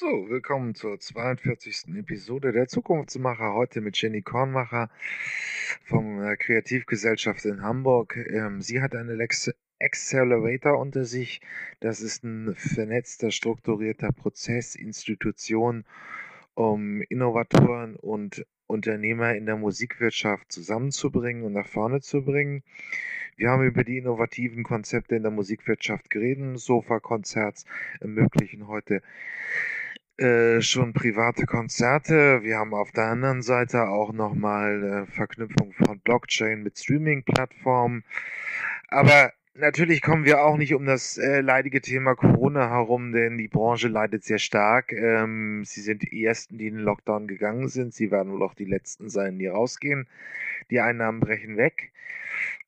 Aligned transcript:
So, 0.00 0.30
willkommen 0.30 0.74
zur 0.74 0.98
42. 0.98 1.94
Episode 1.94 2.52
der 2.52 2.68
Zukunftsmacher. 2.68 3.52
Heute 3.52 3.82
mit 3.82 4.00
Jenny 4.00 4.22
Kornmacher 4.22 4.88
vom 5.84 6.22
äh, 6.22 6.38
Kreativgesellschaft 6.38 7.44
in 7.44 7.60
Hamburg. 7.60 8.16
Ähm, 8.16 8.62
sie 8.62 8.80
hat 8.80 8.94
einen 8.94 9.20
Accelerator 9.78 10.78
unter 10.78 11.04
sich. 11.04 11.42
Das 11.80 12.00
ist 12.00 12.24
ein 12.24 12.54
vernetzter, 12.54 13.30
strukturierter 13.30 14.10
Prozess, 14.12 14.74
Institution, 14.74 15.84
um 16.54 17.02
Innovatoren 17.02 17.96
und 17.96 18.46
Unternehmer 18.66 19.34
in 19.34 19.44
der 19.44 19.56
Musikwirtschaft 19.56 20.50
zusammenzubringen 20.50 21.42
und 21.42 21.52
nach 21.52 21.68
vorne 21.68 22.00
zu 22.00 22.24
bringen. 22.24 22.62
Wir 23.36 23.50
haben 23.50 23.66
über 23.66 23.84
die 23.84 23.98
innovativen 23.98 24.64
Konzepte 24.64 25.16
in 25.16 25.24
der 25.24 25.30
Musikwirtschaft 25.30 26.08
geredet. 26.08 26.58
Sofa-Konzerts 26.58 27.66
ermöglichen 28.00 28.66
heute 28.66 29.02
äh, 30.20 30.60
schon 30.60 30.92
private 30.92 31.46
Konzerte. 31.46 32.42
Wir 32.42 32.58
haben 32.58 32.74
auf 32.74 32.92
der 32.92 33.04
anderen 33.06 33.42
Seite 33.42 33.88
auch 33.88 34.12
nochmal 34.12 35.06
äh, 35.08 35.12
Verknüpfung 35.12 35.72
von 35.72 35.98
Blockchain 36.00 36.62
mit 36.62 36.78
Streaming-Plattformen. 36.78 38.04
Aber 38.88 39.32
natürlich 39.54 40.02
kommen 40.02 40.24
wir 40.24 40.42
auch 40.42 40.56
nicht 40.56 40.74
um 40.74 40.86
das 40.86 41.18
äh, 41.18 41.40
leidige 41.40 41.80
Thema 41.80 42.14
Corona 42.14 42.70
herum, 42.70 43.12
denn 43.12 43.38
die 43.38 43.48
Branche 43.48 43.88
leidet 43.88 44.24
sehr 44.24 44.38
stark. 44.38 44.92
Ähm, 44.92 45.62
sie 45.64 45.80
sind 45.80 46.02
die 46.02 46.24
Ersten, 46.24 46.58
die 46.58 46.68
in 46.68 46.76
den 46.76 46.84
Lockdown 46.84 47.26
gegangen 47.26 47.68
sind. 47.68 47.94
Sie 47.94 48.10
werden 48.10 48.32
wohl 48.32 48.42
auch 48.42 48.54
die 48.54 48.64
Letzten 48.64 49.08
sein, 49.08 49.38
die 49.38 49.46
rausgehen. 49.46 50.06
Die 50.70 50.80
Einnahmen 50.80 51.20
brechen 51.20 51.56
weg. 51.56 51.92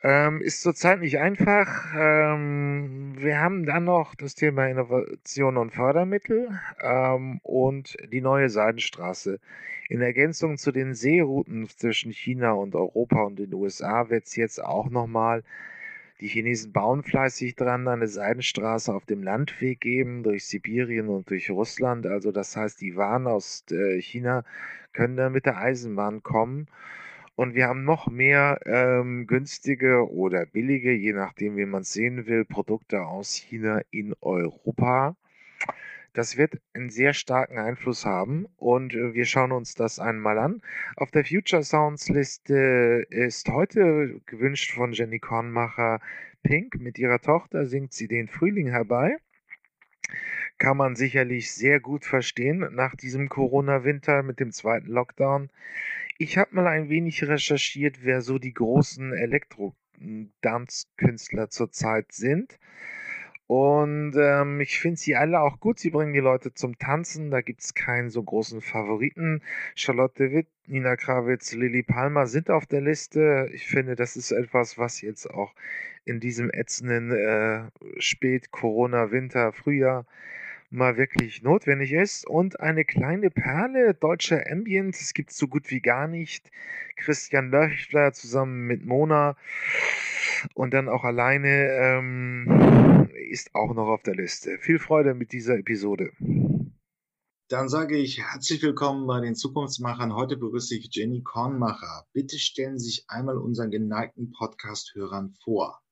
Ähm, 0.03 0.41
ist 0.41 0.63
zurzeit 0.63 1.01
nicht 1.01 1.19
einfach. 1.19 1.95
Ähm, 1.97 3.15
wir 3.17 3.41
haben 3.41 3.65
dann 3.67 3.85
noch 3.85 4.15
das 4.15 4.35
Thema 4.35 4.67
Innovation 4.67 5.57
und 5.57 5.73
Fördermittel 5.73 6.59
ähm, 6.83 7.39
und 7.43 7.97
die 8.11 8.21
neue 8.21 8.49
Seidenstraße. 8.49 9.39
In 9.89 10.01
Ergänzung 10.01 10.57
zu 10.57 10.73
den 10.73 10.95
Seerouten 10.95 11.69
zwischen 11.69 12.13
China 12.13 12.53
und 12.53 12.75
Europa 12.75 13.23
und 13.23 13.39
den 13.39 13.55
USA 13.55 14.11
wird 14.11 14.27
es 14.27 14.37
jetzt 14.37 14.63
auch 14.63 14.91
nochmal, 14.91 15.45
die 16.23 16.29
Chinesen 16.29 16.71
bauen 16.71 17.03
fleißig 17.03 17.57
dran, 17.57 17.89
eine 17.89 18.07
Seidenstraße 18.07 18.95
auf 18.95 19.05
dem 19.05 19.25
Landweg 19.25 19.81
geben, 19.81 20.23
durch 20.23 20.47
Sibirien 20.47 21.09
und 21.09 21.29
durch 21.29 21.51
Russland. 21.51 22.07
Also 22.07 22.31
das 22.31 22.57
heißt, 22.57 22.81
die 22.81 22.95
Waren 22.95 23.27
aus 23.27 23.65
äh, 23.73 24.01
China 24.01 24.45
können 24.93 25.17
dann 25.17 25.33
mit 25.33 25.47
der 25.47 25.57
Eisenbahn 25.57 26.23
kommen. 26.23 26.69
Und 27.35 27.57
wir 27.57 27.67
haben 27.67 27.83
noch 27.83 28.07
mehr 28.07 28.61
ähm, 28.67 29.27
günstige 29.27 30.09
oder 30.13 30.47
billige, 30.47 30.93
je 30.93 31.13
nachdem, 31.13 31.57
wie 31.57 31.67
man 31.67 31.83
es 31.83 31.93
sehen 31.93 32.27
will, 32.27 32.45
Produkte 32.45 33.03
aus 33.03 33.35
China 33.35 33.81
in 33.91 34.15
Europa. 34.21 35.17
Das 36.15 36.37
wird 36.37 36.61
einen 36.75 36.91
sehr 36.91 37.15
starken 37.15 37.59
Einfluss 37.59 38.05
haben 38.05 38.47
und 38.57 38.95
äh, 38.95 39.15
wir 39.15 39.25
schauen 39.25 39.51
uns 39.51 39.75
das 39.75 39.99
einmal 39.99 40.39
an. 40.39 40.61
Auf 40.97 41.11
der 41.11 41.25
Future 41.25 41.63
Sounds 41.63 42.11
Liste 42.11 43.07
ist 43.09 43.49
heute 43.49 44.21
gewünscht 44.27 44.73
von 44.73 44.93
Jenny 44.93 45.21
Kornmacher 45.21 46.01
Pink. 46.43 46.79
Mit 46.79 46.99
ihrer 46.99 47.21
Tochter 47.21 47.65
singt 47.65 47.95
sie 47.95 48.09
den 48.09 48.29
Frühling 48.29 48.69
herbei. 48.69 49.17
Kann 50.59 50.77
man 50.77 50.97
sicherlich 50.97 51.51
sehr 51.53 51.81
gut 51.81 52.05
verstehen 52.05 52.59
nach 52.75 52.95
diesem 52.95 53.31
Corona-Winter 53.31 54.23
mit 54.23 54.39
dem 54.39 54.53
zweiten 54.53 54.89
Lockdown. 54.89 55.49
Ich 56.19 56.37
habe 56.37 56.55
mal 56.55 56.67
ein 56.67 56.91
wenig 56.91 57.25
recherchiert, 57.25 58.05
wer 58.05 58.21
so 58.21 58.39
die 58.39 58.53
großen 58.53 59.15
Elektro-Dance-Künstler 59.15 61.49
zurzeit 61.49 62.13
sind. 62.13 62.59
Und 63.55 64.15
ähm, 64.17 64.63
ich 64.63 64.81
finde 64.81 64.99
sie 64.99 65.15
alle 65.15 65.43
auch 65.43 65.61
gut. 65.61 65.79
Sie 65.79 65.91
bringen 65.91 66.15
die 66.15 66.21
Leute 66.21 66.55
zum 66.55 66.79
Tanzen. 66.79 67.31
Da 67.31 67.43
gibt 67.43 67.61
es 67.61 67.75
keinen 67.75 68.09
so 68.09 68.23
großen 68.23 68.63
Favoriten. 68.63 69.43
Charlotte 69.75 70.33
Witt, 70.33 70.47
Nina 70.67 70.97
Krawitz, 70.97 71.53
Lily 71.53 71.83
Palmer 71.83 72.27
sind 72.27 72.49
auf 72.49 72.65
der 72.65 72.81
Liste. 72.81 73.51
Ich 73.53 73.67
finde, 73.67 73.95
das 73.95 74.17
ist 74.17 74.33
etwas, 74.33 74.79
was 74.79 75.03
jetzt 75.03 75.29
auch 75.29 75.53
in 76.07 76.19
diesem 76.19 76.51
ätzenden 76.51 77.13
äh, 77.13 77.65
Spät-Corona-Winter, 77.99 79.53
Frühjahr 79.53 80.07
mal 80.73 80.97
wirklich 80.97 81.43
notwendig 81.43 81.93
ist. 81.93 82.27
Und 82.27 82.61
eine 82.61 82.85
kleine 82.85 83.31
Perle 83.31 83.95
deutscher 83.95 84.51
Ambient, 84.51 84.97
es 84.97 85.15
gibt 85.15 85.33
so 85.33 85.47
gut 85.47 85.71
wie 85.71 85.81
gar 85.81 86.09
nicht. 86.09 86.51
Christian 86.97 87.51
Löchler 87.51 88.13
zusammen 88.13 88.67
mit 88.67 88.85
Mona 88.85 89.37
und 90.55 90.75
dann 90.75 90.89
auch 90.89 91.05
alleine 91.05 91.69
ähm, 91.71 93.09
ist 93.31 93.55
auch 93.55 93.75
noch 93.75 93.89
auf 93.89 94.03
der 94.03 94.15
Liste. 94.15 94.59
Viel 94.59 94.79
Freude 94.79 95.15
mit 95.15 95.33
dieser 95.33 95.59
Episode. 95.59 96.13
Dann 97.49 97.69
sage 97.69 97.99
ich 97.99 98.19
herzlich 98.19 98.63
willkommen 98.63 99.07
bei 99.07 99.21
den 99.21 99.35
Zukunftsmachern. 99.35 100.15
Heute 100.15 100.39
begrüße 100.39 100.75
ich 100.75 100.89
Jenny 100.91 101.23
Kornmacher. 101.23 102.07
Bitte 102.15 102.39
stellen 102.39 102.79
Sie 102.79 102.87
sich 102.87 103.05
einmal 103.09 103.37
unseren 103.37 103.71
geneigten 103.71 104.33
Podcast-Hörern 104.33 105.35
vor. 105.45 105.83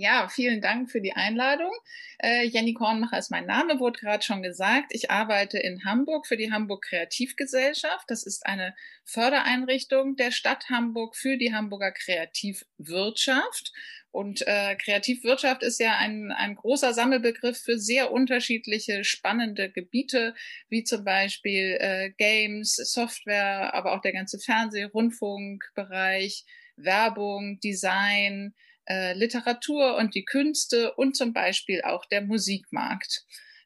Ja, 0.00 0.28
vielen 0.28 0.60
Dank 0.60 0.92
für 0.92 1.00
die 1.00 1.14
Einladung. 1.14 1.72
Äh, 2.20 2.44
Jenny 2.44 2.72
Kornmacher 2.72 3.18
ist 3.18 3.32
mein 3.32 3.46
Name, 3.46 3.80
wurde 3.80 3.98
gerade 3.98 4.22
schon 4.22 4.44
gesagt. 4.44 4.92
Ich 4.94 5.10
arbeite 5.10 5.58
in 5.58 5.84
Hamburg 5.84 6.28
für 6.28 6.36
die 6.36 6.52
Hamburg 6.52 6.84
Kreativgesellschaft. 6.84 8.04
Das 8.06 8.24
ist 8.24 8.46
eine 8.46 8.76
Fördereinrichtung 9.04 10.14
der 10.14 10.30
Stadt 10.30 10.70
Hamburg 10.70 11.16
für 11.16 11.36
die 11.36 11.52
Hamburger 11.52 11.90
Kreativwirtschaft. 11.90 13.72
Und 14.12 14.46
äh, 14.46 14.76
Kreativwirtschaft 14.76 15.64
ist 15.64 15.80
ja 15.80 15.96
ein, 15.96 16.30
ein 16.30 16.54
großer 16.54 16.94
Sammelbegriff 16.94 17.58
für 17.58 17.80
sehr 17.80 18.12
unterschiedliche 18.12 19.02
spannende 19.02 19.68
Gebiete, 19.68 20.36
wie 20.68 20.84
zum 20.84 21.02
Beispiel 21.02 21.76
äh, 21.80 22.10
Games, 22.16 22.76
Software, 22.76 23.74
aber 23.74 23.96
auch 23.96 24.00
der 24.02 24.12
ganze 24.12 24.38
Fernseh-, 24.38 24.84
Rundfunkbereich, 24.84 26.44
Werbung, 26.76 27.58
Design, 27.58 28.54
äh, 28.88 29.12
Literatur 29.12 29.96
und 29.96 30.14
die 30.14 30.24
Künste 30.24 30.94
und 30.94 31.16
zum 31.16 31.32
Beispiel 31.32 31.82
auch 31.82 32.04
der 32.06 32.22
Musikmarkt. 32.22 33.24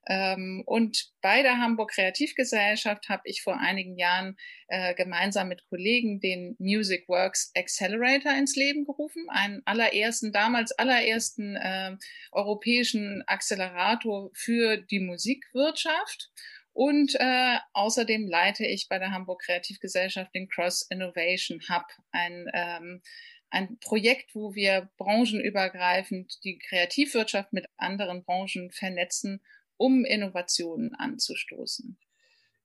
Ähm, 0.09 0.65
und 0.67 1.11
bei 1.21 1.43
der 1.43 1.59
Hamburg 1.59 1.93
Kreativgesellschaft 1.93 3.09
habe 3.09 3.23
ich 3.25 3.43
vor 3.43 3.59
einigen 3.59 3.97
Jahren 3.97 4.37
äh, 4.67 4.95
gemeinsam 4.95 5.49
mit 5.49 5.65
Kollegen 5.69 6.19
den 6.19 6.57
Music 6.59 7.09
Works 7.09 7.53
Accelerator 7.55 8.33
ins 8.33 8.57
Leben 8.57 8.85
gerufen, 8.85 9.27
einen 9.29 9.63
allerersten, 9.65 10.33
damals 10.33 10.73
allerersten 10.73 11.55
äh, 11.55 11.97
europäischen 12.33 13.23
Accelerator 13.27 14.31
für 14.35 14.77
die 14.77 15.01
Musikwirtschaft. 15.01 16.31
Und 16.75 17.15
äh, 17.21 17.59
außerdem 17.75 18.27
leite 18.27 18.67
ich 18.67 18.89
bei 18.89 18.99
der 18.99 19.13
Hamburg 19.13 19.43
Kreativgesellschaft 19.43 20.35
den 20.35 20.49
Cross 20.49 20.87
Innovation 20.91 21.61
Hub, 21.69 21.85
ein 22.11 22.51
ähm, 22.55 23.03
ein 23.53 23.79
Projekt, 23.81 24.35
wo 24.35 24.55
wir 24.55 24.91
branchenübergreifend 24.97 26.43
die 26.43 26.59
Kreativwirtschaft 26.59 27.53
mit 27.53 27.67
anderen 27.77 28.25
Branchen 28.25 28.71
vernetzen, 28.71 29.43
um 29.77 30.05
Innovationen 30.05 30.95
anzustoßen. 30.95 31.99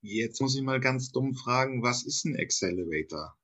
Jetzt 0.01 0.39
muss 0.39 0.55
ich 0.55 0.61
mal 0.61 0.79
ganz 0.79 1.11
dumm 1.11 1.33
fragen, 1.33 1.83
was 1.83 2.05
ist 2.05 2.25
ein 2.25 2.37
Accelerator? 2.39 3.37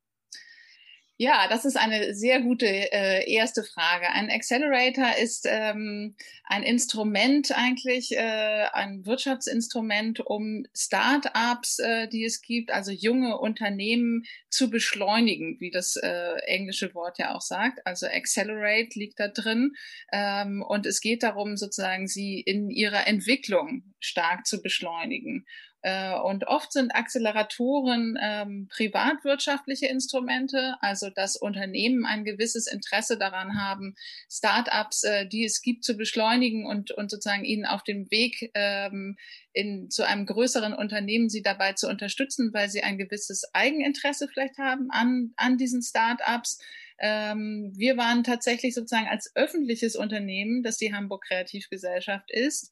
Ja, 1.24 1.48
das 1.48 1.64
ist 1.64 1.78
eine 1.78 2.14
sehr 2.14 2.42
gute 2.42 2.66
äh, 2.68 3.32
erste 3.32 3.64
Frage. 3.64 4.10
Ein 4.12 4.30
Accelerator 4.30 5.16
ist 5.22 5.48
ähm, 5.50 6.18
ein 6.44 6.64
Instrument 6.64 7.58
eigentlich, 7.58 8.12
äh, 8.12 8.66
ein 8.74 9.06
Wirtschaftsinstrument, 9.06 10.20
um 10.20 10.66
Start-ups, 10.76 11.80
äh, 11.80 12.10
die 12.10 12.26
es 12.26 12.42
gibt, 12.42 12.72
also 12.72 12.92
junge 12.92 13.38
Unternehmen 13.38 14.26
zu 14.50 14.70
beschleunigen, 14.70 15.62
wie 15.62 15.72
das 15.72 15.96
äh, 15.96 16.34
englische 16.46 16.94
Wort 16.94 17.20
ja 17.20 17.34
auch 17.34 17.42
sagt. 17.42 17.88
Also 17.88 18.06
Accelerate 18.06 19.00
liegt 19.00 19.18
da 19.18 19.30
drin. 19.30 19.72
Ähm, 20.12 20.62
und 20.62 20.86
es 20.86 21.00
geht 21.00 21.24
darum, 21.24 21.56
sozusagen 21.56 22.10
sie 22.10 22.42
in 22.42 22.70
ihrer 22.70 23.08
Entwicklung 23.08 23.94
stark 24.02 24.46
zu 24.46 24.62
beschleunigen. 24.62 25.46
Äh, 25.86 26.18
und 26.18 26.48
oft 26.48 26.72
sind 26.72 26.96
Acceleratoren 26.96 28.18
ähm, 28.22 28.68
privatwirtschaftliche 28.70 29.88
Instrumente, 29.88 30.78
also 30.80 31.10
dass 31.10 31.36
Unternehmen 31.36 32.06
ein 32.06 32.24
gewisses 32.24 32.68
Interesse 32.68 33.18
daran 33.18 33.60
haben, 33.62 33.96
Startups, 34.32 35.04
äh, 35.04 35.28
die 35.28 35.44
es 35.44 35.62
gibt, 35.62 35.84
zu 35.84 35.98
beschleunigen 35.98 36.66
und, 36.66 36.92
und 36.92 37.12
sozusagen 37.12 37.44
ihnen 37.44 37.66
auf 37.66 37.84
dem 37.84 38.10
Weg 38.12 38.50
ähm, 38.54 39.18
in, 39.52 39.90
zu 39.90 40.08
einem 40.08 40.26
größeren 40.26 40.74
Unternehmen 40.74 41.28
sie 41.28 41.42
dabei 41.42 41.74
zu 41.74 41.90
unterstützen, 41.90 42.54
weil 42.54 42.70
sie 42.70 42.82
ein 42.82 42.98
gewisses 42.98 43.44
Eigeninteresse 43.54 44.30
vielleicht 44.30 44.58
haben 44.58 44.88
an, 44.90 45.34
an 45.36 45.58
diesen 45.58 45.82
Startups. 45.82 46.60
Ähm, 46.98 47.74
wir 47.76 47.98
waren 47.98 48.24
tatsächlich 48.24 48.74
sozusagen 48.74 49.10
als 49.10 49.36
öffentliches 49.36 49.98
Unternehmen, 49.98 50.64
das 50.64 50.78
die 50.78 50.94
Hamburg 50.94 51.26
Kreativgesellschaft 51.28 52.32
ist, 52.32 52.72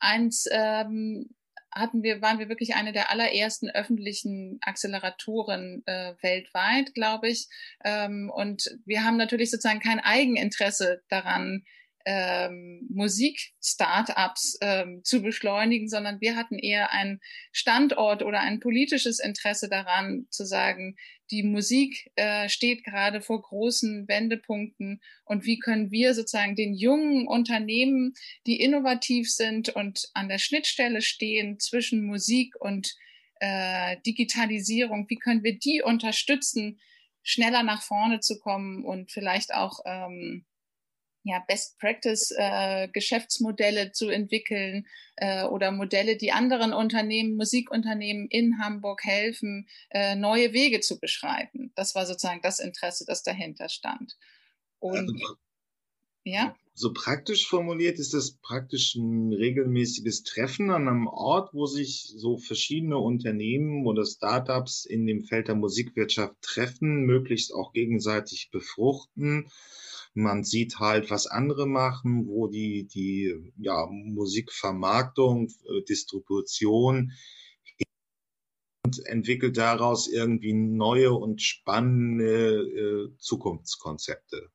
eins 0.00 0.46
ähm, 0.50 1.30
hatten 1.72 2.02
wir, 2.02 2.22
waren 2.22 2.38
wir 2.38 2.48
wirklich 2.48 2.74
eine 2.74 2.92
der 2.92 3.10
allerersten 3.10 3.70
öffentlichen 3.70 4.58
Acceleratoren 4.62 5.82
äh, 5.86 6.14
weltweit, 6.22 6.94
glaube 6.94 7.28
ich. 7.28 7.48
Ähm, 7.84 8.30
und 8.34 8.78
wir 8.84 9.04
haben 9.04 9.16
natürlich 9.16 9.50
sozusagen 9.50 9.80
kein 9.80 10.00
Eigeninteresse 10.00 11.02
daran, 11.08 11.64
ähm, 12.10 12.86
Musik-Startups 12.88 14.56
ähm, 14.62 15.02
zu 15.04 15.20
beschleunigen, 15.20 15.90
sondern 15.90 16.22
wir 16.22 16.36
hatten 16.36 16.58
eher 16.58 16.90
einen 16.90 17.20
Standort 17.52 18.22
oder 18.22 18.40
ein 18.40 18.60
politisches 18.60 19.20
Interesse 19.20 19.68
daran, 19.68 20.26
zu 20.30 20.46
sagen, 20.46 20.96
die 21.30 21.42
Musik 21.42 22.10
äh, 22.16 22.48
steht 22.48 22.82
gerade 22.82 23.20
vor 23.20 23.42
großen 23.42 24.08
Wendepunkten 24.08 25.02
und 25.26 25.44
wie 25.44 25.58
können 25.58 25.90
wir 25.90 26.14
sozusagen 26.14 26.56
den 26.56 26.72
jungen 26.72 27.28
Unternehmen, 27.28 28.14
die 28.46 28.58
innovativ 28.58 29.30
sind 29.30 29.68
und 29.68 30.08
an 30.14 30.30
der 30.30 30.38
Schnittstelle 30.38 31.02
stehen 31.02 31.60
zwischen 31.60 32.06
Musik 32.06 32.54
und 32.58 32.96
äh, 33.40 33.98
Digitalisierung, 34.06 35.04
wie 35.10 35.18
können 35.18 35.44
wir 35.44 35.58
die 35.58 35.82
unterstützen, 35.82 36.80
schneller 37.22 37.62
nach 37.62 37.82
vorne 37.82 38.20
zu 38.20 38.38
kommen 38.38 38.82
und 38.82 39.12
vielleicht 39.12 39.52
auch 39.52 39.80
ähm, 39.84 40.46
ja, 41.28 41.44
Best 41.46 41.78
Practice 41.78 42.32
äh, 42.36 42.88
Geschäftsmodelle 42.88 43.92
zu 43.92 44.08
entwickeln 44.08 44.86
äh, 45.16 45.44
oder 45.44 45.70
Modelle, 45.70 46.16
die 46.16 46.32
anderen 46.32 46.72
Unternehmen, 46.72 47.36
Musikunternehmen 47.36 48.28
in 48.28 48.58
Hamburg 48.58 49.04
helfen, 49.04 49.68
äh, 49.90 50.16
neue 50.16 50.52
Wege 50.52 50.80
zu 50.80 50.98
beschreiten. 50.98 51.72
Das 51.74 51.94
war 51.94 52.06
sozusagen 52.06 52.42
das 52.42 52.58
Interesse, 52.58 53.04
das 53.06 53.22
dahinter 53.22 53.68
stand. 53.68 54.16
Und 54.78 55.10
also, 55.10 55.36
ja. 56.28 56.54
So 56.74 56.92
praktisch 56.92 57.48
formuliert 57.48 57.98
ist 57.98 58.14
das 58.14 58.38
praktisch 58.40 58.94
ein 58.94 59.32
regelmäßiges 59.32 60.22
Treffen 60.22 60.70
an 60.70 60.86
einem 60.86 61.06
Ort, 61.08 61.52
wo 61.52 61.66
sich 61.66 62.12
so 62.16 62.38
verschiedene 62.38 62.98
Unternehmen 62.98 63.84
oder 63.84 64.04
Startups 64.06 64.84
in 64.84 65.04
dem 65.06 65.24
Feld 65.24 65.48
der 65.48 65.56
Musikwirtschaft 65.56 66.36
treffen, 66.40 67.04
möglichst 67.04 67.52
auch 67.52 67.72
gegenseitig 67.72 68.50
befruchten 68.52 69.50
man 70.18 70.44
sieht 70.44 70.78
halt, 70.78 71.10
was 71.10 71.26
andere 71.26 71.66
machen, 71.66 72.26
wo 72.26 72.48
die, 72.48 72.86
die 72.86 73.52
ja, 73.56 73.86
Musikvermarktung, 73.90 75.48
äh, 75.48 75.82
Distribution 75.82 77.12
und 78.84 79.06
entwickelt 79.06 79.56
daraus 79.56 80.08
irgendwie 80.08 80.52
neue 80.52 81.12
und 81.12 81.42
spannende 81.42 82.62
äh, 82.62 83.16
Zukunftskonzepte. 83.18 84.50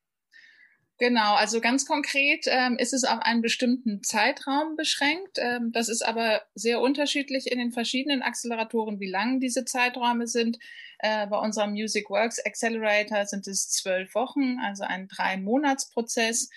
Genau, 1.04 1.34
also 1.36 1.60
ganz 1.60 1.86
konkret 1.86 2.46
ähm, 2.48 2.78
ist 2.78 2.94
es 2.94 3.04
auf 3.04 3.20
einen 3.20 3.42
bestimmten 3.42 4.04
Zeitraum 4.04 4.78
beschränkt. 4.78 5.38
Ähm, 5.38 5.74
das 5.74 5.90
ist 5.90 6.02
aber 6.02 6.44
sehr 6.56 6.80
unterschiedlich 6.80 7.52
in 7.52 7.60
den 7.60 7.74
verschiedenen 7.74 8.22
Acceleratoren, 8.22 9.02
wie 9.02 9.10
lang 9.10 9.42
diese 9.42 9.66
Zeiträume 9.66 10.28
sind. 10.28 10.60
Äh, 11.00 11.28
bei 11.28 11.38
unserem 11.38 11.72
Music 11.72 12.10
Works 12.10 12.40
Accelerator 12.46 13.26
sind 13.26 13.50
es 13.50 13.70
zwölf 13.70 14.16
Wochen, 14.16 14.60
also 14.64 14.86
ein 14.86 15.10
Drei-Monats-Prozess, 15.10 16.50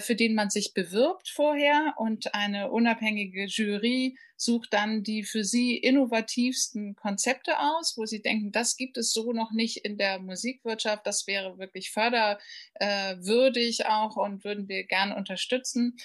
für 0.00 0.14
den 0.14 0.34
man 0.34 0.50
sich 0.50 0.72
bewirbt 0.72 1.28
vorher 1.28 1.94
und 1.98 2.34
eine 2.34 2.70
unabhängige 2.70 3.44
Jury 3.44 4.16
sucht 4.36 4.72
dann 4.72 5.02
die 5.02 5.24
für 5.24 5.44
sie 5.44 5.76
innovativsten 5.76 6.94
Konzepte 6.94 7.58
aus, 7.58 7.94
wo 7.96 8.06
sie 8.06 8.22
denken, 8.22 8.52
das 8.52 8.76
gibt 8.76 8.96
es 8.96 9.12
so 9.12 9.32
noch 9.32 9.50
nicht 9.50 9.78
in 9.78 9.98
der 9.98 10.20
Musikwirtschaft, 10.20 11.06
das 11.06 11.26
wäre 11.26 11.58
wirklich 11.58 11.90
förderwürdig 11.90 13.86
auch 13.86 14.16
und 14.16 14.44
würden 14.44 14.68
wir 14.68 14.84
gern 14.84 15.12
unterstützen. 15.12 15.96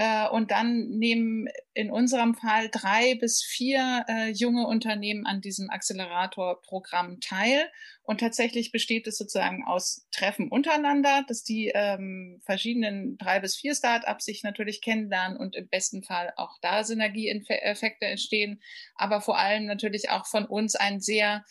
Äh, 0.00 0.28
und 0.28 0.52
dann 0.52 0.90
nehmen 0.90 1.48
in 1.74 1.90
unserem 1.90 2.36
Fall 2.36 2.68
drei 2.70 3.16
bis 3.16 3.42
vier 3.42 4.04
äh, 4.06 4.30
junge 4.30 4.64
Unternehmen 4.64 5.26
an 5.26 5.40
diesem 5.40 5.70
Accelerator-Programm 5.70 7.18
teil. 7.18 7.68
Und 8.04 8.20
tatsächlich 8.20 8.70
besteht 8.70 9.08
es 9.08 9.18
sozusagen 9.18 9.64
aus 9.66 10.06
Treffen 10.12 10.50
untereinander, 10.50 11.24
dass 11.26 11.42
die 11.42 11.72
ähm, 11.74 12.40
verschiedenen 12.44 13.18
drei 13.18 13.40
bis 13.40 13.56
vier 13.56 13.74
Startups 13.74 14.26
sich 14.26 14.44
natürlich 14.44 14.82
kennenlernen 14.82 15.36
und 15.36 15.56
im 15.56 15.68
besten 15.68 16.04
Fall 16.04 16.32
auch 16.36 16.58
da 16.62 16.84
Synergieeffekte 16.84 18.06
entstehen. 18.06 18.62
Aber 18.94 19.20
vor 19.20 19.36
allem 19.36 19.66
natürlich 19.66 20.10
auch 20.10 20.26
von 20.26 20.46
uns 20.46 20.76
ein 20.76 21.00
sehr 21.00 21.44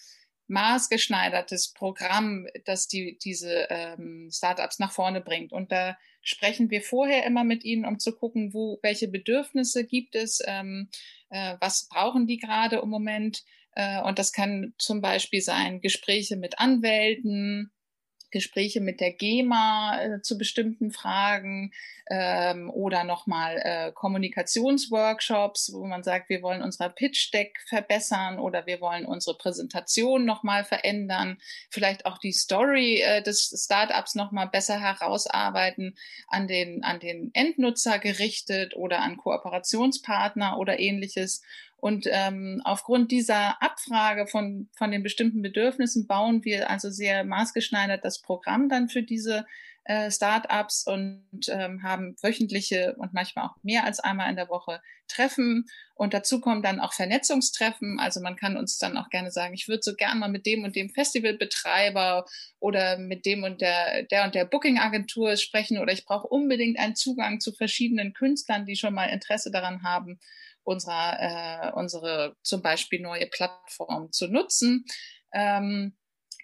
maßgeschneidertes 0.48 1.74
Programm, 1.74 2.48
das 2.64 2.88
die, 2.88 3.18
diese 3.22 3.68
ähm, 3.70 4.30
Startups 4.32 4.80
nach 4.80 4.94
vorne 4.94 5.20
bringt. 5.20 5.52
Und 5.52 5.74
da 5.74 5.98
sprechen 6.28 6.70
wir 6.70 6.82
vorher 6.82 7.26
immer 7.26 7.46
mit 7.46 7.64
ihnen, 7.64 7.86
um 7.86 8.00
zu 8.00 8.14
gucken, 8.14 8.54
wo, 8.54 8.80
welche 8.82 9.08
Bedürfnisse 9.08 9.86
gibt 9.86 10.14
es, 10.14 10.42
ähm, 10.46 10.90
äh, 11.30 11.56
was 11.62 11.88
brauchen 11.88 12.28
die 12.28 12.38
gerade 12.38 12.78
im 12.78 12.90
Moment. 12.90 13.46
Äh, 13.76 14.02
und 14.02 14.20
das 14.20 14.34
kann 14.34 14.74
zum 14.78 15.00
Beispiel 15.00 15.40
sein 15.40 15.80
Gespräche 15.80 16.36
mit 16.36 16.60
Anwälten, 16.60 17.72
Gespräche 18.32 18.82
mit 18.82 19.00
der 19.00 19.14
GEMA 19.14 20.02
äh, 20.02 20.22
zu 20.22 20.38
bestimmten 20.38 20.92
Fragen 20.92 21.72
ähm, 22.10 22.70
oder 22.70 23.04
nochmal 23.04 23.60
äh, 23.64 23.92
Kommunikationsworkshops, 23.92 25.72
wo 25.74 25.86
man 25.86 26.04
sagt, 26.04 26.30
wir 26.30 26.42
wollen 26.42 26.62
unser 26.62 26.90
Pitch-Deck 26.90 27.60
verbessern 27.68 28.40
oder 28.40 28.66
wir 28.66 28.82
wollen 28.82 29.06
unsere 29.06 29.38
Präsentation 29.38 30.26
nochmal 30.26 30.64
verändern, 30.64 31.38
vielleicht 31.70 32.06
auch 32.06 32.18
die 32.18 32.32
Story 32.32 33.02
äh, 33.02 33.22
des 33.22 33.54
Startups 33.66 34.16
nochmal 34.16 34.48
besser 34.48 34.80
herausarbeiten, 34.80 35.98
an 36.28 36.48
den, 36.48 36.84
an 36.84 37.00
den 37.00 37.32
Endnutzer 37.34 38.00
gerichtet 38.00 38.76
oder 38.76 39.00
an 39.02 39.18
Kooperationspartner 39.18 40.58
oder 40.58 40.80
ähnliches. 40.80 41.42
Und 41.80 42.08
ähm, 42.10 42.62
aufgrund 42.64 43.12
dieser 43.12 43.62
Abfrage 43.62 44.26
von, 44.28 44.68
von 44.76 44.92
den 44.92 45.04
bestimmten 45.04 45.42
Bedürfnissen 45.44 46.08
bauen 46.08 46.44
wir 46.44 46.70
also 46.70 46.90
sehr 46.90 47.24
maßgeschneidert 47.24 48.04
das 48.04 48.20
Programm 48.22 48.68
dann 48.68 48.90
für 48.90 49.04
diese 49.04 49.46
äh, 49.84 50.12
Startups 50.12 50.86
und 50.86 51.24
ähm, 51.48 51.82
haben 51.84 52.16
wöchentliche 52.22 52.96
und 52.98 53.14
manchmal 53.14 53.46
auch 53.46 53.56
mehr 53.64 53.86
als 53.86 54.00
einmal 54.00 54.30
in 54.30 54.36
der 54.36 54.50
Woche 54.50 54.82
Treffen. 55.08 55.66
Und 55.96 56.14
dazu 56.14 56.42
kommen 56.42 56.62
dann 56.62 56.82
auch 56.82 56.94
Vernetzungstreffen. 56.94 58.00
Also 58.00 58.20
man 58.20 58.36
kann 58.36 58.58
uns 58.58 58.78
dann 58.80 58.98
auch 58.98 59.10
gerne 59.10 59.32
sagen, 59.32 59.54
ich 59.54 59.68
würde 59.68 59.84
so 59.84 59.96
gerne 59.96 60.20
mal 60.20 60.30
mit 60.30 60.46
dem 60.46 60.64
und 60.64 60.76
dem 60.76 60.90
Festivalbetreiber 60.90 62.26
oder 62.60 62.98
mit 62.98 63.26
dem 63.26 63.44
und 63.44 63.62
der, 63.62 64.04
der 64.04 64.26
und 64.26 64.36
der 64.36 64.46
Booking-Agentur 64.46 65.38
sprechen 65.38 65.78
oder 65.78 65.94
ich 65.94 66.06
brauche 66.06 66.28
unbedingt 66.28 66.78
einen 66.80 66.96
Zugang 66.96 67.40
zu 67.40 67.54
verschiedenen 67.54 68.14
Künstlern, 68.14 68.66
die 68.66 68.76
schon 68.76 68.94
mal 68.94 69.06
Interesse 69.06 69.52
daran 69.52 69.84
haben 69.84 70.20
unserer, 70.68 71.18
äh, 71.20 71.72
unsere 71.74 72.36
zum 72.44 72.62
Beispiel 72.62 73.02
neue 73.02 73.28
Plattform 73.28 74.12
zu 74.12 74.28
nutzen. 74.28 74.86
Ähm, 75.34 75.96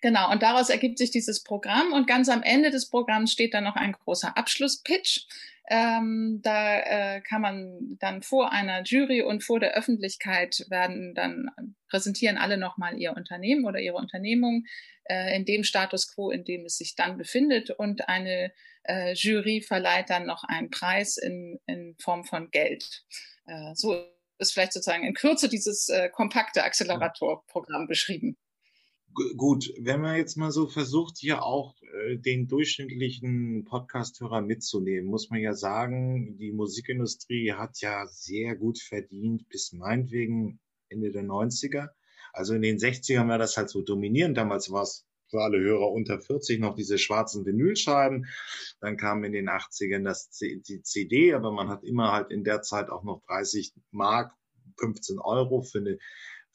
genau, 0.02 0.32
und 0.32 0.42
daraus 0.42 0.70
ergibt 0.70 0.98
sich 0.98 1.12
dieses 1.12 1.44
Programm 1.44 1.92
und 1.92 2.08
ganz 2.08 2.30
am 2.30 2.42
Ende 2.42 2.72
des 2.72 2.90
Programms 2.90 3.32
steht 3.32 3.54
dann 3.54 3.66
noch 3.66 3.76
ein 3.76 3.92
großer 3.92 4.38
Abschlusspitch. 4.38 5.28
Ähm, 5.70 6.40
da 6.44 6.80
äh, 6.80 7.22
kann 7.22 7.42
man 7.42 7.98
dann 8.00 8.22
vor 8.22 8.52
einer 8.52 8.84
Jury 8.84 9.22
und 9.22 9.44
vor 9.44 9.60
der 9.60 9.76
Öffentlichkeit 9.76 10.66
werden 10.70 11.16
dann 11.16 11.50
präsentieren 11.90 12.38
alle 12.38 12.58
nochmal 12.58 12.98
ihr 13.00 13.16
Unternehmen 13.16 13.66
oder 13.66 13.80
ihre 13.80 13.96
Unternehmung 13.96 14.66
äh, 15.06 15.36
in 15.36 15.46
dem 15.46 15.64
Status 15.64 16.14
quo, 16.14 16.32
in 16.32 16.44
dem 16.44 16.66
es 16.66 16.78
sich 16.78 16.96
dann 16.96 17.18
befindet 17.18 17.72
und 17.72 18.10
eine 18.10 18.52
äh, 18.84 19.14
Jury 19.14 19.62
verleiht 19.62 20.10
dann 20.10 20.26
noch 20.26 20.44
einen 20.44 20.70
Preis 20.70 21.18
in, 21.18 21.60
in 21.66 21.96
Form 22.00 22.26
von 22.26 22.52
Geld. 22.52 23.06
Äh, 23.46 23.74
so 23.76 24.06
ist 24.44 24.54
vielleicht 24.54 24.74
sozusagen 24.74 25.04
in 25.04 25.14
Kürze 25.14 25.50
dieses 25.50 25.90
äh, 25.90 26.10
kompakte 26.10 26.64
Accelerator-Programm 26.64 27.88
beschrieben. 27.88 28.38
Gut, 29.38 29.72
wenn 29.80 30.02
man 30.02 30.18
jetzt 30.18 30.38
mal 30.38 30.52
so 30.52 30.68
versucht, 30.68 31.20
hier 31.20 31.44
auch 31.44 31.76
äh, 31.82 32.18
den 32.18 32.48
durchschnittlichen 32.48 33.64
Podcast-Hörer 33.64 34.42
mitzunehmen, 34.42 35.08
muss 35.08 35.30
man 35.30 35.40
ja 35.40 35.54
sagen, 35.54 36.36
die 36.38 36.52
Musikindustrie 36.52 37.54
hat 37.54 37.80
ja 37.82 38.08
sehr 38.08 38.56
gut 38.56 38.80
verdient 38.80 39.48
bis 39.50 39.72
meinetwegen 39.72 40.60
Ende 40.90 41.12
der 41.12 41.24
90er. 41.24 41.90
Also 42.32 42.56
in 42.56 42.64
den 42.64 42.78
60ern 42.78 43.28
war 43.28 43.38
das 43.38 43.56
halt 43.56 43.70
so 43.70 43.84
dominierend. 43.84 44.36
Damals 44.36 44.72
war 44.72 44.82
es 44.82 45.06
für 45.34 45.42
alle 45.42 45.60
Hörer 45.60 45.92
unter 45.92 46.20
40 46.20 46.60
noch 46.60 46.76
diese 46.76 47.00
schwarzen 47.00 47.44
Vinylscheiben. 47.44 48.28
Dann 48.80 48.98
kam 48.98 49.24
in 49.24 49.34
den 49.34 49.50
80ern 49.50 50.04
das 50.04 50.30
C 50.30 50.62
die 50.66 50.84
CD, 50.84 51.34
aber 51.34 51.52
man 51.52 51.70
hat 51.70 51.84
immer 51.84 52.12
halt 52.12 52.30
in 52.30 52.44
der 52.44 52.62
Zeit 52.62 52.92
auch 52.92 53.04
noch 53.04 53.24
30 53.26 53.74
Mark, 53.90 54.32
15 54.78 55.18
Euro 55.18 55.64
für 55.64 55.80
eine 55.80 55.98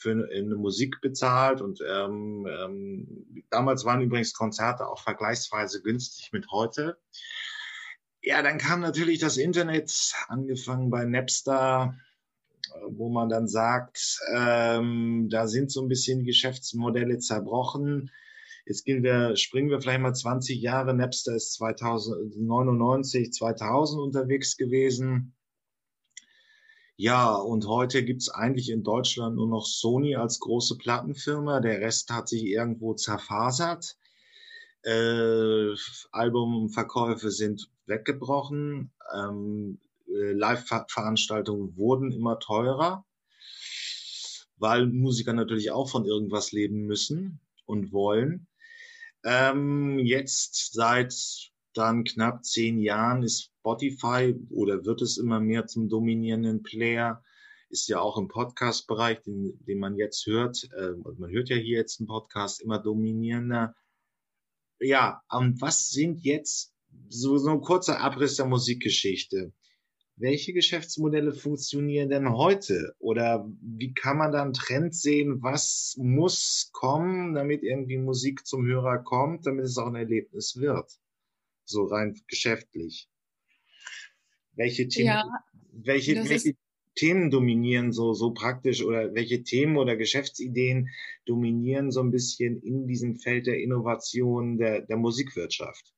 für 0.01 0.13
eine 0.13 0.55
Musik 0.55 1.01
bezahlt 1.01 1.61
und 1.61 1.81
ähm, 1.85 2.47
ähm, 2.49 3.45
damals 3.51 3.85
waren 3.85 4.01
übrigens 4.01 4.33
Konzerte 4.33 4.87
auch 4.87 5.03
vergleichsweise 5.03 5.83
günstig 5.83 6.31
mit 6.31 6.53
heute. 6.53 6.99
Ja, 8.23 8.43
dann 8.43 8.59
kam 8.59 8.79
natürlich 8.79 9.19
das 9.19 9.39
Internet, 9.39 10.15
angefangen 10.29 10.91
bei 10.91 11.05
Napster, 11.05 11.97
wo 12.87 13.09
man 13.09 13.29
dann 13.29 13.49
sagt, 13.49 14.21
ähm, 14.33 15.27
da 15.31 15.49
sind 15.49 15.73
so 15.73 15.83
ein 15.83 15.89
bisschen 15.89 16.23
Geschäftsmodelle 16.23 17.19
zerbrochen. 17.19 18.13
Jetzt 18.69 18.85
gehen 18.85 19.03
wir, 19.03 19.35
springen 19.37 19.71
wir 19.71 19.81
vielleicht 19.81 20.03
mal 20.03 20.13
20 20.13 20.61
Jahre. 20.61 20.93
Napster 20.93 21.35
ist 21.35 21.55
2099, 21.55 23.33
2000 23.33 23.99
unterwegs 24.03 24.59
gewesen. 24.59 25.35
Ja, 26.97 27.35
und 27.35 27.67
heute 27.67 28.05
gibt's 28.05 28.29
eigentlich 28.29 28.69
in 28.69 28.83
Deutschland 28.83 29.37
nur 29.37 29.49
noch 29.49 29.65
Sony 29.65 30.17
als 30.17 30.39
große 30.39 30.77
Plattenfirma. 30.77 31.61
Der 31.61 31.81
Rest 31.81 32.11
hat 32.11 32.29
sich 32.29 32.45
irgendwo 32.45 32.93
zerfasert. 32.93 33.97
Äh, 34.83 35.73
Albumverkäufe 36.13 37.31
sind 37.31 37.71
weggebrochen. 37.87 38.93
Ähm, 39.15 39.81
äh, 40.09 40.33
Live-Veranstaltungen 40.33 41.75
wurden 41.79 42.13
immer 42.13 42.39
teurer, 42.39 43.07
weil 44.59 44.89
Musiker 44.89 45.33
natürlich 45.33 45.71
auch 45.71 45.89
von 45.89 46.05
irgendwas 46.05 46.53
leben 46.53 46.85
müssen 46.85 47.41
und 47.65 47.93
wollen. 47.93 48.47
Ähm, 49.25 49.99
jetzt 49.99 50.73
seit 50.73 51.15
dann 51.75 52.05
knapp 52.05 52.45
zehn 52.45 52.79
Jahren 52.79 53.23
ist 53.23 53.51
Spotify 53.61 54.35
oder 54.51 54.85
wird 54.85 55.03
es 55.03 55.19
immer 55.19 55.41
mehr 55.41 55.67
zum 55.67 55.89
dominierenden 55.89 56.63
Player. 56.63 57.23
Ist 57.71 57.89
ja 57.89 58.01
auch 58.01 58.17
im 58.17 58.29
Podcast-Bereich, 58.29 59.21
den, 59.23 59.59
den 59.65 59.79
man 59.79 59.97
jetzt 59.97 60.27
hört, 60.27 60.69
äh, 60.73 60.93
man 61.19 61.31
hört 61.31 61.51
ja 61.51 61.57
hier 61.57 61.79
jetzt 61.79 62.01
einen 62.01 62.07
Podcast, 62.07 62.63
immer 62.63 62.79
dominierender. 62.79 63.75
Ja, 64.81 65.23
und 65.31 65.61
was 65.61 65.89
sind 65.89 66.25
jetzt 66.25 66.73
so, 67.09 67.37
so 67.37 67.51
ein 67.51 67.61
kurzer 67.61 68.01
Abriss 68.01 68.37
der 68.37 68.47
Musikgeschichte? 68.47 69.53
Welche 70.21 70.53
Geschäftsmodelle 70.53 71.33
funktionieren 71.33 72.11
denn 72.11 72.31
heute? 72.31 72.95
Oder 72.99 73.49
wie 73.61 73.95
kann 73.95 74.19
man 74.19 74.33
da 74.33 74.43
einen 74.43 74.53
Trend 74.53 74.95
sehen? 74.95 75.43
Was 75.43 75.95
muss 75.99 76.71
kommen, 76.73 77.35
damit 77.35 77.63
irgendwie 77.63 77.99
Musik 77.99 78.47
zum 78.47 78.67
Hörer 78.67 78.99
kommt, 78.99 79.47
damit 79.47 79.65
es 79.65 79.79
auch 79.79 79.87
ein 79.87 79.95
Erlebnis 79.95 80.57
wird? 80.57 80.91
So 81.65 81.85
rein 81.85 82.21
geschäftlich. 82.27 83.09
Welche 84.53 84.89
Themen, 84.89 85.07
ja, 85.07 85.25
welche, 85.73 86.29
welche 86.29 86.55
Themen 86.97 87.31
dominieren 87.31 87.93
so, 87.93 88.13
so 88.13 88.33
praktisch 88.33 88.83
oder 88.83 89.15
welche 89.15 89.45
Themen 89.45 89.77
oder 89.77 89.97
Geschäftsideen 89.97 90.89
dominieren 91.27 91.93
so 91.93 92.01
ein 92.01 92.11
bisschen 92.11 92.61
in 92.61 92.89
diesem 92.89 93.17
Feld 93.17 93.47
der 93.47 93.61
Innovation 93.61 94.59
der, 94.59 94.83
der 94.83 94.97
Musikwirtschaft? 94.97 95.95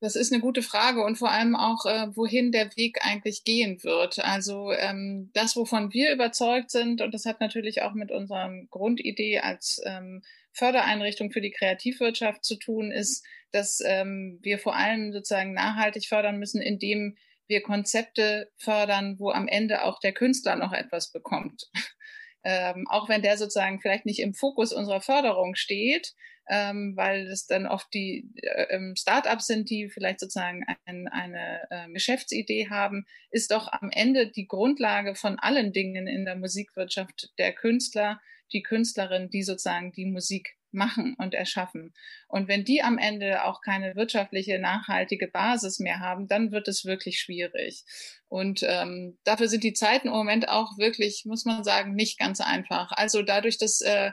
Das 0.00 0.14
ist 0.14 0.30
eine 0.30 0.42
gute 0.42 0.62
Frage 0.62 1.02
und 1.02 1.16
vor 1.16 1.30
allem 1.30 1.56
auch, 1.56 1.86
äh, 1.86 2.08
wohin 2.14 2.52
der 2.52 2.76
Weg 2.76 2.98
eigentlich 3.00 3.44
gehen 3.44 3.82
wird. 3.82 4.18
Also 4.18 4.70
ähm, 4.72 5.30
das, 5.32 5.56
wovon 5.56 5.92
wir 5.92 6.12
überzeugt 6.12 6.70
sind, 6.70 7.00
und 7.00 7.14
das 7.14 7.24
hat 7.24 7.40
natürlich 7.40 7.80
auch 7.80 7.94
mit 7.94 8.10
unserer 8.10 8.52
Grundidee 8.70 9.38
als 9.38 9.80
ähm, 9.86 10.22
Fördereinrichtung 10.52 11.30
für 11.30 11.40
die 11.40 11.50
Kreativwirtschaft 11.50 12.44
zu 12.44 12.56
tun, 12.56 12.92
ist, 12.92 13.24
dass 13.52 13.80
ähm, 13.84 14.38
wir 14.42 14.58
vor 14.58 14.76
allem 14.76 15.12
sozusagen 15.12 15.54
nachhaltig 15.54 16.06
fördern 16.06 16.38
müssen, 16.38 16.60
indem 16.60 17.16
wir 17.48 17.62
Konzepte 17.62 18.50
fördern, 18.58 19.16
wo 19.18 19.30
am 19.30 19.48
Ende 19.48 19.82
auch 19.84 20.00
der 20.00 20.12
Künstler 20.12 20.56
noch 20.56 20.72
etwas 20.72 21.10
bekommt. 21.10 21.70
ähm, 22.44 22.86
auch 22.88 23.08
wenn 23.08 23.22
der 23.22 23.38
sozusagen 23.38 23.80
vielleicht 23.80 24.04
nicht 24.04 24.20
im 24.20 24.34
Fokus 24.34 24.74
unserer 24.74 25.00
Förderung 25.00 25.54
steht, 25.54 26.14
ähm, 26.48 26.96
weil 26.96 27.26
es 27.26 27.46
dann 27.46 27.66
oft 27.66 27.92
die 27.92 28.30
äh, 28.36 28.74
ähm, 28.74 28.94
Startups 28.96 29.46
sind, 29.46 29.70
die 29.70 29.88
vielleicht 29.88 30.20
sozusagen 30.20 30.64
ein, 30.84 31.08
eine 31.08 31.66
äh, 31.70 31.90
Geschäftsidee 31.92 32.68
haben, 32.70 33.06
ist 33.30 33.50
doch 33.50 33.72
am 33.72 33.90
Ende 33.90 34.30
die 34.30 34.46
Grundlage 34.46 35.14
von 35.14 35.38
allen 35.38 35.72
Dingen 35.72 36.06
in 36.06 36.24
der 36.24 36.36
Musikwirtschaft 36.36 37.32
der 37.38 37.52
Künstler, 37.52 38.20
die 38.52 38.62
Künstlerin, 38.62 39.28
die 39.30 39.42
sozusagen 39.42 39.92
die 39.92 40.06
Musik 40.06 40.56
machen 40.72 41.16
und 41.18 41.34
erschaffen. 41.34 41.94
Und 42.28 42.48
wenn 42.48 42.64
die 42.64 42.82
am 42.82 42.98
Ende 42.98 43.44
auch 43.44 43.60
keine 43.60 43.96
wirtschaftliche, 43.96 44.58
nachhaltige 44.58 45.26
Basis 45.26 45.80
mehr 45.80 45.98
haben, 45.98 46.28
dann 46.28 46.52
wird 46.52 46.68
es 46.68 46.84
wirklich 46.84 47.18
schwierig. 47.18 47.84
Und 48.28 48.62
ähm, 48.62 49.18
dafür 49.24 49.48
sind 49.48 49.64
die 49.64 49.72
Zeiten 49.72 50.08
im 50.08 50.12
Moment 50.12 50.48
auch 50.48 50.78
wirklich, 50.78 51.24
muss 51.24 51.44
man 51.44 51.64
sagen, 51.64 51.94
nicht 51.94 52.18
ganz 52.18 52.40
einfach. 52.40 52.92
Also 52.92 53.22
dadurch, 53.22 53.58
dass 53.58 53.80
äh, 53.80 54.12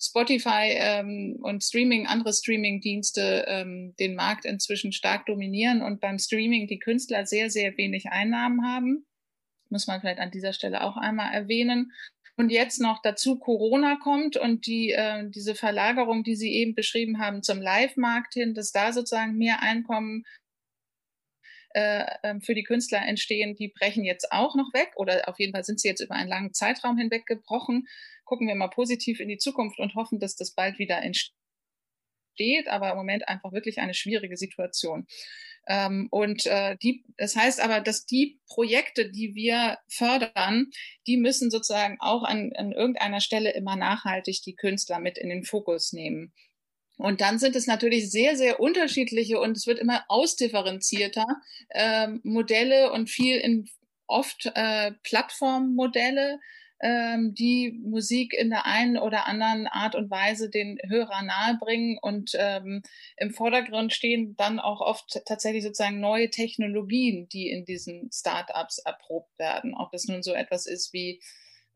Spotify 0.00 0.74
ähm, 0.74 1.38
und 1.42 1.62
Streaming, 1.62 2.06
andere 2.06 2.32
Streaming-Dienste 2.32 3.44
ähm, 3.46 3.94
den 3.98 4.14
Markt 4.14 4.44
inzwischen 4.44 4.92
stark 4.92 5.26
dominieren 5.26 5.82
und 5.82 6.00
beim 6.00 6.18
Streaming 6.18 6.66
die 6.66 6.78
Künstler 6.78 7.26
sehr, 7.26 7.50
sehr 7.50 7.76
wenig 7.76 8.06
Einnahmen 8.10 8.66
haben. 8.66 9.06
Muss 9.70 9.86
man 9.86 10.00
vielleicht 10.00 10.20
an 10.20 10.30
dieser 10.30 10.52
Stelle 10.52 10.82
auch 10.82 10.96
einmal 10.96 11.32
erwähnen. 11.32 11.92
Und 12.36 12.50
jetzt 12.50 12.80
noch 12.80 13.00
dazu 13.00 13.38
Corona 13.38 13.96
kommt 13.96 14.36
und 14.36 14.66
die, 14.66 14.90
äh, 14.90 15.30
diese 15.30 15.54
Verlagerung, 15.54 16.24
die 16.24 16.34
Sie 16.34 16.52
eben 16.52 16.74
beschrieben 16.74 17.20
haben, 17.20 17.42
zum 17.42 17.60
Live-Markt 17.62 18.34
hin, 18.34 18.54
dass 18.54 18.72
da 18.72 18.92
sozusagen 18.92 19.36
mehr 19.36 19.62
Einkommen 19.62 20.24
äh, 21.74 22.04
ähm, 22.22 22.40
für 22.40 22.54
die 22.54 22.64
Künstler 22.64 23.06
entstehen, 23.06 23.54
die 23.54 23.68
brechen 23.68 24.04
jetzt 24.04 24.32
auch 24.32 24.54
noch 24.54 24.72
weg 24.72 24.92
oder 24.96 25.28
auf 25.28 25.38
jeden 25.38 25.52
Fall 25.52 25.64
sind 25.64 25.80
sie 25.80 25.88
jetzt 25.88 26.00
über 26.00 26.14
einen 26.14 26.28
langen 26.28 26.54
Zeitraum 26.54 26.96
hinweg 26.96 27.26
gebrochen 27.26 27.86
gucken 28.24 28.48
wir 28.48 28.54
mal 28.54 28.68
positiv 28.68 29.20
in 29.20 29.28
die 29.28 29.38
Zukunft 29.38 29.78
und 29.78 29.94
hoffen, 29.94 30.18
dass 30.18 30.36
das 30.36 30.52
bald 30.52 30.78
wieder 30.78 31.02
entsteht. 31.02 31.34
Aber 32.68 32.90
im 32.90 32.96
Moment 32.96 33.28
einfach 33.28 33.52
wirklich 33.52 33.78
eine 33.78 33.94
schwierige 33.94 34.36
Situation. 34.36 35.06
Ähm, 35.66 36.08
und 36.10 36.46
äh, 36.46 36.76
die, 36.82 37.04
das 37.16 37.36
heißt 37.36 37.60
aber, 37.60 37.80
dass 37.80 38.04
die 38.04 38.40
Projekte, 38.48 39.10
die 39.10 39.34
wir 39.34 39.78
fördern, 39.88 40.70
die 41.06 41.16
müssen 41.16 41.50
sozusagen 41.50 41.96
auch 42.00 42.22
an, 42.22 42.52
an 42.56 42.72
irgendeiner 42.72 43.20
Stelle 43.20 43.52
immer 43.52 43.76
nachhaltig 43.76 44.42
die 44.44 44.56
Künstler 44.56 44.98
mit 44.98 45.16
in 45.16 45.30
den 45.30 45.44
Fokus 45.44 45.92
nehmen. 45.92 46.34
Und 46.96 47.20
dann 47.20 47.38
sind 47.38 47.56
es 47.56 47.66
natürlich 47.66 48.10
sehr, 48.10 48.36
sehr 48.36 48.60
unterschiedliche 48.60 49.40
und 49.40 49.56
es 49.56 49.66
wird 49.66 49.78
immer 49.78 50.04
ausdifferenzierter 50.08 51.26
äh, 51.70 52.08
Modelle 52.22 52.92
und 52.92 53.10
viel 53.10 53.38
in 53.38 53.68
oft 54.06 54.50
äh, 54.54 54.92
Plattformmodelle, 55.02 56.38
ähm, 56.80 57.34
die 57.34 57.80
Musik 57.82 58.34
in 58.34 58.50
der 58.50 58.66
einen 58.66 58.98
oder 58.98 59.26
anderen 59.26 59.66
Art 59.66 59.94
und 59.94 60.10
Weise 60.10 60.50
den 60.50 60.78
Hörer 60.86 61.22
nahebringen 61.22 61.98
und 62.00 62.32
ähm, 62.34 62.82
im 63.16 63.30
Vordergrund 63.32 63.92
stehen 63.92 64.36
dann 64.36 64.60
auch 64.60 64.80
oft 64.80 65.20
tatsächlich 65.24 65.64
sozusagen 65.64 66.00
neue 66.00 66.30
Technologien, 66.30 67.28
die 67.28 67.48
in 67.48 67.64
diesen 67.64 68.10
Startups 68.12 68.78
erprobt 68.78 69.38
werden. 69.38 69.74
Ob 69.74 69.92
das 69.92 70.06
nun 70.06 70.22
so 70.22 70.32
etwas 70.32 70.66
ist 70.66 70.92
wie 70.92 71.22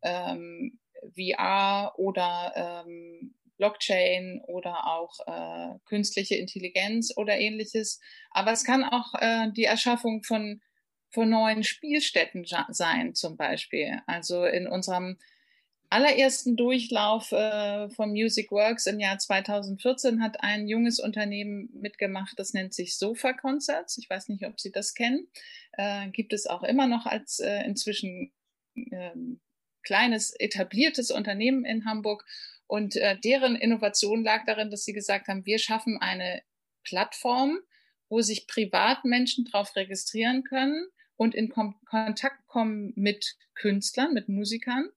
ähm, 0.02 0.78
VR 1.16 1.94
oder 1.96 2.84
ähm, 2.86 3.34
Blockchain 3.58 4.40
oder 4.46 4.86
auch 4.86 5.20
äh, 5.26 5.78
künstliche 5.84 6.36
Intelligenz 6.36 7.12
oder 7.16 7.38
ähnliches. 7.38 8.00
Aber 8.30 8.52
es 8.52 8.64
kann 8.64 8.84
auch 8.84 9.14
äh, 9.20 9.50
die 9.52 9.64
Erschaffung 9.64 10.22
von 10.22 10.62
von 11.10 11.30
neuen 11.30 11.64
Spielstätten 11.64 12.44
sein, 12.68 13.14
zum 13.14 13.36
Beispiel. 13.36 14.00
Also 14.06 14.44
in 14.44 14.66
unserem 14.66 15.16
allerersten 15.90 16.56
Durchlauf 16.56 17.32
äh, 17.32 17.88
von 17.90 18.10
Music 18.10 18.50
Works 18.50 18.86
im 18.86 19.00
Jahr 19.00 19.18
2014 19.18 20.22
hat 20.22 20.42
ein 20.42 20.68
junges 20.68 21.00
Unternehmen 21.00 21.70
mitgemacht, 21.72 22.38
das 22.38 22.52
nennt 22.52 22.74
sich 22.74 22.98
Sofa 22.98 23.32
Concerts. 23.32 23.96
Ich 23.96 24.10
weiß 24.10 24.28
nicht, 24.28 24.44
ob 24.44 24.60
Sie 24.60 24.70
das 24.70 24.94
kennen. 24.94 25.28
Äh, 25.72 26.08
gibt 26.10 26.32
es 26.32 26.46
auch 26.46 26.62
immer 26.62 26.86
noch 26.86 27.06
als 27.06 27.40
äh, 27.40 27.62
inzwischen 27.64 28.32
ähm, 28.74 29.40
kleines 29.82 30.34
etabliertes 30.38 31.10
Unternehmen 31.10 31.64
in 31.64 31.86
Hamburg. 31.86 32.26
Und 32.68 32.96
äh, 32.96 33.18
deren 33.18 33.56
Innovation 33.56 34.22
lag 34.22 34.44
darin, 34.44 34.70
dass 34.70 34.84
sie 34.84 34.92
gesagt 34.92 35.26
haben, 35.26 35.44
wir 35.46 35.58
schaffen 35.58 35.98
eine 36.00 36.42
Plattform, 36.84 37.58
wo 38.08 38.20
sich 38.20 38.46
Privatmenschen 38.46 39.46
drauf 39.46 39.74
registrieren 39.74 40.44
können 40.44 40.86
und 41.16 41.34
in 41.34 41.48
Kom 41.48 41.74
Kontakt 41.86 42.46
kommen 42.46 42.92
mit 42.94 43.36
Künstlern, 43.54 44.14
mit 44.14 44.28
Musikern 44.28 44.88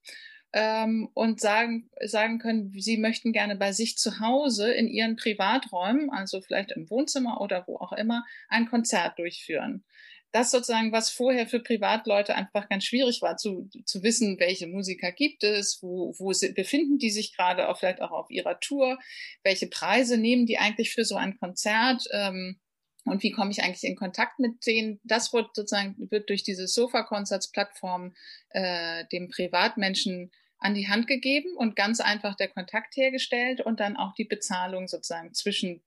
ähm, 0.54 1.10
und 1.13 1.40
sagen, 1.40 1.90
sagen 2.04 2.40
können, 2.40 2.74
sie 2.78 2.98
möchten 2.98 3.32
gerne 3.32 3.56
bei 3.56 3.72
sich 3.72 3.98
zu 3.98 4.20
Hause 4.20 4.72
in 4.72 4.88
ihren 4.88 5.16
Privaträumen, 5.16 6.10
also 6.10 6.42
vielleicht 6.42 6.72
im 6.72 6.90
Wohnzimmer 6.90 7.40
oder 7.42 7.66
wo 7.68 7.78
auch 7.78 7.94
immer, 7.94 8.25
ein 8.50 8.68
Konzert 8.68 9.18
durchführen. 9.18 9.86
Das 10.32 10.52
sozusagen, 10.52 10.92
was 10.92 11.10
vorher 11.10 11.46
für 11.46 11.60
Privatleute 11.60 12.36
einfach 12.36 12.70
ganz 12.70 12.86
schwierig 12.86 13.22
war, 13.22 13.38
zu, 13.38 13.70
zu 13.86 14.02
wissen, 14.02 14.40
welche 14.40 14.68
Musiker 14.68 15.12
gibt 15.12 15.44
es, 15.44 15.80
wo, 15.82 16.14
wo 16.18 16.32
befinden 16.54 16.98
die 16.98 17.12
sich 17.12 17.36
gerade, 17.36 17.68
auch 17.68 17.78
vielleicht 17.78 18.02
auch 18.02 18.12
auf 18.12 18.30
ihrer 18.30 18.60
Tour, 18.60 18.98
welche 19.44 19.68
Preise 19.68 20.18
nehmen 20.18 20.46
die 20.46 20.58
eigentlich 20.58 20.92
für 20.92 21.04
so 21.04 21.16
ein 21.16 21.38
Konzert. 21.38 22.04
Ähm, 22.12 22.60
und 23.04 23.24
wie 23.24 23.32
komme 23.32 23.52
ich 23.52 23.64
eigentlich 23.64 23.84
in 23.84 23.96
Kontakt 23.96 24.40
mit 24.40 24.66
denen? 24.66 25.00
Das 25.04 25.34
wird 25.34 25.56
sozusagen 25.56 25.96
wird 26.12 26.30
durch 26.30 26.44
diese 26.44 26.68
Sofa-Concerts-Plattform 26.68 28.14
äh, 28.50 29.06
dem 29.12 29.30
Privatmenschen 29.30 30.32
an 30.60 30.76
die 30.76 30.88
Hand 30.88 31.08
gegeben 31.08 31.56
und 31.58 31.76
ganz 31.76 32.00
einfach 32.00 32.36
der 32.36 32.48
Kontakt 32.48 32.96
hergestellt 32.96 33.62
und 33.62 33.80
dann 33.80 33.98
auch 33.98 34.14
die 34.14 34.26
Bezahlung 34.26 34.88
sozusagen 34.88 35.34
zwischen 35.34 35.84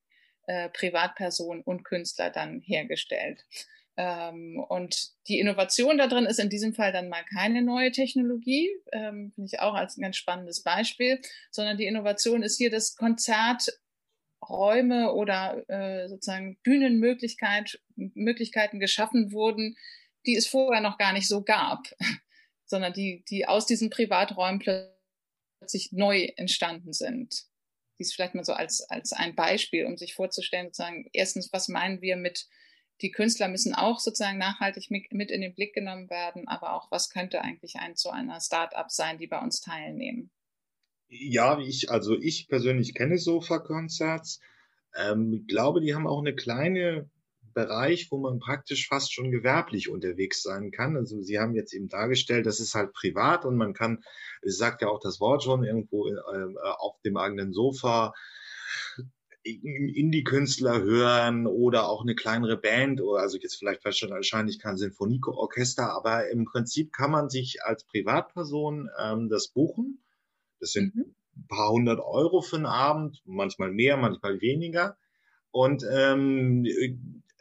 äh, 0.47 0.69
Privatperson 0.71 1.63
und 1.63 1.85
Künstler 1.85 2.31
dann 2.31 2.61
hergestellt. 2.61 3.45
Ähm, 3.97 4.65
und 4.69 5.11
die 5.29 5.39
Innovation 5.39 5.99
da 5.99 6.09
drin 6.09 6.27
ist 6.27 6.41
in 6.41 6.51
diesem 6.51 6.75
Fall 6.75 6.93
dann 6.93 7.09
mal 7.09 7.25
keine 7.33 7.63
neue 7.63 7.93
Technologie, 7.93 8.69
ähm, 8.93 9.33
finde 9.35 9.51
ich 9.53 9.61
auch 9.61 9.75
als 9.75 9.97
ein 9.97 10.03
ganz 10.03 10.17
spannendes 10.17 10.63
Beispiel, 10.63 11.21
sondern 11.51 11.77
die 11.77 11.87
Innovation 11.87 12.43
ist 12.43 12.57
hier 12.57 12.71
das 12.71 12.97
Konzert 12.97 13.69
Räume 14.49 15.13
oder 15.13 15.69
äh, 15.69 16.09
sozusagen 16.09 16.59
Bühnenmöglichkeiten 16.63 17.81
Möglichkeiten 17.97 18.81
geschaffen 18.81 19.33
wurden, 19.33 19.77
die 20.27 20.37
es 20.37 20.47
vorher 20.47 20.81
noch 20.81 20.99
gar 20.99 21.13
nicht 21.13 21.29
so 21.29 21.43
gab, 21.43 21.87
sondern 22.67 22.93
die, 22.93 23.25
die 23.29 23.47
aus 23.47 23.67
diesen 23.67 23.91
Privaträumen 23.91 24.59
plötzlich 24.59 25.93
neu 25.93 26.29
entstanden 26.37 26.93
sind. 26.93 27.45
dies 27.99 28.13
vielleicht 28.13 28.35
mal 28.35 28.45
so 28.45 28.53
als, 28.53 28.83
als 28.91 29.13
ein 29.13 29.35
Beispiel, 29.35 29.87
um 29.87 29.97
sich 29.97 30.15
vorzustellen, 30.15 30.67
sozusagen, 30.67 31.09
erstens, 31.13 31.53
was 31.53 31.69
meinen 31.69 32.01
wir 32.01 32.17
mit, 32.17 32.47
die 33.01 33.11
Künstler 33.11 33.49
müssen 33.49 33.75
auch 33.75 33.99
sozusagen 33.99 34.39
nachhaltig 34.39 34.91
mit, 34.91 35.31
in 35.31 35.41
den 35.41 35.55
Blick 35.55 35.75
genommen 35.75 36.09
werden, 36.11 36.47
aber 36.47 36.75
auch, 36.75 36.91
was 36.91 37.11
könnte 37.11 37.43
eigentlich 37.43 37.77
ein 37.77 37.97
zu 37.97 38.11
einer 38.11 38.41
Start-up 38.41 38.91
sein, 38.91 39.19
die 39.19 39.27
bei 39.27 39.41
uns 39.41 39.61
teilnehmen? 39.61 40.31
Ja, 41.09 41.59
ich, 41.59 41.91
also 41.91 42.19
ich 42.19 42.49
persönlich 42.49 42.95
kenne 42.95 43.19
Sofa-Concerts. 43.19 44.41
Ähm, 44.97 45.45
glaube, 45.49 45.81
die 45.81 45.95
haben 45.95 46.07
auch 46.07 46.21
eine 46.21 46.35
kleine 46.35 47.11
Bereich, 47.53 48.11
wo 48.11 48.19
man 48.19 48.39
praktisch 48.39 48.89
fast 48.89 49.13
schon 49.13 49.31
gewerblich 49.31 49.89
unterwegs 49.89 50.43
sein 50.43 50.71
kann. 50.71 50.97
Also 50.97 51.21
Sie 51.21 51.39
haben 51.39 51.55
jetzt 51.55 51.73
eben 51.73 51.89
dargestellt, 51.89 52.47
das 52.47 52.61
ist 52.61 52.75
halt 52.75 52.93
privat 52.93 53.45
und 53.45 53.57
man 53.57 53.75
kann, 53.75 54.03
es 54.43 54.59
sagt 54.59 54.83
ja 54.83 54.89
auch 54.89 55.01
das 55.01 55.21
Wort 55.21 55.45
schon, 55.45 55.65
irgendwo 55.65 56.09
äh, 56.09 56.15
auf 56.79 57.01
dem 57.03 57.17
eigenen 57.17 57.53
Sofa 57.53 58.13
Indie-Künstler 59.45 60.83
hören 60.83 61.47
oder 61.47 61.89
auch 61.89 62.03
eine 62.03 62.15
kleinere 62.15 62.57
Band 62.57 63.01
oder 63.03 63.21
also 63.21 63.37
jetzt 63.37 63.57
vielleicht 63.57 63.85
wahrscheinlich 63.85 64.59
kein 64.59 64.77
Sinfonieorchester, 64.79 65.93
aber 65.93 66.31
im 66.31 66.47
Prinzip 66.47 66.93
kann 66.93 67.11
man 67.11 67.29
sich 67.29 67.63
als 67.63 67.85
Privatperson 67.85 68.89
ähm, 68.99 69.29
das 69.29 69.49
buchen. 69.49 70.03
Das 70.61 70.73
sind 70.73 70.95
mhm. 70.95 71.15
ein 71.37 71.47
paar 71.47 71.71
hundert 71.71 72.01
Euro 72.01 72.41
für 72.41 72.57
einen 72.57 72.67
Abend, 72.67 73.23
manchmal 73.27 73.71
mehr, 73.71 73.99
manchmal 73.99 74.41
weniger. 74.41 74.97
Und 75.51 75.85
ähm, 75.93 76.67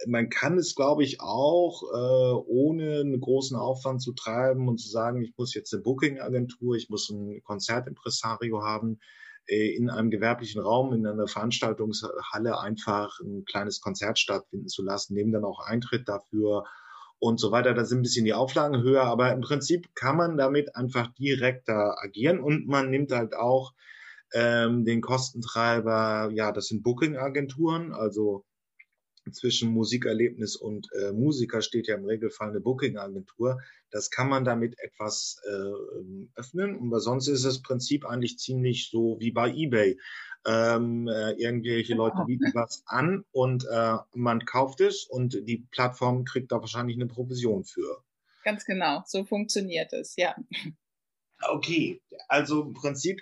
man 0.05 0.29
kann 0.29 0.57
es, 0.57 0.75
glaube 0.75 1.03
ich, 1.03 1.21
auch 1.21 1.83
äh, 1.83 2.35
ohne 2.45 2.99
einen 2.99 3.19
großen 3.19 3.55
Aufwand 3.55 4.01
zu 4.01 4.13
treiben 4.13 4.67
und 4.67 4.77
zu 4.77 4.89
sagen, 4.89 5.21
ich 5.21 5.33
muss 5.37 5.53
jetzt 5.53 5.73
eine 5.73 5.83
Booking-Agentur, 5.83 6.75
ich 6.75 6.89
muss 6.89 7.09
ein 7.09 7.41
Konzertimpresario 7.43 8.61
haben, 8.61 8.99
in 9.45 9.89
einem 9.89 10.09
gewerblichen 10.09 10.61
Raum, 10.61 10.93
in 10.93 11.05
einer 11.05 11.27
Veranstaltungshalle 11.27 12.59
einfach 12.59 13.19
ein 13.19 13.43
kleines 13.45 13.81
Konzert 13.81 14.17
stattfinden 14.19 14.67
zu 14.67 14.83
lassen, 14.83 15.13
nehmen 15.13 15.33
dann 15.33 15.43
auch 15.43 15.59
Eintritt 15.59 16.07
dafür 16.07 16.63
und 17.19 17.39
so 17.39 17.51
weiter. 17.51 17.73
Da 17.73 17.85
sind 17.85 17.99
ein 17.99 18.03
bisschen 18.03 18.25
die 18.25 18.33
Auflagen 18.33 18.81
höher, 18.81 19.03
aber 19.03 19.31
im 19.31 19.41
Prinzip 19.41 19.93
kann 19.95 20.17
man 20.17 20.37
damit 20.37 20.75
einfach 20.75 21.13
direkter 21.13 21.95
agieren 22.01 22.39
und 22.39 22.67
man 22.67 22.89
nimmt 22.89 23.11
halt 23.11 23.35
auch 23.35 23.73
ähm, 24.33 24.85
den 24.85 25.01
Kostentreiber, 25.01 26.31
ja, 26.33 26.51
das 26.51 26.67
sind 26.67 26.83
Booking-Agenturen, 26.83 27.93
also 27.93 28.45
zwischen 29.31 29.71
Musikerlebnis 29.71 30.55
und 30.55 30.87
äh, 30.93 31.11
Musiker 31.11 31.61
steht 31.61 31.87
ja 31.87 31.95
im 31.95 32.05
Regelfall 32.05 32.49
eine 32.49 32.59
Booking-Agentur. 32.59 33.61
Das 33.91 34.09
kann 34.09 34.29
man 34.29 34.43
damit 34.43 34.77
etwas 34.79 35.41
äh, 35.45 36.39
öffnen. 36.39 36.75
Und 36.75 36.99
sonst 36.99 37.27
ist 37.27 37.45
das 37.45 37.61
Prinzip 37.61 38.05
eigentlich 38.05 38.37
ziemlich 38.37 38.89
so 38.89 39.17
wie 39.19 39.31
bei 39.31 39.51
eBay. 39.51 39.97
Ähm, 40.45 41.07
äh, 41.07 41.31
irgendwelche 41.33 41.95
Leute 41.95 42.15
genau. 42.15 42.25
bieten 42.25 42.51
was 42.53 42.83
an 42.85 43.23
und 43.31 43.65
äh, 43.65 43.95
man 44.13 44.43
kauft 44.43 44.81
es 44.81 45.05
und 45.05 45.47
die 45.47 45.65
Plattform 45.71 46.25
kriegt 46.25 46.51
da 46.51 46.59
wahrscheinlich 46.59 46.97
eine 46.97 47.07
Provision 47.07 47.63
für. 47.63 48.03
Ganz 48.43 48.65
genau, 48.65 49.03
so 49.05 49.23
funktioniert 49.23 49.93
es, 49.93 50.17
ja. 50.17 50.35
Okay, 51.49 52.01
also 52.27 52.63
im 52.63 52.73
Prinzip, 52.73 53.21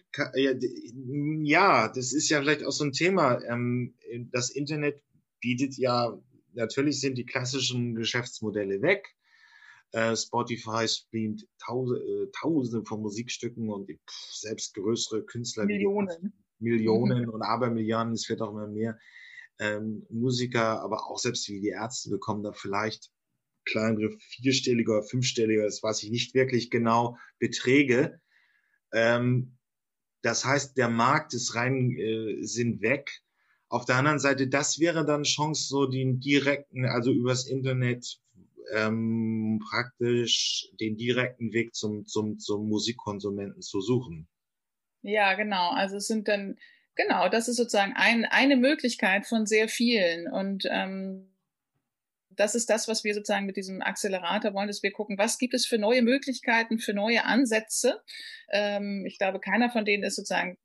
ja, 1.43 1.87
das 1.87 2.13
ist 2.13 2.29
ja 2.29 2.41
vielleicht 2.41 2.63
auch 2.65 2.71
so 2.71 2.85
ein 2.85 2.91
Thema. 2.91 3.41
Ähm, 3.43 3.93
das 4.31 4.49
Internet 4.49 5.01
bietet 5.41 5.77
ja, 5.77 6.17
natürlich 6.53 6.99
sind 6.99 7.17
die 7.17 7.25
klassischen 7.25 7.95
Geschäftsmodelle 7.95 8.81
weg. 8.81 9.15
Äh, 9.91 10.15
Spotify 10.15 10.87
streamt 10.87 11.47
tausende, 11.59 12.01
äh, 12.01 12.31
tausende 12.31 12.85
von 12.85 13.01
Musikstücken 13.01 13.69
und 13.69 13.89
pff, 13.89 14.33
selbst 14.33 14.73
größere 14.75 15.23
Künstler. 15.23 15.65
Millionen. 15.65 16.33
Millionen 16.59 17.27
und 17.27 17.41
Abermilliarden, 17.41 18.13
es 18.13 18.29
wird 18.29 18.41
auch 18.41 18.51
immer 18.51 18.67
mehr. 18.67 18.97
Ähm, 19.59 20.05
Musiker, 20.09 20.81
aber 20.81 21.09
auch 21.09 21.17
selbst 21.17 21.49
wie 21.49 21.59
die 21.59 21.69
Ärzte 21.69 22.09
bekommen 22.09 22.43
da 22.43 22.53
vielleicht 22.53 23.11
kleinere 23.65 24.17
vierstellige 24.19 24.91
oder 24.91 25.03
fünfstellige, 25.03 25.63
das 25.63 25.83
weiß 25.83 26.03
ich 26.03 26.11
nicht 26.11 26.33
wirklich 26.33 26.69
genau, 26.69 27.17
Beträge. 27.39 28.19
Ähm, 28.93 29.57
das 30.21 30.45
heißt, 30.45 30.77
der 30.77 30.89
Markt 30.89 31.33
ist 31.33 31.55
rein, 31.55 31.91
äh, 31.97 32.43
sind 32.43 32.81
weg. 32.81 33.21
Auf 33.71 33.85
der 33.85 33.95
anderen 33.95 34.19
Seite, 34.19 34.49
das 34.49 34.79
wäre 34.79 35.05
dann 35.05 35.23
Chance, 35.23 35.69
so 35.69 35.85
den 35.85 36.19
direkten, 36.19 36.85
also 36.85 37.09
übers 37.09 37.47
Internet 37.47 38.19
ähm, 38.73 39.61
praktisch 39.69 40.69
den 40.81 40.97
direkten 40.97 41.53
Weg 41.53 41.73
zum, 41.73 42.05
zum, 42.05 42.37
zum 42.37 42.67
Musikkonsumenten 42.67 43.61
zu 43.61 43.79
suchen. 43.79 44.27
Ja, 45.03 45.35
genau. 45.35 45.71
Also 45.71 45.95
es 45.95 46.07
sind 46.07 46.27
dann, 46.27 46.57
genau, 46.95 47.29
das 47.29 47.47
ist 47.47 47.55
sozusagen 47.55 47.93
ein, 47.95 48.25
eine 48.25 48.57
Möglichkeit 48.57 49.25
von 49.25 49.45
sehr 49.45 49.69
vielen. 49.69 50.29
Und 50.29 50.67
ähm, 50.69 51.30
das 52.35 52.55
ist 52.55 52.69
das, 52.69 52.87
was 52.87 53.03
wir 53.03 53.13
sozusagen 53.13 53.45
mit 53.45 53.57
diesem 53.57 53.81
Accelerator 53.81 54.53
wollen, 54.53 54.67
dass 54.67 54.83
wir 54.83 54.91
gucken, 54.91 55.17
was 55.17 55.37
gibt 55.37 55.53
es 55.53 55.65
für 55.65 55.77
neue 55.77 56.01
Möglichkeiten, 56.01 56.79
für 56.79 56.93
neue 56.93 57.25
Ansätze. 57.25 58.01
Ähm, 58.51 59.05
ich 59.05 59.17
glaube, 59.17 59.39
keiner 59.39 59.69
von 59.69 59.85
denen 59.85 60.03
ist 60.03 60.15
sozusagen 60.15 60.57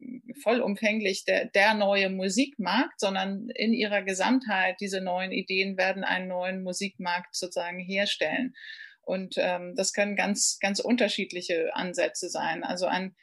vollumfänglich 0.42 1.24
der, 1.24 1.46
der 1.46 1.74
neue 1.74 2.10
Musikmarkt, 2.10 3.00
sondern 3.00 3.48
in 3.54 3.72
ihrer 3.72 4.02
Gesamtheit 4.02 4.76
diese 4.80 5.00
neuen 5.00 5.32
Ideen 5.32 5.76
werden 5.76 6.04
einen 6.04 6.28
neuen 6.28 6.62
Musikmarkt 6.62 7.34
sozusagen 7.34 7.80
herstellen. 7.80 8.54
Und 9.02 9.34
ähm, 9.38 9.74
das 9.76 9.92
können 9.92 10.16
ganz, 10.16 10.58
ganz 10.60 10.80
unterschiedliche 10.80 11.74
Ansätze 11.74 12.28
sein. 12.28 12.64
Also 12.64 12.86
ein 12.86 13.14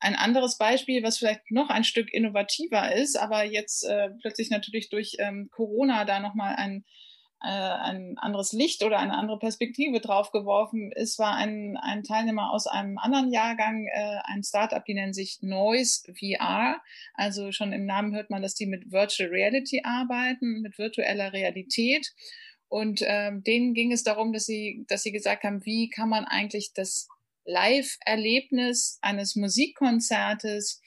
ein 0.00 0.14
anderes 0.14 0.58
Beispiel, 0.58 1.02
was 1.02 1.18
vielleicht 1.18 1.50
noch 1.50 1.70
ein 1.70 1.84
Stück 1.84 2.12
innovativer 2.12 2.94
ist, 2.94 3.16
aber 3.16 3.42
jetzt 3.44 3.84
äh, 3.84 4.10
plötzlich 4.20 4.50
natürlich 4.50 4.90
durch 4.90 5.16
ähm, 5.18 5.48
Corona 5.50 6.04
da 6.04 6.20
nochmal 6.20 6.54
ein 6.56 6.84
ein 7.46 8.18
anderes 8.18 8.52
Licht 8.52 8.82
oder 8.82 8.98
eine 8.98 9.16
andere 9.16 9.38
Perspektive 9.38 10.00
draufgeworfen 10.00 10.90
ist, 10.90 11.18
war 11.18 11.34
ein, 11.36 11.76
ein 11.76 12.02
Teilnehmer 12.02 12.52
aus 12.52 12.66
einem 12.66 12.98
anderen 12.98 13.32
Jahrgang, 13.32 13.86
äh, 13.86 14.18
ein 14.24 14.42
Startup, 14.42 14.84
die 14.84 14.94
nennen 14.94 15.12
sich 15.12 15.38
Noise 15.40 16.12
VR. 16.18 16.80
Also 17.14 17.52
schon 17.52 17.72
im 17.72 17.86
Namen 17.86 18.14
hört 18.14 18.30
man, 18.30 18.42
dass 18.42 18.54
die 18.54 18.66
mit 18.66 18.90
Virtual 18.90 19.28
Reality 19.28 19.82
arbeiten, 19.84 20.62
mit 20.62 20.78
virtueller 20.78 21.32
Realität. 21.32 22.12
Und 22.68 23.02
ähm, 23.06 23.42
denen 23.44 23.72
ging 23.72 23.92
es 23.92 24.02
darum, 24.02 24.32
dass 24.32 24.44
sie, 24.44 24.84
dass 24.88 25.02
sie 25.02 25.12
gesagt 25.12 25.44
haben, 25.44 25.64
wie 25.64 25.88
kann 25.88 26.08
man 26.08 26.24
eigentlich 26.24 26.72
das 26.74 27.08
Live-Erlebnis 27.44 28.98
eines 29.00 29.36
Musikkonzertes 29.36 30.82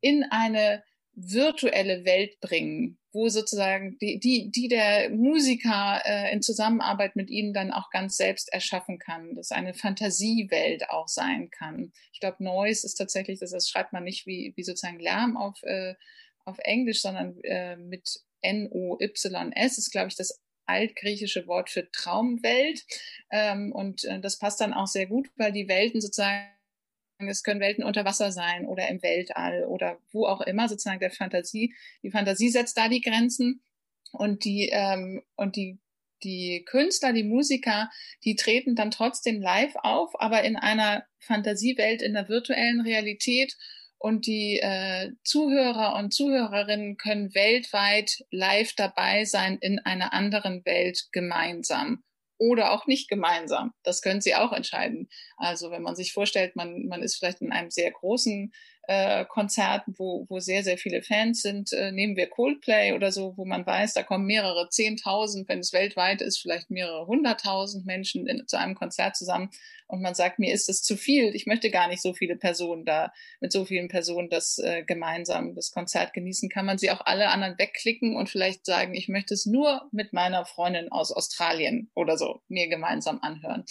in 0.00 0.24
eine 0.24 0.82
virtuelle 1.14 2.04
Welt 2.04 2.40
bringen, 2.40 2.98
wo 3.12 3.28
sozusagen 3.28 3.98
die, 3.98 4.18
die, 4.18 4.50
die 4.50 4.68
der 4.68 5.10
Musiker 5.10 6.00
äh, 6.04 6.32
in 6.32 6.40
Zusammenarbeit 6.40 7.16
mit 7.16 7.28
ihnen 7.28 7.52
dann 7.52 7.70
auch 7.70 7.90
ganz 7.90 8.16
selbst 8.16 8.52
erschaffen 8.52 8.98
kann, 8.98 9.34
dass 9.34 9.52
eine 9.52 9.74
Fantasiewelt 9.74 10.88
auch 10.88 11.08
sein 11.08 11.50
kann. 11.50 11.92
Ich 12.12 12.20
glaube, 12.20 12.42
Noise 12.42 12.86
ist 12.86 12.94
tatsächlich, 12.94 13.38
das, 13.38 13.50
das 13.50 13.68
schreibt 13.68 13.92
man 13.92 14.04
nicht 14.04 14.26
wie, 14.26 14.52
wie 14.56 14.62
sozusagen 14.62 15.00
Lärm 15.00 15.36
auf, 15.36 15.62
äh, 15.64 15.94
auf 16.44 16.58
Englisch, 16.60 17.02
sondern 17.02 17.38
äh, 17.42 17.76
mit 17.76 18.20
N-O-Y-S 18.40 19.78
ist, 19.78 19.90
glaube 19.92 20.08
ich, 20.08 20.16
das 20.16 20.40
altgriechische 20.66 21.46
Wort 21.46 21.70
für 21.70 21.90
Traumwelt. 21.90 22.84
Ähm, 23.30 23.72
und 23.72 24.04
äh, 24.04 24.20
das 24.20 24.38
passt 24.38 24.60
dann 24.60 24.72
auch 24.72 24.86
sehr 24.86 25.06
gut, 25.06 25.28
weil 25.36 25.52
die 25.52 25.68
Welten 25.68 26.00
sozusagen 26.00 26.51
es 27.28 27.42
können 27.42 27.60
Welten 27.60 27.84
unter 27.84 28.04
Wasser 28.04 28.32
sein 28.32 28.66
oder 28.66 28.88
im 28.88 29.02
Weltall 29.02 29.64
oder 29.64 29.98
wo 30.10 30.26
auch 30.26 30.40
immer, 30.40 30.68
sozusagen 30.68 31.00
der 31.00 31.10
Fantasie. 31.10 31.74
Die 32.02 32.10
Fantasie 32.10 32.48
setzt 32.48 32.76
da 32.76 32.88
die 32.88 33.00
Grenzen 33.00 33.62
und 34.12 34.44
die, 34.44 34.70
ähm, 34.72 35.22
und 35.36 35.56
die, 35.56 35.78
die 36.22 36.64
Künstler, 36.66 37.12
die 37.12 37.24
Musiker, 37.24 37.90
die 38.24 38.36
treten 38.36 38.76
dann 38.76 38.90
trotzdem 38.90 39.40
live 39.40 39.74
auf, 39.76 40.12
aber 40.20 40.42
in 40.44 40.56
einer 40.56 41.04
Fantasiewelt, 41.18 42.02
in 42.02 42.14
der 42.14 42.28
virtuellen 42.28 42.80
Realität. 42.80 43.56
Und 43.98 44.26
die 44.26 44.58
äh, 44.60 45.12
Zuhörer 45.22 45.96
und 45.96 46.12
Zuhörerinnen 46.12 46.96
können 46.96 47.34
weltweit 47.34 48.24
live 48.30 48.74
dabei 48.74 49.24
sein 49.24 49.58
in 49.60 49.78
einer 49.78 50.12
anderen 50.12 50.64
Welt 50.64 51.06
gemeinsam 51.12 52.02
oder 52.42 52.72
auch 52.72 52.88
nicht 52.88 53.08
gemeinsam. 53.08 53.72
Das 53.84 54.02
können 54.02 54.20
Sie 54.20 54.34
auch 54.34 54.52
entscheiden. 54.52 55.08
Also 55.36 55.70
wenn 55.70 55.82
man 55.82 55.94
sich 55.94 56.12
vorstellt, 56.12 56.56
man, 56.56 56.86
man 56.86 57.00
ist 57.00 57.14
vielleicht 57.16 57.40
in 57.40 57.52
einem 57.52 57.70
sehr 57.70 57.92
großen 57.92 58.52
äh, 58.88 59.24
Konzerten, 59.26 59.94
wo, 59.96 60.26
wo 60.28 60.40
sehr, 60.40 60.64
sehr 60.64 60.76
viele 60.76 61.02
Fans 61.02 61.42
sind. 61.42 61.72
Äh, 61.72 61.92
nehmen 61.92 62.16
wir 62.16 62.28
Coldplay 62.28 62.92
oder 62.92 63.12
so, 63.12 63.36
wo 63.36 63.44
man 63.44 63.64
weiß, 63.64 63.94
da 63.94 64.02
kommen 64.02 64.26
mehrere 64.26 64.68
Zehntausend, 64.70 65.48
wenn 65.48 65.60
es 65.60 65.72
weltweit 65.72 66.20
ist, 66.20 66.38
vielleicht 66.38 66.70
mehrere 66.70 67.06
hunderttausend 67.06 67.86
Menschen 67.86 68.26
in, 68.26 68.46
zu 68.46 68.58
einem 68.58 68.74
Konzert 68.74 69.16
zusammen. 69.16 69.50
Und 69.86 70.00
man 70.00 70.14
sagt, 70.14 70.38
mir 70.38 70.54
ist 70.54 70.70
es 70.70 70.82
zu 70.82 70.96
viel. 70.96 71.34
Ich 71.34 71.46
möchte 71.46 71.70
gar 71.70 71.86
nicht 71.86 72.00
so 72.00 72.14
viele 72.14 72.34
Personen 72.34 72.86
da, 72.86 73.12
mit 73.40 73.52
so 73.52 73.66
vielen 73.66 73.88
Personen 73.88 74.30
das 74.30 74.58
äh, 74.58 74.84
gemeinsam 74.84 75.54
das 75.54 75.70
Konzert 75.70 76.14
genießen. 76.14 76.48
Kann 76.48 76.64
man 76.64 76.78
sie 76.78 76.90
auch 76.90 77.02
alle 77.04 77.28
anderen 77.28 77.58
wegklicken 77.58 78.16
und 78.16 78.30
vielleicht 78.30 78.64
sagen, 78.64 78.94
ich 78.94 79.08
möchte 79.08 79.34
es 79.34 79.44
nur 79.44 79.88
mit 79.92 80.14
meiner 80.14 80.46
Freundin 80.46 80.90
aus 80.90 81.12
Australien 81.12 81.90
oder 81.94 82.16
so 82.16 82.40
mir 82.48 82.68
gemeinsam 82.68 83.20
anhören. 83.20 83.64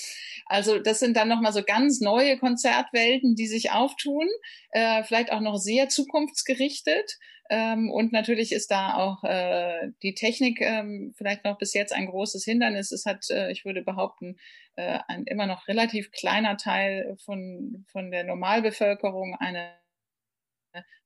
Also 0.45 0.77
das 0.77 0.99
sind 0.99 1.17
dann 1.17 1.27
nochmal 1.27 1.53
so 1.53 1.63
ganz 1.63 2.01
neue 2.01 2.37
Konzertwelten, 2.37 3.35
die 3.35 3.47
sich 3.47 3.71
auftun. 3.71 4.27
Äh, 4.69 5.00
äh, 5.01 5.03
vielleicht 5.03 5.31
auch 5.31 5.41
noch 5.41 5.57
sehr 5.57 5.89
zukunftsgerichtet. 5.89 7.17
Ähm, 7.49 7.91
und 7.91 8.13
natürlich 8.13 8.53
ist 8.53 8.71
da 8.71 8.95
auch 8.95 9.23
äh, 9.23 9.91
die 10.03 10.15
Technik 10.15 10.61
ähm, 10.61 11.13
vielleicht 11.17 11.43
noch 11.43 11.57
bis 11.57 11.73
jetzt 11.73 11.93
ein 11.93 12.07
großes 12.07 12.45
Hindernis. 12.45 12.91
Es 12.91 13.05
hat, 13.05 13.29
äh, 13.29 13.51
ich 13.51 13.65
würde 13.65 13.81
behaupten, 13.81 14.37
äh, 14.77 14.99
ein 15.07 15.25
immer 15.25 15.47
noch 15.47 15.67
relativ 15.67 16.11
kleiner 16.11 16.55
Teil 16.55 17.17
von, 17.25 17.85
von 17.87 18.09
der 18.09 18.23
Normalbevölkerung 18.23 19.35
eine 19.37 19.80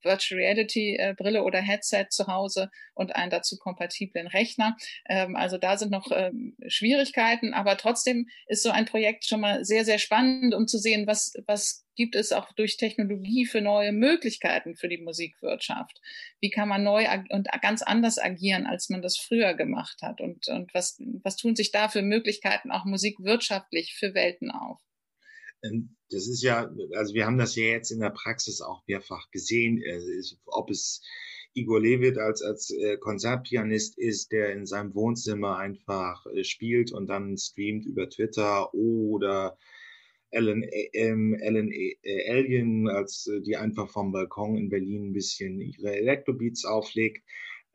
Virtual 0.02 0.40
Reality 0.40 0.96
äh, 0.98 1.14
Brille 1.18 1.44
oder 1.44 1.60
Headset 1.60 2.08
zu 2.10 2.28
Hause 2.28 2.70
und 2.94 3.16
einen 3.16 3.32
dazu 3.32 3.58
kompatiblen 3.58 4.28
Rechner. 4.28 4.78
Ähm, 5.10 5.36
also 5.36 5.58
da 5.58 5.78
sind 5.78 5.92
noch 5.92 6.12
ähm, 6.12 6.56
Schwierigkeiten, 6.68 7.54
aber 7.54 7.78
trotzdem 7.78 8.28
ist 8.48 8.64
so 8.64 8.70
ein 8.70 8.86
Projekt 8.86 9.26
schon 9.26 9.42
mal 9.42 9.66
sehr, 9.66 9.86
sehr 9.86 10.00
spannend, 10.00 10.54
um 10.54 10.68
zu 10.68 10.78
sehen, 10.78 11.08
was, 11.08 11.34
was 11.48 11.86
gibt 11.96 12.16
es 12.16 12.32
auch 12.32 12.52
durch 12.54 12.78
Technologie 12.78 13.46
für 13.46 13.62
neue 13.62 13.92
Möglichkeiten 13.92 14.76
für 14.76 14.90
die 14.90 14.98
Musikwirtschaft? 14.98 16.00
Wie 16.40 16.50
kann 16.50 16.68
man 16.68 16.84
neu 16.84 17.08
und 17.30 17.48
ganz 17.62 17.82
anders 17.82 18.20
agieren, 18.20 18.68
als 18.68 18.90
man 18.90 19.02
das 19.02 19.18
früher 19.18 19.54
gemacht 19.54 20.02
hat? 20.02 20.22
Und, 20.22 20.48
und 20.50 20.74
was, 20.74 21.00
was 21.24 21.38
tun 21.38 21.56
sich 21.56 21.72
da 21.72 21.90
für 21.90 22.02
Möglichkeiten 22.02 22.72
auch 22.72 22.86
musikwirtschaftlich 22.86 23.96
für 23.98 24.14
Welten 24.14 24.52
auf? 24.52 24.80
Ähm, 25.66 25.96
das 26.10 26.28
ist 26.28 26.44
ja, 26.44 26.72
also 26.94 27.14
wir 27.14 27.26
haben 27.26 27.38
das 27.38 27.56
ja 27.56 27.64
jetzt 27.64 27.92
in 27.92 28.00
der 28.00 28.12
Praxis 28.12 28.62
auch 28.62 28.84
mehrfach 28.88 29.32
gesehen, 29.32 29.82
ob 30.46 30.70
es 30.70 31.02
Igor 31.56 31.80
Levit 31.80 32.18
als, 32.18 32.42
als 32.42 32.70
äh, 32.70 32.98
Konzertpianist 32.98 33.98
ist, 33.98 34.32
der 34.32 34.52
in 34.52 34.66
seinem 34.66 34.94
Wohnzimmer 34.94 35.58
einfach 35.58 36.26
äh, 36.28 36.44
spielt 36.44 36.92
und 36.92 37.08
dann 37.08 37.38
streamt 37.38 37.86
über 37.86 38.10
Twitter 38.10 38.74
oder 38.74 39.58
Ellen, 40.32 40.68
ähm, 40.94 41.34
äh, 41.34 42.30
Alien, 42.30 42.90
als 42.90 43.30
die 43.46 43.56
einfach 43.56 43.90
vom 43.90 44.12
Balkon 44.12 44.58
in 44.58 44.70
Berlin 44.70 45.10
ein 45.10 45.14
bisschen 45.14 45.62
ihre 45.62 45.96
Elektrobeats 45.96 46.66
auflegt. 46.66 47.24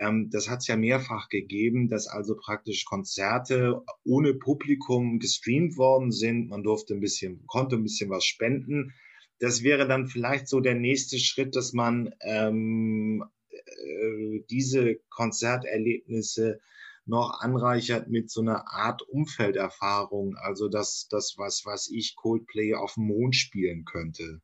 Ähm, 0.01 0.31
das 0.31 0.49
hat 0.49 0.61
es 0.61 0.67
ja 0.67 0.77
mehrfach 0.77 1.29
gegeben, 1.29 1.89
dass 1.89 2.09
also 2.09 2.35
praktisch 2.35 2.85
Konzerte 2.87 3.83
ohne 4.05 4.35
Publikum 4.35 5.19
gestreamt 5.19 5.77
worden 5.77 6.11
sind. 6.11 6.49
Man 6.49 6.63
durfte 6.63 6.95
ein 6.95 7.01
bisschen, 7.01 7.47
konnte 7.47 7.77
ein 7.77 7.83
bisschen 7.83 8.09
was 8.09 8.25
spenden. 8.25 8.95
Das 9.39 9.63
wäre 9.63 9.87
dann 9.87 10.09
vielleicht 10.09 10.49
so 10.49 10.61
der 10.61 10.75
nächste 10.75 11.19
Schritt, 11.19 11.55
dass 11.55 11.73
man 11.75 12.15
ähm, 12.23 13.25
äh, 13.51 14.41
diese 14.51 14.97
Konzerterlebnisse 15.11 16.61
noch 17.05 17.41
anreichert 17.41 18.09
mit 18.09 18.31
so 18.31 18.41
einer 18.41 18.69
Art 18.69 19.03
Umfelderfahrung, 19.03 20.37
also 20.37 20.69
das, 20.69 21.09
das 21.11 21.35
was, 21.37 21.63
was 21.65 21.91
ich 21.91 22.15
Coldplay 22.17 22.75
auf 22.75 22.95
dem 22.95 23.07
Mond 23.07 23.37
spielen 23.37 23.85
könnte. 23.85 24.41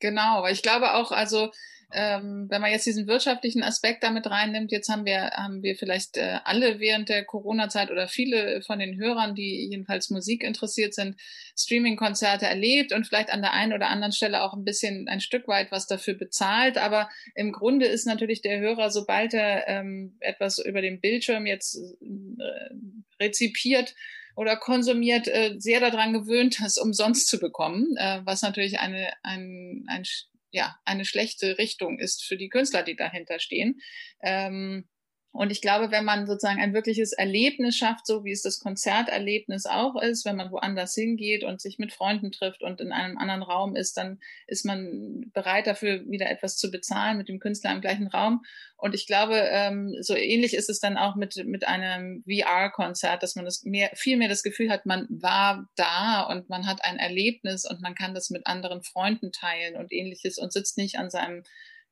Genau, 0.00 0.46
ich 0.46 0.62
glaube 0.62 0.94
auch, 0.94 1.12
also 1.12 1.50
ähm, 1.92 2.46
wenn 2.48 2.60
man 2.60 2.70
jetzt 2.70 2.86
diesen 2.86 3.06
wirtschaftlichen 3.06 3.62
Aspekt 3.62 4.02
damit 4.02 4.26
reinnimmt, 4.28 4.70
jetzt 4.70 4.88
haben 4.88 5.04
wir, 5.04 5.30
haben 5.32 5.62
wir 5.62 5.76
vielleicht 5.76 6.16
äh, 6.16 6.38
alle 6.44 6.78
während 6.78 7.08
der 7.08 7.24
Corona-Zeit 7.24 7.90
oder 7.90 8.08
viele 8.08 8.62
von 8.62 8.78
den 8.78 8.98
Hörern, 8.98 9.34
die 9.34 9.68
jedenfalls 9.70 10.10
Musik 10.10 10.44
interessiert 10.44 10.94
sind, 10.94 11.16
Streaming-Konzerte 11.58 12.46
erlebt 12.46 12.92
und 12.92 13.06
vielleicht 13.06 13.30
an 13.30 13.42
der 13.42 13.52
einen 13.52 13.72
oder 13.72 13.88
anderen 13.88 14.12
Stelle 14.12 14.42
auch 14.42 14.54
ein 14.54 14.64
bisschen 14.64 15.08
ein 15.08 15.20
Stück 15.20 15.48
weit 15.48 15.72
was 15.72 15.86
dafür 15.86 16.14
bezahlt. 16.14 16.78
Aber 16.78 17.10
im 17.34 17.52
Grunde 17.52 17.86
ist 17.86 18.06
natürlich 18.06 18.42
der 18.42 18.60
Hörer, 18.60 18.90
sobald 18.90 19.34
er 19.34 19.66
ähm, 19.68 20.16
etwas 20.20 20.58
über 20.58 20.82
den 20.82 21.00
Bildschirm 21.00 21.46
jetzt 21.46 21.76
äh, 21.76 23.22
rezipiert, 23.22 23.94
oder 24.36 24.56
konsumiert, 24.56 25.28
äh, 25.28 25.56
sehr 25.58 25.80
daran 25.80 26.14
gewöhnt, 26.14 26.60
das 26.62 26.78
umsonst 26.78 27.28
zu 27.28 27.38
bekommen, 27.38 27.96
äh, 27.98 28.20
was 28.24 28.40
natürlich 28.40 28.78
eine, 28.80 29.12
ein, 29.22 29.84
ein 29.86 30.04
ja, 30.50 30.76
eine 30.84 31.04
schlechte 31.04 31.58
Richtung 31.58 31.98
ist 31.98 32.24
für 32.24 32.36
die 32.36 32.48
Künstler, 32.48 32.82
die 32.82 32.96
dahinter 32.96 33.38
stehen. 33.38 33.80
Ähm, 34.22 34.88
und 35.32 35.52
ich 35.52 35.60
glaube, 35.60 35.92
wenn 35.92 36.04
man 36.04 36.26
sozusagen 36.26 36.60
ein 36.60 36.74
wirkliches 36.74 37.12
Erlebnis 37.12 37.76
schafft, 37.76 38.04
so 38.04 38.24
wie 38.24 38.32
es 38.32 38.42
das 38.42 38.58
Konzerterlebnis 38.58 39.64
auch 39.64 39.94
ist, 40.02 40.24
wenn 40.24 40.34
man 40.34 40.50
woanders 40.50 40.94
hingeht 40.94 41.44
und 41.44 41.60
sich 41.60 41.78
mit 41.78 41.92
Freunden 41.92 42.32
trifft 42.32 42.62
und 42.62 42.80
in 42.80 42.90
einem 42.90 43.16
anderen 43.16 43.44
Raum 43.44 43.76
ist, 43.76 43.96
dann 43.96 44.18
ist 44.48 44.64
man 44.64 45.30
bereit 45.32 45.68
dafür, 45.68 46.04
wieder 46.08 46.28
etwas 46.28 46.56
zu 46.56 46.72
bezahlen 46.72 47.16
mit 47.16 47.28
dem 47.28 47.38
Künstler 47.38 47.70
im 47.70 47.80
gleichen 47.80 48.08
Raum. 48.08 48.42
Und 48.76 48.92
ich 48.92 49.06
glaube, 49.06 49.36
ähm, 49.36 49.94
so 50.00 50.16
ähnlich 50.16 50.52
ist 50.54 50.68
es 50.68 50.80
dann 50.80 50.96
auch 50.96 51.14
mit, 51.14 51.36
mit 51.46 51.66
einem 51.68 52.24
VR-Konzert, 52.28 53.22
dass 53.22 53.36
man 53.36 53.44
das 53.44 53.62
mehr, 53.62 53.90
viel 53.94 54.16
mehr 54.16 54.28
das 54.28 54.42
Gefühl 54.42 54.68
hat, 54.68 54.84
man 54.84 55.06
war 55.10 55.68
da 55.76 56.22
und 56.22 56.48
man 56.48 56.66
hat 56.66 56.84
ein 56.84 56.98
Erlebnis 56.98 57.70
und 57.70 57.80
man 57.80 57.94
kann 57.94 58.14
das 58.14 58.30
mit 58.30 58.48
anderen 58.48 58.82
Freunden 58.82 59.30
teilen 59.30 59.76
und 59.76 59.92
ähnliches 59.92 60.38
und 60.38 60.52
sitzt 60.52 60.76
nicht 60.76 60.98
an 60.98 61.08
seinem 61.08 61.44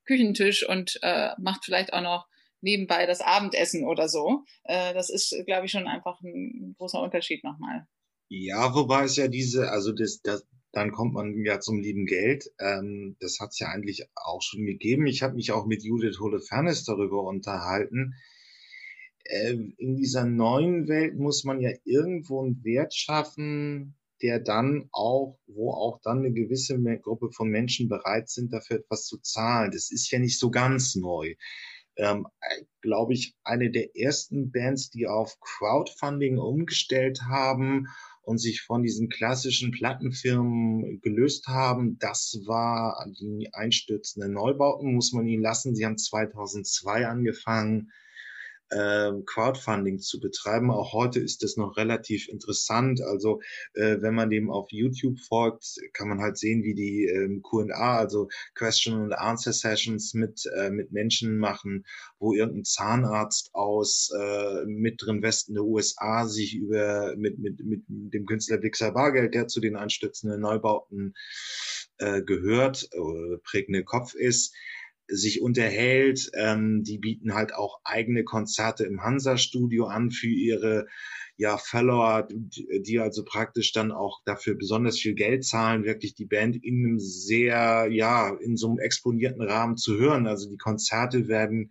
Küchentisch 0.06 0.68
und 0.68 0.98
äh, 1.02 1.30
macht 1.38 1.64
vielleicht 1.64 1.92
auch 1.92 2.00
noch 2.00 2.26
nebenbei 2.60 3.06
das 3.06 3.20
Abendessen 3.20 3.86
oder 3.86 4.08
so. 4.08 4.44
Äh, 4.64 4.94
das 4.94 5.10
ist, 5.10 5.34
glaube 5.46 5.66
ich, 5.66 5.72
schon 5.72 5.86
einfach 5.86 6.20
ein 6.22 6.74
großer 6.78 7.00
Unterschied 7.00 7.44
nochmal. 7.44 7.86
Ja, 8.28 8.74
wobei 8.74 9.04
es 9.04 9.16
ja 9.16 9.28
diese, 9.28 9.70
also 9.70 9.92
das, 9.92 10.20
das, 10.22 10.46
dann 10.72 10.92
kommt 10.92 11.14
man 11.14 11.42
ja 11.44 11.60
zum 11.60 11.80
lieben 11.80 12.06
Geld. 12.06 12.50
Ähm, 12.58 13.16
das 13.20 13.40
hat 13.40 13.50
es 13.50 13.58
ja 13.58 13.68
eigentlich 13.68 14.06
auch 14.14 14.42
schon 14.42 14.66
gegeben. 14.66 15.06
Ich 15.06 15.22
habe 15.22 15.34
mich 15.34 15.52
auch 15.52 15.66
mit 15.66 15.82
Judith 15.82 16.20
Holofernes 16.20 16.84
darüber 16.84 17.22
unterhalten. 17.22 18.14
Äh, 19.24 19.56
in 19.78 19.96
dieser 19.96 20.24
neuen 20.24 20.88
Welt 20.88 21.16
muss 21.18 21.44
man 21.44 21.60
ja 21.60 21.70
irgendwo 21.84 22.42
einen 22.42 22.62
Wert 22.64 22.94
schaffen, 22.94 23.96
der 24.20 24.40
dann 24.40 24.88
auch, 24.92 25.38
wo 25.46 25.70
auch 25.72 26.00
dann 26.02 26.18
eine 26.18 26.32
gewisse 26.32 26.78
Gruppe 27.00 27.30
von 27.30 27.48
Menschen 27.48 27.88
bereit 27.88 28.28
sind, 28.28 28.52
dafür 28.52 28.78
etwas 28.78 29.06
zu 29.06 29.18
zahlen. 29.18 29.70
Das 29.70 29.90
ist 29.90 30.10
ja 30.10 30.18
nicht 30.18 30.38
so 30.38 30.50
ganz 30.50 30.96
neu 30.96 31.34
ähm, 31.98 32.26
glaube 32.80 33.12
ich, 33.12 33.34
eine 33.44 33.70
der 33.70 33.96
ersten 33.96 34.50
Bands, 34.50 34.90
die 34.90 35.06
auf 35.06 35.38
Crowdfunding 35.40 36.38
umgestellt 36.38 37.22
haben 37.28 37.88
und 38.22 38.38
sich 38.38 38.62
von 38.62 38.82
diesen 38.82 39.08
klassischen 39.08 39.72
Plattenfirmen 39.72 41.00
gelöst 41.00 41.48
haben. 41.48 41.98
Das 41.98 42.38
war 42.46 43.04
die 43.20 43.50
einstürzende 43.52 44.28
Neubauten, 44.28 44.94
muss 44.94 45.12
man 45.12 45.26
ihnen 45.26 45.42
lassen. 45.42 45.74
Sie 45.74 45.84
haben 45.84 45.98
2002 45.98 47.06
angefangen 47.06 47.90
äh, 48.70 49.12
Crowdfunding 49.26 49.98
zu 49.98 50.20
betreiben. 50.20 50.70
Auch 50.70 50.92
heute 50.92 51.20
ist 51.20 51.42
das 51.42 51.56
noch 51.56 51.76
relativ 51.76 52.28
interessant. 52.28 53.00
Also 53.02 53.40
äh, 53.74 53.96
wenn 54.00 54.14
man 54.14 54.30
dem 54.30 54.50
auf 54.50 54.70
YouTube 54.70 55.18
folgt, 55.20 55.76
kann 55.92 56.08
man 56.08 56.20
halt 56.20 56.38
sehen, 56.38 56.62
wie 56.62 56.74
die 56.74 57.06
ähm, 57.06 57.42
Q&A, 57.42 57.96
also 57.96 58.28
Question 58.54 59.02
and 59.02 59.14
Answer 59.14 59.52
Sessions 59.52 60.14
mit 60.14 60.44
äh, 60.56 60.70
mit 60.70 60.92
Menschen 60.92 61.38
machen, 61.38 61.84
wo 62.18 62.32
irgendein 62.32 62.64
Zahnarzt 62.64 63.54
aus 63.54 64.10
äh, 64.18 64.64
mittleren 64.66 65.22
Westen 65.22 65.54
der 65.54 65.64
USA 65.64 66.26
sich 66.26 66.54
über 66.54 67.14
mit 67.16 67.38
mit 67.38 67.64
mit 67.64 67.82
dem 67.88 68.26
Künstler 68.26 68.62
Wixer 68.62 68.92
Bargeld, 68.92 69.34
der 69.34 69.48
zu 69.48 69.60
den 69.60 69.76
einstürzenden 69.76 70.40
Neubauten 70.40 71.14
äh, 71.98 72.22
gehört, 72.22 72.88
äh, 72.92 73.38
prägende 73.42 73.84
Kopf 73.84 74.14
ist, 74.14 74.54
sich 75.08 75.40
unterhält. 75.40 76.30
Ähm, 76.34 76.84
die 76.84 76.98
bieten 76.98 77.34
halt 77.34 77.54
auch 77.54 77.80
eigene 77.84 78.24
Konzerte 78.24 78.84
im 78.84 79.02
Hansa-Studio 79.02 79.86
an 79.86 80.10
für 80.10 80.28
ihre 80.28 80.86
ja, 81.38 81.56
Follower, 81.56 82.26
die 82.28 82.98
also 82.98 83.24
praktisch 83.24 83.72
dann 83.72 83.92
auch 83.92 84.20
dafür 84.24 84.56
besonders 84.56 84.98
viel 84.98 85.14
Geld 85.14 85.44
zahlen, 85.44 85.84
wirklich 85.84 86.14
die 86.14 86.26
Band 86.26 86.56
in 86.56 86.84
einem 86.84 86.98
sehr, 86.98 87.88
ja, 87.90 88.36
in 88.40 88.56
so 88.56 88.68
einem 88.68 88.80
exponierten 88.80 89.42
Rahmen 89.42 89.76
zu 89.76 89.96
hören. 89.96 90.26
Also 90.26 90.50
die 90.50 90.56
Konzerte 90.56 91.28
werden 91.28 91.70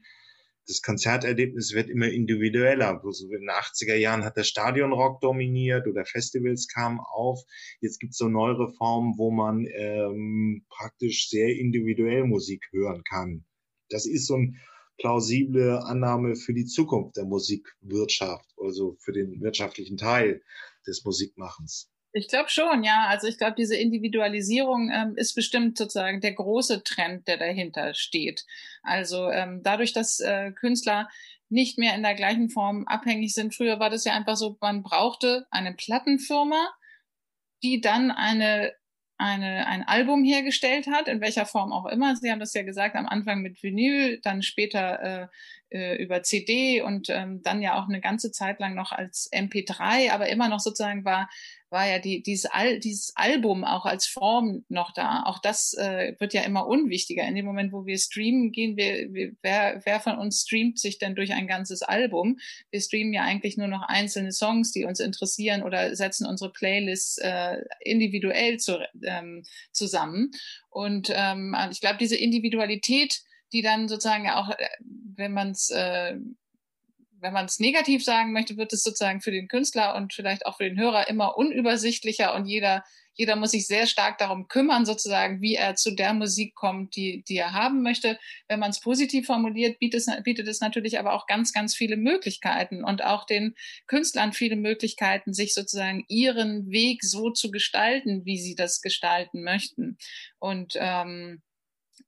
das 0.68 0.82
Konzerterlebnis 0.82 1.74
wird 1.74 1.90
immer 1.90 2.08
individueller. 2.08 3.02
Also 3.04 3.26
in 3.26 3.42
den 3.42 3.50
80er 3.50 3.96
Jahren 3.96 4.26
hat 4.26 4.36
der 4.36 4.44
Stadionrock 4.44 5.22
dominiert 5.22 5.88
oder 5.88 6.06
Festivals 6.06 6.68
kamen 6.68 7.00
auf. 7.00 7.42
Jetzt 7.80 8.00
gibt 8.00 8.12
es 8.12 8.18
so 8.18 8.28
neuere 8.28 8.70
Formen, 8.74 9.18
wo 9.18 9.32
man 9.32 9.66
ähm, 9.66 10.66
praktisch 10.70 11.30
sehr 11.30 11.56
individuell 11.56 12.26
Musik 12.26 12.68
hören 12.72 13.04
kann. 13.04 13.46
Das 13.90 14.06
ist 14.06 14.28
so 14.28 14.36
eine 14.36 14.54
plausible 14.98 15.80
Annahme 15.84 16.36
für 16.36 16.54
die 16.54 16.66
Zukunft 16.66 17.16
der 17.16 17.26
Musikwirtschaft, 17.26 18.54
also 18.58 18.98
für 19.00 19.14
den 19.14 19.42
wirtschaftlichen 19.42 19.96
Teil 19.96 20.42
des 20.86 21.06
Musikmachens. 21.06 21.90
Ich 22.14 22.28
glaube 22.28 22.50
schon, 22.50 22.84
ja. 22.84 23.08
Also 23.08 23.28
ich 23.28 23.38
glaube, 23.38 23.56
diese 23.58 23.76
Individualisierung 23.76 24.90
ähm, 24.92 25.14
ist 25.18 25.36
bestimmt 25.36 25.78
sozusagen 25.78 26.22
der 26.22 26.34
große 26.34 26.84
Trend, 26.84 27.28
der 27.28 27.38
dahinter 27.38 27.94
steht. 27.94 28.46
Also 28.82 29.30
ähm, 29.30 29.62
dadurch, 29.64 29.94
dass 29.94 30.20
äh, 30.20 30.52
Künstler 30.52 31.10
nicht 31.50 31.78
mehr 31.78 31.96
in 31.96 32.04
der 32.04 32.16
gleichen 32.16 32.50
Form 32.50 32.86
abhängig 32.88 33.34
sind. 33.34 33.56
Früher 33.56 33.80
war 33.80 33.90
das 33.90 34.04
ja 34.04 34.14
einfach 34.14 34.36
so, 34.36 34.58
man 34.60 34.84
brauchte 34.84 35.48
eine 35.52 35.74
Plattenfirma, 35.74 36.74
die 37.64 37.82
dann 37.82 38.12
eine 38.12 38.74
eine, 39.20 39.66
ein 39.66 39.84
Album 39.84 40.24
hergestellt 40.24 40.88
hat, 40.88 41.08
in 41.08 41.22
welcher 41.22 41.46
Form 41.46 41.74
auch 41.74 41.88
immer. 41.88 42.16
Sie 42.16 42.32
haben 42.32 42.40
das 42.40 42.54
ja 42.54 42.62
gesagt, 42.62 42.96
am 42.96 43.08
Anfang 43.08 43.42
mit 43.42 43.62
Vinyl, 43.64 44.20
dann 44.22 44.44
später 44.44 45.02
äh, 45.02 45.28
äh 45.70 46.02
über 46.02 46.24
CD 46.24 46.82
und 46.82 47.10
ähm, 47.10 47.42
dann 47.44 47.62
ja 47.62 47.80
auch 47.82 47.88
eine 47.88 48.02
ganze 48.02 48.32
Zeit 48.32 48.60
lang 48.60 48.76
noch 48.76 48.92
als 48.92 49.30
MP3, 49.32 50.12
aber 50.12 50.30
immer 50.30 50.50
noch 50.50 50.60
sozusagen 50.60 51.06
war 51.06 51.28
war 51.70 51.88
ja 51.88 52.00
die, 52.00 52.24
dieses, 52.24 52.50
Al 52.50 52.80
dieses 52.80 53.14
Album 53.16 53.64
auch 53.64 53.86
als 53.86 54.08
Form 54.08 54.64
noch 54.70 54.94
da. 54.94 55.24
Auch 55.26 55.40
das 55.40 55.74
äh, 55.74 56.16
wird 56.20 56.34
ja 56.34 56.42
immer 56.42 56.68
unwichtiger. 56.68 57.28
In 57.28 57.36
dem 57.36 57.46
Moment, 57.46 57.74
wo 57.74 57.86
wir 57.86 57.98
streamen, 57.98 58.52
gehen 58.52 58.78
wir, 58.78 59.14
wir 59.14 59.34
wer, 59.42 59.82
wer 59.84 60.00
von 60.00 60.18
uns 60.18 60.42
streamt 60.42 60.80
sich 60.80 60.98
denn 60.98 61.16
durch 61.16 61.34
ein 61.34 61.48
ganzes 61.48 61.82
Album? 61.82 62.38
Wir 62.72 62.80
streamen 62.80 63.14
ja 63.14 63.24
eigentlich 63.24 63.58
nur 63.58 63.68
noch 63.68 63.82
einzelne 63.82 64.32
Songs, 64.32 64.72
die 64.72 64.86
uns 64.86 65.00
interessieren 65.00 65.64
oder 65.64 65.96
setzen 65.96 66.26
unsere 66.26 66.52
Playlists 66.52 67.18
äh, 67.18 67.58
individuell 67.82 68.58
zu, 68.58 68.80
ähm, 69.04 69.44
zusammen. 69.72 70.32
Und 70.70 71.12
ähm, 71.14 71.56
ich 71.72 71.82
glaube, 71.82 71.98
diese 71.98 72.16
Individualität, 72.16 73.24
die 73.54 73.62
dann 73.62 73.88
sozusagen 73.88 74.30
auch, 74.30 74.50
äh, 74.50 74.68
wenn 75.16 75.34
man 75.34 75.52
es 75.52 75.70
äh, 75.70 76.18
wenn 77.20 77.34
man 77.34 77.46
es 77.46 77.60
negativ 77.60 78.04
sagen 78.04 78.32
möchte, 78.32 78.58
wird 78.58 78.74
es 78.74 78.84
sozusagen 78.84 79.22
für 79.22 79.32
den 79.32 79.48
Künstler 79.48 79.96
und 79.96 80.14
vielleicht 80.14 80.46
auch 80.46 80.58
für 80.58 80.66
den 80.66 80.80
Hörer 80.80 81.10
immer 81.10 81.38
unübersichtlicher 81.38 82.36
und 82.36 82.46
jeder, 82.46 82.84
jeder 83.14 83.36
muss 83.36 83.52
sich 83.52 83.66
sehr 83.66 83.88
stark 83.88 84.20
darum 84.20 84.48
kümmern, 84.48 84.86
sozusagen, 84.86 85.42
wie 85.42 85.56
er 85.56 85.76
zu 85.76 85.96
der 85.96 86.14
Musik 86.14 86.54
kommt, 86.54 86.96
die, 86.96 87.24
die 87.28 87.38
er 87.38 87.54
haben 87.54 87.82
möchte. 87.82 88.20
Wenn 88.48 88.60
man 88.60 88.70
es 88.70 88.80
positiv 88.80 89.26
formuliert, 89.26 89.80
bietet 89.80 90.02
es, 90.02 90.24
bietet 90.24 90.48
es 90.48 90.62
natürlich 90.62 91.00
aber 91.00 91.14
auch 91.14 91.26
ganz, 91.26 91.52
ganz 91.52 91.76
viele 91.76 91.98
Möglichkeiten 91.98 92.84
und 92.84 93.04
auch 93.04 93.26
den 93.26 93.56
Künstlern 93.88 94.34
viele 94.34 94.56
Möglichkeiten, 94.56 95.34
sich 95.34 95.56
sozusagen 95.56 96.06
ihren 96.08 96.70
Weg 96.70 97.04
so 97.04 97.32
zu 97.32 97.50
gestalten, 97.50 98.26
wie 98.26 98.38
sie 98.38 98.56
das 98.56 98.82
gestalten 98.82 99.44
möchten. 99.44 99.98
Und 100.38 100.74
ähm, 100.76 101.42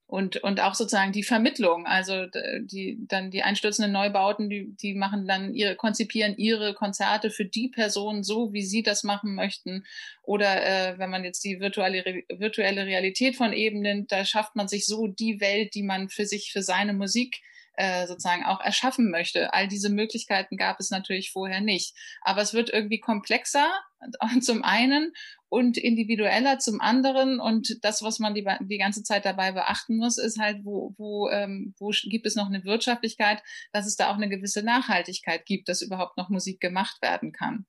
und, 0.10 0.38
und 0.38 0.60
auch 0.60 0.74
sozusagen 0.74 1.12
die 1.12 1.22
Vermittlung, 1.22 1.86
also 1.86 2.26
die 2.62 2.98
dann 3.08 3.30
die 3.30 3.44
einstürzenden 3.44 3.92
Neubauten, 3.92 4.50
die, 4.50 4.76
die 4.76 4.96
machen 4.96 5.28
dann 5.28 5.54
ihre, 5.54 5.76
konzipieren 5.76 6.36
ihre 6.36 6.74
Konzerte 6.74 7.30
für 7.30 7.46
die 7.46 7.68
Person 7.68 8.24
so, 8.24 8.52
wie 8.52 8.64
sie 8.64 8.82
das 8.82 9.04
machen 9.04 9.36
möchten. 9.36 9.86
Oder 10.24 10.66
äh, 10.66 10.98
wenn 10.98 11.12
man 11.12 11.24
jetzt 11.24 11.44
die 11.44 11.60
virtuelle, 11.60 12.24
virtuelle 12.28 12.88
Realität 12.88 13.36
von 13.36 13.54
eben 13.54 13.82
nimmt, 13.82 14.12
da 14.12 14.26
schafft 14.26 14.56
man 14.56 14.68
sich 14.68 14.88
so 14.88 15.06
die 15.06 15.40
Welt, 15.42 15.76
die 15.76 15.84
man 15.84 16.10
für 16.10 16.26
sich, 16.26 16.52
für 16.52 16.64
seine 16.64 16.94
Musik 16.94 17.40
äh, 17.76 18.08
sozusagen 18.08 18.44
auch 18.46 18.62
erschaffen 18.62 19.12
möchte. 19.12 19.54
All 19.54 19.68
diese 19.68 19.92
Möglichkeiten 19.92 20.58
gab 20.58 20.80
es 20.80 20.90
natürlich 20.90 21.32
vorher 21.32 21.62
nicht. 21.62 21.96
Aber 22.22 22.42
es 22.42 22.56
wird 22.56 22.72
irgendwie 22.72 23.00
komplexer 23.00 23.70
zum 24.42 24.64
einen 24.64 25.14
und 25.50 25.78
individueller 25.78 26.60
zum 26.60 26.80
anderen. 26.80 27.40
Und 27.40 27.84
das, 27.84 28.02
was 28.04 28.20
man 28.20 28.36
die, 28.36 28.48
die 28.62 28.78
ganze 28.78 29.04
Zeit 29.04 29.26
dabei 29.26 29.52
beachten 29.52 29.98
muss, 29.98 30.18
ist 30.18 30.40
halt, 30.40 30.64
wo, 30.64 30.94
wo, 30.98 31.30
ähm, 31.30 31.74
wo 31.80 31.92
gibt 32.04 32.28
es 32.28 32.36
noch 32.36 32.48
eine 32.48 32.64
Wirtschaftlichkeit, 32.64 33.42
dass 33.74 33.88
es 33.88 33.96
da 33.96 34.12
auch 34.12 34.16
eine 34.16 34.30
gewisse 34.30 34.64
Nachhaltigkeit 34.64 35.46
gibt, 35.46 35.68
dass 35.68 35.82
überhaupt 35.82 36.18
noch 36.18 36.30
Musik 36.30 36.60
gemacht 36.60 37.02
werden 37.02 37.32
kann. 37.32 37.66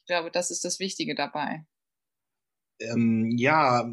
Ich 0.00 0.06
glaube, 0.06 0.30
das 0.30 0.50
ist 0.50 0.64
das 0.64 0.80
Wichtige 0.80 1.14
dabei. 1.14 1.64
Ähm, 2.80 3.30
ja, 3.36 3.88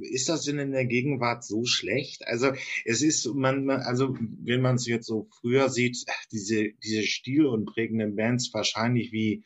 ist 0.00 0.28
das 0.28 0.44
denn 0.44 0.58
in 0.58 0.70
der 0.70 0.86
Gegenwart 0.86 1.42
so 1.44 1.64
schlecht? 1.64 2.26
Also 2.26 2.52
es 2.84 3.02
ist, 3.02 3.26
man, 3.34 3.68
also 3.70 4.16
wenn 4.44 4.60
man 4.60 4.76
es 4.76 4.86
jetzt 4.86 5.06
so 5.06 5.28
früher 5.40 5.70
sieht, 5.70 6.04
diese, 6.30 6.68
diese 6.84 7.02
stil- 7.02 7.46
und 7.46 7.64
prägenden 7.64 8.14
Bands 8.14 8.52
wahrscheinlich 8.52 9.10
wie, 9.10 9.42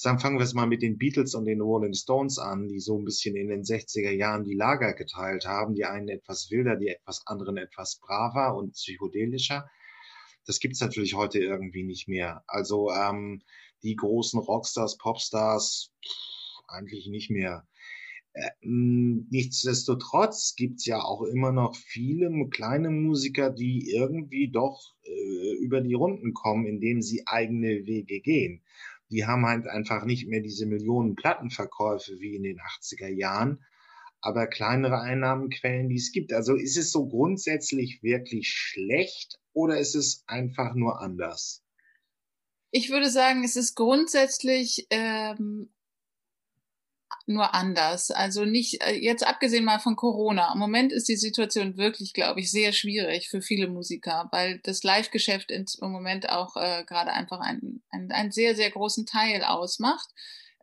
sagen, 0.00 0.20
fangen 0.20 0.38
wir 0.38 0.44
es 0.44 0.54
mal 0.54 0.66
mit 0.66 0.82
den 0.82 0.96
Beatles 0.96 1.34
und 1.34 1.44
den 1.44 1.60
Rolling 1.60 1.92
Stones 1.92 2.38
an, 2.38 2.68
die 2.68 2.78
so 2.78 2.96
ein 2.96 3.04
bisschen 3.04 3.34
in 3.34 3.48
den 3.48 3.64
60er 3.64 4.12
Jahren 4.12 4.44
die 4.44 4.54
Lager 4.54 4.94
geteilt 4.94 5.44
haben, 5.44 5.74
die 5.74 5.84
einen 5.84 6.08
etwas 6.08 6.52
wilder, 6.52 6.76
die 6.76 6.88
etwas 6.88 7.26
anderen 7.26 7.56
etwas 7.56 7.98
braver 7.98 8.56
und 8.56 8.74
psychedelischer. 8.74 9.68
Das 10.46 10.60
gibt's 10.60 10.80
natürlich 10.80 11.14
heute 11.14 11.40
irgendwie 11.40 11.82
nicht 11.82 12.06
mehr. 12.06 12.44
Also 12.46 12.92
ähm, 12.92 13.42
die 13.82 13.96
großen 13.96 14.38
Rockstars, 14.38 14.98
Popstars, 14.98 15.92
eigentlich 16.68 17.08
nicht 17.08 17.30
mehr. 17.30 17.66
Äh, 18.34 18.50
nichtsdestotrotz 18.60 20.54
gibt's 20.54 20.86
ja 20.86 21.00
auch 21.00 21.22
immer 21.22 21.50
noch 21.50 21.74
viele 21.74 22.30
kleine 22.50 22.90
Musiker, 22.90 23.50
die 23.50 23.90
irgendwie 23.90 24.48
doch 24.48 24.94
äh, 25.02 25.56
über 25.56 25.80
die 25.80 25.94
Runden 25.94 26.34
kommen, 26.34 26.66
indem 26.66 27.02
sie 27.02 27.26
eigene 27.26 27.84
Wege 27.84 28.20
gehen. 28.20 28.62
Die 29.10 29.26
haben 29.26 29.46
halt 29.46 29.66
einfach 29.66 30.04
nicht 30.04 30.28
mehr 30.28 30.40
diese 30.40 30.66
Millionen 30.66 31.14
Plattenverkäufe 31.14 32.20
wie 32.20 32.34
in 32.34 32.42
den 32.42 32.58
80er 32.58 33.08
Jahren, 33.08 33.64
aber 34.20 34.46
kleinere 34.46 35.00
Einnahmenquellen, 35.00 35.88
die 35.88 35.96
es 35.96 36.12
gibt. 36.12 36.32
Also 36.32 36.54
ist 36.54 36.76
es 36.76 36.90
so 36.90 37.08
grundsätzlich 37.08 38.02
wirklich 38.02 38.48
schlecht 38.48 39.38
oder 39.52 39.78
ist 39.78 39.94
es 39.94 40.24
einfach 40.26 40.74
nur 40.74 41.00
anders? 41.00 41.62
Ich 42.70 42.90
würde 42.90 43.08
sagen, 43.10 43.44
es 43.44 43.56
ist 43.56 43.74
grundsätzlich 43.74 44.86
ähm, 44.90 45.70
nur 47.26 47.54
anders. 47.54 48.10
Also 48.10 48.44
nicht, 48.44 48.82
äh, 48.82 48.94
jetzt 48.94 49.26
abgesehen 49.26 49.64
mal 49.64 49.78
von 49.78 49.96
Corona. 49.96 50.52
Im 50.52 50.58
Moment 50.58 50.92
ist 50.92 51.08
die 51.08 51.16
Situation 51.16 51.76
wirklich, 51.76 52.12
glaube 52.14 52.40
ich, 52.40 52.50
sehr 52.50 52.72
schwierig 52.72 53.28
für 53.28 53.42
viele 53.42 53.68
Musiker, 53.68 54.28
weil 54.32 54.60
das 54.64 54.82
Live-Geschäft 54.82 55.50
im 55.50 55.66
Moment 55.92 56.28
auch 56.30 56.56
äh, 56.56 56.84
gerade 56.84 57.12
einfach 57.12 57.40
einen, 57.40 57.82
einen, 57.90 58.10
einen 58.12 58.30
sehr, 58.30 58.54
sehr 58.56 58.70
großen 58.70 59.06
Teil 59.06 59.44
ausmacht. 59.44 60.08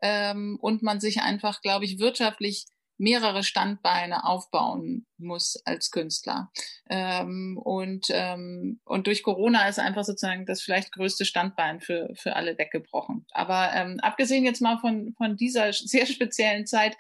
Ähm, 0.02 0.58
und 0.62 0.84
man 0.84 1.00
sich 1.00 1.22
einfach, 1.22 1.62
glaube 1.62 1.86
ich, 1.86 2.00
wirtschaftlich 2.00 2.66
mehrere 2.98 3.44
Standbeine 3.44 4.26
aufbauen 4.26 5.06
muss 5.18 5.62
als 5.66 5.92
Künstler. 5.92 6.52
Ähm, 6.90 7.60
und, 7.62 8.08
ähm, 8.10 8.80
und 8.86 9.08
durch 9.08 9.24
Corona 9.24 9.68
ist 9.68 9.80
einfach 9.80 10.04
sozusagen 10.04 10.46
das 10.46 10.62
vielleicht 10.62 10.92
größte 10.92 11.26
Standbein 11.26 11.82
für, 11.82 12.10
für 12.16 12.36
alle 12.36 12.58
weggebrochen. 12.58 13.26
Aber 13.32 13.74
ähm, 13.74 14.00
abgesehen 14.02 14.46
jetzt 14.46 14.62
mal 14.62 14.78
von, 14.78 15.14
von 15.18 15.36
dieser 15.36 15.74
sehr 15.74 16.06
speziellen 16.06 16.66
Zeit, 16.66 16.96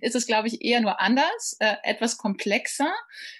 ist 0.00 0.14
es, 0.14 0.26
glaube 0.26 0.48
ich, 0.48 0.62
eher 0.62 0.80
nur 0.80 1.00
anders, 1.00 1.56
äh, 1.60 1.76
etwas 1.82 2.18
komplexer. 2.18 2.92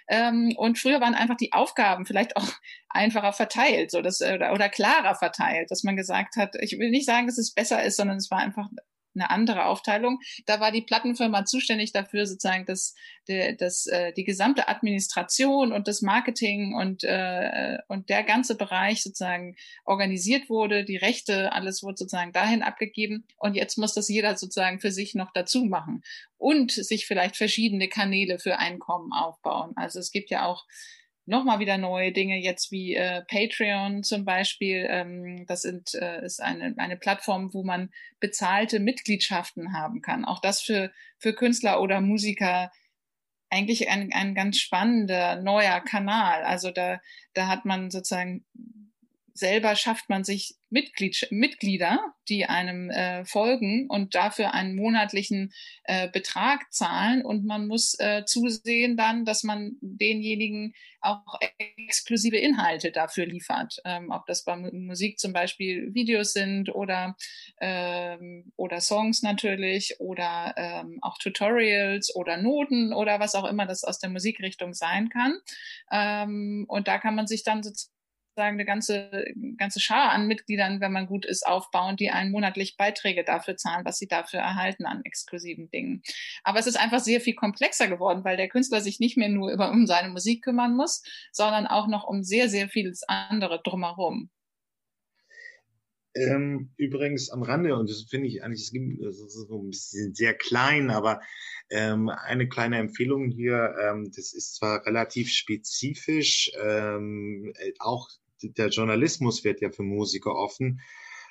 Ähm, 0.09 0.55
und 0.57 0.79
früher 0.79 1.01
waren 1.01 1.15
einfach 1.15 1.37
die 1.37 1.53
Aufgaben 1.53 2.07
vielleicht 2.07 2.37
auch 2.37 2.49
einfacher 2.89 3.33
verteilt 3.33 3.91
so 3.91 4.01
dass, 4.01 4.23
oder, 4.23 4.53
oder 4.53 4.69
klarer 4.69 5.15
verteilt, 5.15 5.71
dass 5.71 5.83
man 5.83 5.97
gesagt 5.97 6.37
hat, 6.37 6.55
ich 6.61 6.79
will 6.79 6.91
nicht 6.91 7.07
sagen, 7.07 7.27
dass 7.27 7.39
es 7.39 7.53
besser 7.53 7.83
ist, 7.83 7.97
sondern 7.97 8.17
es 8.17 8.31
war 8.31 8.39
einfach 8.39 8.69
eine 9.21 9.31
andere 9.31 9.65
Aufteilung. 9.67 10.21
Da 10.47 10.61
war 10.61 10.73
die 10.73 10.83
Plattenfirma 10.83 11.45
zuständig 11.45 11.93
dafür, 11.93 12.27
sozusagen, 12.27 12.67
dass, 12.67 12.95
dass 13.27 13.87
äh, 13.87 14.13
die 14.13 14.25
gesamte 14.25 14.69
Administration 14.69 15.73
und 15.73 15.89
das 15.89 16.03
Marketing 16.03 16.75
und, 16.75 17.05
äh, 17.05 17.79
und 17.89 18.09
der 18.09 18.23
ganze 18.23 18.57
Bereich 18.57 19.03
sozusagen 19.03 19.57
organisiert 19.85 20.49
wurde. 20.49 20.85
Die 20.85 20.97
Rechte, 20.97 21.53
alles 21.53 21.83
wurde 21.83 21.99
sozusagen 21.99 22.33
dahin 22.33 22.63
abgegeben. 22.63 23.27
Und 23.37 23.55
jetzt 23.55 23.79
muss 23.79 23.95
das 23.95 24.09
jeder 24.09 24.37
sozusagen 24.37 24.81
für 24.81 24.91
sich 24.91 25.15
noch 25.15 25.33
dazu 25.33 25.65
machen 25.65 26.03
und 26.37 26.71
sich 26.71 27.07
vielleicht 27.07 27.37
verschiedene 27.37 27.89
Kanäle 27.89 28.39
für 28.39 28.59
Einkommen 28.59 29.13
aufbauen. 29.13 29.73
Also 29.77 29.99
es 29.99 30.11
gibt 30.11 30.31
ja 30.31 30.47
auch 30.47 30.65
nochmal 31.29 31.59
wieder 31.59 31.79
neue 31.79 32.13
Dinge, 32.13 32.39
jetzt 32.39 32.73
wie 32.73 32.95
äh, 32.95 33.23
Patreon 33.23 34.03
zum 34.03 34.25
Beispiel. 34.25 34.87
Ähm, 34.89 35.45
das 35.47 35.63
sind, 35.63 35.95
äh, 35.95 36.25
ist 36.25 36.43
eine, 36.43 36.75
eine 36.79 36.97
Plattform, 36.97 37.53
wo 37.53 37.63
man 37.63 37.91
bezahlte 38.19 38.81
Mitgliedschaften 38.81 39.73
haben 39.73 40.01
kann. 40.01 40.25
Auch 40.25 40.41
das 40.41 40.63
für, 40.63 40.91
für 41.19 41.35
Künstler 41.35 41.81
oder 41.81 42.01
Musiker 42.01 42.73
eigentlich 43.51 43.89
ein, 43.89 44.11
ein 44.13 44.35
ganz 44.35 44.59
spannender 44.59 45.37
neuer 45.37 45.81
Kanal. 45.81 46.43
Also 46.45 46.71
da, 46.71 47.01
da 47.35 47.47
hat 47.49 47.65
man 47.65 47.91
sozusagen 47.91 48.45
selber 49.39 49.77
schafft 49.77 50.09
man 50.09 50.25
sich 50.25 50.57
Mitglied, 50.71 51.29
Mitglieder, 51.31 51.99
die 52.29 52.45
einem 52.45 52.91
äh, 52.91 53.25
folgen 53.25 53.87
und 53.89 54.15
dafür 54.15 54.53
einen 54.53 54.77
monatlichen 54.77 55.53
äh, 55.85 56.11
Betrag 56.11 56.73
zahlen. 56.73 57.25
Und 57.25 57.47
man 57.47 57.67
muss 57.67 57.99
äh, 57.99 58.25
zusehen 58.27 58.97
dann, 58.97 59.25
dass 59.25 59.45
man 59.45 59.77
denjenigen 59.81 60.75
auch 61.01 61.39
exklusive 61.59 62.37
Inhalte 62.37 62.91
dafür 62.91 63.25
liefert. 63.25 63.81
Ähm, 63.85 64.11
ob 64.11 64.27
das 64.27 64.45
bei 64.45 64.57
Musik 64.57 65.19
zum 65.19 65.33
Beispiel 65.33 65.95
Videos 65.95 66.33
sind 66.33 66.75
oder, 66.75 67.17
ähm, 67.61 68.53
oder 68.57 68.81
Songs 68.81 69.23
natürlich 69.23 69.97
oder 70.01 70.55
ähm, 70.57 70.99
auch 71.01 71.17
Tutorials 71.19 72.15
oder 72.15 72.37
Noten 72.37 72.93
oder 72.93 73.21
was 73.21 73.35
auch 73.35 73.49
immer 73.49 73.65
das 73.65 73.85
aus 73.85 74.01
der 74.01 74.11
Musikrichtung 74.11 74.75
sein 74.75 75.09
kann. 75.09 75.39
Ähm, 75.91 76.67
und 76.69 76.89
da 76.89 76.99
kann 76.99 77.15
man 77.15 77.27
sich 77.27 77.43
dann 77.43 77.63
sozusagen 77.63 77.98
eine 78.43 78.65
ganze, 78.65 79.25
ganze 79.57 79.81
Schar 79.81 80.11
an 80.11 80.27
Mitgliedern, 80.27 80.81
wenn 80.81 80.93
man 80.93 81.07
gut 81.07 81.27
ist, 81.27 81.47
aufbauen, 81.47 81.97
die 81.97 82.11
einen 82.11 82.31
monatlich 82.31 82.77
Beiträge 82.77 83.25
dafür 83.25 83.57
zahlen, 83.57 83.85
was 83.85 83.99
sie 83.99 84.09
dafür 84.09 84.41
erhalten 84.41 84.87
an 84.87 85.03
exklusiven 85.05 85.71
Dingen. 85.71 86.03
Aber 86.43 86.59
es 86.59 86.67
ist 86.67 86.79
einfach 86.79 87.01
sehr 87.01 87.21
viel 87.21 87.35
komplexer 87.35 87.89
geworden, 87.89 88.25
weil 88.25 88.37
der 88.37 88.49
Künstler 88.49 88.81
sich 88.81 89.01
nicht 89.01 89.17
mehr 89.17 89.29
nur 89.29 89.51
über, 89.51 89.71
um 89.71 89.87
seine 89.87 90.09
Musik 90.09 90.45
kümmern 90.45 90.77
muss, 90.77 91.03
sondern 91.33 91.67
auch 91.67 91.89
noch 91.89 92.05
um 92.05 92.23
sehr, 92.23 92.49
sehr 92.49 92.69
vieles 92.69 93.03
andere 93.09 93.61
drumherum. 93.63 94.31
Ähm, 96.15 96.71
übrigens 96.77 97.31
am 97.31 97.43
Rande, 97.43 97.77
und 97.77 97.89
das 97.89 98.07
finde 98.09 98.29
ich 98.29 98.43
eigentlich, 98.43 98.73
das 99.01 99.19
ist 99.19 99.49
so 99.49 99.63
ein 99.63 99.71
bisschen 99.71 100.15
sehr 100.15 100.35
klein, 100.35 100.91
aber 100.91 101.21
ähm, 101.71 102.09
eine 102.09 102.49
kleine 102.49 102.79
Empfehlung 102.79 103.31
hier, 103.31 103.75
ähm, 103.83 104.11
das 104.15 104.33
ist 104.33 104.57
zwar 104.57 104.85
relativ 104.87 105.31
spezifisch, 105.31 106.51
ähm, 106.61 107.53
auch 107.79 108.09
der 108.43 108.69
Journalismus 108.69 109.45
wird 109.45 109.61
ja 109.61 109.71
für 109.71 109.83
Musiker 109.83 110.35
offen. 110.35 110.81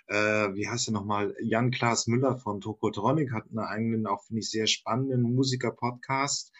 äh, 0.07 0.53
wie 0.55 0.67
heißt 0.67 0.89
er 0.89 0.93
nochmal, 0.93 1.35
Jan-Klaas 1.41 2.07
Müller 2.07 2.37
von 2.37 2.61
Tokotronic 2.61 3.31
hat 3.33 3.49
einen 3.49 3.59
eigenen, 3.59 4.07
auch 4.07 4.23
finde 4.23 4.39
ich, 4.39 4.49
sehr 4.49 4.67
spannenden 4.67 5.21
Musiker-Podcast. 5.23 6.53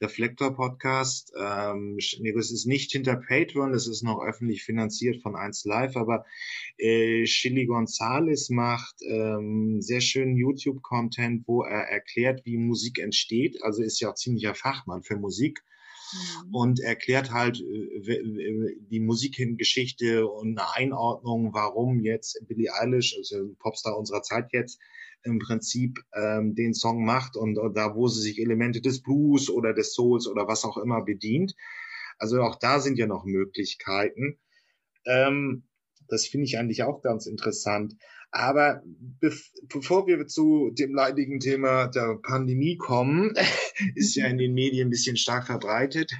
Reflektor 0.00 0.54
Podcast. 0.54 1.32
Ähm, 1.38 1.98
das 2.34 2.50
ist 2.50 2.66
nicht 2.66 2.92
hinter 2.92 3.16
Patreon, 3.16 3.72
das 3.72 3.86
ist 3.86 4.02
noch 4.02 4.22
öffentlich 4.22 4.64
finanziert 4.64 5.22
von 5.22 5.36
1 5.36 5.64
Live, 5.64 5.96
aber 5.96 6.24
äh, 6.78 7.24
Chili 7.24 7.66
Gonzales 7.66 8.50
macht 8.50 8.96
ähm, 9.02 9.80
sehr 9.80 10.00
schönen 10.00 10.36
YouTube-Content, 10.36 11.46
wo 11.46 11.62
er 11.62 11.88
erklärt, 11.88 12.44
wie 12.44 12.56
Musik 12.56 12.98
entsteht. 12.98 13.62
Also 13.62 13.82
ist 13.82 14.00
ja 14.00 14.10
auch 14.10 14.14
ziemlicher 14.14 14.54
Fachmann 14.54 15.02
für 15.02 15.16
Musik 15.16 15.62
mhm. 16.12 16.54
und 16.54 16.80
erklärt 16.80 17.30
halt 17.32 17.60
äh, 17.60 18.76
die 18.90 19.00
Musikgeschichte 19.00 20.26
und 20.26 20.58
eine 20.58 20.74
Einordnung, 20.74 21.52
warum 21.52 22.00
jetzt 22.00 22.40
Billie 22.46 22.72
Eilish, 22.72 23.16
also 23.16 23.54
Popstar 23.58 23.98
unserer 23.98 24.22
Zeit 24.22 24.52
jetzt, 24.52 24.78
im 25.24 25.38
Prinzip 25.38 26.00
ähm, 26.14 26.54
den 26.54 26.74
Song 26.74 27.04
macht 27.04 27.36
und, 27.36 27.58
und 27.58 27.76
da, 27.76 27.94
wo 27.94 28.08
sie 28.08 28.20
sich 28.20 28.38
Elemente 28.38 28.80
des 28.80 29.02
Blues 29.02 29.48
oder 29.48 29.72
des 29.72 29.94
Souls 29.94 30.26
oder 30.26 30.46
was 30.46 30.64
auch 30.64 30.76
immer 30.76 31.02
bedient. 31.02 31.54
Also 32.18 32.42
auch 32.42 32.56
da 32.56 32.78
sind 32.78 32.98
ja 32.98 33.06
noch 33.06 33.24
Möglichkeiten. 33.24 34.38
Ähm, 35.06 35.64
das 36.08 36.26
finde 36.26 36.46
ich 36.46 36.58
eigentlich 36.58 36.82
auch 36.82 37.02
ganz 37.02 37.26
interessant. 37.26 37.96
Aber 38.30 38.82
bev 39.20 39.40
bevor 39.68 40.06
wir 40.06 40.26
zu 40.26 40.70
dem 40.70 40.94
leidigen 40.94 41.40
Thema 41.40 41.86
der 41.86 42.18
Pandemie 42.22 42.76
kommen, 42.76 43.34
ist 43.94 44.16
ja 44.16 44.26
in 44.26 44.38
den 44.38 44.54
Medien 44.54 44.88
ein 44.88 44.90
bisschen 44.90 45.16
stark 45.16 45.46
verbreitet. 45.46 46.12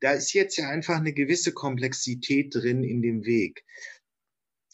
Da 0.00 0.12
ist 0.12 0.32
jetzt 0.32 0.56
ja 0.56 0.68
einfach 0.68 0.96
eine 0.96 1.12
gewisse 1.12 1.52
Komplexität 1.52 2.54
drin 2.54 2.84
in 2.84 3.02
dem 3.02 3.24
Weg 3.24 3.64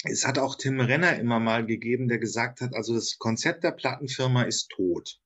es 0.05 0.27
hat 0.27 0.38
auch 0.38 0.55
Tim 0.55 0.81
Renner 0.81 1.19
immer 1.19 1.40
mal 1.40 1.64
gegeben, 1.64 2.09
der 2.09 2.19
gesagt 2.19 2.61
hat, 2.61 2.75
also 2.75 2.95
das 2.95 3.19
Konzept 3.19 3.64
der 3.64 3.73
Plattenfirma 3.73 4.43
ist 4.43 4.69
tot. 4.69 5.19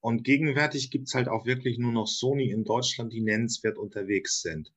Und 0.00 0.24
gegenwärtig 0.24 0.90
gibt's 0.90 1.14
halt 1.14 1.28
auch 1.28 1.46
wirklich 1.46 1.78
nur 1.78 1.92
noch 1.92 2.06
Sony 2.06 2.50
in 2.50 2.64
Deutschland, 2.64 3.12
die 3.12 3.20
nennenswert 3.20 3.78
unterwegs 3.78 4.42
sind. 4.42 4.72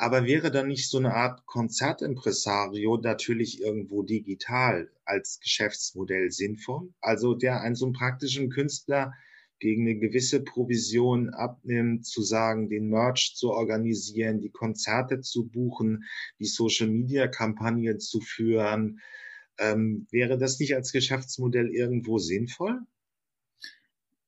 Aber 0.00 0.24
wäre 0.26 0.52
dann 0.52 0.68
nicht 0.68 0.88
so 0.88 0.98
eine 0.98 1.12
Art 1.12 1.44
Konzertimpresario 1.46 2.98
natürlich 2.98 3.60
irgendwo 3.60 4.04
digital 4.04 4.92
als 5.04 5.40
Geschäftsmodell 5.40 6.30
sinnvoll? 6.30 6.94
Also 7.00 7.34
der 7.34 7.62
einen 7.62 7.74
so 7.74 7.86
einen 7.86 7.94
praktischen 7.94 8.48
Künstler 8.48 9.12
gegen 9.58 9.88
eine 9.88 9.98
gewisse 9.98 10.44
Provision 10.44 11.30
abnimmt, 11.30 12.06
zu 12.06 12.22
sagen, 12.22 12.68
den 12.68 12.88
Merch 12.90 13.34
zu 13.34 13.50
organisieren, 13.50 14.38
die 14.38 14.50
Konzerte 14.50 15.20
zu 15.20 15.48
buchen, 15.48 16.04
die 16.38 16.46
Social-Media-Kampagne 16.46 17.98
zu 17.98 18.20
führen. 18.20 19.00
Ähm, 19.58 20.06
wäre 20.12 20.38
das 20.38 20.60
nicht 20.60 20.76
als 20.76 20.92
Geschäftsmodell 20.92 21.74
irgendwo 21.74 22.18
sinnvoll? 22.18 22.82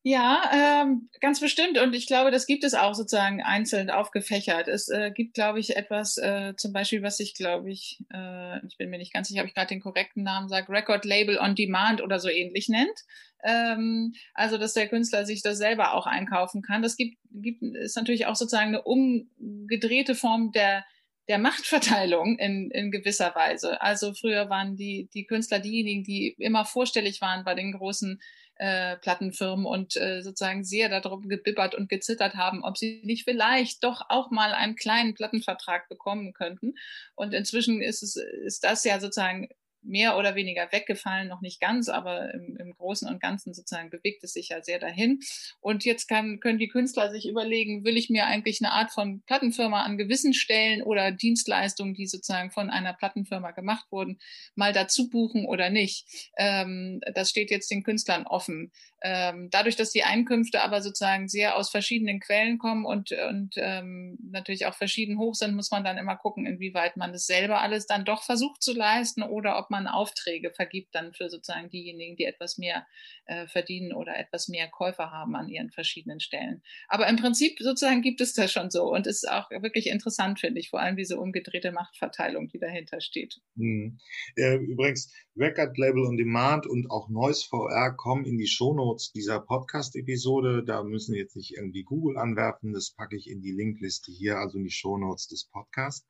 Ja, 0.03 0.83
ähm, 0.83 1.11
ganz 1.21 1.41
bestimmt. 1.41 1.79
Und 1.79 1.95
ich 1.95 2.07
glaube, 2.07 2.31
das 2.31 2.47
gibt 2.47 2.65
es 2.65 2.73
auch 2.73 2.95
sozusagen 2.95 3.43
einzeln 3.43 3.91
aufgefächert. 3.91 4.67
Es 4.67 4.89
äh, 4.89 5.11
gibt, 5.15 5.35
glaube 5.35 5.61
ich, 5.61 5.77
etwas, 5.77 6.17
äh, 6.17 6.55
zum 6.57 6.73
Beispiel, 6.73 7.03
was 7.03 7.21
ich, 7.21 7.35
glaube 7.35 7.71
ich, 7.71 7.99
äh, 8.11 8.67
ich 8.67 8.79
bin 8.79 8.89
mir 8.89 8.97
nicht 8.97 9.13
ganz 9.13 9.29
sicher, 9.29 9.43
ob 9.43 9.49
ich 9.49 9.55
gerade 9.55 9.67
den 9.69 9.83
korrekten 9.83 10.23
Namen 10.23 10.49
sage, 10.49 10.73
Record 10.73 11.05
Label 11.05 11.39
on 11.39 11.55
Demand 11.55 12.01
oder 12.01 12.19
so 12.19 12.31
ähnlich 12.31 12.69
nennt. 12.71 12.99
Ähm, 13.45 14.15
also, 14.33 14.57
dass 14.57 14.73
der 14.73 14.89
Künstler 14.89 15.27
sich 15.27 15.43
das 15.43 15.59
selber 15.59 15.93
auch 15.93 16.07
einkaufen 16.07 16.63
kann. 16.63 16.81
Das 16.81 16.97
gibt, 16.97 17.19
gibt 17.31 17.63
ist 17.63 17.97
natürlich 17.97 18.25
auch 18.25 18.37
sozusagen 18.37 18.69
eine 18.69 18.83
umgedrehte 18.83 20.15
Form 20.15 20.51
der 20.53 20.85
der 21.29 21.39
Machtverteilung 21.39 22.39
in, 22.39 22.73
in 22.73 22.91
gewisser 22.91 23.35
Weise. 23.37 23.81
Also 23.81 24.15
früher 24.15 24.51
waren 24.51 24.77
die, 24.77 25.09
die 25.15 25.27
Künstler 25.27 25.61
diejenigen, 25.61 26.03
die 26.03 26.35
immer 26.39 26.65
vorstellig 26.65 27.21
waren 27.21 27.45
bei 27.45 27.55
den 27.55 27.71
großen 27.71 28.21
äh, 28.61 28.99
Plattenfirmen 28.99 29.65
und 29.65 29.97
äh, 29.97 30.21
sozusagen 30.21 30.65
sehr 30.65 30.91
darum 30.91 31.29
gebibbert 31.29 31.75
und 31.75 31.89
gezittert 31.89 32.35
haben, 32.35 32.63
ob 32.63 32.77
sie 32.77 33.01
nicht 33.05 33.25
vielleicht 33.25 33.83
doch 33.83 34.03
auch 34.11 34.31
mal 34.31 34.53
einen 34.53 34.77
kleinen 34.77 35.15
Plattenvertrag 35.15 35.89
bekommen 35.89 36.35
könnten. 36.35 36.75
Und 37.15 37.33
inzwischen 37.33 37.81
ist 37.81 38.03
es, 38.03 38.17
ist 38.17 38.63
das 38.63 38.85
ja 38.85 39.01
sozusagen 39.01 39.49
mehr 39.83 40.17
oder 40.17 40.35
weniger 40.35 40.71
weggefallen, 40.71 41.29
noch 41.29 41.41
nicht 41.41 41.61
ganz, 41.61 41.89
aber 41.89 42.33
im, 42.35 42.57
im 42.59 42.73
Großen 42.73 43.09
und 43.09 43.21
Ganzen 43.21 43.55
sozusagen 43.55 43.91
bewegt 43.91 44.23
es 44.25 44.33
sich 44.33 44.51
ja 44.51 44.63
sehr 44.63 44.79
dahin. 44.79 45.21
Und 45.61 45.85
jetzt 45.85 46.09
kann, 46.09 46.41
können 46.41 46.59
die 46.59 46.69
Künstler 46.69 47.11
sich 47.11 47.29
überlegen, 47.29 47.85
will 47.85 47.97
ich 47.97 48.11
mir 48.11 48.27
eigentlich 48.27 48.61
eine 48.61 48.73
Art 48.73 48.91
von 48.91 49.23
Plattenfirma 49.27 49.83
an 49.83 49.99
gewissen 49.99 50.35
Stellen 50.35 50.83
oder 50.83 51.13
Dienstleistungen, 51.13 51.95
die 51.95 52.07
sozusagen 52.07 52.51
von 52.51 52.71
einer 52.71 52.93
Plattenfirma 52.93 53.53
gemacht 53.53 53.87
wurden, 53.91 54.19
mal 54.55 54.73
dazu 54.73 55.09
buchen 55.09 55.47
oder 55.47 55.71
nicht. 55.71 56.31
Ähm, 56.37 57.01
das 57.15 57.31
steht 57.31 57.51
jetzt 57.51 57.71
den 57.71 57.83
Künstlern 57.83 58.27
offen. 58.27 58.73
Ähm, 59.03 59.49
dadurch, 59.51 59.77
dass 59.77 59.93
die 59.93 60.05
Einkünfte 60.05 60.63
aber 60.63 60.83
sozusagen 60.83 61.29
sehr 61.29 61.57
aus 61.57 61.71
verschiedenen 61.71 62.21
Quellen 62.21 62.59
kommen 62.59 62.85
und, 62.85 63.13
und 63.13 63.55
ähm, 63.57 64.19
natürlich 64.31 64.67
auch 64.67 64.75
verschieden 64.75 65.19
hoch 65.19 65.35
sind, 65.35 65.55
muss 65.55 65.71
man 65.71 65.85
dann 65.85 65.97
immer 65.97 66.17
gucken, 66.17 66.45
inwieweit 66.45 66.99
man 66.99 67.13
das 67.13 67.25
selber 67.25 67.63
alles 67.63 67.87
dann 67.87 68.05
doch 68.05 68.23
versucht 68.23 68.63
zu 68.63 68.75
leisten 68.75 69.23
oder 69.23 69.59
ob 69.59 69.70
man 69.71 69.87
Aufträge 69.87 70.51
vergibt 70.51 70.95
dann 70.95 71.13
für 71.13 71.29
sozusagen 71.29 71.71
diejenigen, 71.71 72.17
die 72.17 72.25
etwas 72.25 72.59
mehr 72.59 72.87
äh, 73.27 73.47
verdienen 73.47 73.93
oder 73.93 74.19
etwas 74.19 74.49
mehr 74.49 74.69
Käufer 74.69 75.11
haben 75.11 75.35
an 75.37 75.49
ihren 75.49 75.71
verschiedenen 75.71 76.21
Stellen. 76.21 76.63
Aber 76.89 77.09
im 77.09 77.17
Prinzip 77.17 77.59
sozusagen 77.59 78.03
gibt 78.03 78.21
es 78.21 78.35
das 78.35 78.53
schon 78.53 78.71
so 78.71 78.93
und 78.93 79.07
ist 79.07 79.29
auch 79.29 79.51
wirklich 79.51 79.87
interessant, 79.87 80.41
finde 80.41 80.61
ich, 80.61 80.71
vor 80.71 80.81
allem 80.81 80.97
diese 80.97 81.19
umgedrehte 81.19 81.73
Machtverteilung, 81.73 82.49
die 82.49 82.59
dahinter 82.59 83.01
steht. 83.01 83.41
Hm. 83.57 83.99
Äh, 84.37 84.57
übrigens, 84.57 85.13
Record 85.37 85.79
Label 85.79 86.07
on 86.07 86.17
Demand 86.17 86.67
und 86.67 86.91
auch 86.91 87.09
Noise 87.09 87.47
VR 87.49 87.95
kommen 87.97 88.25
in 88.25 88.37
die 88.37 88.47
Shownotes 88.47 89.13
dieser 89.13 89.41
Podcast-Episode. 89.41 90.65
Da 90.65 90.83
müssen 90.83 91.15
jetzt 91.15 91.37
nicht 91.37 91.57
irgendwie 91.57 91.85
Google 91.85 92.19
anwerfen. 92.19 92.73
Das 92.73 92.91
packe 92.91 93.17
ich 93.17 93.29
in 93.29 93.41
die 93.41 93.53
Linkliste 93.53 94.13
hier, 94.13 94.39
also 94.39 94.59
in 94.59 94.65
die 94.65 94.71
Shownotes 94.71 95.29
des 95.29 95.45
Podcasts. 95.47 96.07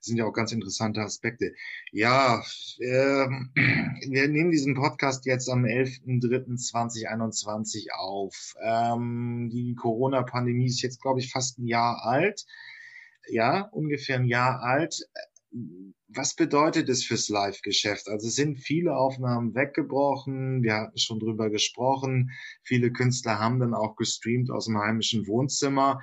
Sind 0.00 0.16
ja 0.16 0.24
auch 0.24 0.32
ganz 0.32 0.50
interessante 0.52 1.00
Aspekte. 1.00 1.52
Ja, 1.92 2.42
äh, 2.78 3.26
wir 4.08 4.28
nehmen 4.28 4.50
diesen 4.50 4.74
Podcast 4.74 5.26
jetzt 5.26 5.48
am 5.48 5.64
11.03.2021 5.64 7.90
auf. 7.96 8.54
Ähm, 8.62 9.50
die 9.52 9.74
Corona-Pandemie 9.74 10.66
ist 10.66 10.82
jetzt, 10.82 11.02
glaube 11.02 11.20
ich, 11.20 11.32
fast 11.32 11.58
ein 11.58 11.66
Jahr 11.66 12.04
alt. 12.04 12.46
Ja, 13.28 13.62
ungefähr 13.72 14.16
ein 14.16 14.26
Jahr 14.26 14.62
alt 14.62 15.08
was 16.08 16.34
bedeutet 16.34 16.88
es 16.88 17.04
fürs 17.04 17.28
Live-Geschäft? 17.28 18.08
Also 18.08 18.28
sind 18.28 18.58
viele 18.58 18.96
Aufnahmen 18.96 19.54
weggebrochen. 19.54 20.62
Wir 20.62 20.74
hatten 20.74 20.98
schon 20.98 21.18
drüber 21.18 21.50
gesprochen. 21.50 22.30
Viele 22.62 22.92
Künstler 22.92 23.38
haben 23.38 23.60
dann 23.60 23.74
auch 23.74 23.96
gestreamt 23.96 24.50
aus 24.50 24.66
dem 24.66 24.78
heimischen 24.78 25.26
Wohnzimmer 25.26 26.00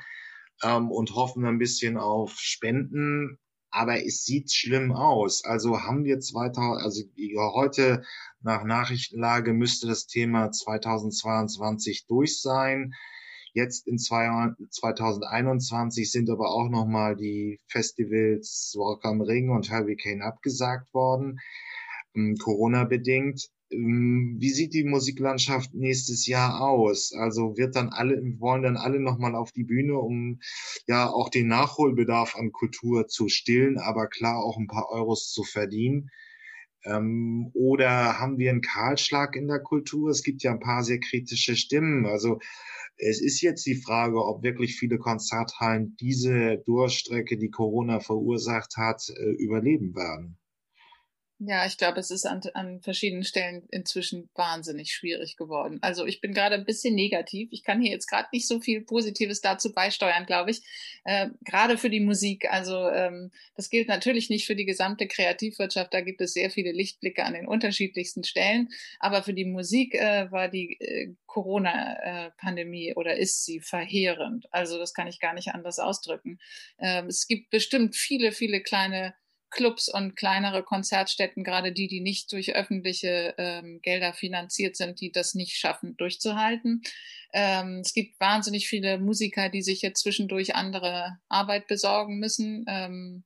ähm, 0.64 0.92
und 0.92 1.16
hoffen 1.16 1.46
ein 1.46 1.58
bisschen 1.58 1.98
auf 1.98 2.34
Spenden. 2.38 3.40
Aber 3.74 4.06
es 4.06 4.24
sieht 4.24 4.52
schlimm 4.54 4.92
aus. 4.92 5.44
Also 5.44 5.82
haben 5.82 6.06
wir 6.06 6.20
2000, 6.20 6.84
also 6.84 7.02
heute 7.54 8.04
nach 8.42 8.64
Nachrichtenlage 8.64 9.52
müsste 9.54 9.88
das 9.88 10.06
Thema 10.06 10.52
2022 10.52 12.06
durch 12.06 12.40
sein. 12.40 12.94
Jetzt 13.54 13.88
in 13.88 13.98
zwei, 13.98 14.52
2021 14.70 16.12
sind 16.12 16.30
aber 16.30 16.52
auch 16.52 16.70
nochmal 16.70 17.16
die 17.16 17.60
Festivals 17.68 18.76
Walk 18.78 19.06
am 19.06 19.22
Ring 19.22 19.50
und 19.50 19.72
Hurricane 19.72 20.22
abgesagt 20.22 20.94
worden, 20.94 21.40
ähm, 22.16 22.36
Corona-bedingt. 22.38 23.50
Ähm, 23.74 24.38
wie 24.40 24.50
sieht 24.50 24.74
die 24.74 24.84
Musiklandschaft 24.84 25.74
nächstes 25.74 26.28
Jahr 26.28 26.62
aus? 26.62 27.14
Also 27.14 27.58
wird 27.58 27.76
dann 27.76 27.90
alle, 27.90 28.22
wollen 28.40 28.64
dann 28.64 28.78
alle 28.78 29.00
nochmal 29.00 29.36
auf 29.36 29.52
die 29.52 29.64
Bühne, 29.64 29.98
um 29.98 30.40
ja 30.88 31.10
auch 31.10 31.30
den 31.30 31.48
Nachholbedarf 31.48 32.36
an 32.36 32.52
Kultur 32.52 33.08
zu 33.08 33.30
stillen, 33.30 33.78
aber 33.78 34.08
klar 34.08 34.44
auch 34.44 34.58
ein 34.58 34.68
paar 34.68 34.90
Euros 34.90 35.32
zu 35.32 35.44
verdienen? 35.44 36.10
Ähm, 36.86 37.50
oder 37.54 38.20
haben 38.20 38.38
wir 38.38 38.52
einen 38.52 38.62
Kahlschlag 38.62 39.36
in 39.36 39.48
der 39.48 39.60
Kultur? 39.60 40.10
Es 40.10 40.24
gibt 40.24 40.44
ja 40.44 40.52
ein 40.52 40.60
paar 40.60 40.84
sehr 40.84 41.00
kritische 41.00 41.56
Stimmen. 41.56 42.06
Also 42.06 42.40
es 42.98 43.22
ist 43.22 43.42
jetzt 43.42 43.66
die 43.66 43.76
Frage, 43.76 44.24
ob 44.24 44.44
wirklich 44.44 44.78
viele 44.78 44.98
Konzerthallen 44.98 45.96
diese 46.00 46.58
Durchstrecke, 46.66 47.38
die 47.38 47.50
Corona 47.50 48.00
verursacht 48.00 48.78
hat, 48.78 49.02
äh, 49.10 49.32
überleben 49.44 49.96
werden. 49.96 50.38
Ja, 51.46 51.66
ich 51.66 51.78
glaube, 51.78 52.00
es 52.00 52.10
ist 52.10 52.26
an, 52.26 52.42
an 52.54 52.80
verschiedenen 52.80 53.26
Stellen 53.26 53.68
inzwischen 53.70 54.30
wahnsinnig 54.34 54.94
schwierig 54.94 55.36
geworden. 55.36 55.80
Also 55.82 56.06
ich 56.06 56.22
bin 56.22 56.34
gerade 56.34 56.56
ein 56.56 56.64
bisschen 56.64 56.96
negativ. 56.96 57.50
Ich 57.52 57.64
kann 57.64 57.82
hier 57.82 57.92
jetzt 57.92 58.08
gerade 58.08 58.30
nicht 58.32 58.48
so 58.48 58.62
viel 58.62 58.80
Positives 58.82 59.42
dazu 59.42 59.74
beisteuern, 59.74 60.26
glaube 60.26 60.52
ich. 60.52 60.62
Äh, 61.04 61.30
gerade 61.42 61.78
für 61.78 61.90
die 61.90 62.00
Musik. 62.00 62.50
Also 62.50 62.88
ähm, 62.88 63.32
das 63.58 63.70
gilt 63.70 63.90
natürlich 63.90 64.30
nicht 64.30 64.46
für 64.46 64.56
die 64.56 64.64
gesamte 64.64 65.06
Kreativwirtschaft. 65.06 65.94
Da 65.94 66.00
gibt 66.00 66.22
es 66.22 66.34
sehr 66.34 66.50
viele 66.50 66.72
Lichtblicke 66.72 67.26
an 67.26 67.34
den 67.34 67.48
unterschiedlichsten 67.48 68.24
Stellen. 68.24 68.70
Aber 69.00 69.22
für 69.22 69.34
die 69.34 69.46
Musik 69.46 69.96
äh, 69.96 70.32
war 70.32 70.48
die 70.48 70.80
äh, 70.80 71.14
Corona-Pandemie 71.26 72.94
oder 72.96 73.18
ist 73.18 73.44
sie 73.44 73.60
verheerend. 73.60 74.48
Also 74.52 74.78
das 74.78 74.94
kann 74.94 75.08
ich 75.08 75.20
gar 75.20 75.34
nicht 75.34 75.50
anders 75.50 75.80
ausdrücken. 75.80 76.40
Ähm, 76.80 77.08
es 77.08 77.28
gibt 77.28 77.50
bestimmt 77.50 77.98
viele, 77.98 78.32
viele 78.32 78.62
kleine 78.62 79.14
Clubs 79.54 79.88
und 79.88 80.16
kleinere 80.16 80.64
Konzertstätten, 80.64 81.44
gerade 81.44 81.72
die, 81.72 81.88
die 81.88 82.02
nicht 82.02 82.32
durch 82.32 82.56
öffentliche 82.56 83.34
ähm, 83.38 83.80
Gelder 83.82 84.14
finanziert 84.14 84.76
sind, 84.76 85.00
die 85.00 85.12
das 85.12 85.36
nicht 85.36 85.58
schaffen, 85.58 85.96
durchzuhalten. 85.98 86.82
Ähm, 87.34 87.80
es 87.80 87.94
gibt 87.94 88.20
wahnsinnig 88.20 88.68
viele 88.68 89.00
Musiker, 89.00 89.50
die 89.50 89.62
sich 89.62 89.82
jetzt 89.82 90.02
zwischendurch 90.02 90.56
andere 90.56 91.20
Arbeit 91.30 91.68
besorgen 91.68 92.20
müssen. 92.20 92.66
Ähm, 92.68 93.24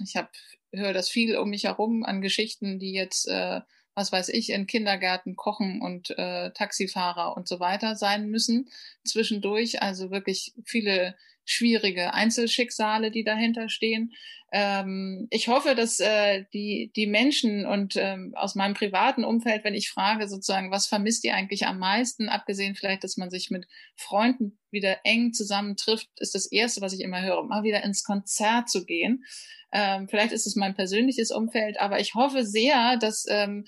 ich 0.00 0.16
habe 0.16 0.30
höre 0.72 0.92
das 0.92 1.08
viel 1.08 1.36
um 1.36 1.50
mich 1.50 1.64
herum 1.64 2.04
an 2.04 2.20
Geschichten, 2.20 2.78
die 2.78 2.92
jetzt, 2.92 3.28
äh, 3.28 3.60
was 3.94 4.12
weiß 4.12 4.28
ich, 4.28 4.50
in 4.50 4.66
Kindergärten 4.66 5.36
kochen 5.36 5.80
und 5.80 6.10
äh, 6.18 6.52
Taxifahrer 6.52 7.36
und 7.36 7.48
so 7.48 7.58
weiter 7.58 7.96
sein 7.96 8.28
müssen 8.28 8.68
zwischendurch. 9.04 9.82
Also 9.82 10.10
wirklich 10.10 10.52
viele 10.64 11.16
schwierige 11.48 12.14
Einzelschicksale, 12.14 13.10
die 13.10 13.24
dahinter 13.24 13.68
stehen. 13.68 14.12
Ähm, 14.50 15.26
ich 15.30 15.48
hoffe, 15.48 15.74
dass 15.74 16.00
äh, 16.00 16.44
die, 16.52 16.90
die 16.96 17.06
Menschen 17.06 17.66
und 17.66 17.96
ähm, 17.96 18.32
aus 18.34 18.54
meinem 18.54 18.74
privaten 18.74 19.24
Umfeld, 19.24 19.64
wenn 19.64 19.74
ich 19.74 19.90
frage, 19.90 20.28
sozusagen, 20.28 20.70
was 20.70 20.86
vermisst 20.86 21.24
ihr 21.24 21.34
eigentlich 21.34 21.66
am 21.66 21.78
meisten, 21.78 22.28
abgesehen 22.28 22.74
vielleicht, 22.74 23.04
dass 23.04 23.16
man 23.16 23.30
sich 23.30 23.50
mit 23.50 23.66
Freunden 23.96 24.58
wieder 24.70 24.98
eng 25.04 25.32
zusammentrifft, 25.32 26.08
ist 26.16 26.34
das 26.34 26.50
Erste, 26.50 26.80
was 26.80 26.92
ich 26.92 27.00
immer 27.00 27.22
höre, 27.22 27.42
mal 27.44 27.62
wieder 27.62 27.82
ins 27.82 28.04
Konzert 28.04 28.70
zu 28.70 28.84
gehen. 28.84 29.24
Ähm, 29.72 30.08
vielleicht 30.08 30.32
ist 30.32 30.46
es 30.46 30.56
mein 30.56 30.74
persönliches 30.74 31.30
Umfeld, 31.30 31.78
aber 31.78 32.00
ich 32.00 32.14
hoffe 32.14 32.44
sehr, 32.44 32.96
dass 32.96 33.26
ähm, 33.28 33.64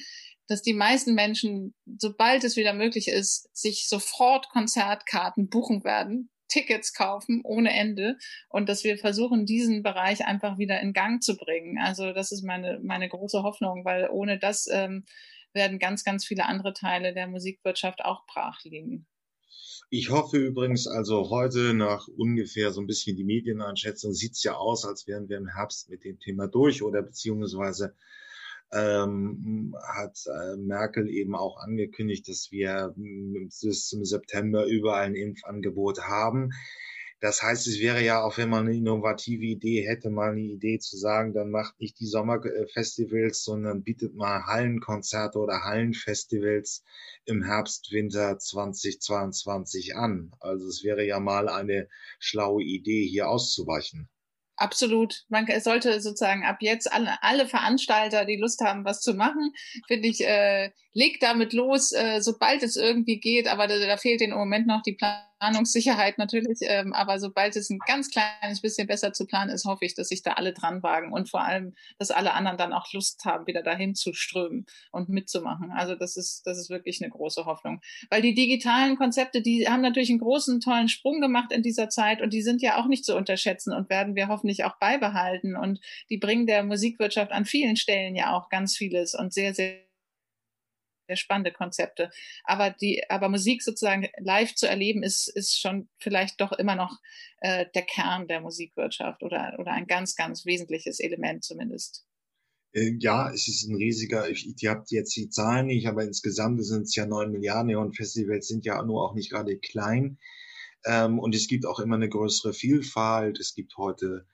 dass 0.50 0.62
die 0.62 0.74
meisten 0.74 1.14
Menschen, 1.14 1.74
sobald 1.96 2.42
es 2.42 2.56
wieder 2.56 2.72
möglich 2.72 3.06
ist, 3.06 3.48
sich 3.56 3.86
sofort 3.86 4.48
Konzertkarten 4.48 5.48
buchen 5.48 5.84
werden, 5.84 6.28
Tickets 6.50 6.92
kaufen 6.92 7.40
ohne 7.44 7.72
Ende 7.72 8.18
und 8.48 8.68
dass 8.68 8.84
wir 8.84 8.98
versuchen, 8.98 9.46
diesen 9.46 9.82
Bereich 9.82 10.26
einfach 10.26 10.58
wieder 10.58 10.80
in 10.80 10.92
Gang 10.92 11.22
zu 11.22 11.36
bringen. 11.36 11.78
Also 11.78 12.12
das 12.12 12.32
ist 12.32 12.44
meine, 12.44 12.80
meine 12.82 13.08
große 13.08 13.42
Hoffnung, 13.42 13.84
weil 13.84 14.08
ohne 14.10 14.38
das 14.38 14.66
ähm, 14.70 15.04
werden 15.52 15.78
ganz, 15.78 16.04
ganz 16.04 16.26
viele 16.26 16.46
andere 16.46 16.74
Teile 16.74 17.14
der 17.14 17.26
Musikwirtschaft 17.26 18.04
auch 18.04 18.26
brach 18.26 18.62
liegen. 18.64 19.06
Ich 19.92 20.10
hoffe 20.10 20.38
übrigens, 20.38 20.86
also 20.86 21.30
heute 21.30 21.74
nach 21.74 22.06
ungefähr 22.06 22.70
so 22.70 22.80
ein 22.80 22.86
bisschen 22.86 23.16
die 23.16 23.24
Medieneinschätzung 23.24 24.12
sieht 24.12 24.32
es 24.32 24.44
ja 24.44 24.54
aus, 24.54 24.84
als 24.84 25.08
wären 25.08 25.28
wir 25.28 25.36
im 25.36 25.48
Herbst 25.48 25.90
mit 25.90 26.04
dem 26.04 26.20
Thema 26.20 26.46
durch 26.46 26.82
oder 26.82 27.02
beziehungsweise 27.02 27.96
ähm, 28.72 29.74
hat 29.82 30.18
äh, 30.26 30.56
Merkel 30.56 31.08
eben 31.08 31.34
auch 31.34 31.58
angekündigt, 31.58 32.28
dass 32.28 32.50
wir 32.50 32.94
bis 32.96 33.88
zum 33.88 34.04
September 34.04 34.66
überall 34.66 35.06
ein 35.06 35.14
Impfangebot 35.14 36.02
haben. 36.02 36.50
Das 37.20 37.42
heißt, 37.42 37.66
es 37.66 37.80
wäre 37.80 38.02
ja 38.02 38.22
auch, 38.22 38.38
wenn 38.38 38.48
man 38.48 38.66
eine 38.66 38.76
innovative 38.76 39.44
Idee 39.44 39.86
hätte, 39.86 40.08
mal 40.08 40.30
eine 40.30 40.40
Idee 40.40 40.78
zu 40.78 40.96
sagen, 40.96 41.34
dann 41.34 41.50
macht 41.50 41.78
nicht 41.78 42.00
die 42.00 42.06
Sommerfestivals, 42.06 43.44
sondern 43.44 43.82
bietet 43.82 44.14
mal 44.14 44.46
Hallenkonzerte 44.46 45.38
oder 45.38 45.62
Hallenfestivals 45.62 46.82
im 47.26 47.42
Herbst, 47.42 47.92
Winter 47.92 48.38
2022 48.38 49.96
an. 49.96 50.32
Also 50.40 50.66
es 50.66 50.82
wäre 50.82 51.04
ja 51.04 51.20
mal 51.20 51.50
eine 51.50 51.88
schlaue 52.18 52.62
Idee, 52.62 53.06
hier 53.06 53.28
auszuweichen. 53.28 54.08
Absolut. 54.60 55.24
Man 55.30 55.46
sollte 55.62 56.02
sozusagen 56.02 56.44
ab 56.44 56.58
jetzt 56.60 56.92
alle, 56.92 57.22
alle 57.22 57.46
Veranstalter, 57.48 58.26
die 58.26 58.36
Lust 58.36 58.60
haben, 58.60 58.84
was 58.84 59.00
zu 59.00 59.14
machen, 59.14 59.54
finde 59.86 60.06
ich, 60.08 60.20
äh, 60.20 60.70
legt 60.92 61.22
damit 61.22 61.54
los, 61.54 61.92
äh, 61.92 62.20
sobald 62.20 62.62
es 62.62 62.76
irgendwie 62.76 63.18
geht. 63.20 63.48
Aber 63.48 63.66
da, 63.66 63.78
da 63.78 63.96
fehlt 63.96 64.20
im 64.20 64.32
Moment 64.32 64.66
noch 64.66 64.82
die 64.82 64.92
Planung 64.92 65.29
Planungssicherheit 65.40 66.18
natürlich, 66.18 66.58
ähm, 66.62 66.92
aber 66.92 67.18
sobald 67.18 67.56
es 67.56 67.70
ein 67.70 67.78
ganz 67.86 68.10
kleines 68.10 68.60
bisschen 68.60 68.86
besser 68.86 69.12
zu 69.12 69.26
planen 69.26 69.50
ist, 69.50 69.64
hoffe 69.64 69.86
ich, 69.86 69.94
dass 69.94 70.08
sich 70.08 70.22
da 70.22 70.32
alle 70.32 70.52
dran 70.52 70.82
wagen 70.82 71.12
und 71.12 71.30
vor 71.30 71.42
allem, 71.42 71.74
dass 71.98 72.10
alle 72.10 72.34
anderen 72.34 72.58
dann 72.58 72.72
auch 72.74 72.92
Lust 72.92 73.24
haben, 73.24 73.46
wieder 73.46 73.62
dahin 73.62 73.94
zu 73.94 74.12
strömen 74.12 74.66
und 74.92 75.08
mitzumachen. 75.08 75.70
Also 75.72 75.94
das 75.94 76.16
ist, 76.16 76.42
das 76.46 76.58
ist 76.58 76.68
wirklich 76.68 77.02
eine 77.02 77.10
große 77.10 77.46
Hoffnung. 77.46 77.80
Weil 78.10 78.20
die 78.22 78.34
digitalen 78.34 78.96
Konzepte, 78.96 79.40
die 79.40 79.66
haben 79.66 79.80
natürlich 79.80 80.10
einen 80.10 80.20
großen, 80.20 80.60
tollen 80.60 80.88
Sprung 80.88 81.20
gemacht 81.20 81.52
in 81.52 81.62
dieser 81.62 81.88
Zeit 81.88 82.20
und 82.20 82.32
die 82.32 82.42
sind 82.42 82.60
ja 82.60 82.78
auch 82.78 82.86
nicht 82.86 83.04
zu 83.04 83.16
unterschätzen 83.16 83.72
und 83.72 83.88
werden 83.88 84.14
wir 84.14 84.28
hoffentlich 84.28 84.64
auch 84.64 84.78
beibehalten 84.78 85.56
und 85.56 85.80
die 86.10 86.18
bringen 86.18 86.46
der 86.46 86.62
Musikwirtschaft 86.64 87.32
an 87.32 87.46
vielen 87.46 87.76
Stellen 87.76 88.14
ja 88.14 88.36
auch 88.36 88.50
ganz 88.50 88.76
vieles 88.76 89.14
und 89.14 89.32
sehr, 89.32 89.54
sehr 89.54 89.89
sehr 91.10 91.16
spannende 91.16 91.52
Konzepte. 91.52 92.10
Aber 92.44 92.70
die, 92.70 93.02
aber 93.08 93.28
Musik 93.28 93.62
sozusagen 93.62 94.06
live 94.18 94.54
zu 94.54 94.68
erleben, 94.68 95.02
ist, 95.02 95.28
ist 95.28 95.60
schon 95.60 95.88
vielleicht 95.98 96.40
doch 96.40 96.52
immer 96.52 96.76
noch 96.76 96.98
äh, 97.40 97.66
der 97.74 97.82
Kern 97.82 98.28
der 98.28 98.40
Musikwirtschaft 98.40 99.22
oder, 99.22 99.56
oder 99.58 99.72
ein 99.72 99.86
ganz, 99.86 100.14
ganz 100.14 100.46
wesentliches 100.46 101.00
Element 101.00 101.42
zumindest. 101.42 102.06
Äh, 102.72 102.92
ja, 103.00 103.28
es 103.32 103.48
ist 103.48 103.68
ein 103.68 103.74
riesiger, 103.74 104.30
ich, 104.30 104.54
ihr 104.62 104.70
habt 104.70 104.92
jetzt 104.92 105.16
die 105.16 105.28
Zahlen 105.28 105.66
nicht, 105.66 105.88
aber 105.88 106.04
insgesamt 106.04 106.64
sind 106.64 106.82
es 106.82 106.94
ja 106.94 107.06
neun 107.06 107.32
Milliarden 107.32 107.74
und 107.74 107.96
Festivals 107.96 108.46
sind 108.46 108.64
ja 108.64 108.80
nur 108.84 109.04
auch 109.04 109.14
nicht 109.14 109.30
gerade 109.30 109.58
klein. 109.58 110.18
Ähm, 110.84 111.18
und 111.18 111.34
es 111.34 111.48
gibt 111.48 111.66
auch 111.66 111.80
immer 111.80 111.96
eine 111.96 112.08
größere 112.08 112.52
Vielfalt. 112.52 113.40
Es 113.40 113.54
gibt 113.54 113.76
heute 113.76 114.26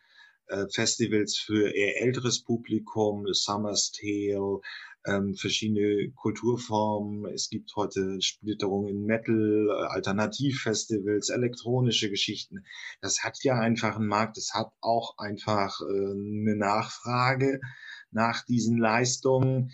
äh, 0.48 0.66
Festivals 0.72 1.38
für 1.38 1.74
eher 1.74 2.02
älteres 2.02 2.44
Publikum, 2.44 3.24
Summer's 3.32 3.92
Tale, 3.92 4.60
ähm, 5.06 5.34
verschiedene 5.34 6.10
Kulturformen. 6.12 7.26
Es 7.32 7.48
gibt 7.48 7.74
heute 7.76 8.20
Splitterungen 8.20 8.88
in 8.88 9.04
Metal, 9.04 9.68
äh, 9.68 9.86
Alternativfestivals, 9.94 11.30
elektronische 11.30 12.10
Geschichten. 12.10 12.64
Das 13.00 13.22
hat 13.22 13.38
ja 13.42 13.58
einfach 13.58 13.96
einen 13.96 14.08
Markt. 14.08 14.36
Es 14.38 14.52
hat 14.54 14.72
auch 14.80 15.16
einfach 15.18 15.80
äh, 15.80 15.84
eine 15.84 16.56
Nachfrage 16.56 17.60
nach 18.10 18.44
diesen 18.44 18.78
Leistungen. 18.78 19.72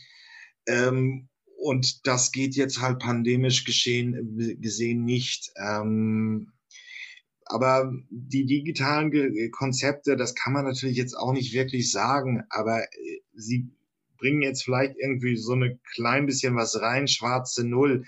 Ähm, 0.67 1.29
und 1.57 2.07
das 2.07 2.33
geht 2.33 2.57
jetzt 2.57 2.81
halt 2.81 2.99
pandemisch 2.99 3.65
geschehen, 3.65 4.59
gesehen 4.61 5.05
nicht. 5.05 5.53
Ähm, 5.57 6.53
aber 7.45 7.93
die 8.11 8.47
digitalen 8.47 9.51
Konzepte, 9.51 10.17
das 10.17 10.35
kann 10.35 10.53
man 10.53 10.65
natürlich 10.65 10.97
jetzt 10.97 11.15
auch 11.15 11.33
nicht 11.33 11.53
wirklich 11.53 11.91
sagen, 11.93 12.45
aber 12.51 12.83
äh, 12.83 13.21
sie 13.35 13.71
bringen 14.23 14.41
jetzt 14.41 14.63
vielleicht 14.63 14.95
irgendwie 14.97 15.37
so 15.37 15.53
eine 15.53 15.81
klein 15.95 16.27
bisschen 16.27 16.55
was 16.55 16.81
rein, 16.81 17.09
schwarze 17.09 17.67
Null. 17.67 18.05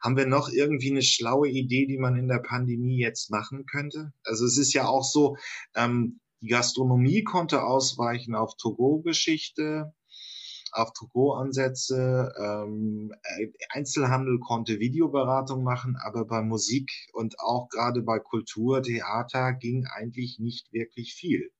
Haben 0.00 0.16
wir 0.16 0.26
noch 0.26 0.48
irgendwie 0.48 0.90
eine 0.90 1.02
schlaue 1.02 1.48
Idee, 1.48 1.86
die 1.86 1.98
man 1.98 2.16
in 2.16 2.28
der 2.28 2.38
Pandemie 2.38 2.98
jetzt 2.98 3.30
machen 3.30 3.66
könnte? 3.66 4.12
Also 4.24 4.46
es 4.46 4.56
ist 4.56 4.72
ja 4.72 4.86
auch 4.86 5.04
so, 5.04 5.36
ähm, 5.76 6.18
die 6.40 6.48
Gastronomie 6.48 7.24
konnte 7.24 7.62
ausweichen 7.62 8.34
auf 8.34 8.56
Togo-Geschichte, 8.56 9.92
auf 10.72 10.92
Togo-Ansätze. 10.94 12.32
Ähm, 12.38 13.12
Einzelhandel 13.68 14.38
konnte 14.40 14.80
Videoberatung 14.80 15.62
machen, 15.62 15.96
aber 16.02 16.24
bei 16.24 16.40
Musik 16.40 16.90
und 17.12 17.38
auch 17.38 17.68
gerade 17.68 18.00
bei 18.00 18.18
Kultur, 18.18 18.82
Theater 18.82 19.52
ging 19.52 19.86
eigentlich 19.86 20.38
nicht 20.38 20.72
wirklich 20.72 21.14
viel. 21.14 21.50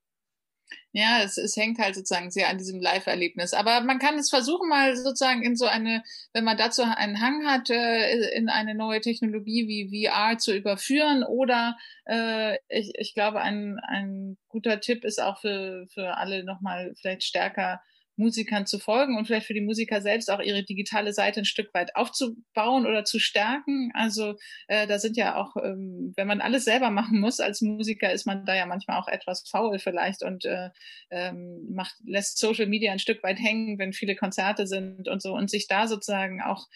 Ja, 0.93 1.23
es, 1.23 1.39
es 1.39 1.57
hängt 1.57 1.79
halt 1.79 1.95
sozusagen 1.97 2.31
sehr 2.31 2.49
an 2.49 2.59
diesem 2.59 2.81
Live-Erlebnis. 2.81 3.53
Aber 3.53 3.81
man 3.81 3.99
kann 3.99 4.17
es 4.17 4.31
versuchen, 4.31 4.69
mal 4.69 4.97
sozusagen 4.97 5.43
in 5.43 5.57
so 5.57 5.67
eine, 5.67 6.05
wenn 6.33 6.45
man 6.45 6.57
dazu 6.57 6.83
einen 6.83 7.21
Hang 7.21 7.47
hat, 7.47 7.69
äh, 7.71 8.31
in 8.37 8.49
eine 8.49 8.75
neue 8.75 9.01
Technologie 9.01 9.67
wie 9.67 10.07
VR 10.07 10.39
zu 10.39 10.55
überführen. 10.55 11.25
Oder 11.25 11.77
äh, 12.07 12.59
ich, 12.69 12.93
ich 12.97 13.15
glaube, 13.15 13.41
ein, 13.41 13.81
ein 13.81 14.37
guter 14.49 14.81
Tipp 14.81 15.05
ist 15.05 15.21
auch 15.21 15.41
für, 15.41 15.87
für 15.93 16.17
alle 16.17 16.45
nochmal 16.45 16.95
vielleicht 17.01 17.25
stärker 17.25 17.83
Musikern 18.17 18.67
zu 18.67 18.79
folgen 18.79 19.17
und 19.17 19.27
vielleicht 19.27 19.47
für 19.47 19.55
die 19.55 19.61
Musiker 19.61 20.01
selbst 20.01 20.31
auch 20.31 20.41
ihre 20.41 20.63
digitale 20.63 21.13
Seite 21.13 21.41
ein 21.41 21.45
Stück 21.45 21.73
weit 21.75 21.97
aufzubauen 21.97 22.87
oder 22.87 23.05
zu 23.05 23.19
stärken. 23.19 23.91
Also 23.95 24.35
äh, 24.69 24.87
da 24.87 24.99
sind 24.99 25.17
ja 25.17 25.37
auch, 25.37 25.57
ähm, 25.57 26.13
wenn 26.17 26.27
man 26.27 26.41
alles 26.41 26.65
selber 26.65 26.91
machen 26.91 27.21
muss 27.21 27.41
als 27.41 27.61
Musiker, 27.61 28.13
ist 28.13 28.27
man 28.27 28.45
da 28.45 28.55
ja 28.55 28.67
manchmal 28.67 28.99
auch 28.99 29.09
etwas 29.09 29.49
faul 29.49 29.79
vielleicht 29.79 30.23
und 30.23 30.45
äh, 30.45 30.71
ähm, 31.11 31.67
macht, 31.71 31.97
lässt 32.05 32.39
Social 32.39 32.67
Media 32.67 32.93
ein 32.93 32.99
Stück 32.99 33.23
weit 33.23 33.39
hängen, 33.39 33.79
wenn 33.79 33.93
viele 33.93 34.17
Konzerte 34.17 34.67
sind 34.67 35.09
und 35.09 35.21
so 35.21 35.35
und 35.35 35.51
sich 35.51 35.67
da 35.67 35.89
sozusagen 35.89 36.43
auch 36.43 36.67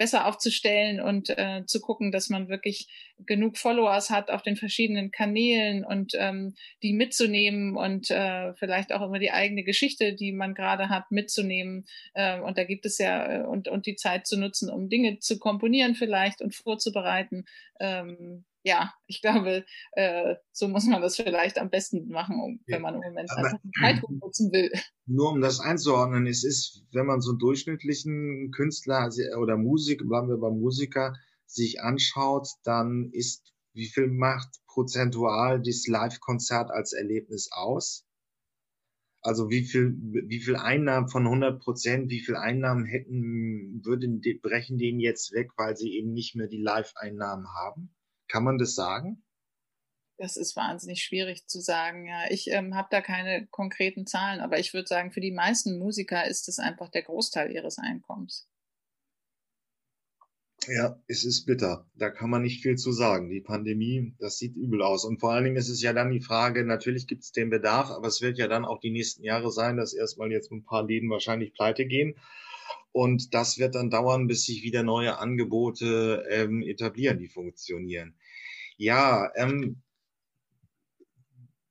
besser 0.00 0.26
aufzustellen 0.26 0.98
und 0.98 1.28
äh, 1.28 1.64
zu 1.66 1.78
gucken, 1.78 2.10
dass 2.10 2.30
man 2.30 2.48
wirklich 2.48 2.88
genug 3.26 3.58
Followers 3.58 4.10
hat 4.10 4.30
auf 4.30 4.42
den 4.42 4.56
verschiedenen 4.56 5.10
Kanälen 5.10 5.84
und 5.84 6.12
ähm, 6.16 6.54
die 6.82 6.92
mitzunehmen 6.92 7.76
und 7.76 8.10
äh, 8.10 8.54
vielleicht 8.54 8.92
auch 8.92 9.02
immer 9.02 9.18
die 9.18 9.30
eigene 9.30 9.64
Geschichte, 9.64 10.14
die 10.14 10.32
man 10.32 10.54
gerade 10.54 10.88
hat, 10.88 11.10
mitzunehmen. 11.10 11.86
Äh, 12.14 12.40
und 12.40 12.58
da 12.58 12.64
gibt 12.64 12.86
es 12.86 12.98
ja 12.98 13.40
äh, 13.40 13.46
und, 13.46 13.68
und 13.68 13.86
die 13.86 13.96
Zeit 13.96 14.26
zu 14.26 14.38
nutzen, 14.38 14.70
um 14.70 14.88
Dinge 14.88 15.18
zu 15.18 15.38
komponieren 15.38 15.94
vielleicht 15.94 16.42
und 16.42 16.54
vorzubereiten. 16.54 17.44
Ähm, 17.78 18.44
ja, 18.62 18.92
ich 19.06 19.22
glaube, 19.22 19.64
äh, 19.92 20.34
so 20.52 20.68
muss 20.68 20.84
man 20.84 21.00
das 21.00 21.16
vielleicht 21.16 21.58
am 21.58 21.70
besten 21.70 22.08
machen, 22.08 22.40
um, 22.40 22.60
wenn 22.66 22.82
man 22.82 22.94
im 22.94 23.00
Moment 23.00 23.30
einfach 23.30 23.58
Zeit 23.80 24.02
nutzen 24.10 24.52
will. 24.52 24.70
Nur 25.06 25.30
um 25.30 25.40
das 25.40 25.60
einzuordnen, 25.60 26.26
es 26.26 26.44
ist, 26.44 26.84
wenn 26.92 27.06
man 27.06 27.20
so 27.20 27.30
einen 27.30 27.38
durchschnittlichen 27.38 28.50
Künstler 28.50 29.08
oder 29.38 29.56
Musik, 29.56 30.06
bleiben 30.06 30.28
wir 30.28 30.36
beim 30.36 30.60
Musiker, 30.60 31.14
sich 31.54 31.80
anschaut, 31.80 32.48
dann 32.64 33.10
ist, 33.12 33.52
wie 33.72 33.88
viel 33.88 34.08
macht 34.08 34.48
prozentual 34.66 35.62
das 35.62 35.86
Live-Konzert 35.86 36.70
als 36.70 36.92
Erlebnis 36.92 37.50
aus? 37.52 38.06
Also 39.22 39.50
wie 39.50 39.64
viel, 39.64 39.94
wie 40.28 40.40
viel 40.40 40.56
Einnahmen 40.56 41.08
von 41.08 41.26
100 41.26 41.60
Prozent, 41.60 42.10
wie 42.10 42.20
viel 42.20 42.36
Einnahmen 42.36 42.86
hätten, 42.86 43.84
würden, 43.84 44.22
brechen 44.40 44.78
denen 44.78 44.98
jetzt 44.98 45.32
weg, 45.32 45.50
weil 45.56 45.76
sie 45.76 45.92
eben 45.92 46.12
nicht 46.12 46.36
mehr 46.36 46.48
die 46.48 46.62
Live-Einnahmen 46.62 47.46
haben? 47.54 47.94
Kann 48.28 48.44
man 48.44 48.56
das 48.56 48.74
sagen? 48.74 49.22
Das 50.20 50.36
ist 50.36 50.54
wahnsinnig 50.54 51.02
schwierig 51.02 51.46
zu 51.46 51.60
sagen. 51.60 52.06
Ja, 52.06 52.30
ich 52.30 52.48
ähm, 52.50 52.74
habe 52.74 52.88
da 52.90 53.00
keine 53.00 53.46
konkreten 53.46 54.06
Zahlen, 54.06 54.40
aber 54.40 54.58
ich 54.58 54.74
würde 54.74 54.86
sagen, 54.86 55.12
für 55.12 55.20
die 55.20 55.32
meisten 55.32 55.78
Musiker 55.78 56.26
ist 56.26 56.48
es 56.48 56.58
einfach 56.58 56.90
der 56.90 57.02
Großteil 57.02 57.50
ihres 57.50 57.78
Einkommens. 57.78 58.49
Ja, 60.68 61.00
es 61.06 61.24
ist 61.24 61.46
bitter. 61.46 61.86
Da 61.96 62.10
kann 62.10 62.28
man 62.28 62.42
nicht 62.42 62.62
viel 62.62 62.76
zu 62.76 62.92
sagen. 62.92 63.30
Die 63.30 63.40
Pandemie, 63.40 64.14
das 64.18 64.36
sieht 64.38 64.56
übel 64.56 64.82
aus. 64.82 65.04
Und 65.06 65.18
vor 65.18 65.32
allen 65.32 65.44
Dingen 65.44 65.56
ist 65.56 65.70
es 65.70 65.80
ja 65.80 65.94
dann 65.94 66.10
die 66.10 66.20
Frage, 66.20 66.64
natürlich 66.64 67.06
gibt 67.06 67.22
es 67.22 67.32
den 67.32 67.48
Bedarf, 67.48 67.90
aber 67.90 68.08
es 68.08 68.20
wird 68.20 68.36
ja 68.36 68.46
dann 68.46 68.66
auch 68.66 68.78
die 68.78 68.90
nächsten 68.90 69.24
Jahre 69.24 69.50
sein, 69.50 69.78
dass 69.78 69.94
erstmal 69.94 70.30
jetzt 70.30 70.52
ein 70.52 70.64
paar 70.64 70.84
Läden 70.86 71.08
wahrscheinlich 71.08 71.54
pleite 71.54 71.86
gehen. 71.86 72.14
Und 72.92 73.32
das 73.34 73.58
wird 73.58 73.74
dann 73.74 73.88
dauern, 73.88 74.26
bis 74.26 74.44
sich 74.44 74.62
wieder 74.62 74.82
neue 74.82 75.18
Angebote 75.18 76.26
ähm, 76.28 76.62
etablieren, 76.62 77.18
die 77.18 77.28
funktionieren. 77.28 78.14
Ja, 78.76 79.30
ähm, 79.36 79.80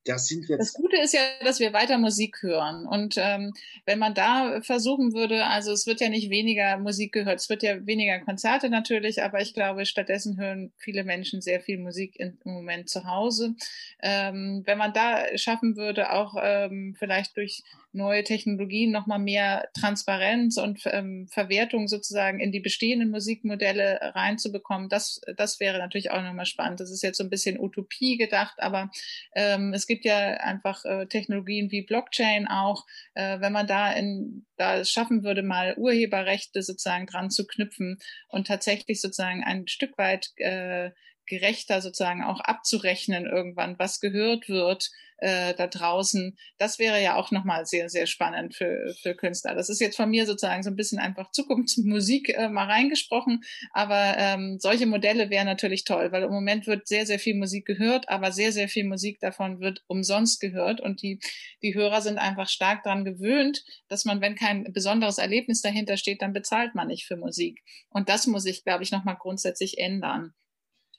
das 0.05 0.27
sind 0.27 0.47
jetzt. 0.47 0.59
Das 0.59 0.73
Gute 0.73 0.97
ist 0.97 1.13
ja, 1.13 1.21
dass 1.43 1.59
wir 1.59 1.73
weiter 1.73 1.97
Musik 1.97 2.41
hören. 2.41 2.85
Und 2.85 3.15
ähm, 3.17 3.53
wenn 3.85 3.99
man 3.99 4.13
da 4.13 4.61
versuchen 4.61 5.13
würde, 5.13 5.45
also 5.45 5.71
es 5.71 5.87
wird 5.87 6.01
ja 6.01 6.09
nicht 6.09 6.29
weniger 6.29 6.77
Musik 6.77 7.11
gehört, 7.11 7.39
es 7.39 7.49
wird 7.49 7.63
ja 7.63 7.85
weniger 7.85 8.19
Konzerte 8.19 8.69
natürlich, 8.69 9.21
aber 9.21 9.41
ich 9.41 9.53
glaube, 9.53 9.85
stattdessen 9.85 10.37
hören 10.37 10.71
viele 10.77 11.03
Menschen 11.03 11.41
sehr 11.41 11.59
viel 11.59 11.77
Musik 11.77 12.19
im 12.19 12.37
Moment 12.43 12.89
zu 12.89 13.05
Hause. 13.05 13.55
Ähm, 14.01 14.63
wenn 14.65 14.77
man 14.77 14.93
da 14.93 15.25
schaffen 15.37 15.75
würde, 15.75 16.11
auch 16.13 16.35
ähm, 16.41 16.95
vielleicht 16.97 17.35
durch 17.37 17.63
neue 17.91 18.23
Technologien 18.23 18.91
nochmal 18.91 19.19
mehr 19.19 19.69
Transparenz 19.73 20.57
und 20.57 20.81
ähm, 20.85 21.27
Verwertung 21.31 21.87
sozusagen 21.87 22.39
in 22.39 22.51
die 22.51 22.59
bestehenden 22.59 23.09
Musikmodelle 23.09 23.99
reinzubekommen, 24.15 24.89
das, 24.89 25.21
das 25.37 25.59
wäre 25.59 25.79
natürlich 25.79 26.11
auch 26.11 26.21
nochmal 26.21 26.45
spannend. 26.45 26.79
Das 26.79 26.91
ist 26.91 27.01
jetzt 27.01 27.17
so 27.17 27.23
ein 27.23 27.29
bisschen 27.29 27.59
Utopie 27.59 28.17
gedacht, 28.17 28.55
aber 28.59 28.91
ähm, 29.35 29.73
es 29.73 29.87
gibt 29.87 30.05
ja 30.05 30.17
einfach 30.17 30.85
äh, 30.85 31.07
Technologien 31.07 31.71
wie 31.71 31.81
Blockchain 31.81 32.47
auch, 32.47 32.85
äh, 33.15 33.39
wenn 33.39 33.53
man 33.53 33.67
da 33.67 33.91
in 33.91 34.45
da 34.59 34.75
es 34.77 34.91
schaffen 34.91 35.23
würde, 35.23 35.41
mal 35.41 35.75
Urheberrechte 35.77 36.61
sozusagen 36.61 37.07
dran 37.07 37.31
zu 37.31 37.47
knüpfen 37.47 37.97
und 38.27 38.47
tatsächlich 38.47 38.99
sozusagen 39.01 39.43
ein 39.43 39.67
Stück 39.67 39.97
weit 39.97 40.31
äh, 40.35 40.91
gerechter 41.29 41.81
sozusagen 41.81 42.23
auch 42.23 42.41
abzurechnen 42.41 43.25
irgendwann, 43.25 43.79
was 43.79 43.99
gehört 43.99 44.49
wird 44.49 44.89
äh, 45.21 45.53
da 45.53 45.67
draußen. 45.67 46.37
Das 46.57 46.79
wäre 46.79 47.01
ja 47.01 47.15
auch 47.15 47.31
nochmal 47.31 47.65
sehr, 47.65 47.89
sehr 47.89 48.07
spannend 48.07 48.55
für, 48.55 48.93
für 49.01 49.15
Künstler. 49.15 49.55
Das 49.55 49.69
ist 49.69 49.81
jetzt 49.81 49.95
von 49.95 50.09
mir 50.09 50.25
sozusagen 50.25 50.63
so 50.63 50.69
ein 50.69 50.75
bisschen 50.75 50.99
einfach 50.99 51.31
Zukunftsmusik 51.31 52.29
äh, 52.29 52.49
mal 52.49 52.65
reingesprochen, 52.65 53.43
aber 53.71 54.15
ähm, 54.17 54.57
solche 54.59 54.85
Modelle 54.85 55.29
wären 55.29 55.45
natürlich 55.45 55.83
toll, 55.83 56.11
weil 56.11 56.23
im 56.23 56.31
Moment 56.31 56.67
wird 56.67 56.87
sehr, 56.87 57.05
sehr 57.05 57.19
viel 57.19 57.35
Musik 57.35 57.65
gehört, 57.65 58.09
aber 58.09 58.31
sehr, 58.31 58.51
sehr 58.51 58.69
viel 58.69 58.85
Musik 58.85 59.19
davon 59.19 59.59
wird 59.59 59.83
umsonst 59.87 60.39
gehört 60.39 60.81
und 60.81 61.01
die, 61.01 61.19
die 61.61 61.75
Hörer 61.75 62.01
sind 62.01 62.17
einfach 62.17 62.49
stark 62.49 62.83
daran 62.83 63.05
gewöhnt, 63.05 63.63
dass 63.87 64.05
man, 64.05 64.21
wenn 64.21 64.35
kein 64.35 64.71
besonderes 64.71 65.17
Erlebnis 65.17 65.61
dahinter 65.61 65.97
steht, 65.97 66.21
dann 66.21 66.33
bezahlt 66.33 66.75
man 66.75 66.87
nicht 66.87 67.05
für 67.05 67.17
Musik. 67.17 67.61
Und 67.89 68.09
das 68.09 68.27
muss 68.27 68.45
ich, 68.45 68.63
glaube 68.63 68.83
ich, 68.83 68.91
nochmal 68.91 69.17
grundsätzlich 69.19 69.77
ändern. 69.77 70.33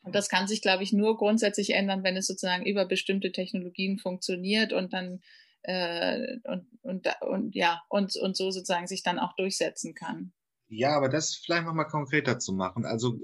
Und 0.03 0.15
das 0.15 0.29
kann 0.29 0.49
sich, 0.49 0.63
glaube 0.63 0.83
ich, 0.83 0.93
nur 0.93 1.17
grundsätzlich 1.17 1.71
ändern, 1.71 2.03
wenn 2.03 2.17
es 2.17 2.27
sozusagen 2.27 2.65
über 2.65 2.87
bestimmte 2.87 3.33
Technologien 3.33 3.99
funktioniert 3.99 4.73
und 4.73 4.93
dann 4.93 5.21
äh, 5.63 6.39
und, 6.45 6.67
und, 6.83 7.07
und 7.21 7.55
ja, 7.55 7.83
und, 7.89 8.17
und 8.17 8.37
so 8.37 8.51
sozusagen 8.51 8.87
sich 8.87 9.03
dann 9.03 9.19
auch 9.19 9.35
durchsetzen 9.37 9.95
kann. 9.95 10.33
Ja, 10.73 10.97
aber 10.97 11.09
das 11.09 11.35
vielleicht 11.35 11.67
nochmal 11.67 11.89
konkreter 11.89 12.39
zu 12.39 12.53
machen. 12.53 12.85
Also 12.85 13.19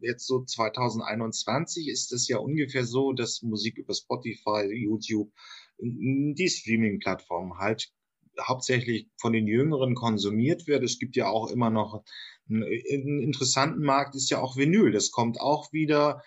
jetzt 0.00 0.26
so 0.26 0.44
2021 0.44 1.88
ist 1.88 2.12
es 2.12 2.28
ja 2.28 2.36
ungefähr 2.36 2.84
so, 2.84 3.12
dass 3.14 3.40
Musik 3.40 3.78
über 3.78 3.94
Spotify, 3.94 4.68
YouTube, 4.70 5.32
die 5.78 6.48
Streaming-Plattformen 6.48 7.58
halt 7.58 7.90
hauptsächlich 8.38 9.08
von 9.18 9.32
den 9.32 9.46
Jüngeren 9.46 9.94
konsumiert 9.94 10.66
wird. 10.66 10.84
Es 10.84 10.98
gibt 10.98 11.16
ja 11.16 11.28
auch 11.28 11.50
immer 11.50 11.70
noch 11.70 12.04
einen, 12.48 12.62
einen 12.64 13.22
interessanten 13.22 13.82
Markt, 13.82 14.14
ist 14.14 14.30
ja 14.30 14.40
auch 14.40 14.56
Vinyl. 14.56 14.92
Das 14.92 15.10
kommt 15.10 15.40
auch 15.40 15.72
wieder. 15.72 16.22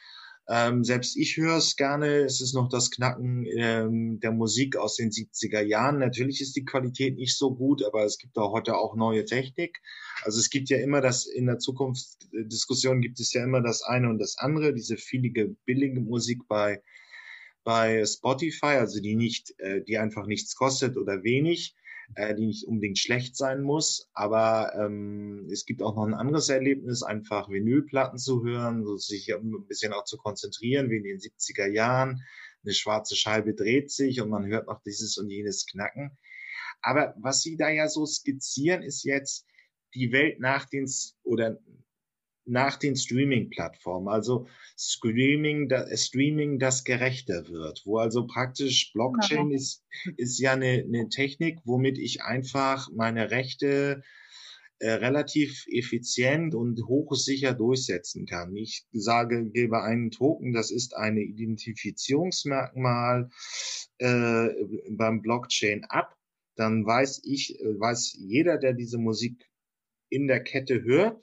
Ähm, 0.49 0.86
selbst 0.86 1.18
ich 1.18 1.36
höre 1.36 1.57
es 1.57 1.76
gerne. 1.76 2.20
Es 2.20 2.39
ist 2.39 2.53
noch 2.53 2.70
das 2.70 2.89
Knacken 2.89 3.45
ähm, 3.57 4.20
der 4.22 4.32
Musik 4.32 4.78
aus 4.78 4.95
den 4.95 5.11
70er 5.11 5.61
Jahren. 5.61 5.99
Natürlich 5.99 6.39
ist 6.39 6.55
die 6.55 6.63
Qualität 6.63 7.18
nicht 7.18 7.38
so 7.38 7.53
gut, 7.53 7.84
aber 7.84 8.05
es 8.05 8.18
gibt 8.18 8.38
auch 8.38 8.53
heute 8.53 8.78
auch 8.78 8.95
neue 8.95 9.26
Technik. 9.26 9.82
Also 10.24 10.39
es 10.39 10.49
gibt 10.49 10.70
ja 10.70 10.78
immer 10.78 11.01
das, 11.01 11.26
in 11.26 11.47
der 11.47 11.59
Zukunftsdiskussion 11.59 13.01
gibt 13.01 13.20
es 13.20 13.34
ja 13.34 13.43
immer 13.43 13.61
das 13.61 13.84
eine 13.84 14.09
und 14.09 14.20
das 14.20 14.38
andere, 14.38 14.74
diese 14.74 14.95
vielige 14.95 15.49
billige 15.65 15.99
Musik 15.99 16.47
bei, 16.47 16.82
bei 17.65 18.05
Spotify, 18.05 18.78
also 18.78 19.01
die 19.01 19.15
nicht, 19.15 19.53
äh, 19.59 19.82
die 19.84 19.97
einfach 19.97 20.28
nichts 20.28 20.55
kostet 20.55 20.95
oder 20.95 21.24
wenig 21.24 21.76
äh, 22.16 22.36
die 22.36 22.47
nicht 22.47 22.68
unbedingt 22.68 22.97
schlecht 22.97 23.36
sein 23.36 23.62
muss. 23.62 24.10
Aber 24.14 24.74
ähm, 24.76 25.47
es 25.51 25.66
gibt 25.66 25.82
auch 25.82 25.95
noch 25.95 26.05
ein 26.05 26.14
anderes 26.14 26.49
Erlebnis, 26.49 27.03
einfach 27.03 27.49
Vinylplatten 27.49 28.18
zu 28.18 28.43
hören, 28.43 28.86
so 28.86 28.97
sich 28.97 29.34
ein 29.34 29.66
bisschen 29.68 29.93
auch 29.93 30.05
zu 30.05 30.18
konzentrieren, 30.18 30.89
wie 30.89 30.97
in 30.97 31.03
den 31.03 31.20
70er 31.20 31.68
Jahren. 31.68 32.24
Eine 32.64 32.74
schwarze 32.74 33.16
Scheibe 33.16 33.53
dreht 33.53 33.91
sich 33.91 34.22
und 34.22 34.30
man 34.30 34.45
hört 34.45 34.68
noch 34.68 34.82
dieses 34.82 35.18
und 35.18 35.30
jenes 35.30 35.66
Knacken. 35.66 36.18
Aber 36.82 37.16
was 37.18 37.41
Sie 37.41 37.58
da 37.58 37.70
ja 37.70 37.88
so 37.88 38.05
skizzieren, 38.05 38.82
ist 38.84 39.03
jetzt 39.03 39.45
die 39.93 40.12
Welt 40.12 40.39
nach 40.39 40.66
den 40.66 40.86
oder 41.24 41.60
nach 42.48 42.78
den 42.78 42.95
Streaming-Plattformen. 42.95 44.08
Also 44.08 44.48
Streaming, 44.78 45.70
da, 45.70 45.86
Streaming, 45.95 46.60
das 46.60 46.84
gerechter 46.84 47.48
wird, 47.48 47.84
wo 47.86 47.98
also 47.98 48.26
praktisch 48.26 48.91
Blockchain 48.93 49.52
ja. 49.52 49.58
ist, 49.58 49.84
ist 50.18 50.39
ja 50.39 50.54
eine, 50.54 50.84
eine 50.88 51.10
Technik, 51.10 51.60
womit 51.66 51.98
ich 51.98 52.24
einfach 52.24 52.89
meine 52.93 53.32
Rechte 53.32 54.02
äh, 54.80 54.91
relativ 54.91 55.66
effizient 55.68 56.54
und 56.54 56.80
hochsicher 56.88 57.56
durchsetzen 57.56 58.28
kann. 58.28 58.56
Ich 58.56 58.86
sage, 58.91 59.50
gebe 59.50 59.82
einen 59.82 60.12
Token, 60.12 60.54
das 60.54 60.70
ist 60.70 60.95
eine 60.95 61.22
Identifizierungsmerkmal 61.22 63.32
äh, 63.98 64.50
beim 64.91 65.24
Blockchain 65.24 65.84
ab, 65.86 66.16
dann 66.56 66.86
weiß 66.86 67.22
ich, 67.24 67.60
äh, 67.60 67.80
weiß 67.80 68.18
jeder, 68.20 68.60
der 68.60 68.74
diese 68.74 69.00
Musik 69.00 69.50
in 70.10 70.28
der 70.28 70.43
Kette 70.43 70.84
hört, 70.84 71.20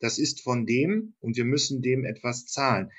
das 0.00 0.18
ist 0.18 0.42
von 0.42 0.66
dem 0.66 1.14
und 1.20 1.36
wir 1.36 1.44
müssen 1.44 1.82
dem 1.82 2.04
etwas 2.04 2.46
zahlen. 2.46 2.90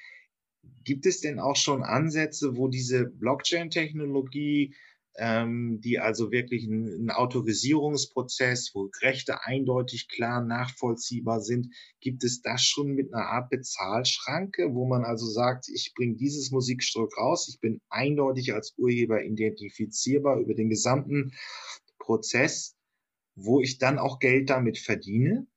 Gibt 0.83 1.05
es 1.05 1.21
denn 1.21 1.39
auch 1.39 1.55
schon 1.55 1.83
Ansätze, 1.83 2.57
wo 2.57 2.67
diese 2.67 3.05
Blockchain-Technologie, 3.05 4.75
ähm, 5.17 5.81
die 5.81 5.99
also 5.99 6.31
wirklich 6.31 6.65
ein, 6.65 7.09
Autorisierungsprozess, 7.09 8.71
wo 8.73 8.89
Rechte 9.01 9.43
eindeutig 9.43 10.07
klar 10.07 10.43
nachvollziehbar 10.43 11.41
sind, 11.41 11.73
gibt 11.99 12.23
es 12.23 12.41
das 12.41 12.63
schon 12.63 12.93
mit 12.93 13.13
einer 13.13 13.25
Art 13.25 13.49
Bezahlschranke, 13.49 14.73
wo 14.73 14.85
man 14.85 15.03
also 15.03 15.25
sagt, 15.25 15.69
ich 15.69 15.93
bringe 15.95 16.15
dieses 16.15 16.51
Musikstück 16.51 17.17
raus, 17.17 17.47
ich 17.49 17.59
bin 17.59 17.81
eindeutig 17.89 18.53
als 18.53 18.73
Urheber 18.77 19.23
identifizierbar 19.23 20.39
über 20.39 20.53
den 20.53 20.69
gesamten 20.69 21.33
Prozess, 21.99 22.75
wo 23.35 23.61
ich 23.61 23.77
dann 23.77 23.99
auch 23.99 24.19
Geld 24.19 24.49
damit 24.49 24.77
verdiene? 24.77 25.47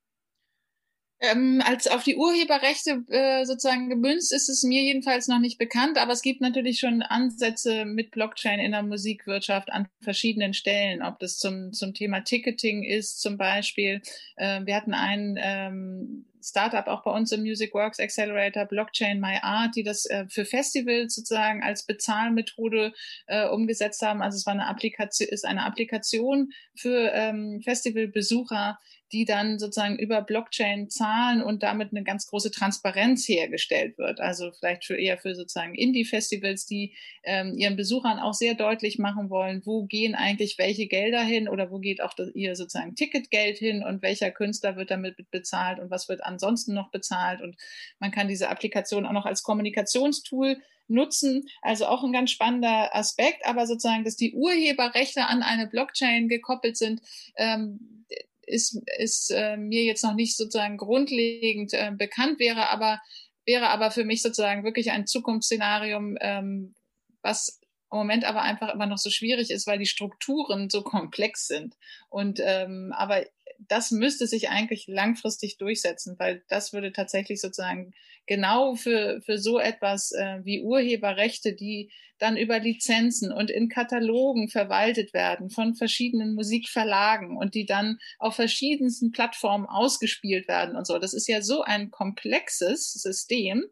Ähm, 1.22 1.62
als 1.64 1.86
auf 1.86 2.02
die 2.02 2.16
Urheberrechte 2.16 3.04
äh, 3.08 3.44
sozusagen 3.44 3.90
gemünzt 3.90 4.32
ist 4.32 4.48
es 4.48 4.62
mir 4.62 4.82
jedenfalls 4.82 5.28
noch 5.28 5.38
nicht 5.38 5.58
bekannt, 5.58 5.98
aber 5.98 6.12
es 6.12 6.22
gibt 6.22 6.40
natürlich 6.40 6.78
schon 6.78 7.02
Ansätze 7.02 7.84
mit 7.84 8.10
Blockchain 8.10 8.58
in 8.58 8.72
der 8.72 8.82
Musikwirtschaft 8.82 9.70
an 9.70 9.86
verschiedenen 10.00 10.54
Stellen, 10.54 11.02
ob 11.02 11.18
das 11.18 11.36
zum, 11.36 11.74
zum 11.74 11.92
Thema 11.92 12.20
Ticketing 12.20 12.84
ist 12.84 13.20
zum 13.20 13.36
Beispiel. 13.36 14.00
Äh, 14.36 14.64
wir 14.64 14.74
hatten 14.74 14.94
ein 14.94 15.38
ähm, 15.38 16.24
Startup 16.42 16.86
auch 16.86 17.02
bei 17.02 17.10
uns 17.10 17.32
im 17.32 17.42
Music 17.42 17.74
Works 17.74 18.00
Accelerator, 18.00 18.64
Blockchain 18.64 19.20
My 19.20 19.38
Art, 19.42 19.76
die 19.76 19.82
das 19.82 20.06
äh, 20.06 20.26
für 20.28 20.44
Festivals 20.44 21.14
sozusagen 21.14 21.62
als 21.62 21.84
Bezahlmethode 21.84 22.92
äh, 23.26 23.46
umgesetzt 23.46 24.02
haben. 24.02 24.22
Also 24.22 24.36
es 24.36 24.46
war 24.46 24.54
eine 24.54 24.66
Applikation, 24.66 25.28
ist 25.28 25.44
eine 25.44 25.64
Applikation 25.64 26.52
für 26.74 27.10
ähm, 27.12 27.60
Festivalbesucher, 27.62 28.78
die 29.12 29.24
dann 29.24 29.58
sozusagen 29.58 29.98
über 29.98 30.22
Blockchain 30.22 30.88
zahlen 30.88 31.42
und 31.42 31.62
damit 31.62 31.90
eine 31.90 32.04
ganz 32.04 32.26
große 32.28 32.50
Transparenz 32.50 33.28
hergestellt 33.28 33.98
wird. 33.98 34.20
Also 34.20 34.52
vielleicht 34.52 34.84
für 34.84 34.96
eher 34.96 35.18
für 35.18 35.34
sozusagen 35.34 35.74
Indie-Festivals, 35.74 36.66
die 36.66 36.94
ähm, 37.24 37.54
ihren 37.56 37.76
Besuchern 37.76 38.18
auch 38.18 38.34
sehr 38.34 38.54
deutlich 38.54 38.98
machen 38.98 39.30
wollen, 39.30 39.62
wo 39.64 39.84
gehen 39.84 40.14
eigentlich 40.14 40.58
welche 40.58 40.86
Gelder 40.86 41.22
hin 41.22 41.48
oder 41.48 41.70
wo 41.70 41.78
geht 41.78 42.00
auch 42.02 42.14
das, 42.14 42.30
ihr 42.34 42.54
sozusagen 42.54 42.94
Ticketgeld 42.94 43.58
hin 43.58 43.82
und 43.82 44.02
welcher 44.02 44.30
Künstler 44.30 44.76
wird 44.76 44.90
damit 44.90 45.30
bezahlt 45.30 45.80
und 45.80 45.90
was 45.90 46.08
wird 46.08 46.24
ansonsten 46.24 46.74
noch 46.74 46.90
bezahlt. 46.90 47.40
Und 47.40 47.56
man 47.98 48.10
kann 48.10 48.28
diese 48.28 48.48
Applikation 48.48 49.06
auch 49.06 49.12
noch 49.12 49.26
als 49.26 49.42
Kommunikationstool 49.42 50.56
nutzen. 50.90 51.48
Also 51.62 51.86
auch 51.86 52.04
ein 52.04 52.12
ganz 52.12 52.30
spannender 52.30 52.94
Aspekt, 52.94 53.46
aber 53.46 53.66
sozusagen, 53.66 54.04
dass 54.04 54.16
die 54.16 54.34
Urheberrechte 54.34 55.26
an 55.26 55.42
eine 55.42 55.66
Blockchain 55.66 56.28
gekoppelt 56.28 56.76
sind, 56.76 57.00
ähm, 57.36 58.04
ist, 58.50 58.80
ist 58.98 59.30
äh, 59.30 59.56
mir 59.56 59.84
jetzt 59.84 60.04
noch 60.04 60.14
nicht 60.14 60.36
sozusagen 60.36 60.76
grundlegend 60.76 61.72
äh, 61.72 61.92
bekannt 61.96 62.38
wäre, 62.38 62.70
aber 62.70 63.00
wäre 63.46 63.68
aber 63.68 63.90
für 63.90 64.04
mich 64.04 64.22
sozusagen 64.22 64.64
wirklich 64.64 64.90
ein 64.90 65.06
Zukunftsszenarium, 65.06 66.16
ähm, 66.20 66.74
was 67.22 67.60
im 67.92 67.98
Moment 67.98 68.24
aber 68.24 68.42
einfach 68.42 68.72
immer 68.72 68.86
noch 68.86 68.98
so 68.98 69.10
schwierig 69.10 69.50
ist, 69.50 69.66
weil 69.66 69.78
die 69.78 69.86
Strukturen 69.86 70.70
so 70.70 70.82
komplex 70.84 71.46
sind. 71.46 71.74
Und 72.08 72.40
ähm, 72.42 72.92
aber 72.96 73.24
das 73.68 73.90
müsste 73.90 74.26
sich 74.26 74.48
eigentlich 74.48 74.86
langfristig 74.86 75.58
durchsetzen, 75.58 76.16
weil 76.18 76.42
das 76.48 76.72
würde 76.72 76.92
tatsächlich 76.92 77.40
sozusagen 77.40 77.92
genau 78.26 78.74
für, 78.74 79.20
für 79.22 79.38
so 79.38 79.58
etwas 79.58 80.12
äh, 80.12 80.40
wie 80.44 80.62
Urheberrechte, 80.62 81.52
die 81.52 81.90
dann 82.18 82.36
über 82.36 82.58
Lizenzen 82.58 83.32
und 83.32 83.50
in 83.50 83.68
Katalogen 83.68 84.48
verwaltet 84.48 85.14
werden 85.14 85.50
von 85.50 85.74
verschiedenen 85.74 86.34
Musikverlagen 86.34 87.36
und 87.36 87.54
die 87.54 87.64
dann 87.64 87.98
auf 88.18 88.36
verschiedensten 88.36 89.10
Plattformen 89.10 89.66
ausgespielt 89.66 90.46
werden 90.46 90.76
und 90.76 90.86
so. 90.86 90.98
Das 90.98 91.14
ist 91.14 91.28
ja 91.28 91.40
so 91.42 91.62
ein 91.62 91.90
komplexes 91.90 92.92
System. 92.92 93.64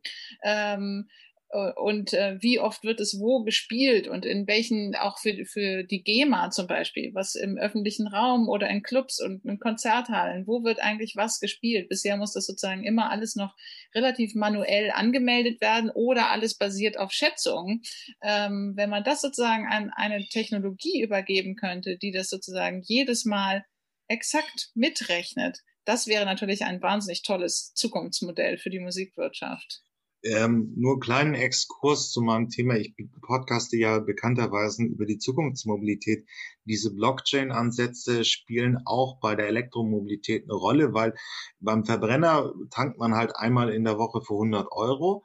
Ähm, 0.43 1.09
äh, 1.09 1.28
und 1.51 2.13
äh, 2.13 2.37
wie 2.41 2.61
oft 2.61 2.85
wird 2.85 3.01
es 3.01 3.19
wo 3.19 3.43
gespielt 3.43 4.07
und 4.07 4.27
in 4.27 4.47
welchen, 4.47 4.95
auch 4.95 5.19
für, 5.19 5.47
für 5.47 5.83
die 5.83 6.03
GEMA 6.03 6.51
zum 6.51 6.67
Beispiel, 6.67 7.15
was 7.15 7.35
im 7.35 7.57
öffentlichen 7.57 8.07
Raum 8.07 8.51
oder 8.51 8.69
in 8.69 8.83
Clubs 8.83 9.19
und 9.19 9.45
in 9.47 9.59
Konzerthallen, 9.59 10.47
wo 10.47 10.63
wird 10.63 10.81
eigentlich 10.81 11.15
was 11.17 11.41
gespielt? 11.41 11.89
Bisher 11.89 12.19
muss 12.19 12.35
das 12.35 12.47
sozusagen 12.47 12.85
immer 12.85 13.11
alles 13.11 13.35
noch 13.35 13.55
relativ 13.95 14.35
manuell 14.35 14.91
angemeldet 14.91 15.63
werden 15.63 15.91
oder 15.91 16.31
alles 16.31 16.55
basiert 16.55 16.99
auf 16.99 17.13
Schätzungen. 17.13 17.81
Ähm, 18.23 18.75
wenn 18.77 18.91
man 18.91 19.05
das 19.05 19.23
sozusagen 19.23 19.67
an 19.67 19.91
eine 19.95 20.29
Technologie 20.29 21.01
übergeben 21.01 21.57
könnte, 21.57 21.97
die 21.97 22.13
das 22.13 22.29
sozusagen 22.29 22.83
jedes 22.85 23.25
Mal 23.25 23.65
exakt 24.07 24.71
mitrechnet, 24.75 25.61
das 25.87 26.07
wäre 26.07 26.27
natürlich 26.27 26.65
ein 26.65 26.83
wahnsinnig 26.83 27.23
tolles 27.23 27.73
Zukunftsmodell 27.73 28.59
für 28.59 28.69
die 28.69 28.81
Musikwirtschaft. 28.81 29.83
Ähm, 30.25 30.73
nur 30.77 30.99
kleinen 30.99 31.35
Exkurs 31.35 32.11
zu 32.11 32.21
meinem 32.21 32.49
Thema. 32.49 32.75
Ich 32.75 32.95
podcaste 33.23 33.77
ja 33.77 34.01
bekannterweise 34.01 34.83
über 34.85 35.07
die 35.07 35.19
Zukunftsmobilität. 35.19 36.27
Diese 36.65 36.93
Blockchain-Ansätze 36.93 38.25
spielen 38.25 38.79
auch 38.85 39.21
bei 39.21 39.37
der 39.37 39.47
Elektromobilität 39.47 40.45
eine 40.45 40.55
Rolle, 40.55 40.93
weil 40.93 41.15
beim 41.61 41.85
Verbrenner 41.85 42.53
tankt 42.71 42.99
man 42.99 43.15
halt 43.15 43.37
einmal 43.37 43.71
in 43.71 43.85
der 43.85 43.99
Woche 43.99 44.21
für 44.21 44.35
100 44.35 44.73
Euro. 44.73 45.25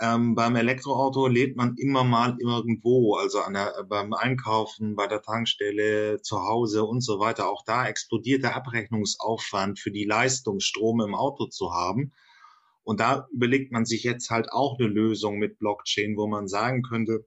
Ähm, 0.00 0.34
beim 0.34 0.56
Elektroauto 0.56 1.28
lädt 1.28 1.56
man 1.56 1.76
immer 1.76 2.02
mal 2.02 2.36
irgendwo, 2.40 3.14
also 3.14 3.40
der, 3.52 3.84
beim 3.88 4.12
Einkaufen, 4.12 4.96
bei 4.96 5.06
der 5.06 5.22
Tankstelle, 5.22 6.20
zu 6.20 6.42
Hause 6.42 6.84
und 6.84 7.00
so 7.02 7.20
weiter. 7.20 7.48
Auch 7.48 7.62
da 7.64 7.86
explodiert 7.86 8.42
der 8.42 8.56
Abrechnungsaufwand 8.56 9.78
für 9.78 9.92
die 9.92 10.04
Leistung, 10.04 10.58
Strom 10.58 11.00
im 11.00 11.14
Auto 11.14 11.46
zu 11.46 11.72
haben. 11.72 12.12
Und 12.84 13.00
da 13.00 13.26
überlegt 13.32 13.72
man 13.72 13.84
sich 13.84 14.04
jetzt 14.04 14.30
halt 14.30 14.52
auch 14.52 14.78
eine 14.78 14.88
Lösung 14.88 15.38
mit 15.38 15.58
Blockchain, 15.58 16.16
wo 16.16 16.26
man 16.26 16.48
sagen 16.48 16.82
könnte, 16.82 17.26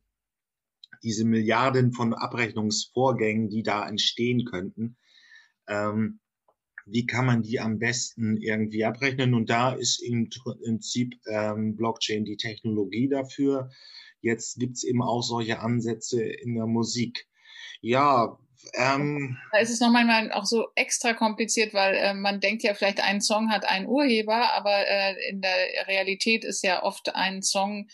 diese 1.04 1.26
Milliarden 1.26 1.92
von 1.92 2.14
Abrechnungsvorgängen, 2.14 3.50
die 3.50 3.64
da 3.64 3.88
entstehen 3.88 4.46
könnten, 4.46 4.98
ähm, 5.68 6.20
wie 6.86 7.06
kann 7.06 7.26
man 7.26 7.42
die 7.42 7.60
am 7.60 7.80
besten 7.80 8.38
irgendwie 8.38 8.86
abrechnen? 8.86 9.34
Und 9.34 9.50
da 9.50 9.74
ist 9.74 10.02
im 10.02 10.30
Prinzip 10.30 11.16
ähm, 11.28 11.76
Blockchain 11.76 12.24
die 12.24 12.38
Technologie 12.38 13.10
dafür. 13.10 13.70
Jetzt 14.22 14.58
gibt's 14.58 14.84
eben 14.84 15.02
auch 15.02 15.22
solche 15.22 15.60
Ansätze 15.60 16.24
in 16.24 16.56
der 16.56 16.66
Musik. 16.66 17.28
Ja, 17.82 18.40
ähm, 18.74 19.38
da 19.52 19.60
ist 19.60 19.70
es 19.70 19.80
noch 19.80 19.92
manchmal 19.92 20.32
auch 20.32 20.46
so 20.46 20.68
extra 20.76 21.14
kompliziert, 21.14 21.74
weil 21.74 21.96
äh, 21.96 22.14
man 22.14 22.40
denkt 22.40 22.64
ja 22.64 22.74
vielleicht, 22.74 23.02
ein 23.02 23.22
Song 23.22 23.52
hat 23.52 23.66
einen 23.66 23.88
Urheber, 23.88 24.54
aber 24.54 24.88
äh, 24.88 25.30
in 25.30 25.42
der 25.42 25.88
Realität 25.88 26.46
ist 26.46 26.64
ja 26.64 26.84
oft 26.84 27.16
ein 27.16 27.42
Song 27.42 27.88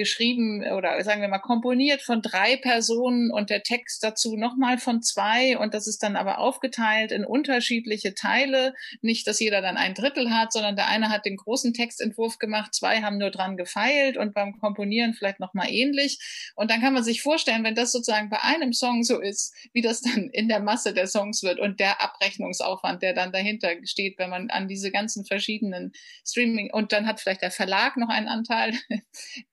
geschrieben 0.00 0.64
oder 0.72 1.02
sagen 1.04 1.20
wir 1.20 1.28
mal 1.28 1.40
komponiert 1.40 2.00
von 2.00 2.22
drei 2.22 2.56
Personen 2.56 3.30
und 3.30 3.50
der 3.50 3.62
Text 3.62 4.02
dazu 4.02 4.34
nochmal 4.34 4.78
von 4.78 5.02
zwei 5.02 5.58
und 5.58 5.74
das 5.74 5.86
ist 5.86 6.02
dann 6.02 6.16
aber 6.16 6.38
aufgeteilt 6.38 7.12
in 7.12 7.26
unterschiedliche 7.26 8.14
Teile. 8.14 8.72
Nicht, 9.02 9.26
dass 9.26 9.40
jeder 9.40 9.60
dann 9.60 9.76
ein 9.76 9.92
Drittel 9.92 10.30
hat, 10.30 10.54
sondern 10.54 10.74
der 10.74 10.88
eine 10.88 11.10
hat 11.10 11.26
den 11.26 11.36
großen 11.36 11.74
Textentwurf 11.74 12.38
gemacht, 12.38 12.74
zwei 12.74 13.02
haben 13.02 13.18
nur 13.18 13.30
dran 13.30 13.58
gefeilt 13.58 14.16
und 14.16 14.32
beim 14.32 14.58
Komponieren 14.58 15.12
vielleicht 15.12 15.38
nochmal 15.38 15.68
ähnlich. 15.68 16.18
Und 16.56 16.70
dann 16.70 16.80
kann 16.80 16.94
man 16.94 17.04
sich 17.04 17.20
vorstellen, 17.20 17.62
wenn 17.62 17.74
das 17.74 17.92
sozusagen 17.92 18.30
bei 18.30 18.40
einem 18.40 18.72
Song 18.72 19.02
so 19.02 19.20
ist, 19.20 19.54
wie 19.74 19.82
das 19.82 20.00
dann 20.00 20.30
in 20.32 20.48
der 20.48 20.60
Masse 20.60 20.94
der 20.94 21.08
Songs 21.08 21.42
wird 21.42 21.60
und 21.60 21.78
der 21.78 22.02
Abrechnungsaufwand, 22.02 23.02
der 23.02 23.12
dann 23.12 23.32
dahinter 23.32 23.68
steht, 23.84 24.18
wenn 24.18 24.30
man 24.30 24.48
an 24.48 24.66
diese 24.66 24.90
ganzen 24.90 25.26
verschiedenen 25.26 25.92
Streaming 26.26 26.72
und 26.72 26.92
dann 26.92 27.06
hat 27.06 27.20
vielleicht 27.20 27.42
der 27.42 27.50
Verlag 27.50 27.98
noch 27.98 28.08
einen 28.08 28.28
Anteil, 28.28 28.72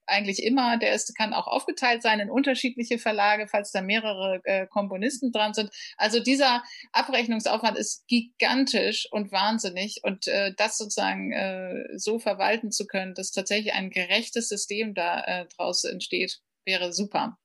eigentlich 0.07 0.43
immer, 0.43 0.77
der 0.77 0.93
ist, 0.93 1.15
kann 1.15 1.33
auch 1.33 1.47
aufgeteilt 1.47 2.01
sein 2.01 2.19
in 2.19 2.29
unterschiedliche 2.29 2.97
Verlage, 2.97 3.47
falls 3.47 3.71
da 3.71 3.81
mehrere 3.81 4.41
äh, 4.43 4.67
Komponisten 4.67 5.31
dran 5.31 5.53
sind. 5.53 5.69
Also 5.97 6.19
dieser 6.19 6.63
Abrechnungsaufwand 6.91 7.77
ist 7.77 8.07
gigantisch 8.07 9.07
und 9.11 9.31
wahnsinnig 9.31 10.01
und 10.03 10.27
äh, 10.27 10.53
das 10.55 10.77
sozusagen 10.77 11.31
äh, 11.31 11.85
so 11.97 12.19
verwalten 12.19 12.71
zu 12.71 12.87
können, 12.87 13.13
dass 13.13 13.31
tatsächlich 13.31 13.73
ein 13.73 13.89
gerechtes 13.89 14.49
System 14.49 14.93
da 14.93 15.23
äh, 15.23 15.45
draus 15.55 15.83
entsteht, 15.83 16.39
wäre 16.65 16.93
super. 16.93 17.37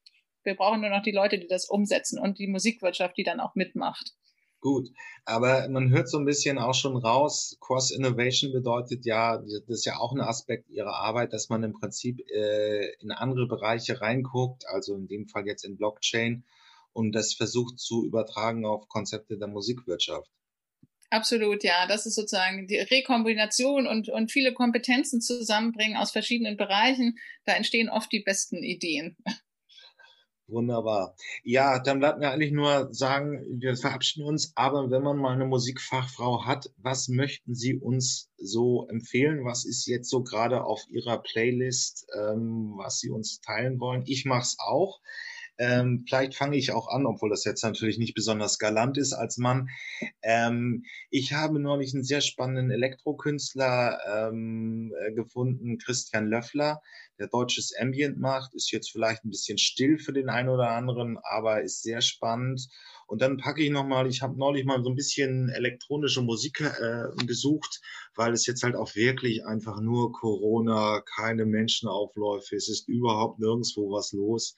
Wir 0.44 0.56
brauchen 0.56 0.80
nur 0.80 0.90
noch 0.90 1.02
die 1.02 1.12
Leute, 1.12 1.38
die 1.38 1.46
das 1.46 1.68
umsetzen 1.68 2.18
und 2.18 2.38
die 2.38 2.48
Musikwirtschaft, 2.48 3.16
die 3.16 3.22
dann 3.22 3.40
auch 3.40 3.54
mitmacht. 3.54 4.12
Gut, 4.62 4.90
aber 5.24 5.68
man 5.70 5.90
hört 5.90 6.08
so 6.08 6.18
ein 6.18 6.24
bisschen 6.24 6.56
auch 6.56 6.72
schon 6.72 6.96
raus, 6.96 7.58
Cross-Innovation 7.60 8.52
bedeutet 8.52 9.04
ja, 9.04 9.38
das 9.38 9.64
ist 9.66 9.84
ja 9.84 9.96
auch 9.98 10.12
ein 10.12 10.20
Aspekt 10.20 10.70
ihrer 10.70 10.94
Arbeit, 10.94 11.32
dass 11.32 11.48
man 11.48 11.64
im 11.64 11.72
Prinzip 11.72 12.20
äh, 12.30 12.94
in 13.00 13.10
andere 13.10 13.48
Bereiche 13.48 14.00
reinguckt, 14.00 14.64
also 14.68 14.94
in 14.94 15.08
dem 15.08 15.26
Fall 15.26 15.48
jetzt 15.48 15.64
in 15.64 15.76
Blockchain 15.76 16.44
und 16.92 17.10
das 17.10 17.34
versucht 17.34 17.80
zu 17.80 18.06
übertragen 18.06 18.64
auf 18.64 18.88
Konzepte 18.88 19.36
der 19.36 19.48
Musikwirtschaft. 19.48 20.30
Absolut, 21.10 21.64
ja. 21.64 21.88
Das 21.88 22.06
ist 22.06 22.14
sozusagen 22.14 22.68
die 22.68 22.78
Rekombination 22.78 23.88
und, 23.88 24.10
und 24.10 24.30
viele 24.30 24.54
Kompetenzen 24.54 25.20
zusammenbringen 25.20 25.96
aus 25.96 26.12
verschiedenen 26.12 26.56
Bereichen. 26.56 27.18
Da 27.44 27.54
entstehen 27.54 27.90
oft 27.90 28.12
die 28.12 28.20
besten 28.20 28.62
Ideen. 28.62 29.16
Wunderbar. 30.52 31.16
Ja, 31.44 31.78
dann 31.78 31.98
bleibt 31.98 32.18
mir 32.18 32.30
eigentlich 32.30 32.52
nur 32.52 32.92
sagen, 32.92 33.42
wir 33.58 33.74
verabschieden 33.74 34.26
uns. 34.26 34.52
Aber 34.54 34.90
wenn 34.90 35.02
man 35.02 35.16
mal 35.16 35.32
eine 35.32 35.46
Musikfachfrau 35.46 36.44
hat, 36.44 36.70
was 36.76 37.08
möchten 37.08 37.54
Sie 37.54 37.74
uns 37.74 38.30
so 38.36 38.86
empfehlen? 38.88 39.46
Was 39.46 39.64
ist 39.64 39.86
jetzt 39.86 40.10
so 40.10 40.22
gerade 40.22 40.64
auf 40.64 40.82
Ihrer 40.90 41.22
Playlist, 41.22 42.06
ähm, 42.14 42.74
was 42.76 43.00
Sie 43.00 43.08
uns 43.08 43.40
teilen 43.40 43.80
wollen? 43.80 44.02
Ich 44.06 44.26
mache 44.26 44.42
es 44.42 44.56
auch. 44.58 45.00
Ähm, 45.58 46.04
vielleicht 46.08 46.34
fange 46.34 46.56
ich 46.56 46.72
auch 46.72 46.88
an, 46.88 47.06
obwohl 47.06 47.30
das 47.30 47.44
jetzt 47.44 47.62
natürlich 47.62 47.98
nicht 47.98 48.14
besonders 48.14 48.58
galant 48.58 48.98
ist 48.98 49.12
als 49.12 49.36
Mann. 49.38 49.68
Ähm, 50.22 50.84
ich 51.10 51.32
habe 51.34 51.60
neulich 51.60 51.94
einen 51.94 52.04
sehr 52.04 52.20
spannenden 52.20 52.70
Elektrokünstler 52.70 53.98
ähm, 54.06 54.92
äh, 55.00 55.12
gefunden, 55.12 55.78
Christian 55.78 56.26
Löffler, 56.26 56.80
der 57.18 57.28
deutsches 57.28 57.72
Ambient 57.78 58.18
macht. 58.18 58.54
Ist 58.54 58.72
jetzt 58.72 58.90
vielleicht 58.90 59.24
ein 59.24 59.30
bisschen 59.30 59.58
still 59.58 59.98
für 59.98 60.12
den 60.12 60.28
einen 60.28 60.48
oder 60.48 60.70
anderen, 60.70 61.18
aber 61.22 61.62
ist 61.62 61.82
sehr 61.82 62.00
spannend. 62.00 62.68
Und 63.06 63.20
dann 63.20 63.36
packe 63.36 63.62
ich 63.62 63.70
nochmal, 63.70 64.06
ich 64.06 64.22
habe 64.22 64.38
neulich 64.38 64.64
mal 64.64 64.82
so 64.82 64.88
ein 64.88 64.96
bisschen 64.96 65.48
elektronische 65.50 66.22
Musik 66.22 66.60
äh, 66.60 67.24
gesucht, 67.26 67.80
weil 68.14 68.32
es 68.32 68.46
jetzt 68.46 68.62
halt 68.62 68.74
auch 68.74 68.94
wirklich 68.94 69.44
einfach 69.44 69.80
nur 69.80 70.12
Corona, 70.12 71.02
keine 71.16 71.44
Menschenaufläufe, 71.44 72.56
es 72.56 72.68
ist 72.68 72.88
überhaupt 72.88 73.38
nirgendwo 73.38 73.90
was 73.90 74.12
los. 74.12 74.56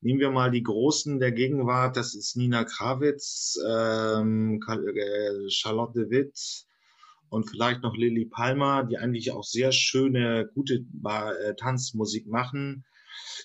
Nehmen 0.00 0.20
wir 0.20 0.30
mal 0.30 0.50
die 0.50 0.62
Großen 0.62 1.18
der 1.18 1.32
Gegenwart, 1.32 1.96
das 1.96 2.14
ist 2.14 2.36
Nina 2.36 2.64
Krawitz, 2.64 3.58
ähm, 3.66 4.60
äh, 4.68 5.50
Charlotte 5.50 6.00
de 6.00 6.10
Witt 6.10 6.66
und 7.34 7.50
vielleicht 7.50 7.82
noch 7.82 7.96
Lily 7.96 8.26
Palmer, 8.26 8.84
die 8.84 8.96
eigentlich 8.96 9.32
auch 9.32 9.42
sehr 9.42 9.72
schöne, 9.72 10.48
gute 10.54 10.84
äh, 11.04 11.54
Tanzmusik 11.56 12.26
machen. 12.26 12.84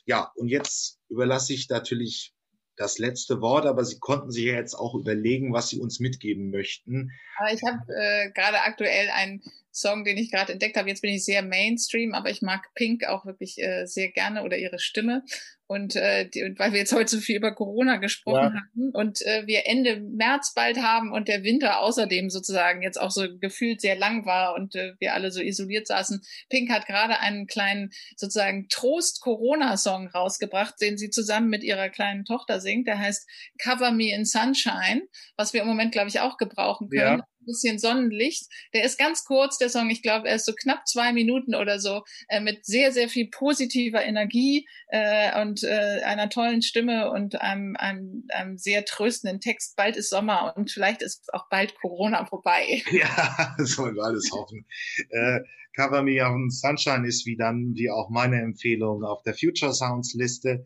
Ja, 0.05 0.31
und 0.35 0.47
jetzt 0.47 0.99
überlasse 1.09 1.53
ich 1.53 1.69
natürlich 1.69 2.33
das 2.75 2.97
letzte 2.97 3.41
Wort, 3.41 3.65
aber 3.65 3.83
Sie 3.83 3.99
konnten 3.99 4.31
sich 4.31 4.45
ja 4.45 4.53
jetzt 4.53 4.75
auch 4.75 4.95
überlegen, 4.95 5.51
was 5.51 5.69
Sie 5.69 5.79
uns 5.79 5.99
mitgeben 5.99 6.49
möchten. 6.49 7.11
Aber 7.37 7.51
ich 7.51 7.61
habe 7.67 7.79
äh, 7.93 8.31
gerade 8.31 8.61
aktuell 8.61 9.09
einen 9.09 9.41
Song, 9.71 10.03
den 10.03 10.17
ich 10.17 10.31
gerade 10.31 10.53
entdeckt 10.53 10.77
habe. 10.77 10.87
Jetzt 10.87 11.01
bin 11.01 11.13
ich 11.13 11.25
sehr 11.25 11.41
Mainstream, 11.41 12.13
aber 12.13 12.29
ich 12.29 12.41
mag 12.41 12.73
Pink 12.75 13.05
auch 13.05 13.25
wirklich 13.25 13.57
äh, 13.57 13.85
sehr 13.85 14.11
gerne 14.11 14.43
oder 14.43 14.57
ihre 14.57 14.79
Stimme. 14.79 15.23
Und, 15.71 15.95
äh, 15.95 16.27
die, 16.27 16.55
weil 16.57 16.71
wir 16.71 16.79
jetzt 16.79 16.93
heute 16.93 17.11
so 17.11 17.19
viel 17.19 17.35
über 17.37 17.53
Corona 17.53 17.97
gesprochen 17.97 18.55
ja. 18.55 18.61
haben 18.61 18.89
und 18.91 19.21
äh, 19.21 19.45
wir 19.45 19.67
Ende 19.67 19.99
März 19.99 20.55
bald 20.55 20.81
haben 20.81 21.11
und 21.11 21.27
der 21.27 21.43
Winter 21.43 21.79
außerdem 21.81 22.31
sozusagen 22.31 22.81
jetzt 22.81 22.99
auch 22.99 23.11
so 23.11 23.27
gefühlt 23.39 23.79
sehr 23.79 23.95
lang 23.95 24.25
war 24.25 24.55
und 24.55 24.73
äh, 24.73 24.93
wir 24.97 25.13
alle 25.13 25.29
so 25.31 25.41
isoliert 25.41 25.85
saßen. 25.85 26.21
Pink 26.49 26.71
hat 26.71 26.87
gerade 26.87 27.19
einen 27.19 27.45
kleinen 27.45 27.91
sozusagen 28.17 28.67
Trost-Corona-Song 28.69 30.07
rausgebracht, 30.07 30.73
den 30.81 30.97
sie 30.97 31.11
zusammen 31.11 31.49
mit 31.49 31.61
ihrer 31.63 31.89
kleinen 31.89 32.25
Tochter 32.25 32.59
singt. 32.59 32.87
Der 32.87 32.97
heißt 32.97 33.29
Cover 33.59 33.91
Me 33.91 34.11
in 34.11 34.25
Sunshine, 34.25 35.03
was 35.37 35.53
wir 35.53 35.61
im 35.61 35.67
Moment, 35.67 35.91
glaube 35.91 36.09
ich, 36.09 36.19
auch 36.19 36.37
gebrauchen 36.37 36.89
können. 36.89 37.19
Ja 37.19 37.27
bisschen 37.49 37.79
Sonnenlicht. 37.79 38.47
Der 38.73 38.83
ist 38.83 38.97
ganz 38.97 39.25
kurz, 39.25 39.57
der 39.57 39.69
Song. 39.69 39.89
Ich 39.89 40.01
glaube, 40.01 40.27
er 40.27 40.35
ist 40.35 40.45
so 40.45 40.53
knapp 40.53 40.87
zwei 40.87 41.13
Minuten 41.13 41.55
oder 41.55 41.79
so, 41.79 42.03
äh, 42.29 42.39
mit 42.39 42.65
sehr, 42.65 42.91
sehr 42.91 43.09
viel 43.09 43.29
positiver 43.29 44.03
Energie 44.03 44.67
äh, 44.87 45.41
und 45.41 45.63
äh, 45.63 46.01
einer 46.05 46.29
tollen 46.29 46.61
Stimme 46.61 47.11
und 47.11 47.41
einem, 47.41 47.75
einem, 47.75 48.25
einem 48.29 48.57
sehr 48.57 48.85
tröstenden 48.85 49.39
Text. 49.41 49.75
Bald 49.75 49.97
ist 49.97 50.09
Sommer 50.09 50.53
und 50.55 50.71
vielleicht 50.71 51.01
ist 51.01 51.33
auch 51.33 51.49
bald 51.49 51.75
Corona 51.75 52.25
vorbei. 52.25 52.81
Ja, 52.91 53.55
das 53.57 53.77
wollen 53.77 53.95
wir 53.95 54.03
alles 54.03 54.29
hoffen. 54.31 54.65
Äh, 55.09 55.39
Cover 55.75 56.01
Me 56.03 56.21
on 56.25 56.49
Sunshine 56.49 57.07
ist 57.07 57.25
wie 57.25 57.37
dann, 57.37 57.73
wie 57.75 57.89
auch 57.89 58.09
meine 58.09 58.41
Empfehlung 58.41 59.03
auf 59.03 59.23
der 59.23 59.33
Future 59.33 59.73
Sounds 59.73 60.13
Liste. 60.13 60.65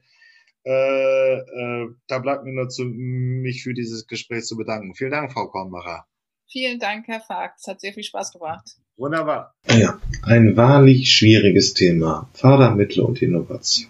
Äh, 0.65 1.35
äh, 1.35 1.89
da 2.07 2.19
bleibt 2.19 2.45
mir 2.45 2.53
nur 2.53 2.69
zu, 2.69 2.85
mich 2.85 3.63
für 3.63 3.73
dieses 3.73 4.07
Gespräch 4.07 4.45
zu 4.45 4.55
bedanken. 4.55 4.95
Vielen 4.95 5.11
Dank, 5.11 5.33
Frau 5.33 5.47
Kornbacher. 5.47 6.07
Vielen 6.53 6.77
Dank, 6.77 7.07
Herr 7.07 7.19
Fagt. 7.19 7.61
Es 7.61 7.65
hat 7.67 7.81
sehr 7.81 7.93
viel 7.93 8.03
Spaß 8.03 8.31
gemacht. 8.31 8.75
Wunderbar. 8.95 9.55
Ja, 9.75 9.99
ein 10.21 10.55
wahrlich 10.55 11.11
schwieriges 11.11 11.73
Thema. 11.73 12.29
Fördermittel 12.35 13.01
und 13.01 13.23
Innovation. 13.23 13.89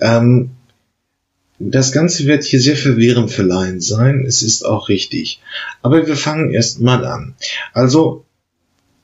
Ähm, 0.00 0.50
das 1.58 1.90
Ganze 1.90 2.26
wird 2.26 2.44
hier 2.44 2.60
sehr 2.60 2.76
verwirrend 2.76 3.32
für 3.32 3.42
Laien 3.42 3.80
sein. 3.80 4.24
Es 4.24 4.42
ist 4.42 4.64
auch 4.64 4.88
richtig. 4.88 5.42
Aber 5.82 6.06
wir 6.06 6.14
fangen 6.14 6.52
erst 6.52 6.80
mal 6.80 7.04
an. 7.04 7.34
Also, 7.72 8.24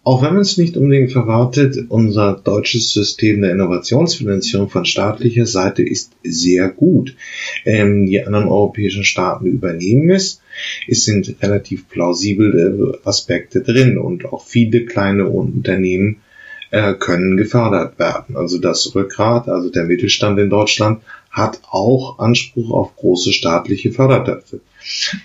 auch 0.06 0.22
wenn 0.22 0.34
man 0.34 0.42
es 0.42 0.56
nicht 0.56 0.76
unbedingt 0.76 1.10
verwartet, 1.10 1.86
unser 1.88 2.34
deutsches 2.34 2.92
System 2.92 3.40
der 3.40 3.50
Innovationsfinanzierung 3.50 4.70
von 4.70 4.84
staatlicher 4.84 5.46
Seite 5.46 5.82
ist 5.82 6.12
sehr 6.22 6.68
gut. 6.68 7.16
Ähm, 7.64 8.06
die 8.06 8.24
anderen 8.24 8.46
europäischen 8.46 9.02
Staaten 9.02 9.46
übernehmen 9.46 10.10
es. 10.10 10.40
Es 10.86 11.04
sind 11.04 11.34
relativ 11.42 11.88
plausible 11.88 13.00
Aspekte 13.02 13.62
drin 13.62 13.98
und 13.98 14.26
auch 14.26 14.46
viele 14.46 14.84
kleine 14.84 15.26
Unternehmen 15.26 16.18
äh, 16.70 16.94
können 16.94 17.36
gefördert 17.36 17.98
werden. 17.98 18.36
Also 18.36 18.58
das 18.58 18.94
Rückgrat, 18.94 19.48
also 19.48 19.70
der 19.70 19.86
Mittelstand 19.86 20.38
in 20.38 20.50
Deutschland, 20.50 21.02
hat 21.32 21.58
auch 21.68 22.20
Anspruch 22.20 22.70
auf 22.70 22.94
große 22.94 23.32
staatliche 23.32 23.90
Fördertöpfe. 23.90 24.60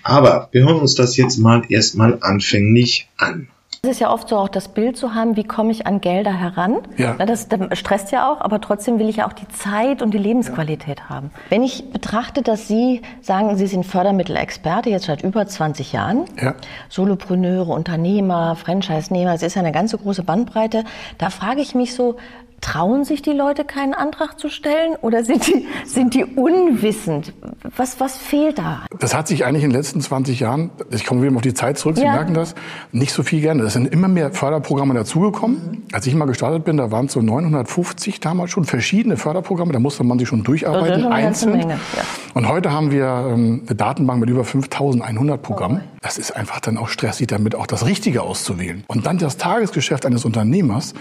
Aber 0.02 0.48
wir 0.50 0.64
hören 0.64 0.80
uns 0.80 0.96
das 0.96 1.16
jetzt 1.16 1.38
mal 1.38 1.62
erstmal 1.68 2.18
anfänglich 2.20 3.08
an. 3.16 3.46
Es 3.84 3.96
ist 3.96 3.98
ja 4.00 4.12
oft 4.12 4.28
so 4.28 4.36
auch 4.36 4.48
das 4.48 4.68
Bild 4.68 4.96
zu 4.96 5.12
haben, 5.12 5.34
wie 5.34 5.42
komme 5.42 5.72
ich 5.72 5.88
an 5.88 6.00
Gelder 6.00 6.32
heran. 6.32 6.82
Ja. 6.98 7.14
Das, 7.14 7.48
das 7.48 7.76
stresst 7.76 8.12
ja 8.12 8.30
auch, 8.30 8.40
aber 8.40 8.60
trotzdem 8.60 9.00
will 9.00 9.08
ich 9.08 9.16
ja 9.16 9.26
auch 9.26 9.32
die 9.32 9.48
Zeit 9.48 10.02
und 10.02 10.14
die 10.14 10.18
Lebensqualität 10.18 11.00
ja. 11.00 11.08
haben. 11.08 11.32
Wenn 11.48 11.64
ich 11.64 11.90
betrachte, 11.90 12.42
dass 12.42 12.68
Sie 12.68 13.02
sagen, 13.22 13.56
Sie 13.56 13.66
sind 13.66 13.84
Fördermittelexperte 13.84 14.88
jetzt 14.88 15.06
seit 15.06 15.24
über 15.24 15.48
20 15.48 15.92
Jahren, 15.92 16.26
ja. 16.40 16.54
Solopreneure, 16.90 17.70
Unternehmer, 17.70 18.54
Franchise-Nehmer, 18.54 19.34
es 19.34 19.42
ist 19.42 19.56
ja 19.56 19.62
eine 19.62 19.72
ganze 19.72 19.98
große 19.98 20.22
Bandbreite, 20.22 20.84
da 21.18 21.30
frage 21.30 21.60
ich 21.60 21.74
mich 21.74 21.92
so, 21.92 22.18
Trauen 22.62 23.04
sich 23.04 23.22
die 23.22 23.32
Leute, 23.32 23.64
keinen 23.64 23.92
Antrag 23.92 24.38
zu 24.38 24.48
stellen 24.48 24.94
oder 25.02 25.24
sind 25.24 25.48
die, 25.48 25.66
sind 25.84 26.14
die 26.14 26.24
unwissend? 26.24 27.34
Was, 27.76 27.98
was 27.98 28.16
fehlt 28.16 28.58
da? 28.58 28.86
Das 29.00 29.14
hat 29.14 29.26
sich 29.26 29.44
eigentlich 29.44 29.64
in 29.64 29.70
den 29.70 29.76
letzten 29.76 30.00
20 30.00 30.38
Jahren, 30.38 30.70
ich 30.90 31.04
komme 31.04 31.22
wieder 31.22 31.34
auf 31.34 31.42
die 31.42 31.54
Zeit 31.54 31.76
zurück, 31.76 31.96
Sie 31.96 32.04
ja. 32.04 32.12
merken 32.12 32.34
das, 32.34 32.54
nicht 32.92 33.12
so 33.12 33.24
viel 33.24 33.40
gerne. 33.40 33.64
Es 33.64 33.72
sind 33.72 33.92
immer 33.92 34.06
mehr 34.06 34.30
Förderprogramme 34.30 34.94
dazugekommen. 34.94 35.82
Als 35.92 36.06
ich 36.06 36.14
mal 36.14 36.26
gestartet 36.26 36.64
bin, 36.64 36.76
da 36.76 36.92
waren 36.92 37.06
es 37.06 37.12
so 37.12 37.20
950 37.20 38.20
damals 38.20 38.52
schon 38.52 38.64
verschiedene 38.64 39.16
Förderprogramme, 39.16 39.72
da 39.72 39.80
musste 39.80 40.04
man 40.04 40.20
sich 40.20 40.28
schon 40.28 40.44
durcharbeiten, 40.44 41.06
einzeln. 41.06 41.58
Menge, 41.58 41.74
ja. 41.74 42.02
Und 42.34 42.48
heute 42.48 42.70
haben 42.70 42.92
wir 42.92 43.28
ähm, 43.28 43.62
eine 43.66 43.74
Datenbank 43.74 44.20
mit 44.20 44.30
über 44.30 44.44
5100 44.44 45.42
Programmen. 45.42 45.82
Oh. 45.84 45.98
Das 46.00 46.16
ist 46.16 46.30
einfach 46.30 46.60
dann 46.60 46.78
auch 46.78 46.88
stressig, 46.88 47.26
damit 47.26 47.56
auch 47.56 47.66
das 47.66 47.84
Richtige 47.86 48.22
auszuwählen. 48.22 48.84
Und 48.86 49.04
dann 49.04 49.18
das 49.18 49.36
Tagesgeschäft 49.36 50.06
eines 50.06 50.24
Unternehmers, 50.24 50.94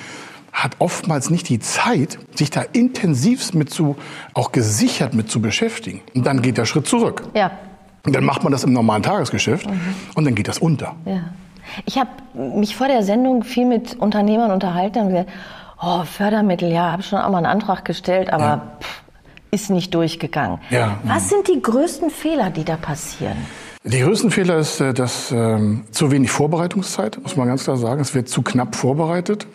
hat 0.53 0.75
oftmals 0.79 1.29
nicht 1.29 1.49
die 1.49 1.59
Zeit, 1.59 2.19
sich 2.35 2.49
da 2.49 2.61
intensivst 2.61 3.55
mit 3.55 3.69
zu, 3.69 3.95
auch 4.33 4.51
gesichert 4.51 5.13
mit 5.13 5.31
zu 5.31 5.41
beschäftigen. 5.41 6.01
Und 6.13 6.25
dann 6.25 6.41
geht 6.41 6.57
der 6.57 6.65
Schritt 6.65 6.87
zurück. 6.87 7.23
Ja. 7.33 7.51
Und 8.05 8.15
dann 8.15 8.23
macht 8.23 8.43
man 8.43 8.51
das 8.51 8.63
im 8.63 8.73
normalen 8.73 9.03
Tagesgeschäft 9.03 9.69
mhm. 9.69 9.95
und 10.15 10.25
dann 10.25 10.35
geht 10.35 10.47
das 10.47 10.57
unter. 10.57 10.95
Ja. 11.05 11.21
Ich 11.85 11.97
habe 11.97 12.09
mich 12.33 12.75
vor 12.75 12.87
der 12.87 13.03
Sendung 13.03 13.43
viel 13.43 13.65
mit 13.65 13.95
Unternehmern 13.95 14.51
unterhalten 14.51 14.99
und 14.99 15.09
gesagt, 15.09 15.29
oh, 15.81 16.03
Fördermittel, 16.03 16.71
ja, 16.71 16.91
habe 16.91 17.03
schon 17.03 17.19
auch 17.19 17.29
mal 17.29 17.37
einen 17.37 17.45
Antrag 17.45 17.85
gestellt, 17.85 18.33
aber 18.33 18.43
ja. 18.43 18.61
pff, 18.81 19.01
ist 19.51 19.69
nicht 19.69 19.93
durchgegangen. 19.93 20.59
Ja. 20.69 20.97
Was 21.03 21.29
sind 21.29 21.47
die 21.47 21.61
größten 21.61 22.09
Fehler, 22.09 22.49
die 22.49 22.63
da 22.63 22.77
passieren? 22.77 23.37
Die 23.83 23.99
größten 23.99 24.29
Fehler 24.29 24.57
ist, 24.57 24.79
äh, 24.79 24.93
dass 24.93 25.31
ähm, 25.31 25.85
zu 25.91 26.11
wenig 26.11 26.29
Vorbereitungszeit, 26.29 27.19
muss 27.21 27.35
man 27.35 27.47
ganz 27.47 27.63
klar 27.63 27.77
sagen. 27.77 27.99
Es 27.99 28.13
wird 28.13 28.29
zu 28.29 28.43
knapp 28.43 28.75
vorbereitet. 28.75 29.47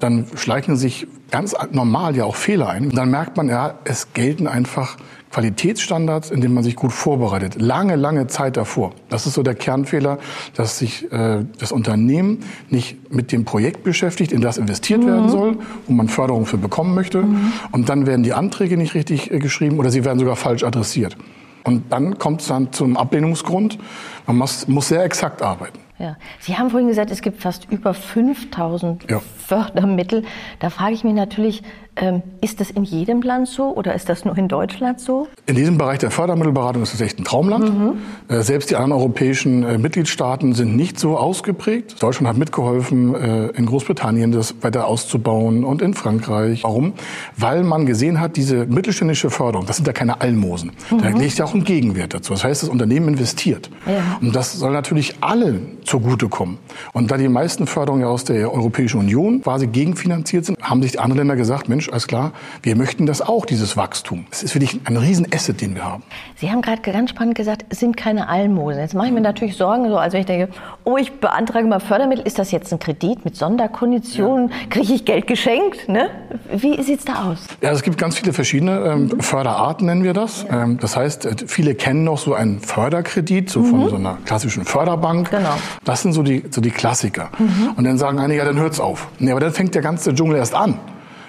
Dann 0.00 0.26
schleichen 0.36 0.76
sich 0.76 1.06
ganz 1.30 1.54
normal 1.72 2.16
ja 2.16 2.24
auch 2.24 2.36
Fehler 2.36 2.68
ein. 2.68 2.86
Und 2.86 2.96
dann 2.96 3.10
merkt 3.10 3.36
man, 3.36 3.48
ja, 3.48 3.74
es 3.84 4.12
gelten 4.12 4.46
einfach 4.46 4.96
Qualitätsstandards, 5.34 6.30
in 6.30 6.40
denen 6.40 6.54
man 6.54 6.62
sich 6.62 6.76
gut 6.76 6.92
vorbereitet. 6.92 7.60
Lange, 7.60 7.96
lange 7.96 8.28
Zeit 8.28 8.56
davor. 8.56 8.92
Das 9.08 9.26
ist 9.26 9.34
so 9.34 9.42
der 9.42 9.56
Kernfehler, 9.56 10.18
dass 10.54 10.78
sich 10.78 11.10
äh, 11.10 11.44
das 11.58 11.72
Unternehmen 11.72 12.44
nicht 12.70 13.12
mit 13.12 13.32
dem 13.32 13.44
Projekt 13.44 13.82
beschäftigt, 13.82 14.30
in 14.30 14.40
das 14.40 14.58
investiert 14.58 15.02
mhm. 15.02 15.06
werden 15.08 15.28
soll, 15.28 15.58
wo 15.88 15.92
man 15.92 16.08
Förderung 16.08 16.46
für 16.46 16.56
bekommen 16.56 16.94
möchte. 16.94 17.22
Mhm. 17.22 17.52
Und 17.72 17.88
dann 17.88 18.06
werden 18.06 18.22
die 18.22 18.32
Anträge 18.32 18.76
nicht 18.76 18.94
richtig 18.94 19.32
äh, 19.32 19.40
geschrieben 19.40 19.80
oder 19.80 19.90
sie 19.90 20.04
werden 20.04 20.20
sogar 20.20 20.36
falsch 20.36 20.62
adressiert. 20.62 21.16
Und 21.64 21.90
dann 21.90 22.18
kommt 22.18 22.42
es 22.42 22.46
dann 22.46 22.72
zum 22.72 22.96
Ablehnungsgrund. 22.96 23.78
Man 24.26 24.36
muss, 24.36 24.68
muss 24.68 24.88
sehr 24.88 25.02
exakt 25.02 25.42
arbeiten. 25.42 25.83
Ja. 25.98 26.16
Sie 26.40 26.56
haben 26.56 26.70
vorhin 26.70 26.88
gesagt, 26.88 27.10
es 27.10 27.22
gibt 27.22 27.40
fast 27.40 27.70
über 27.70 27.94
5000 27.94 29.10
ja. 29.10 29.20
Fördermittel. 29.38 30.24
Da 30.58 30.70
frage 30.70 30.94
ich 30.94 31.04
mich 31.04 31.14
natürlich, 31.14 31.62
ähm, 31.96 32.22
ist 32.40 32.60
das 32.60 32.70
in 32.70 32.82
jedem 32.82 33.22
Land 33.22 33.46
so 33.46 33.74
oder 33.74 33.94
ist 33.94 34.08
das 34.08 34.24
nur 34.24 34.36
in 34.36 34.48
Deutschland 34.48 34.98
so? 34.98 35.28
In 35.46 35.54
diesem 35.54 35.78
Bereich 35.78 35.98
der 36.00 36.10
Fördermittelberatung 36.10 36.82
ist 36.82 36.92
es 36.92 37.00
echt 37.00 37.20
ein 37.20 37.24
Traumland. 37.24 37.72
Mhm. 37.72 37.92
Äh, 38.28 38.42
selbst 38.42 38.70
die 38.70 38.76
anderen 38.76 38.92
europäischen 38.92 39.62
äh, 39.62 39.78
Mitgliedstaaten 39.78 40.54
sind 40.54 40.74
nicht 40.74 40.98
so 40.98 41.16
ausgeprägt. 41.16 42.02
Deutschland 42.02 42.28
hat 42.28 42.36
mitgeholfen, 42.36 43.14
äh, 43.14 43.46
in 43.50 43.66
Großbritannien 43.66 44.32
das 44.32 44.56
weiter 44.62 44.88
auszubauen 44.88 45.64
und 45.64 45.82
in 45.82 45.94
Frankreich. 45.94 46.64
Warum? 46.64 46.94
Weil 47.36 47.62
man 47.62 47.86
gesehen 47.86 48.18
hat, 48.18 48.36
diese 48.36 48.66
mittelständische 48.66 49.30
Förderung, 49.30 49.66
das 49.66 49.76
sind 49.76 49.86
ja 49.86 49.92
keine 49.92 50.20
Almosen. 50.20 50.72
Mhm. 50.90 50.98
Da 50.98 51.08
liegt 51.10 51.38
ja 51.38 51.44
auch 51.44 51.54
ein 51.54 51.62
Gegenwert 51.62 52.14
dazu. 52.14 52.32
Das 52.32 52.42
heißt, 52.42 52.64
das 52.64 52.70
Unternehmen 52.70 53.08
investiert. 53.08 53.70
Ja. 53.86 54.18
Und 54.20 54.34
das 54.34 54.52
soll 54.54 54.72
natürlich 54.72 55.14
allen 55.20 55.78
zugutekommen. 55.84 56.58
Und 56.92 57.10
da 57.10 57.16
die 57.16 57.28
meisten 57.28 57.66
Förderungen 57.66 58.02
ja 58.02 58.08
aus 58.08 58.24
der 58.24 58.52
Europäischen 58.52 59.00
Union 59.00 59.42
quasi 59.42 59.66
gegenfinanziert 59.66 60.46
sind, 60.46 60.58
haben 60.62 60.82
sich 60.82 60.92
die 60.92 60.98
anderen 60.98 61.18
Länder 61.18 61.36
gesagt, 61.36 61.68
Mensch, 61.68 61.88
alles 61.88 62.06
klar, 62.06 62.32
wir 62.62 62.76
möchten 62.76 63.06
das 63.06 63.20
auch, 63.20 63.46
dieses 63.46 63.76
Wachstum. 63.76 64.26
Es 64.30 64.42
ist 64.42 64.54
wirklich 64.54 64.80
ein 64.84 64.96
Riesenasset, 64.96 65.60
den 65.60 65.74
wir 65.74 65.84
haben. 65.84 66.02
Sie 66.36 66.50
haben 66.50 66.62
gerade 66.62 66.82
ganz 66.82 67.10
spannend 67.10 67.34
gesagt, 67.34 67.64
es 67.68 67.80
sind 67.80 67.96
keine 67.96 68.28
Almosen. 68.28 68.80
Jetzt 68.80 68.94
mache 68.94 69.06
ich 69.08 69.12
mir 69.12 69.20
natürlich 69.20 69.56
Sorgen, 69.56 69.88
so, 69.88 69.96
als 69.96 70.12
wenn 70.12 70.20
ich 70.20 70.26
denke, 70.26 70.52
oh, 70.84 70.96
ich 70.96 71.12
beantrage 71.20 71.66
mal 71.66 71.80
Fördermittel, 71.80 72.26
ist 72.26 72.38
das 72.38 72.50
jetzt 72.50 72.72
ein 72.72 72.78
Kredit 72.78 73.24
mit 73.24 73.36
Sonderkonditionen? 73.36 74.48
Ja. 74.48 74.54
Kriege 74.70 74.94
ich 74.94 75.04
Geld 75.04 75.26
geschenkt? 75.26 75.88
Ne? 75.88 76.10
Wie 76.52 76.82
sieht 76.82 77.00
es 77.00 77.04
da 77.04 77.30
aus? 77.30 77.46
Ja, 77.60 77.70
es 77.72 77.82
gibt 77.82 77.98
ganz 77.98 78.18
viele 78.18 78.32
verschiedene 78.32 78.78
ähm. 78.84 79.20
Förderarten, 79.20 79.86
nennen 79.86 80.04
wir 80.04 80.12
das. 80.12 80.46
Ja. 80.48 80.64
Ähm, 80.64 80.78
das 80.80 80.96
heißt, 80.96 81.26
äh, 81.26 81.34
viele 81.46 81.74
kennen 81.74 82.04
noch 82.04 82.18
so 82.18 82.34
einen 82.34 82.60
Förderkredit, 82.60 83.50
so 83.50 83.60
mhm. 83.60 83.66
von 83.66 83.88
so 83.88 83.96
einer 83.96 84.18
klassischen 84.24 84.64
Förderbank. 84.64 85.30
Genau. 85.30 85.54
Das 85.84 86.02
sind 86.02 86.12
so 86.12 86.22
die, 86.22 86.44
so 86.50 86.60
die 86.60 86.70
Klassiker. 86.70 87.30
Mhm. 87.38 87.70
Und 87.76 87.84
dann 87.84 87.98
sagen 87.98 88.18
einige, 88.18 88.38
ja, 88.38 88.44
dann 88.44 88.58
hört's 88.58 88.80
auf. 88.80 89.08
Nee, 89.18 89.30
aber 89.30 89.40
dann 89.40 89.52
fängt 89.52 89.74
der 89.74 89.82
ganze 89.82 90.14
Dschungel 90.14 90.36
erst 90.36 90.54
an. 90.54 90.78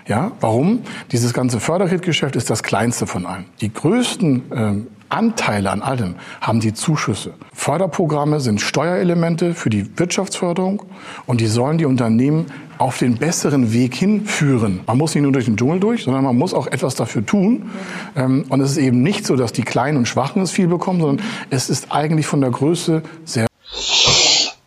Ja, 0.07 0.31
warum? 0.39 0.81
Dieses 1.11 1.33
ganze 1.33 1.59
Förderkreditgeschäft 1.59 2.35
ist 2.35 2.49
das 2.49 2.61
kleinste 2.61 3.07
von 3.07 3.25
allen. 3.25 3.45
Die 3.61 3.73
größten 3.73 4.43
ähm, 4.55 4.87
Anteile 5.09 5.71
an 5.71 5.81
allem 5.81 6.15
haben 6.41 6.59
die 6.59 6.73
Zuschüsse. 6.73 7.33
Förderprogramme 7.53 8.39
sind 8.39 8.61
Steuerelemente 8.61 9.53
für 9.53 9.69
die 9.69 9.97
Wirtschaftsförderung 9.97 10.83
und 11.25 11.41
die 11.41 11.47
sollen 11.47 11.77
die 11.77 11.85
Unternehmen 11.85 12.47
auf 12.77 12.97
den 12.97 13.17
besseren 13.17 13.71
Weg 13.71 13.95
hinführen. 13.95 14.81
Man 14.85 14.97
muss 14.97 15.15
nicht 15.15 15.23
nur 15.23 15.31
durch 15.31 15.45
den 15.45 15.57
Dschungel 15.57 15.79
durch, 15.79 16.03
sondern 16.03 16.23
man 16.23 16.37
muss 16.37 16.53
auch 16.53 16.67
etwas 16.67 16.95
dafür 16.95 17.25
tun. 17.25 17.71
Ähm, 18.15 18.45
und 18.49 18.61
es 18.61 18.71
ist 18.71 18.77
eben 18.77 19.01
nicht 19.01 19.25
so, 19.25 19.35
dass 19.35 19.53
die 19.53 19.63
Kleinen 19.63 19.97
und 19.97 20.07
Schwachen 20.07 20.41
es 20.41 20.51
viel 20.51 20.67
bekommen, 20.67 21.01
sondern 21.01 21.25
es 21.49 21.69
ist 21.69 21.91
eigentlich 21.91 22.27
von 22.27 22.41
der 22.41 22.51
Größe 22.51 23.01
sehr. 23.23 23.47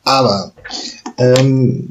Aber 0.09 0.52
ähm, 1.18 1.90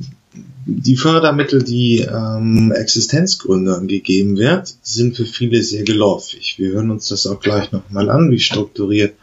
die 0.65 0.97
Fördermittel, 0.97 1.63
die 1.63 1.99
ähm, 1.99 2.71
Existenzgründern 2.75 3.87
gegeben 3.87 4.37
wird, 4.37 4.73
sind 4.81 5.15
für 5.15 5.25
viele 5.25 5.61
sehr 5.61 5.83
geläufig. 5.83 6.55
Wir 6.57 6.71
hören 6.71 6.89
uns 6.89 7.09
das 7.09 7.27
auch 7.27 7.39
gleich 7.39 7.71
nochmal 7.71 8.09
an, 8.09 8.31
wie 8.31 8.39
strukturiert 8.39 9.13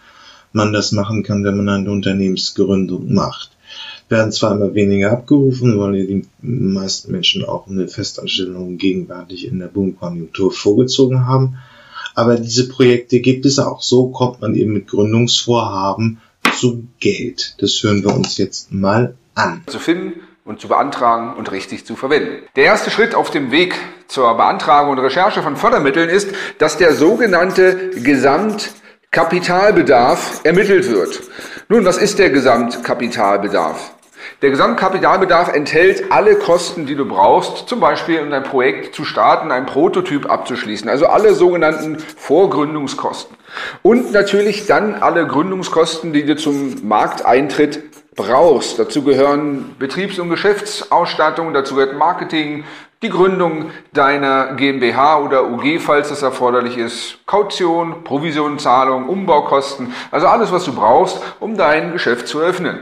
man 0.52 0.72
das 0.72 0.92
machen 0.92 1.24
kann, 1.24 1.42
wenn 1.42 1.56
man 1.56 1.68
eine 1.68 1.90
Unternehmensgründung 1.90 3.12
macht. 3.12 3.50
Werden 4.08 4.30
zwar 4.30 4.54
immer 4.54 4.74
weniger 4.74 5.10
abgerufen, 5.10 5.76
weil 5.80 6.06
die 6.06 6.26
meisten 6.40 7.10
Menschen 7.10 7.44
auch 7.44 7.66
eine 7.66 7.88
Festanstellung 7.88 8.78
gegenwärtig 8.78 9.48
in 9.48 9.58
der 9.58 9.66
Boomkonjunktur 9.66 10.52
vorgezogen 10.52 11.26
haben. 11.26 11.56
Aber 12.14 12.36
diese 12.36 12.68
Projekte 12.68 13.18
gibt 13.18 13.44
es 13.44 13.58
auch. 13.58 13.82
So 13.82 14.06
kommt 14.10 14.40
man 14.40 14.54
eben 14.54 14.72
mit 14.72 14.86
Gründungsvorhaben 14.86 16.20
zu 16.56 16.86
Geld. 17.00 17.56
Das 17.58 17.82
hören 17.82 18.02
wir 18.02 18.14
uns 18.14 18.38
jetzt 18.38 18.72
mal 18.72 19.14
an. 19.34 19.62
Zu 19.66 19.78
finden 19.78 20.22
und 20.44 20.60
zu 20.60 20.68
beantragen 20.68 21.34
und 21.34 21.50
richtig 21.52 21.86
zu 21.86 21.96
verwenden. 21.96 22.42
Der 22.56 22.64
erste 22.64 22.90
Schritt 22.90 23.14
auf 23.14 23.30
dem 23.30 23.50
Weg 23.50 23.74
zur 24.08 24.36
Beantragung 24.36 24.92
und 24.92 24.98
Recherche 24.98 25.42
von 25.42 25.56
Fördermitteln 25.56 26.10
ist, 26.10 26.28
dass 26.58 26.76
der 26.76 26.94
sogenannte 26.94 27.90
Gesamtkapitalbedarf 27.90 30.40
ermittelt 30.44 30.90
wird. 30.90 31.22
Nun, 31.68 31.84
was 31.84 31.96
ist 31.96 32.18
der 32.18 32.30
Gesamtkapitalbedarf? 32.30 33.93
Der 34.44 34.50
Gesamtkapitalbedarf 34.50 35.54
enthält 35.54 36.12
alle 36.12 36.36
Kosten, 36.36 36.84
die 36.84 36.96
du 36.96 37.06
brauchst, 37.06 37.66
zum 37.66 37.80
Beispiel 37.80 38.20
um 38.20 38.28
dein 38.28 38.42
Projekt 38.42 38.94
zu 38.94 39.06
starten, 39.06 39.50
ein 39.50 39.64
Prototyp 39.64 40.30
abzuschließen, 40.30 40.86
also 40.90 41.06
alle 41.06 41.32
sogenannten 41.32 41.98
Vorgründungskosten. 41.98 43.38
Und 43.82 44.12
natürlich 44.12 44.66
dann 44.66 44.96
alle 44.96 45.26
Gründungskosten, 45.26 46.12
die 46.12 46.26
dir 46.26 46.36
zum 46.36 46.86
Markteintritt 46.86 47.84
brauchst. 48.16 48.78
Dazu 48.78 49.02
gehören 49.02 49.76
Betriebs- 49.78 50.18
und 50.18 50.28
Geschäftsausstattung, 50.28 51.54
dazu 51.54 51.76
gehört 51.76 51.96
Marketing, 51.96 52.64
die 53.04 53.10
Gründung 53.10 53.70
deiner 53.92 54.54
GmbH 54.54 55.18
oder 55.18 55.48
UG, 55.50 55.78
falls 55.78 56.10
es 56.10 56.22
erforderlich 56.22 56.76
ist, 56.76 57.18
Kaution, 57.26 58.02
Provisionzahlung, 58.02 59.08
Umbaukosten, 59.08 59.94
also 60.10 60.26
alles, 60.26 60.50
was 60.50 60.64
du 60.64 60.74
brauchst, 60.74 61.22
um 61.38 61.56
dein 61.56 61.92
Geschäft 61.92 62.26
zu 62.26 62.40
öffnen. 62.40 62.80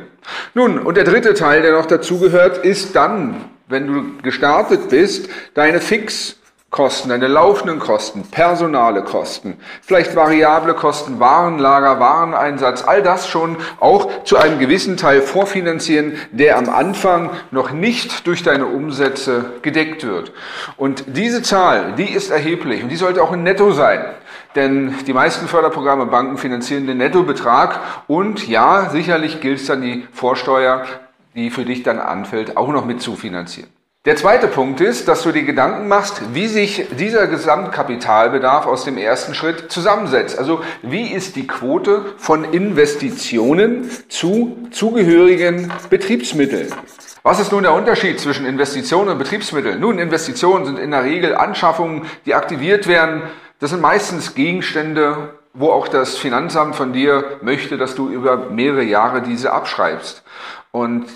Nun, 0.54 0.78
und 0.78 0.96
der 0.96 1.04
dritte 1.04 1.34
Teil, 1.34 1.62
der 1.62 1.72
noch 1.72 1.86
dazugehört, 1.86 2.64
ist 2.64 2.96
dann, 2.96 3.44
wenn 3.68 3.86
du 3.86 4.22
gestartet 4.22 4.88
bist, 4.88 5.28
deine 5.54 5.80
Fix- 5.80 6.38
Kosten, 6.72 7.10
deine 7.10 7.28
laufenden 7.28 7.80
Kosten, 7.80 8.22
personale 8.30 9.04
Kosten, 9.04 9.58
vielleicht 9.82 10.16
variable 10.16 10.72
Kosten, 10.72 11.20
Warenlager, 11.20 12.00
Wareneinsatz, 12.00 12.82
all 12.82 13.02
das 13.02 13.28
schon 13.28 13.58
auch 13.78 14.24
zu 14.24 14.38
einem 14.38 14.58
gewissen 14.58 14.96
Teil 14.96 15.20
vorfinanzieren, 15.20 16.14
der 16.30 16.56
am 16.56 16.70
Anfang 16.70 17.28
noch 17.50 17.72
nicht 17.72 18.26
durch 18.26 18.42
deine 18.42 18.64
Umsätze 18.64 19.44
gedeckt 19.60 20.06
wird. 20.06 20.32
Und 20.78 21.04
diese 21.08 21.42
Zahl, 21.42 21.92
die 21.98 22.10
ist 22.10 22.30
erheblich 22.30 22.82
und 22.82 22.88
die 22.88 22.96
sollte 22.96 23.22
auch 23.22 23.32
ein 23.32 23.42
Netto 23.42 23.72
sein. 23.72 24.06
Denn 24.54 24.94
die 25.06 25.12
meisten 25.12 25.48
Förderprogramme 25.48 26.06
Banken 26.06 26.38
finanzieren 26.38 26.86
den 26.86 26.96
Nettobetrag 26.96 27.80
und 28.06 28.48
ja, 28.48 28.88
sicherlich 28.88 29.42
gilt 29.42 29.60
es 29.60 29.66
dann 29.66 29.82
die 29.82 30.08
Vorsteuer, 30.14 30.86
die 31.34 31.50
für 31.50 31.66
dich 31.66 31.82
dann 31.82 31.98
anfällt, 31.98 32.56
auch 32.56 32.68
noch 32.68 32.86
mit 32.86 33.02
zu 33.02 33.14
finanzieren. 33.14 33.68
Der 34.04 34.16
zweite 34.16 34.48
Punkt 34.48 34.80
ist, 34.80 35.06
dass 35.06 35.22
du 35.22 35.30
dir 35.30 35.44
Gedanken 35.44 35.86
machst, 35.86 36.34
wie 36.34 36.48
sich 36.48 36.88
dieser 36.98 37.28
Gesamtkapitalbedarf 37.28 38.66
aus 38.66 38.84
dem 38.84 38.98
ersten 38.98 39.32
Schritt 39.32 39.70
zusammensetzt. 39.70 40.36
Also 40.36 40.60
wie 40.82 41.12
ist 41.12 41.36
die 41.36 41.46
Quote 41.46 42.06
von 42.16 42.42
Investitionen 42.42 43.88
zu 44.08 44.56
zugehörigen 44.72 45.72
Betriebsmitteln? 45.88 46.74
Was 47.22 47.38
ist 47.38 47.52
nun 47.52 47.62
der 47.62 47.74
Unterschied 47.74 48.18
zwischen 48.18 48.44
Investitionen 48.44 49.10
und 49.10 49.18
Betriebsmitteln? 49.18 49.78
Nun, 49.78 50.00
Investitionen 50.00 50.64
sind 50.64 50.80
in 50.80 50.90
der 50.90 51.04
Regel 51.04 51.36
Anschaffungen, 51.36 52.06
die 52.26 52.34
aktiviert 52.34 52.88
werden. 52.88 53.22
Das 53.60 53.70
sind 53.70 53.80
meistens 53.80 54.34
Gegenstände, 54.34 55.34
wo 55.54 55.70
auch 55.70 55.86
das 55.86 56.18
Finanzamt 56.18 56.74
von 56.74 56.92
dir 56.92 57.38
möchte, 57.40 57.78
dass 57.78 57.94
du 57.94 58.08
über 58.08 58.50
mehrere 58.50 58.82
Jahre 58.82 59.22
diese 59.22 59.52
abschreibst. 59.52 60.24
Und 60.72 61.06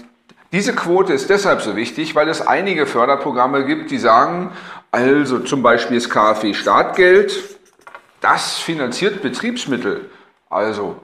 diese 0.52 0.74
Quote 0.74 1.12
ist 1.12 1.28
deshalb 1.28 1.60
so 1.62 1.76
wichtig, 1.76 2.14
weil 2.14 2.28
es 2.28 2.46
einige 2.46 2.86
Förderprogramme 2.86 3.64
gibt, 3.64 3.90
die 3.90 3.98
sagen, 3.98 4.52
also 4.90 5.40
zum 5.40 5.62
Beispiel 5.62 5.96
das 5.96 6.08
KfW 6.08 6.54
Startgeld, 6.54 7.56
das 8.20 8.56
finanziert 8.56 9.22
Betriebsmittel, 9.22 10.08
also 10.48 10.96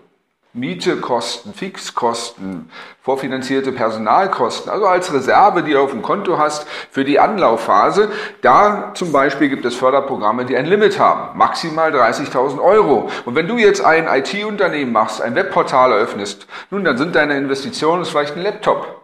Mietekosten, 0.55 1.55
Fixkosten, 1.55 2.71
vorfinanzierte 3.01 3.73
Personalkosten, 3.73 4.71
also 4.71 4.87
als 4.87 5.13
Reserve, 5.13 5.63
die 5.63 5.73
du 5.73 5.81
auf 5.81 5.93
dem 5.93 6.03
Konto 6.03 6.37
hast 6.37 6.67
für 6.91 7.05
die 7.05 7.19
Anlaufphase. 7.19 8.11
Da 8.43 8.93
zum 8.95 9.13
Beispiel 9.13 9.49
gibt 9.49 9.65
es 9.65 9.75
Förderprogramme, 9.75 10.45
die 10.45 10.57
ein 10.57 10.67
Limit 10.67 10.99
haben, 10.99 11.39
maximal 11.39 11.91
30.000 11.91 12.61
Euro. 12.61 13.09
Und 13.25 13.35
wenn 13.35 13.49
du 13.49 13.57
jetzt 13.57 13.83
ein 13.83 14.07
IT-Unternehmen 14.07 14.93
machst, 14.93 15.23
ein 15.23 15.35
Webportal 15.35 15.93
eröffnest, 15.93 16.47
nun, 16.71 16.85
dann 16.85 16.99
sind 16.99 17.15
deine 17.15 17.39
Investitionen 17.39 18.05
vielleicht 18.05 18.37
ein 18.37 18.43
Laptop 18.43 19.02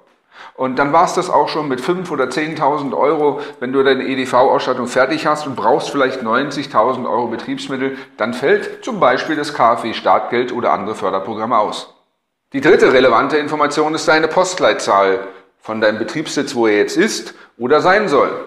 und 0.58 0.80
dann 0.80 0.92
war 0.92 1.04
es 1.04 1.14
das 1.14 1.30
auch 1.30 1.48
schon 1.48 1.68
mit 1.68 1.80
5.000 1.80 2.10
oder 2.10 2.24
10.000 2.24 2.92
Euro, 2.92 3.40
wenn 3.60 3.72
du 3.72 3.80
deine 3.84 4.02
EDV-Ausstattung 4.02 4.88
fertig 4.88 5.24
hast 5.24 5.46
und 5.46 5.54
brauchst 5.54 5.90
vielleicht 5.90 6.22
90.000 6.22 7.08
Euro 7.08 7.28
Betriebsmittel, 7.28 7.96
dann 8.16 8.34
fällt 8.34 8.84
zum 8.84 8.98
Beispiel 8.98 9.36
das 9.36 9.54
KfW-Startgeld 9.54 10.52
oder 10.52 10.72
andere 10.72 10.96
Förderprogramme 10.96 11.56
aus. 11.56 11.94
Die 12.52 12.60
dritte 12.60 12.92
relevante 12.92 13.36
Information 13.36 13.94
ist 13.94 14.08
deine 14.08 14.26
Postleitzahl 14.26 15.20
von 15.60 15.80
deinem 15.80 16.00
Betriebssitz, 16.00 16.56
wo 16.56 16.66
er 16.66 16.78
jetzt 16.78 16.96
ist 16.96 17.34
oder 17.56 17.80
sein 17.80 18.08
soll. 18.08 18.46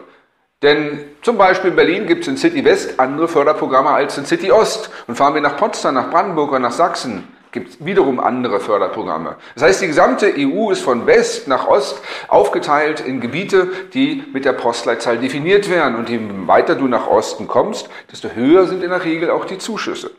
Denn 0.64 1.06
zum 1.22 1.38
Beispiel 1.38 1.70
in 1.70 1.78
Berlin 1.78 2.08
gibt 2.08 2.24
es 2.24 2.28
in 2.28 2.36
City 2.36 2.66
West 2.66 3.00
andere 3.00 3.30
Förderprogramme 3.30 3.90
als 3.90 4.18
in 4.18 4.26
City 4.26 4.52
Ost. 4.52 4.90
Und 5.08 5.16
fahren 5.16 5.34
wir 5.34 5.42
nach 5.42 5.56
Potsdam, 5.56 5.96
nach 5.96 6.10
Brandenburg 6.10 6.50
oder 6.50 6.60
nach 6.60 6.74
Sachsen, 6.74 7.26
gibt 7.52 7.70
es 7.70 7.86
wiederum 7.86 8.20
andere 8.20 8.60
Förderprogramme. 8.60 9.36
Das 9.56 9.64
heißt, 9.64 9.82
die 9.82 9.88
gesamte 9.88 10.34
EU 10.38 10.72
ist 10.72 10.82
von 10.82 11.06
West 11.06 11.48
nach 11.48 11.68
Ost 11.68 12.02
aufgeteilt 12.28 13.02
in 13.02 13.20
Gebiete, 13.20 13.68
die 13.94 14.24
mit 14.34 14.46
der 14.46 14.54
Postleitzahl 14.54 15.18
definiert 15.18 15.70
werden. 15.70 15.96
Und 15.96 16.10
je 16.10 16.20
weiter 16.48 16.76
du 16.76 16.88
nach 16.88 17.08
Osten 17.08 17.48
kommst, 17.48 17.90
desto 18.12 18.30
höher 18.30 18.68
sind 18.68 18.84
in 18.84 18.90
der 18.90 19.04
Regel 19.04 19.30
auch 19.30 19.46
die 19.46 19.58
Zuschüsse. 19.58 20.12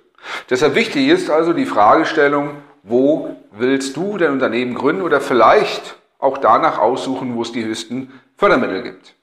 Deshalb 0.51 0.75
wichtig 0.75 1.09
ist 1.09 1.31
also 1.31 1.53
die 1.53 1.67
Fragestellung, 1.67 2.51
wo 2.83 3.37
willst 3.53 3.97
du 3.97 4.19
dein 4.19 4.33
Unternehmen 4.33 4.75
gründen 4.75 5.03
oder 5.03 5.21
vielleicht 5.21 5.97
auch 6.19 6.39
danach 6.39 6.79
aussuchen, 6.79 7.35
wo 7.37 7.43
es 7.43 7.53
die 7.53 7.65
höchsten 7.65 8.13
Fördermittel 8.37 8.83
gibt. 8.83 9.15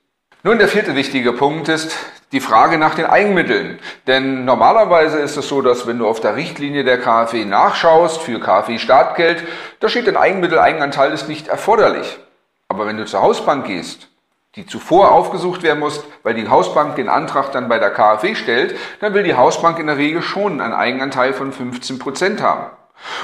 Nun, 0.43 0.57
der 0.57 0.67
vierte 0.67 0.95
wichtige 0.95 1.33
Punkt 1.33 1.67
ist 1.69 1.95
die 2.31 2.39
Frage 2.39 2.77
nach 2.77 2.95
den 2.95 3.05
Eigenmitteln. 3.05 3.79
Denn 4.07 4.45
normalerweise 4.45 5.19
ist 5.19 5.37
es 5.37 5.47
so, 5.47 5.61
dass 5.61 5.87
wenn 5.87 5.99
du 5.99 6.07
auf 6.07 6.19
der 6.19 6.35
Richtlinie 6.35 6.83
der 6.83 6.99
KfW 6.99 7.45
nachschaust 7.45 8.21
für 8.21 8.39
KfW-Startgeld, 8.39 9.43
da 9.79 9.89
steht 9.89 10.07
ein 10.07 10.17
Eigenmittel-Eigenanteil 10.17 11.11
ist 11.11 11.27
nicht 11.27 11.47
erforderlich. 11.47 12.19
Aber 12.67 12.85
wenn 12.85 12.97
du 12.97 13.05
zur 13.05 13.21
Hausbank 13.21 13.65
gehst, 13.65 14.09
die 14.55 14.65
zuvor 14.65 15.11
aufgesucht 15.11 15.63
werden 15.63 15.79
muss, 15.79 16.03
weil 16.23 16.33
die 16.33 16.49
Hausbank 16.49 16.95
den 16.95 17.09
Antrag 17.09 17.51
dann 17.51 17.69
bei 17.69 17.79
der 17.79 17.91
KfW 17.91 18.35
stellt, 18.35 18.75
dann 18.99 19.13
will 19.13 19.23
die 19.23 19.35
Hausbank 19.35 19.79
in 19.79 19.87
der 19.87 19.97
Regel 19.97 20.21
schon 20.21 20.61
einen 20.61 20.73
Eigenanteil 20.73 21.33
von 21.33 21.51
15 21.51 21.99
Prozent 21.99 22.41
haben. 22.41 22.71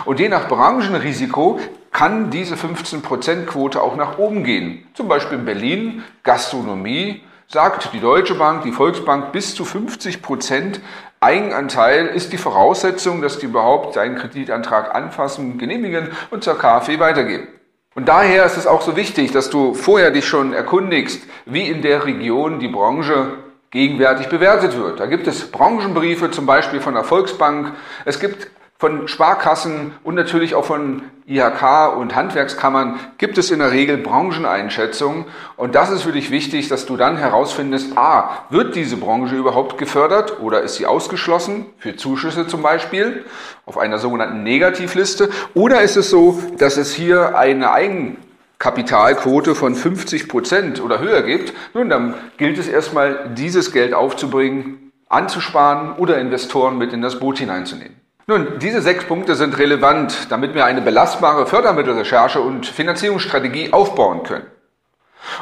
Und 0.05 0.19
je 0.19 0.29
nach 0.29 0.47
Branchenrisiko 0.47 1.59
kann 1.91 2.29
diese 2.29 2.55
15%-Quote 2.55 3.81
auch 3.81 3.95
nach 3.95 4.17
oben 4.17 4.43
gehen. 4.43 4.87
Zum 4.93 5.07
Beispiel 5.07 5.39
in 5.39 5.45
Berlin, 5.45 6.03
Gastronomie, 6.23 7.23
sagt 7.47 7.93
die 7.93 7.99
Deutsche 7.99 8.35
Bank, 8.35 8.63
die 8.63 8.71
Volksbank, 8.71 9.31
bis 9.31 9.55
zu 9.55 9.63
50% 9.63 10.79
Eigenanteil 11.19 12.07
ist 12.07 12.33
die 12.33 12.37
Voraussetzung, 12.37 13.21
dass 13.21 13.39
die 13.39 13.47
überhaupt 13.47 13.95
deinen 13.95 14.15
Kreditantrag 14.15 14.93
anfassen, 14.93 15.57
genehmigen 15.57 16.09
und 16.29 16.43
zur 16.43 16.57
KfW 16.57 16.99
weitergeben. 16.99 17.47
Und 17.95 18.07
daher 18.07 18.45
ist 18.45 18.57
es 18.57 18.67
auch 18.67 18.81
so 18.81 18.95
wichtig, 18.95 19.31
dass 19.31 19.49
du 19.49 19.73
vorher 19.73 20.11
dich 20.11 20.27
schon 20.27 20.53
erkundigst, 20.53 21.23
wie 21.45 21.67
in 21.67 21.81
der 21.81 22.05
Region 22.05 22.59
die 22.59 22.67
Branche 22.67 23.37
gegenwärtig 23.71 24.27
bewertet 24.27 24.77
wird. 24.77 24.99
Da 24.99 25.05
gibt 25.05 25.27
es 25.27 25.49
Branchenbriefe, 25.49 26.29
zum 26.29 26.45
Beispiel 26.45 26.81
von 26.81 26.93
der 26.93 27.03
Volksbank. 27.03 27.73
Es 28.03 28.19
gibt 28.19 28.47
von 28.77 29.07
Sparkassen 29.07 29.93
und 30.03 30.15
natürlich 30.15 30.53
auch 30.53 30.65
von 30.65 31.03
IHK 31.27 31.97
und 31.97 32.13
Handwerkskammern 32.13 32.99
gibt 33.17 33.37
es 33.37 33.49
in 33.49 33.59
der 33.59 33.71
Regel 33.71 33.97
Brancheneinschätzungen. 33.97 35.25
Und 35.55 35.75
das 35.75 35.89
ist 35.89 36.03
für 36.03 36.11
dich 36.11 36.29
wichtig, 36.29 36.67
dass 36.67 36.85
du 36.85 36.97
dann 36.97 37.17
herausfindest, 37.17 37.97
a, 37.97 38.45
wird 38.49 38.75
diese 38.75 38.97
Branche 38.97 39.35
überhaupt 39.35 39.77
gefördert 39.77 40.41
oder 40.41 40.61
ist 40.61 40.75
sie 40.75 40.85
ausgeschlossen, 40.85 41.67
für 41.77 41.95
Zuschüsse 41.95 42.47
zum 42.47 42.61
Beispiel, 42.61 43.25
auf 43.65 43.77
einer 43.77 43.97
sogenannten 43.97 44.43
Negativliste, 44.43 45.29
oder 45.53 45.81
ist 45.81 45.95
es 45.95 46.09
so, 46.09 46.37
dass 46.57 46.77
es 46.77 46.93
hier 46.93 47.37
eine 47.37 47.71
Eigen 47.71 48.17
Kapitalquote 48.59 49.55
von 49.55 49.75
50 49.75 50.27
Prozent 50.27 50.83
oder 50.83 50.99
höher 50.99 51.23
gibt, 51.23 51.53
nun, 51.73 51.89
dann 51.89 52.13
gilt 52.37 52.57
es 52.57 52.67
erstmal, 52.67 53.31
dieses 53.35 53.71
Geld 53.71 53.93
aufzubringen, 53.93 54.91
anzusparen 55.07 55.93
oder 55.93 56.17
Investoren 56.19 56.77
mit 56.77 56.93
in 56.93 57.01
das 57.01 57.19
Boot 57.19 57.39
hineinzunehmen. 57.39 58.04
Nun, 58.27 58.57
diese 58.57 58.81
sechs 58.81 59.03
Punkte 59.03 59.35
sind 59.35 59.59
relevant, 59.59 60.31
damit 60.31 60.55
wir 60.55 60.65
eine 60.65 60.81
belastbare 60.81 61.45
Fördermittelrecherche 61.45 62.41
und 62.41 62.65
Finanzierungsstrategie 62.65 63.71
aufbauen 63.71 64.23
können. 64.23 64.47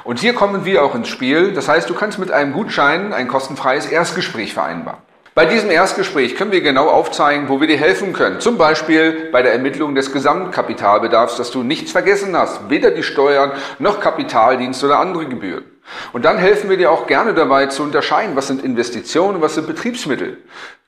Und 0.03 0.19
hier 0.19 0.33
kommen 0.33 0.65
wir 0.65 0.83
auch 0.83 0.93
ins 0.93 1.07
Spiel. 1.07 1.53
Das 1.53 1.69
heißt, 1.69 1.89
du 1.89 1.93
kannst 1.93 2.19
mit 2.19 2.31
einem 2.31 2.51
Gutschein 2.51 3.13
ein 3.13 3.29
kostenfreies 3.29 3.85
Erstgespräch 3.85 4.53
vereinbaren. 4.53 4.99
Bei 5.33 5.45
diesem 5.45 5.71
Erstgespräch 5.71 6.35
können 6.35 6.51
wir 6.51 6.59
genau 6.59 6.89
aufzeigen, 6.89 7.47
wo 7.47 7.61
wir 7.61 7.67
dir 7.67 7.77
helfen 7.77 8.11
können. 8.11 8.41
Zum 8.41 8.57
Beispiel 8.57 9.29
bei 9.31 9.41
der 9.41 9.53
Ermittlung 9.53 9.95
des 9.95 10.11
Gesamtkapitalbedarfs, 10.11 11.37
dass 11.37 11.51
du 11.51 11.63
nichts 11.63 11.93
vergessen 11.93 12.37
hast, 12.37 12.69
weder 12.69 12.91
die 12.91 13.01
Steuern 13.01 13.53
noch 13.79 14.01
Kapitaldienste 14.01 14.87
oder 14.87 14.99
andere 14.99 15.25
Gebühren. 15.25 15.63
Und 16.11 16.25
dann 16.25 16.37
helfen 16.37 16.69
wir 16.69 16.77
dir 16.77 16.91
auch 16.91 17.07
gerne 17.07 17.33
dabei 17.33 17.67
zu 17.67 17.81
unterscheiden, 17.81 18.35
was 18.35 18.47
sind 18.47 18.63
Investitionen 18.63 19.41
was 19.41 19.55
sind 19.55 19.67
Betriebsmittel. 19.67 20.37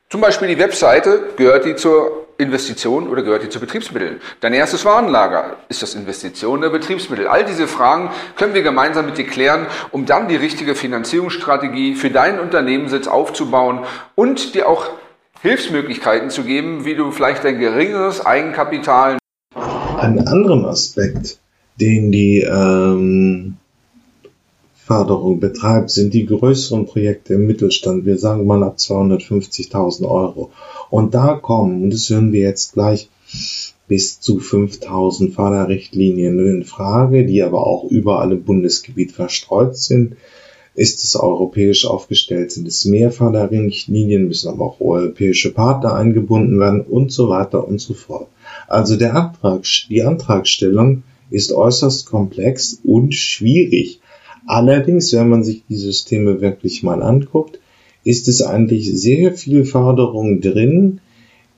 Zum 0.09 0.21
Beispiel 0.21 0.47
die 0.47 0.59
Webseite, 0.59 1.33
gehört 1.35 1.65
die 1.65 1.75
zur 1.75 2.27
Investition 2.37 3.07
oder 3.07 3.23
gehört 3.23 3.43
die 3.43 3.49
zu 3.49 3.59
Betriebsmitteln? 3.59 4.21
Dein 4.39 4.53
erstes 4.53 4.85
Warenlager, 4.85 5.57
ist 5.67 5.81
das 5.81 5.95
Investition 5.95 6.59
oder 6.59 6.69
Betriebsmittel? 6.69 7.27
All 7.27 7.43
diese 7.43 7.67
Fragen 7.67 8.11
können 8.35 8.53
wir 8.53 8.61
gemeinsam 8.61 9.07
mit 9.07 9.17
dir 9.17 9.25
klären, 9.25 9.67
um 9.91 10.05
dann 10.05 10.27
die 10.27 10.35
richtige 10.35 10.75
Finanzierungsstrategie 10.75 11.95
für 11.95 12.11
deinen 12.11 12.39
Unternehmenssitz 12.39 13.07
aufzubauen 13.07 13.79
und 14.15 14.53
dir 14.53 14.69
auch 14.69 14.89
Hilfsmöglichkeiten 15.41 16.29
zu 16.29 16.43
geben, 16.43 16.85
wie 16.85 16.95
du 16.95 17.11
vielleicht 17.11 17.43
dein 17.43 17.59
geringeres 17.59 18.25
Eigenkapital. 18.25 19.17
Einen 19.97 20.27
anderen 20.27 20.65
Aspekt, 20.65 21.39
den 21.79 22.11
die 22.11 22.41
ähm, 22.41 23.57
Förderung 24.85 25.39
betreibt, 25.39 25.89
sind 25.89 26.13
die 26.13 26.27
größeren 26.27 26.85
Projekte 26.85 27.33
im 27.33 27.47
Mittelstand. 27.47 28.05
Wir 28.05 28.19
sagen 28.19 28.45
mal 28.45 28.63
ab 28.63 28.75
250.000 28.77 30.07
Euro. 30.07 30.51
Und 30.91 31.15
da 31.15 31.33
kommen, 31.33 31.81
und 31.81 31.89
das 31.91 32.07
hören 32.11 32.31
wir 32.31 32.41
jetzt 32.41 32.73
gleich, 32.73 33.09
bis 33.87 34.19
zu 34.19 34.39
5000 34.39 35.33
Förderrichtlinien 35.33 36.37
in 36.37 36.63
Frage, 36.63 37.25
die 37.25 37.41
aber 37.41 37.65
auch 37.65 37.85
überall 37.85 38.31
im 38.31 38.43
Bundesgebiet 38.43 39.11
verstreut 39.11 39.75
sind. 39.75 40.17
Ist 40.75 41.03
es 41.03 41.15
europäisch 41.15 41.87
aufgestellt, 41.87 42.51
sind 42.51 42.67
es 42.67 42.85
mehr 42.85 43.09
Förderrichtlinien, 43.09 44.27
müssen 44.27 44.49
aber 44.49 44.65
auch 44.65 44.81
europäische 44.81 45.51
Partner 45.51 45.95
eingebunden 45.95 46.59
werden 46.59 46.81
und 46.81 47.11
so 47.11 47.29
weiter 47.29 47.67
und 47.67 47.81
so 47.81 47.95
fort. 47.95 48.27
Also 48.67 48.97
der 48.97 49.15
Antrag, 49.15 49.63
die 49.89 50.03
Antragstellung 50.03 51.01
ist 51.31 51.51
äußerst 51.53 52.05
komplex 52.05 52.81
und 52.83 53.15
schwierig. 53.15 53.99
Allerdings, 54.47 55.13
wenn 55.13 55.29
man 55.29 55.43
sich 55.43 55.63
die 55.67 55.75
Systeme 55.75 56.41
wirklich 56.41 56.83
mal 56.83 57.01
anguckt, 57.01 57.59
ist 58.03 58.27
es 58.27 58.41
eigentlich 58.41 58.93
sehr 58.93 59.33
viel 59.33 59.65
Förderung 59.65 60.41
drin, 60.41 60.99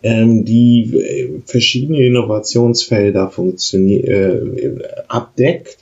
ähm, 0.04 0.46
die 0.46 0.94
äh, 0.94 1.42
verschiedene 1.46 2.06
Innovationsfelder 2.06 3.32
äh, 3.74 4.40
abdeckt 5.08 5.80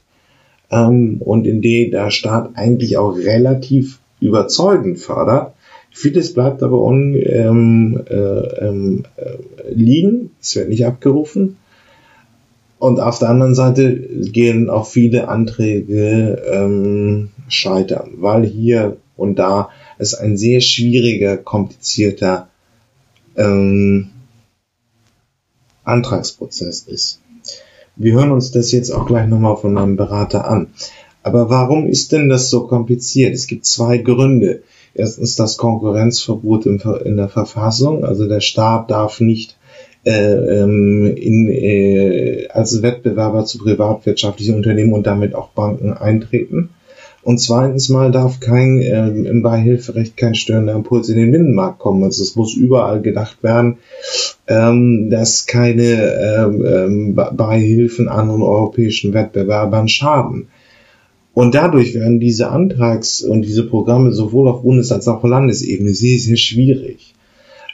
ähm, 0.72 1.18
und 1.20 1.46
in 1.46 1.62
denen 1.62 1.92
der 1.92 2.10
Staat 2.12 2.52
eigentlich 2.56 2.98
auch 2.98 3.16
relativ 3.16 4.00
überzeugend 4.20 5.00
fördert. 5.00 5.54
Vieles 5.92 6.34
bleibt 6.34 6.64
aber 6.64 6.82
un, 6.82 7.16
ähm, 7.16 8.02
äh, 8.10 8.16
ähm, 8.16 9.04
äh, 9.16 9.74
liegen, 9.74 10.32
es 10.42 10.56
wird 10.56 10.70
nicht 10.70 10.86
abgerufen. 10.86 11.58
Und 12.78 13.00
auf 13.00 13.20
der 13.20 13.30
anderen 13.30 13.56
Seite 13.56 13.96
gehen 13.96 14.70
auch 14.70 14.86
viele 14.86 15.28
Anträge 15.28 16.42
ähm, 16.52 17.30
scheitern, 17.48 18.16
weil 18.18 18.46
hier 18.46 18.98
und 19.16 19.40
da 19.40 19.70
es 19.98 20.14
ein 20.14 20.38
sehr 20.38 20.60
schwieriger, 20.60 21.38
komplizierter 21.38 22.50
ähm, 23.38 24.10
Antragsprozess 25.84 26.84
ist. 26.84 27.22
Wir 27.96 28.14
hören 28.14 28.32
uns 28.32 28.52
das 28.52 28.72
jetzt 28.72 28.92
auch 28.92 29.06
gleich 29.06 29.28
nochmal 29.28 29.56
von 29.56 29.78
einem 29.78 29.96
Berater 29.96 30.50
an. 30.50 30.68
Aber 31.24 31.50
warum 31.50 31.88
ist 31.88 32.12
denn 32.12 32.30
das 32.30 32.50
so 32.50 32.68
kompliziert? 32.68 33.34
Es 33.34 33.48
gibt 33.48 33.66
zwei 33.66 33.98
Gründe. 33.98 34.64
Erstens 34.94 35.36
das 35.36 35.58
Konkurrenzverbot 35.58 36.66
in 36.66 37.18
der 37.18 37.30
Verfassung, 37.30 38.06
also 38.06 38.28
der 38.28 38.42
Staat 38.42 38.92
darf 38.92 39.20
nicht 39.20 39.58
in, 40.06 41.50
äh, 41.50 42.48
als 42.50 42.82
Wettbewerber 42.82 43.46
zu 43.46 43.58
privatwirtschaftlichen 43.58 44.56
Unternehmen 44.56 44.94
und 44.94 45.08
damit 45.08 45.34
auch 45.34 45.50
Banken 45.50 45.94
eintreten. 45.94 46.70
Und 47.24 47.40
zweitens 47.40 47.90
mal 47.90 48.12
darf 48.12 48.40
kein 48.40 48.78
äh, 48.78 49.08
im 49.08 49.42
Beihilferecht 49.42 50.16
kein 50.16 50.36
störender 50.36 50.74
Impuls 50.74 51.10
in 51.10 51.18
den 51.18 51.32
Binnenmarkt 51.32 51.80
kommen. 51.80 52.04
Also 52.04 52.22
es 52.22 52.36
muss 52.36 52.54
überall 52.54 53.02
gedacht 53.02 53.42
werden, 53.42 53.78
ähm, 54.46 55.10
dass 55.10 55.48
keine 55.48 55.82
ähm, 55.84 56.64
ähm 56.64 57.16
Beihilfen 57.16 58.10
anderen 58.10 58.44
europäischen 58.44 59.16
Wettbewerbern 59.16 59.88
schaden. 59.88 60.50
Und 61.34 61.56
dadurch 61.56 61.96
werden 61.96 62.20
diese 62.20 62.52
Antrags- 62.52 63.24
und 63.24 63.42
diese 63.42 63.66
Programme 63.66 64.14
sowohl 64.14 64.48
auf 64.48 64.62
Bundes- 64.62 64.92
als 64.92 65.08
auch 65.08 65.24
auf 65.24 65.30
Landesebene 65.30 65.96
sehr, 65.96 66.20
sehr 66.20 66.38
schwierig 66.38 67.15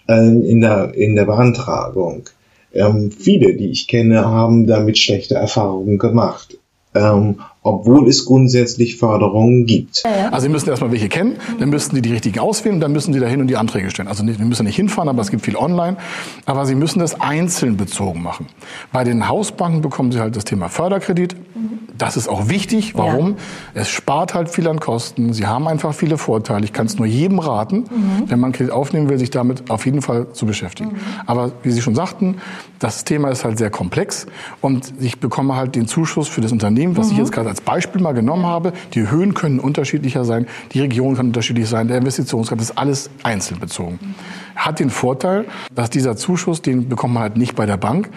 in 0.08 0.62
der, 0.62 0.94
in 0.94 1.16
der 1.16 1.26
Beantragung. 1.26 2.30
Ähm, 2.74 3.12
viele, 3.12 3.56
die 3.56 3.70
ich 3.70 3.88
kenne, 3.88 4.26
haben 4.26 4.68
damit 4.68 4.98
schlechte 4.98 5.36
Erfahrungen 5.36 5.98
gemacht. 5.98 6.58
Ähm, 6.96 7.42
obwohl 7.64 8.08
es 8.08 8.26
grundsätzlich 8.26 8.98
Förderungen 8.98 9.66
gibt. 9.66 10.04
Also 10.32 10.46
Sie 10.46 10.50
müssen 10.50 10.70
erstmal 10.70 10.92
welche 10.92 11.10
kennen, 11.10 11.36
dann 11.60 11.70
müssen 11.70 11.96
Sie 11.96 12.02
die 12.02 12.12
richtigen 12.12 12.40
auswählen 12.40 12.76
und 12.76 12.82
dann 12.82 12.92
müssen 12.92 13.14
Sie 13.14 13.20
dahin 13.20 13.40
und 13.42 13.48
die 13.48 13.58
Anträge 13.58 13.92
stellen. 13.92 14.08
Also 14.08 14.26
Sie 14.26 14.44
müssen 14.44 14.66
nicht 14.66 14.76
hinfahren, 14.76 15.10
aber 15.10 15.22
es 15.22 15.30
gibt 15.30 15.46
viel 15.46 15.56
online. 15.56 15.98
Aber 16.46 16.66
Sie 16.66 16.76
müssen 16.76 17.00
das 17.00 17.20
einzeln 17.22 17.78
bezogen 17.78 18.24
machen. 18.24 18.48
Bei 18.92 19.04
den 19.04 19.30
Hausbanken 19.30 19.82
bekommen 19.82 20.12
Sie 20.12 20.20
halt 20.20 20.36
das 20.36 20.46
Thema 20.46 20.70
Förderkredit. 20.70 21.36
Das 21.98 22.18
ist 22.18 22.28
auch 22.28 22.50
wichtig. 22.50 22.98
Warum? 22.98 23.30
Ja. 23.76 23.82
Es 23.82 23.90
spart 23.90 24.34
halt 24.34 24.50
viel 24.50 24.68
an 24.68 24.80
Kosten. 24.80 25.34
Sie 25.34 25.46
haben 25.46 25.68
einfach 25.68 25.94
viele 25.94 26.18
Vorteile. 26.18 26.66
Ich 26.66 26.74
kann 26.74 26.88
es 26.88 26.98
nur 26.98 27.06
jedem 27.06 27.38
raten, 27.38 27.82
mhm. 27.82 28.24
wenn 28.26 28.40
man 28.40 28.54
Kredit 28.54 28.72
aufnehmen 28.72 29.08
will, 29.08 29.20
sich 29.20 29.30
damit 29.30 29.70
auf 29.70 29.86
jeden 29.86 30.02
Fall 30.02 30.34
zu 30.34 30.48
beschäftigen. 30.48 30.94
Mhm. 30.94 30.98
Aber 31.28 31.52
wie 31.62 31.70
Sie 31.70 31.82
schon 31.82 31.94
sagten, 31.94 32.38
das 32.80 33.04
Thema 33.04 33.30
ist 33.30 33.46
halt 33.46 33.60
sehr 33.60 33.70
komplex 33.70 34.26
und 34.62 34.94
ich 35.00 35.20
bekomme 35.20 35.56
halt 35.56 35.76
den 35.76 35.88
Zuschuss 35.88 36.28
für 36.28 36.42
das 36.42 36.52
Unternehmen, 36.52 36.98
was 36.98 37.08
mhm. 37.08 37.12
ich 37.14 37.18
jetzt 37.20 37.32
gerade 37.32 37.51
als 37.52 37.62
Beispiel 37.62 38.02
mal 38.02 38.14
genommen 38.14 38.46
habe. 38.46 38.74
Die 38.94 39.10
Höhen 39.10 39.34
können 39.34 39.60
unterschiedlicher 39.60 40.26
sein, 40.26 40.48
die 40.74 40.82
Region 40.82 41.16
kann 41.16 41.28
unterschiedlich 41.28 41.70
sein, 41.70 41.88
der 41.88 41.98
Investitionsgrad 41.98 42.60
ist 42.60 42.78
alles 42.78 43.10
einzeln 43.24 43.60
bezogen. 43.60 44.00
Hat 44.56 44.80
den 44.80 44.90
Vorteil, 44.90 45.46
dass 45.76 45.90
dieser 45.90 46.16
Zuschuss, 46.16 46.62
den 46.62 46.90
bekommt 46.90 47.14
man 47.14 47.24
halt 47.24 47.38
nicht 47.38 47.56
bei 47.56 47.66
der 47.66 47.78
Bank. 47.78 48.10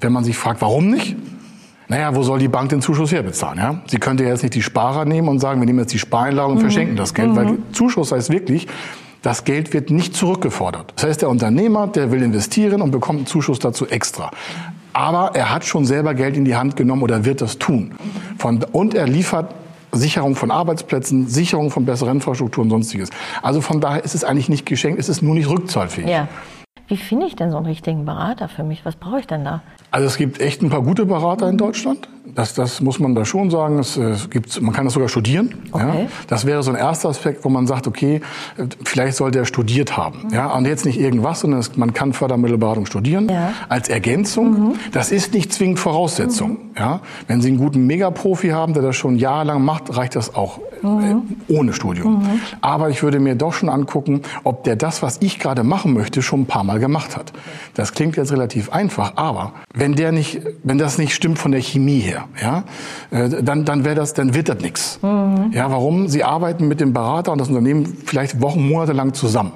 Wenn 0.00 0.12
man 0.12 0.24
sich 0.24 0.36
fragt, 0.36 0.62
warum 0.62 0.88
nicht? 0.88 1.16
Naja, 1.88 2.14
wo 2.14 2.22
soll 2.22 2.38
die 2.38 2.48
Bank 2.48 2.68
den 2.68 2.80
Zuschuss 2.82 3.10
herbezahlen? 3.10 3.58
Ja? 3.58 3.82
Sie 3.88 3.98
könnte 3.98 4.22
ja 4.22 4.30
jetzt 4.30 4.42
nicht 4.42 4.54
die 4.54 4.62
Sparer 4.62 5.04
nehmen 5.04 5.28
und 5.28 5.40
sagen, 5.40 5.60
wir 5.60 5.66
nehmen 5.66 5.80
jetzt 5.80 5.92
die 5.92 5.98
Spareinlage 5.98 6.52
und 6.52 6.58
mhm. 6.58 6.60
verschenken 6.60 6.96
das 6.96 7.14
Geld, 7.14 7.30
mhm. 7.30 7.36
weil 7.36 7.58
Zuschuss 7.72 8.12
heißt 8.12 8.30
wirklich, 8.30 8.68
das 9.22 9.44
Geld 9.44 9.74
wird 9.74 9.90
nicht 9.90 10.14
zurückgefordert. 10.14 10.92
Das 10.96 11.04
heißt, 11.04 11.22
der 11.22 11.28
Unternehmer, 11.28 11.88
der 11.88 12.10
will 12.10 12.22
investieren 12.22 12.80
und 12.80 12.90
bekommt 12.92 13.18
einen 13.18 13.26
Zuschuss 13.26 13.58
dazu 13.58 13.86
extra. 13.86 14.30
Aber 14.92 15.32
er 15.34 15.52
hat 15.52 15.64
schon 15.64 15.84
selber 15.84 16.14
Geld 16.14 16.36
in 16.36 16.44
die 16.44 16.56
Hand 16.56 16.76
genommen 16.76 17.02
oder 17.02 17.24
wird 17.24 17.40
das 17.40 17.58
tun. 17.58 17.94
Von, 18.38 18.64
und 18.72 18.94
er 18.94 19.06
liefert 19.06 19.54
Sicherung 19.92 20.36
von 20.36 20.50
Arbeitsplätzen, 20.50 21.28
Sicherung 21.28 21.70
von 21.70 21.84
besseren 21.84 22.16
Infrastruktur 22.16 22.62
und 22.64 22.70
sonstiges. 22.70 23.10
Also 23.42 23.60
von 23.60 23.80
daher 23.80 24.04
ist 24.04 24.14
es 24.14 24.24
eigentlich 24.24 24.48
nicht 24.48 24.66
geschenkt, 24.66 25.00
es 25.00 25.08
ist 25.08 25.22
nur 25.22 25.34
nicht 25.34 25.48
rückzahlfähig. 25.48 26.08
Ja. 26.08 26.28
Wie 26.88 26.96
finde 26.96 27.26
ich 27.26 27.36
denn 27.36 27.52
so 27.52 27.56
einen 27.56 27.66
richtigen 27.66 28.04
Berater 28.04 28.48
für 28.48 28.64
mich? 28.64 28.84
Was 28.84 28.96
brauche 28.96 29.20
ich 29.20 29.26
denn 29.26 29.44
da? 29.44 29.62
Also 29.92 30.06
es 30.06 30.16
gibt 30.16 30.40
echt 30.40 30.60
ein 30.62 30.70
paar 30.70 30.82
gute 30.82 31.06
Berater 31.06 31.48
in 31.48 31.56
Deutschland. 31.56 32.08
Das, 32.34 32.54
das 32.54 32.80
muss 32.80 32.98
man 32.98 33.14
da 33.14 33.24
schon 33.24 33.50
sagen. 33.50 33.78
Es, 33.78 33.96
es 33.96 34.30
gibt, 34.30 34.60
man 34.60 34.72
kann 34.74 34.84
das 34.84 34.94
sogar 34.94 35.08
studieren. 35.08 35.54
Okay. 35.72 36.02
Ja. 36.02 36.08
Das 36.28 36.46
wäre 36.46 36.62
so 36.62 36.70
ein 36.70 36.76
erster 36.76 37.08
Aspekt, 37.08 37.44
wo 37.44 37.48
man 37.48 37.66
sagt, 37.66 37.86
okay, 37.86 38.20
vielleicht 38.84 39.16
sollte 39.16 39.38
er 39.38 39.44
studiert 39.44 39.96
haben. 39.96 40.24
Mhm. 40.24 40.34
Ja, 40.34 40.52
und 40.52 40.66
jetzt 40.66 40.84
nicht 40.84 41.00
irgendwas, 41.00 41.40
sondern 41.40 41.60
es, 41.60 41.76
man 41.76 41.92
kann 41.94 42.12
Fördermittelberatung 42.12 42.86
studieren 42.86 43.28
ja. 43.28 43.52
als 43.68 43.88
Ergänzung. 43.88 44.50
Mhm. 44.50 44.74
Das 44.92 45.10
ist 45.12 45.34
nicht 45.34 45.52
zwingend 45.52 45.78
Voraussetzung. 45.78 46.50
Mhm. 46.50 46.56
Ja, 46.76 47.00
wenn 47.26 47.40
Sie 47.40 47.48
einen 47.48 47.58
guten 47.58 47.86
Megaprofi 47.86 48.48
haben, 48.48 48.74
der 48.74 48.82
das 48.82 48.96
schon 48.96 49.16
jahrelang 49.16 49.64
macht, 49.64 49.96
reicht 49.96 50.14
das 50.14 50.34
auch 50.34 50.60
mhm. 50.82 51.22
äh, 51.48 51.52
ohne 51.52 51.72
Studium. 51.72 52.20
Mhm. 52.20 52.40
Aber 52.60 52.90
ich 52.90 53.02
würde 53.02 53.18
mir 53.18 53.34
doch 53.34 53.52
schon 53.52 53.68
angucken, 53.68 54.22
ob 54.44 54.64
der 54.64 54.76
das, 54.76 55.02
was 55.02 55.18
ich 55.20 55.38
gerade 55.38 55.62
machen 55.62 55.92
möchte, 55.94 56.22
schon 56.22 56.42
ein 56.42 56.46
paar 56.46 56.64
Mal 56.64 56.78
gemacht 56.78 57.16
hat. 57.16 57.32
Das 57.74 57.92
klingt 57.92 58.16
jetzt 58.16 58.32
relativ 58.32 58.70
einfach, 58.70 59.12
aber 59.16 59.52
wenn 59.74 59.94
der 59.94 60.12
nicht, 60.12 60.40
wenn 60.62 60.78
das 60.78 60.98
nicht 60.98 61.14
stimmt 61.14 61.38
von 61.38 61.52
der 61.52 61.60
Chemie 61.60 62.00
her, 62.00 62.09
ja, 62.40 62.64
äh, 63.10 63.42
dann, 63.42 63.64
dann 63.64 63.84
wäre 63.84 63.94
das, 63.94 64.14
dann 64.14 64.34
wird 64.34 64.48
das 64.48 64.60
nichts. 64.60 64.98
Mhm. 65.02 65.50
Ja, 65.52 65.70
warum? 65.70 66.08
Sie 66.08 66.24
arbeiten 66.24 66.68
mit 66.68 66.80
dem 66.80 66.92
Berater 66.92 67.32
und 67.32 67.38
das 67.38 67.48
Unternehmen 67.48 67.98
vielleicht 68.04 68.40
Wochen, 68.40 68.68
Monate 68.68 68.92
lang 68.92 69.14
zusammen. 69.14 69.52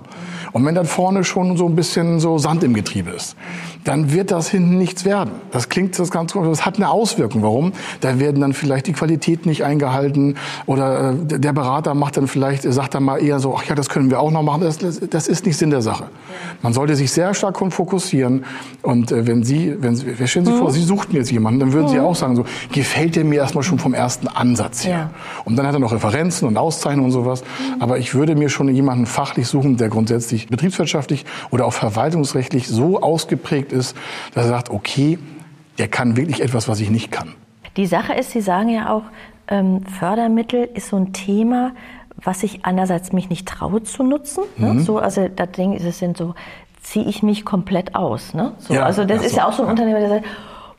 Und 0.55 0.65
wenn 0.65 0.77
dann 0.77 0.87
vorne 0.87 1.25
schon 1.25 1.57
so 1.57 1.67
ein 1.67 1.75
bisschen 1.75 2.21
so 2.21 2.39
Sand 2.39 2.63
im 2.63 2.75
Getriebe 2.75 3.11
ist, 3.11 3.35
dann 3.83 4.13
wird 4.13 4.31
das 4.31 4.49
hinten 4.49 4.79
nichts 4.79 5.05
werden. 5.05 5.33
Das 5.51 5.69
klingt 5.69 5.99
das 5.99 6.13
ganz 6.13 6.33
gut, 6.33 6.47
das 6.47 6.65
hat 6.65 6.77
eine 6.77 6.91
Auswirkung. 6.91 7.43
Warum? 7.43 7.73
Da 8.01 8.21
werden 8.21 8.41
dann 8.41 8.53
vielleicht 8.53 8.87
die 8.87 8.93
Qualität 8.93 9.47
nicht 9.47 9.65
eingehalten 9.65 10.37
oder 10.67 11.11
äh, 11.11 11.39
der 11.41 11.53
Berater 11.53 11.95
macht 11.95 12.17
dann 12.17 12.29
vielleicht, 12.29 12.63
sagt 12.63 12.95
dann 12.95 13.03
mal 13.03 13.19
eher 13.21 13.41
so, 13.41 13.57
ach 13.59 13.65
ja, 13.65 13.75
das 13.75 13.89
können 13.89 14.11
wir 14.11 14.21
auch 14.21 14.31
noch 14.31 14.45
machen. 14.45 14.61
Das, 14.63 14.79
das 14.79 15.27
ist 15.27 15.45
nicht 15.45 15.57
Sinn 15.57 15.71
der 15.71 15.83
Sache. 15.83 16.05
Man 16.63 16.73
sollte 16.73 16.95
sich 16.95 17.11
sehr 17.11 17.35
stark 17.35 17.59
fokussieren. 17.73 18.45
Und 18.83 19.11
äh, 19.11 19.27
wenn 19.27 19.43
Sie, 19.43 19.75
wenn 19.81 19.97
Sie, 19.97 20.15
stellen 20.29 20.47
Sie 20.47 20.53
mhm. 20.53 20.59
vor, 20.59 20.71
Sie 20.71 20.85
suchten 20.85 21.17
jetzt 21.17 21.33
jemanden, 21.33 21.59
dann 21.59 21.73
würden 21.73 21.87
mhm. 21.87 21.91
Sie 21.91 22.01
auch 22.01 22.15
sagen, 22.15 22.37
so, 22.37 22.45
gefällt 22.71 23.17
der 23.17 23.25
mir 23.25 23.41
erstmal 23.41 23.65
schon 23.65 23.81
vom 23.81 23.93
ersten 23.93 24.29
Ansatz 24.29 24.85
her. 24.85 24.93
Ja. 24.93 25.11
Und 25.45 25.57
dann 25.57 25.67
hat 25.67 25.75
er 25.75 25.81
noch 25.81 25.93
Referenzen 25.93 26.47
und 26.47 26.57
Auszeichnungen 26.57 27.07
und 27.07 27.13
sowas. 27.13 27.43
Mhm. 27.43 27.83
Aber 27.83 27.99
ich 27.99 28.15
würde 28.15 28.37
mir 28.37 28.51
schon 28.51 28.73
jemanden 28.73 29.07
fachlich 29.07 29.49
suchen, 29.49 29.79
der 29.79 29.89
grundsätzlich 29.89 30.44
betriebswirtschaftlich 30.49 31.25
oder 31.51 31.67
auch 31.67 31.73
verwaltungsrechtlich 31.73 32.69
so 32.69 33.01
ausgeprägt 33.01 33.73
ist, 33.73 33.97
dass 34.35 34.45
er 34.45 34.51
sagt, 34.51 34.71
okay, 34.71 35.19
der 35.79 35.89
kann 35.89 36.17
wirklich 36.17 36.41
etwas, 36.41 36.69
was 36.69 36.81
ich 36.81 36.91
nicht 36.91 37.11
kann. 37.11 37.35
Die 37.77 37.87
Sache 37.87 38.15
ist, 38.15 38.31
Sie 38.31 38.41
sagen 38.41 38.69
ja 38.69 38.93
auch, 38.93 39.03
ähm, 39.49 39.85
Fördermittel 39.87 40.69
ist 40.75 40.89
so 40.89 40.97
ein 40.97 41.13
Thema, 41.13 41.73
was 42.23 42.43
ich 42.43 42.65
einerseits 42.65 43.13
mich 43.13 43.29
nicht 43.29 43.47
traue 43.47 43.83
zu 43.83 44.03
nutzen. 44.03 44.45
Ne? 44.57 44.75
Mhm. 44.75 44.81
So, 44.81 44.99
also 44.99 45.29
da 45.29 45.47
denke 45.47 45.77
ich, 45.79 45.85
es 45.85 45.99
sind 45.99 46.17
so, 46.17 46.35
ziehe 46.83 47.07
ich 47.07 47.23
mich 47.23 47.45
komplett 47.45 47.95
aus. 47.95 48.35
Ne? 48.35 48.53
So, 48.59 48.75
ja, 48.75 48.85
also 48.85 49.05
das 49.05 49.21
ja, 49.21 49.27
ist 49.27 49.33
so. 49.33 49.37
ja 49.39 49.49
auch 49.49 49.53
so 49.53 49.63
ein 49.65 49.69
Unternehmer, 49.69 50.01
der 50.01 50.09
sagt, 50.09 50.27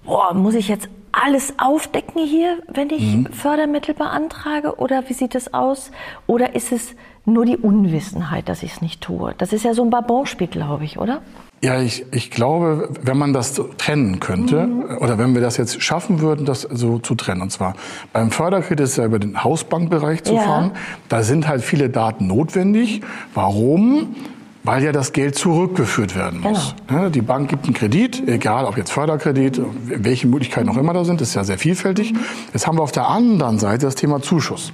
boah, 0.06 0.34
muss 0.34 0.56
ich 0.56 0.68
jetzt 0.68 0.88
alles 1.12 1.54
aufdecken 1.58 2.26
hier, 2.26 2.58
wenn 2.68 2.90
ich 2.90 3.16
mhm. 3.16 3.28
Fördermittel 3.28 3.94
beantrage? 3.94 4.78
Oder 4.80 5.08
wie 5.08 5.14
sieht 5.14 5.36
es 5.36 5.54
aus? 5.54 5.92
Oder 6.28 6.56
ist 6.56 6.72
es 6.72 6.96
nur 7.26 7.46
die 7.46 7.58
Unwissenheit, 7.58 8.50
dass 8.50 8.64
ich 8.64 8.74
es 8.74 8.82
nicht 8.82 9.02
tue? 9.02 9.34
Das 9.38 9.54
ist 9.54 9.66
ja 9.66 9.74
so 9.74 9.84
ein 9.84 9.90
Barbonspiel, 9.90 10.48
glaube 10.48 10.86
ich, 10.86 10.98
oder? 10.98 11.22
Ja, 11.64 11.82
ich, 11.82 12.06
ich 12.12 12.30
glaube, 12.30 12.90
wenn 13.02 13.18
man 13.18 13.34
das 13.34 13.60
trennen 13.78 14.20
könnte, 14.20 14.68
mhm. 14.68 14.98
oder 15.00 15.18
wenn 15.18 15.34
wir 15.34 15.42
das 15.42 15.58
jetzt 15.58 15.82
schaffen 15.82 16.20
würden, 16.20 16.46
das 16.46 16.62
so 16.62 17.00
zu 17.00 17.16
trennen, 17.16 17.42
und 17.42 17.52
zwar 17.52 17.74
beim 18.14 18.30
Förderkredit 18.30 18.82
ist 18.82 18.98
ja 18.98 19.06
über 19.06 19.20
den 19.20 19.44
Hausbankbereich 19.44 20.24
zu 20.24 20.36
ja. 20.36 20.42
fahren, 20.42 20.72
da 21.10 21.24
sind 21.24 21.48
halt 21.48 21.64
viele 21.64 21.90
Daten 21.90 22.28
notwendig. 22.28 23.02
Warum? 23.34 24.16
Weil 24.64 24.84
ja 24.84 24.92
das 24.92 25.14
Geld 25.14 25.36
zurückgeführt 25.36 26.16
werden 26.16 26.42
muss. 26.42 26.76
Genau. 26.88 27.10
Die 27.10 27.22
Bank 27.22 27.50
gibt 27.50 27.66
einen 27.66 27.76
Kredit, 27.76 28.28
egal 28.28 28.66
ob 28.66 28.78
jetzt 28.78 28.92
Förderkredit, 28.92 29.62
welche 29.86 30.28
Möglichkeiten 30.28 30.70
auch 30.70 30.78
immer 30.78 30.94
da 30.94 31.06
sind, 31.06 31.22
ist 31.22 31.36
ja 31.36 31.44
sehr 31.44 31.60
vielfältig. 31.60 32.14
Jetzt 32.52 32.66
haben 32.66 32.78
wir 32.78 32.82
auf 32.82 32.92
der 32.92 33.08
anderen 33.08 33.60
Seite 33.60 33.86
das 33.86 33.96
Thema 33.96 34.22
Zuschuss. 34.22 34.74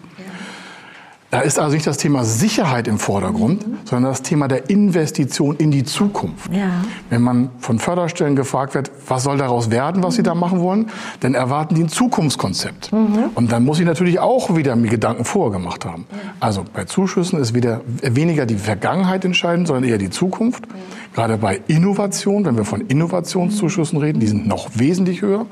Da 1.32 1.40
ist 1.40 1.58
also 1.58 1.74
nicht 1.74 1.88
das 1.88 1.98
Thema 1.98 2.26
Sicherheit 2.26 2.90
im 2.90 3.00
Vordergrund, 3.00 3.66
mhm. 3.66 3.78
sondern 3.86 4.12
das 4.12 4.22
Thema 4.22 4.50
der 4.50 4.70
Investition 4.70 5.56
in 5.56 5.72
die 5.72 5.86
Zukunft. 5.86 6.54
Ja. 6.54 6.70
Wenn 7.10 7.22
man 7.22 7.50
von 7.60 7.80
Förderstellen 7.80 8.36
gefragt 8.36 8.76
wird, 8.76 8.92
was 9.08 9.24
soll 9.24 9.38
daraus 9.38 9.72
werden, 9.72 10.04
was 10.04 10.14
mhm. 10.14 10.18
sie 10.18 10.24
da 10.24 10.36
machen 10.36 10.60
wollen, 10.60 10.90
dann 11.22 11.34
erwarten 11.34 11.76
die 11.76 11.84
ein 11.84 11.90
Zukunftskonzept. 11.90 12.92
Mhm. 12.92 13.30
Und 13.34 13.54
dann 13.54 13.64
muss 13.64 13.80
ich 13.80 13.86
natürlich 13.86 14.20
auch 14.20 14.58
wieder 14.58 14.76
mir 14.76 14.90
Gedanken 14.90 15.24
vorgemacht 15.24 15.86
haben. 15.86 16.06
Also 16.42 16.66
bei 16.74 16.84
Zuschüssen 16.84 17.40
ist 17.40 17.56
wieder 17.56 17.80
weniger 18.02 18.46
die 18.46 18.56
Vergangenheit 18.56 19.24
entscheidend, 19.24 19.68
sondern 19.68 19.86
eher 19.86 19.98
die 19.98 20.10
Zukunft. 20.10 20.66
Gerade 21.14 21.38
bei 21.38 21.62
Innovation, 21.68 22.44
wenn 22.44 22.58
wir 22.58 22.66
von 22.66 22.82
Innovationszuschüssen 22.82 23.98
reden, 24.00 24.20
die 24.20 24.28
sind 24.28 24.48
noch 24.48 24.72
wesentlich 24.76 25.22
höher. 25.22 25.46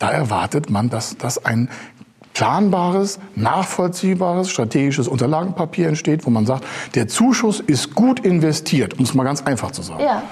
Da 0.00 0.10
erwartet 0.10 0.70
man, 0.70 0.88
dass 0.88 1.18
das 1.18 1.44
ein 1.44 1.68
planbares, 2.34 3.18
nachvollziehbares, 3.34 4.50
strategisches 4.50 5.08
Unterlagenpapier 5.08 5.88
entsteht, 5.88 6.26
wo 6.26 6.30
man 6.30 6.46
sagt, 6.46 6.64
der 6.94 7.08
Zuschuss 7.08 7.60
ist 7.60 7.94
gut 7.94 8.20
investiert, 8.20 8.98
um 8.98 9.04
es 9.04 9.14
mal 9.14 9.24
ganz 9.24 9.42
einfach 9.42 9.70
zu 9.72 9.82
sagen. 9.82 10.02
Ja. 10.02 10.22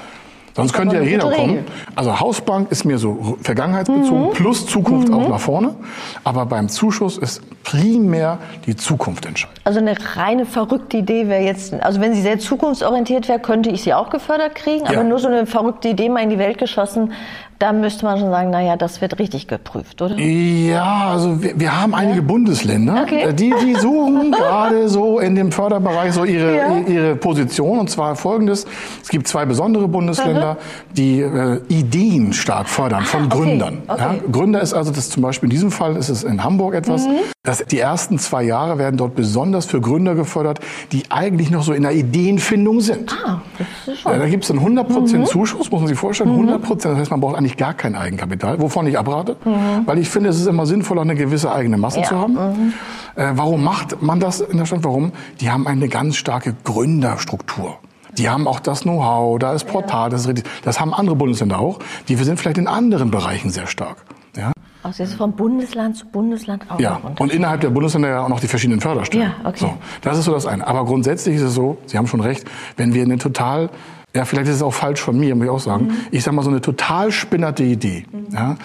Sonst 0.59 0.73
könnte 0.73 0.97
ja 0.97 1.03
jeder 1.03 1.31
kommen. 1.31 1.65
Also 1.95 2.19
Hausbank 2.19 2.73
ist 2.73 2.85
mir 2.85 2.99
so 2.99 3.37
vergangenheitsbezogen 3.43 4.27
mhm. 4.27 4.33
plus 4.33 4.67
Zukunft 4.67 5.07
mhm. 5.07 5.15
auch 5.15 5.29
nach 5.29 5.39
vorne. 5.39 5.77
Aber 6.25 6.47
beim 6.47 6.69
Zuschuss 6.69 7.17
ist 7.17 7.43
primär 7.63 8.39
die 8.67 8.75
Zukunft 8.75 9.25
entscheidend. 9.25 9.61
Also 9.63 9.79
eine 9.79 9.95
reine 10.17 10.47
verrückte 10.47 10.97
Idee 10.97 11.29
wäre 11.29 11.45
jetzt, 11.45 11.75
also 11.75 12.01
wenn 12.01 12.13
sie 12.13 12.23
sehr 12.23 12.41
zukunftsorientiert 12.41 13.29
wäre, 13.29 13.39
könnte 13.39 13.71
ich 13.71 13.83
sie 13.83 13.95
auch 13.95 14.11
gefördert 14.11 14.57
kriegen. 14.57 14.85
Aber 14.87 14.95
ja. 14.95 15.05
nur 15.05 15.21
so 15.21 15.29
eine 15.29 15.47
verrückte 15.47 15.91
Idee 15.91 16.09
mal 16.09 16.25
in 16.25 16.31
die 16.31 16.39
Welt 16.39 16.59
geschossen, 16.59 17.13
da 17.59 17.73
müsste 17.73 18.05
man 18.05 18.19
schon 18.19 18.31
sagen, 18.31 18.51
naja, 18.51 18.77
das 18.77 19.01
wird 19.01 19.19
richtig 19.19 19.49
geprüft, 19.49 20.01
oder? 20.01 20.17
Ja, 20.17 21.09
also 21.11 21.43
wir, 21.43 21.59
wir 21.59 21.81
haben 21.81 21.95
einige 21.95 22.19
ja. 22.19 22.25
Bundesländer, 22.25 23.03
okay. 23.03 23.23
Äh, 23.23 23.35
die, 23.35 23.53
die 23.65 23.75
suchen 23.75 24.31
gerade 24.39 24.89
so 24.89 25.19
in 25.19 25.35
dem 25.35 25.51
Förderbereich 25.51 26.13
so 26.13 26.25
ihre, 26.25 26.57
ja. 26.57 26.79
ihre 26.87 27.17
Position. 27.17 27.81
Und 27.81 27.91
zwar 27.91 28.15
folgendes, 28.15 28.67
es 29.03 29.09
gibt 29.09 29.27
zwei 29.27 29.45
besondere 29.45 29.89
Bundesländer, 29.89 30.55
mhm. 30.55 30.95
die 30.95 31.21
äh, 31.21 31.61
Ideen 31.69 32.33
stark 32.33 32.69
fördern 32.69 33.05
von 33.05 33.25
ah, 33.25 33.27
Gründern. 33.29 33.83
Okay. 33.89 33.99
Okay. 33.99 34.17
Ja, 34.17 34.31
Gründer 34.31 34.61
ist 34.61 34.75
also, 34.75 34.93
das 34.93 35.11
zum 35.11 35.23
Beispiel 35.23 35.49
in 35.49 35.51
diesem 35.51 35.71
Fall 35.73 35.97
ist 35.97 36.09
es 36.09 36.23
in 36.23 36.45
Hamburg 36.45 36.75
etwas, 36.75 37.07
mhm. 37.07 37.17
dass 37.43 37.65
die 37.65 37.81
ersten 37.81 38.19
zwei 38.19 38.45
Jahre 38.45 38.79
werden 38.79 38.97
dort 38.97 39.17
besonders 39.17 39.67
für 39.67 39.81
Gründer 39.81 40.15
gefördert, 40.15 40.61
die 40.93 41.05
eigentlich 41.11 41.51
noch 41.51 41.65
so 41.65 41.73
in 41.73 41.83
der 41.83 41.93
Ideenfindung 41.93 42.81
sind. 42.81 43.13
Ah, 43.25 43.41
das 43.59 43.95
ist 43.95 44.03
schon. 44.03 44.19
Da 44.19 44.29
gibt 44.29 44.45
es 44.45 44.49
dann 44.49 44.61
100% 44.61 45.17
mhm. 45.17 45.27
Zuschuss, 45.27 45.71
muss 45.71 45.81
man 45.81 45.89
sich 45.89 45.99
vorstellen, 45.99 46.31
100%. 46.31 46.59
Mhm. 46.59 46.79
Das 46.79 46.99
heißt, 46.99 47.11
man 47.11 47.21
braucht 47.21 47.37
eigentlich 47.49 47.57
gar 47.57 47.75
kein 47.75 47.95
Eigenkapital, 47.95 48.61
wovon 48.61 48.87
ich 48.87 48.99
abrate, 48.99 49.37
mhm. 49.45 49.87
weil 49.87 49.99
ich 49.99 50.09
finde, 50.09 50.29
es 50.31 50.39
ist 50.39 50.47
immer 50.47 50.67
sinnvoll, 50.67 50.99
auch 50.99 51.03
eine 51.03 51.15
gewisse 51.15 51.51
eigene 51.53 51.79
Masse 51.79 52.01
ja. 52.01 52.07
zu 52.07 52.19
haben. 52.19 52.35
Mhm. 52.35 52.73
Äh, 53.17 53.33
warum 53.35 53.65
macht 53.65 54.03
man 54.03 54.21
das 54.21 54.41
in 54.41 54.59
der 54.59 54.67
Stadt? 54.67 54.85
Warum? 54.85 55.13
Die 55.41 55.51
haben 55.51 55.67
eine 55.67 55.89
ganz 55.89 56.17
starke 56.17 56.55
Gründerstruktur. 56.65 57.79
Die 58.17 58.29
haben 58.29 58.49
auch 58.49 58.61
das 58.61 58.83
Know-how, 58.83 59.39
da 59.39 59.53
ist 59.53 59.65
Portal, 59.65 60.11
das, 60.11 60.27
ist, 60.27 60.43
das 60.65 60.81
haben 60.81 60.93
andere 60.93 61.17
Bundesländer 61.17 61.59
auch. 61.59 61.79
Die 62.09 62.17
sind 62.17 62.39
vielleicht 62.39 62.59
in 62.59 62.67
anderen 62.67 63.11
Bereichen 63.11 63.51
sehr 63.51 63.67
stark. 63.67 63.99
Ja? 64.37 64.53
Also 64.83 65.03
ist 65.03 65.15
von 65.15 65.33
Bundesland 65.33 65.97
zu 65.97 66.07
Bundesland 66.07 66.65
auch 66.69 66.81
Ja, 66.81 67.01
und 67.19 67.33
innerhalb 67.33 67.61
der 67.61 67.71
Bundesländer 67.71 68.09
ja 68.09 68.25
auch 68.25 68.29
noch 68.29 68.41
die 68.41 68.49
verschiedenen 68.49 68.81
Förderstellen. 68.81 69.33
Ja, 69.43 69.49
okay. 69.49 69.59
So, 69.59 69.75
das 70.03 70.19
ist 70.19 70.25
so 70.25 70.33
das 70.33 70.47
eine. 70.47 70.67
Aber 70.67 70.85
grundsätzlich 70.85 71.37
ist 71.37 71.43
es 71.43 71.55
so, 71.55 71.79
Sie 71.87 71.97
haben 71.97 72.07
schon 72.07 72.21
recht, 72.21 72.45
wenn 72.77 72.95
wir 72.95 73.03
eine 73.03 73.19
total 73.19 73.71
ja, 74.15 74.25
vielleicht 74.25 74.49
ist 74.49 74.57
es 74.57 74.63
auch 74.63 74.75
falsch 74.75 75.01
von 75.01 75.19
mir, 75.19 75.35
muss 75.35 75.45
ich 75.45 75.51
auch 75.51 75.61
sagen. 75.61 75.87
Mhm. 75.87 75.95
Ich 76.11 76.25
sag 76.25 76.33
mal, 76.33 76.43
so 76.43 76.51
eine 76.51 76.61
total 76.61 77.13
spinnerte 77.13 77.63
Idee. 77.63 78.05
Mhm. 78.11 78.35
Ja, 78.35 78.57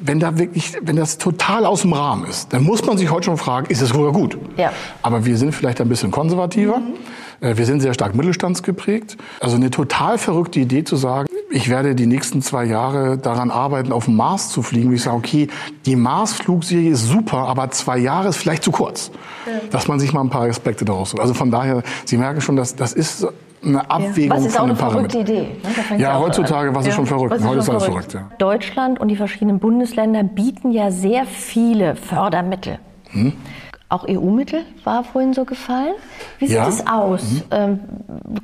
wenn 0.00 0.20
da 0.20 0.38
wirklich, 0.38 0.74
wenn 0.82 0.96
das 0.96 1.18
total 1.18 1.64
aus 1.64 1.82
dem 1.82 1.92
Rahmen 1.92 2.26
ist, 2.26 2.52
dann 2.52 2.62
muss 2.62 2.84
man 2.84 2.98
sich 2.98 3.10
heute 3.10 3.26
schon 3.26 3.38
fragen, 3.38 3.66
ist 3.70 3.80
es 3.80 3.88
sogar 3.88 4.12
gut? 4.12 4.36
Ja. 4.56 4.72
Aber 5.02 5.24
wir 5.24 5.36
sind 5.36 5.54
vielleicht 5.54 5.80
ein 5.80 5.88
bisschen 5.88 6.10
konservativer. 6.10 6.78
Mhm. 6.78 6.94
Äh, 7.40 7.56
wir 7.56 7.64
sind 7.64 7.80
sehr 7.80 7.94
stark 7.94 8.14
mittelstandsgeprägt. 8.14 9.16
Also 9.40 9.56
eine 9.56 9.70
total 9.70 10.18
verrückte 10.18 10.60
Idee 10.60 10.84
zu 10.84 10.96
sagen, 10.96 11.28
ich 11.50 11.68
werde 11.68 11.94
die 11.94 12.06
nächsten 12.06 12.42
zwei 12.42 12.64
Jahre 12.64 13.18
daran 13.18 13.50
arbeiten, 13.50 13.92
auf 13.92 14.04
den 14.04 14.16
Mars 14.16 14.50
zu 14.50 14.62
fliegen. 14.62 14.92
Ich 14.92 15.02
sage, 15.02 15.16
okay, 15.16 15.48
die 15.86 15.96
Mars-Flugserie 15.96 16.90
ist 16.90 17.06
super, 17.06 17.48
aber 17.48 17.70
zwei 17.70 17.98
Jahre 17.98 18.28
ist 18.28 18.36
vielleicht 18.36 18.62
zu 18.62 18.70
kurz. 18.70 19.10
Ja. 19.46 19.52
Dass 19.70 19.88
man 19.88 19.98
sich 19.98 20.12
mal 20.12 20.20
ein 20.20 20.30
paar 20.30 20.46
Aspekte 20.48 20.84
daraus 20.84 21.10
sucht. 21.10 21.20
Also 21.20 21.34
von 21.34 21.50
daher, 21.50 21.82
Sie 22.04 22.18
merken 22.18 22.40
schon, 22.40 22.56
dass 22.56 22.76
das 22.76 22.92
ist 22.92 23.26
eine 23.62 23.90
Abwägung 23.90 24.36
was 24.36 24.46
ist 24.46 24.56
von 24.56 24.62
auch 24.62 24.68
eine 24.68 24.76
verrückte 24.76 25.18
Idee. 25.18 25.48
Ne? 25.90 25.98
Ja, 25.98 26.18
heutzutage, 26.18 26.74
was 26.74 26.86
ist 26.86 26.94
schon 26.94 27.06
verrückt? 27.06 27.34
Ist 27.34 27.44
Heute 27.44 27.58
ist 27.58 27.68
alles 27.68 27.84
verrückt. 27.84 28.14
Ja. 28.14 28.30
Deutschland 28.38 29.00
und 29.00 29.08
die 29.08 29.16
verschiedenen 29.16 29.58
Bundesländer 29.58 30.22
bieten 30.22 30.70
ja 30.72 30.90
sehr 30.90 31.26
viele 31.26 31.96
Fördermittel. 31.96 32.78
Hm? 33.10 33.34
Auch 33.88 34.06
EU-Mittel 34.08 34.62
war 34.84 35.02
vorhin 35.02 35.34
so 35.34 35.44
gefallen. 35.44 35.94
Wie 36.38 36.46
sieht 36.46 36.56
ja. 36.56 36.68
es 36.68 36.86
aus? 36.86 37.22
Mhm. 37.22 37.42
Ähm, 37.50 37.80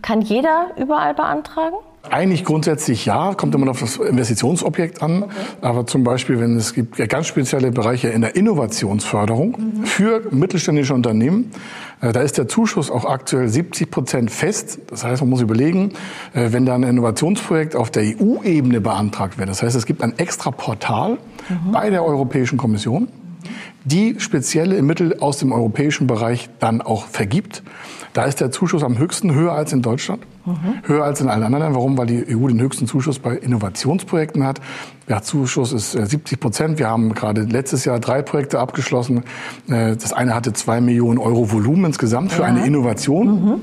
kann 0.02 0.20
jeder 0.20 0.72
überall 0.76 1.14
beantragen? 1.14 1.76
Eigentlich 2.10 2.44
grundsätzlich 2.44 3.06
ja, 3.06 3.34
kommt 3.34 3.54
immer 3.54 3.70
auf 3.70 3.80
das 3.80 3.96
Investitionsobjekt 3.96 5.02
an. 5.02 5.24
Okay. 5.24 5.34
Aber 5.60 5.86
zum 5.86 6.04
Beispiel, 6.04 6.40
wenn 6.40 6.56
es 6.56 6.74
gibt 6.74 6.96
ganz 7.08 7.26
spezielle 7.26 7.72
Bereiche 7.72 8.08
in 8.08 8.20
der 8.20 8.36
Innovationsförderung 8.36 9.56
mhm. 9.58 9.84
für 9.84 10.22
mittelständische 10.30 10.94
Unternehmen, 10.94 11.50
äh, 12.00 12.12
da 12.12 12.20
ist 12.20 12.38
der 12.38 12.48
Zuschuss 12.48 12.90
auch 12.90 13.04
aktuell 13.04 13.48
70 13.48 13.90
Prozent 13.90 14.30
fest. 14.30 14.78
Das 14.88 15.04
heißt, 15.04 15.22
man 15.22 15.30
muss 15.30 15.40
überlegen, 15.40 15.92
äh, 16.34 16.52
wenn 16.52 16.66
da 16.66 16.74
ein 16.74 16.82
Innovationsprojekt 16.82 17.76
auf 17.76 17.90
der 17.90 18.02
EU-Ebene 18.04 18.80
beantragt 18.80 19.38
wird. 19.38 19.48
Das 19.48 19.62
heißt, 19.62 19.76
es 19.76 19.86
gibt 19.86 20.02
ein 20.02 20.18
extra 20.18 20.50
Portal 20.50 21.18
mhm. 21.48 21.72
bei 21.72 21.90
der 21.90 22.04
Europäischen 22.04 22.58
Kommission, 22.58 23.08
die 23.84 24.16
spezielle 24.18 24.82
Mittel 24.82 25.18
aus 25.20 25.38
dem 25.38 25.52
europäischen 25.52 26.06
Bereich 26.06 26.50
dann 26.58 26.82
auch 26.82 27.06
vergibt. 27.06 27.62
Da 28.12 28.24
ist 28.24 28.40
der 28.40 28.50
Zuschuss 28.50 28.82
am 28.82 28.98
höchsten 28.98 29.34
höher 29.34 29.52
als 29.52 29.72
in 29.72 29.82
Deutschland, 29.82 30.22
mhm. 30.46 30.82
höher 30.84 31.04
als 31.04 31.20
in 31.20 31.28
allen 31.28 31.42
anderen 31.42 31.62
Ländern. 31.62 31.74
Warum? 31.74 31.98
Weil 31.98 32.06
die 32.06 32.36
EU 32.36 32.48
den 32.48 32.60
höchsten 32.60 32.86
Zuschuss 32.86 33.18
bei 33.18 33.36
Innovationsprojekten 33.36 34.44
hat. 34.44 34.60
Der 35.08 35.22
Zuschuss 35.22 35.72
ist 35.72 35.92
70 35.92 36.32
äh, 36.32 36.40
Prozent. 36.40 36.78
Wir 36.78 36.88
haben 36.88 37.14
gerade 37.14 37.42
letztes 37.42 37.84
Jahr 37.84 38.00
drei 38.00 38.22
Projekte 38.22 38.58
abgeschlossen. 38.58 39.24
Äh, 39.68 39.96
das 39.96 40.12
eine 40.12 40.34
hatte 40.34 40.52
zwei 40.52 40.80
Millionen 40.80 41.18
Euro 41.18 41.52
Volumen 41.52 41.86
insgesamt 41.86 42.32
für 42.32 42.42
ja. 42.42 42.48
eine 42.48 42.66
Innovation. 42.66 43.44
Mhm. 43.44 43.60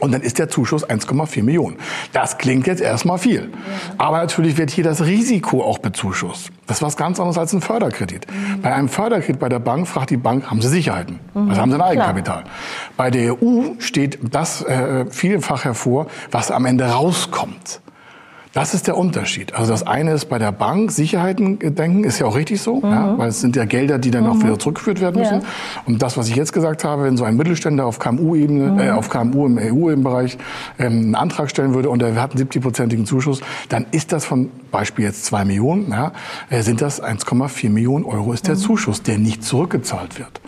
Und 0.00 0.12
dann 0.12 0.22
ist 0.22 0.38
der 0.38 0.48
Zuschuss 0.48 0.88
1,4 0.88 1.42
Millionen. 1.42 1.76
Das 2.12 2.38
klingt 2.38 2.66
jetzt 2.66 2.80
erstmal 2.80 3.18
viel. 3.18 3.50
Aber 3.96 4.18
natürlich 4.18 4.56
wird 4.56 4.70
hier 4.70 4.84
das 4.84 5.04
Risiko 5.04 5.62
auch 5.62 5.78
bezuschusst. 5.78 6.50
Das 6.66 6.78
ist 6.78 6.82
was 6.82 6.96
ganz 6.96 7.18
anderes 7.18 7.38
als 7.38 7.52
ein 7.52 7.60
Förderkredit. 7.60 8.26
Mhm. 8.30 8.62
Bei 8.62 8.74
einem 8.74 8.88
Förderkredit 8.88 9.40
bei 9.40 9.48
der 9.48 9.58
Bank 9.58 9.88
fragt 9.88 10.10
die 10.10 10.16
Bank, 10.16 10.50
haben 10.50 10.60
Sie 10.60 10.68
Sicherheiten? 10.68 11.18
Mhm. 11.34 11.48
Also 11.48 11.60
haben 11.60 11.70
Sie 11.70 11.76
ein 11.76 11.82
Eigenkapital? 11.82 12.42
Klar. 12.42 12.54
Bei 12.96 13.10
der 13.10 13.42
EU 13.42 13.74
steht 13.78 14.18
das 14.30 14.62
äh, 14.62 15.06
vielfach 15.10 15.64
hervor, 15.64 16.06
was 16.30 16.50
am 16.50 16.66
Ende 16.66 16.84
rauskommt. 16.84 17.80
Das 18.52 18.74
ist 18.74 18.86
der 18.86 18.96
Unterschied. 18.96 19.54
Also 19.54 19.72
das 19.72 19.86
eine 19.86 20.12
ist 20.12 20.26
bei 20.26 20.38
der 20.38 20.52
Bank 20.52 20.90
Sicherheiten 20.90 21.58
denken, 21.58 22.04
ist 22.04 22.18
ja 22.18 22.26
auch 22.26 22.36
richtig 22.36 22.60
so, 22.60 22.76
mhm. 22.76 22.90
ja, 22.90 23.18
weil 23.18 23.28
es 23.28 23.40
sind 23.40 23.56
ja 23.56 23.64
Gelder, 23.64 23.98
die 23.98 24.10
dann 24.10 24.24
mhm. 24.24 24.30
auch 24.30 24.42
wieder 24.42 24.58
zurückgeführt 24.58 25.00
werden 25.00 25.20
müssen. 25.20 25.40
Ja. 25.40 25.46
Und 25.86 26.02
das, 26.02 26.16
was 26.16 26.28
ich 26.28 26.36
jetzt 26.36 26.52
gesagt 26.52 26.84
habe, 26.84 27.04
wenn 27.04 27.16
so 27.16 27.24
ein 27.24 27.36
Mittelständler 27.36 27.86
auf 27.86 27.98
KMU-Ebene, 27.98 28.72
mhm. 28.72 28.78
äh, 28.78 28.90
auf 28.90 29.10
KMU 29.10 29.46
im 29.46 29.58
EU-Bereich 29.58 30.38
ähm, 30.78 30.92
einen 30.92 31.14
Antrag 31.14 31.50
stellen 31.50 31.74
würde 31.74 31.90
und 31.90 32.02
er 32.02 32.14
hat 32.20 32.34
einen 32.34 32.48
70-prozentigen 32.48 33.04
Zuschuss, 33.04 33.40
dann 33.68 33.86
ist 33.90 34.12
das 34.12 34.24
von 34.24 34.50
Beispiel 34.70 35.04
jetzt 35.04 35.24
zwei 35.24 35.44
Millionen, 35.44 35.90
ja, 35.90 36.12
äh, 36.50 36.62
sind 36.62 36.80
das 36.80 37.02
1,4 37.02 37.70
Millionen 37.70 38.04
Euro 38.04 38.32
ist 38.32 38.46
der 38.46 38.54
mhm. 38.54 38.60
Zuschuss, 38.60 39.02
der 39.02 39.18
nicht 39.18 39.44
zurückgezahlt 39.44 40.18
wird. 40.18 40.40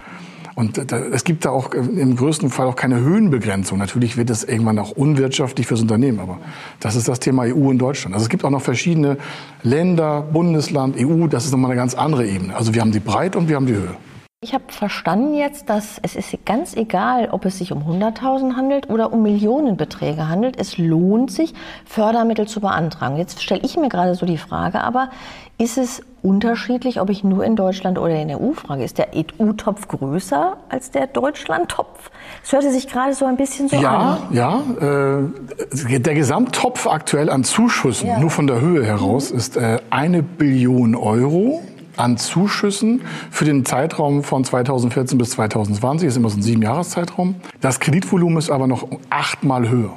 Und 0.60 0.76
es 0.76 1.24
gibt 1.24 1.46
da 1.46 1.50
auch 1.50 1.72
im 1.72 2.16
größten 2.16 2.50
Fall 2.50 2.66
auch 2.66 2.76
keine 2.76 3.00
Höhenbegrenzung. 3.00 3.78
Natürlich 3.78 4.18
wird 4.18 4.28
es 4.28 4.44
irgendwann 4.44 4.78
auch 4.78 4.90
unwirtschaftlich 4.90 5.66
fürs 5.66 5.80
Unternehmen, 5.80 6.20
aber 6.20 6.36
das 6.80 6.96
ist 6.96 7.08
das 7.08 7.18
Thema 7.18 7.44
EU 7.44 7.70
in 7.70 7.78
Deutschland. 7.78 8.14
Also 8.14 8.24
es 8.24 8.28
gibt 8.28 8.44
auch 8.44 8.50
noch 8.50 8.60
verschiedene 8.60 9.16
Länder, 9.62 10.20
Bundesland, 10.20 10.96
EU, 10.98 11.28
das 11.28 11.46
ist 11.46 11.52
nochmal 11.52 11.70
eine 11.70 11.80
ganz 11.80 11.94
andere 11.94 12.26
Ebene. 12.26 12.54
Also 12.54 12.74
wir 12.74 12.82
haben 12.82 12.92
die 12.92 13.00
Breite 13.00 13.38
und 13.38 13.48
wir 13.48 13.56
haben 13.56 13.64
die 13.64 13.72
Höhe. 13.72 13.96
Ich 14.42 14.54
habe 14.54 14.64
verstanden 14.68 15.34
jetzt, 15.34 15.68
dass 15.68 16.00
es 16.02 16.16
ist 16.16 16.46
ganz 16.46 16.74
egal, 16.74 17.28
ob 17.30 17.44
es 17.44 17.58
sich 17.58 17.72
um 17.72 17.82
100.000 17.82 18.56
handelt 18.56 18.88
oder 18.88 19.12
um 19.12 19.22
Millionenbeträge 19.22 20.28
handelt. 20.30 20.58
Es 20.58 20.78
lohnt 20.78 21.30
sich, 21.30 21.52
Fördermittel 21.84 22.48
zu 22.48 22.62
beantragen. 22.62 23.18
Jetzt 23.18 23.42
stelle 23.42 23.60
ich 23.62 23.76
mir 23.76 23.90
gerade 23.90 24.14
so 24.14 24.24
die 24.24 24.38
Frage, 24.38 24.80
aber 24.80 25.10
ist 25.58 25.76
es 25.76 26.00
unterschiedlich, 26.22 27.02
ob 27.02 27.10
ich 27.10 27.22
nur 27.22 27.44
in 27.44 27.54
Deutschland 27.54 27.98
oder 27.98 28.14
in 28.14 28.28
der 28.28 28.40
EU 28.40 28.52
frage? 28.52 28.82
Ist 28.82 28.96
der 28.96 29.08
EU-Topf 29.14 29.88
größer 29.88 30.56
als 30.70 30.90
der 30.90 31.06
Deutschland-Topf? 31.06 32.10
Es 32.42 32.52
hörte 32.52 32.70
sich 32.70 32.88
gerade 32.88 33.12
so 33.12 33.26
ein 33.26 33.36
bisschen 33.36 33.68
so 33.68 33.76
ja, 33.76 34.18
an. 34.30 34.34
Ja, 34.34 34.62
äh, 34.80 35.98
der 35.98 36.14
Gesamttopf 36.14 36.86
aktuell 36.86 37.28
an 37.28 37.44
Zuschüssen, 37.44 38.08
ja. 38.08 38.18
nur 38.18 38.30
von 38.30 38.46
der 38.46 38.62
Höhe 38.62 38.86
heraus, 38.86 39.32
mhm. 39.32 39.36
ist 39.36 39.58
äh, 39.58 39.80
eine 39.90 40.22
Billion 40.22 40.94
Euro 40.94 41.60
an 41.96 42.16
Zuschüssen 42.16 43.02
für 43.30 43.44
den 43.44 43.64
Zeitraum 43.64 44.22
von 44.22 44.44
2014 44.44 45.18
bis 45.18 45.30
2020. 45.30 46.06
Das 46.06 46.14
ist 46.14 46.18
immer 46.18 46.30
so 46.30 46.38
ein 46.38 46.42
Siebenjahreszeitraum. 46.42 47.36
Das 47.60 47.80
Kreditvolumen 47.80 48.38
ist 48.38 48.50
aber 48.50 48.66
noch 48.66 48.86
achtmal 49.10 49.68
höher. 49.68 49.92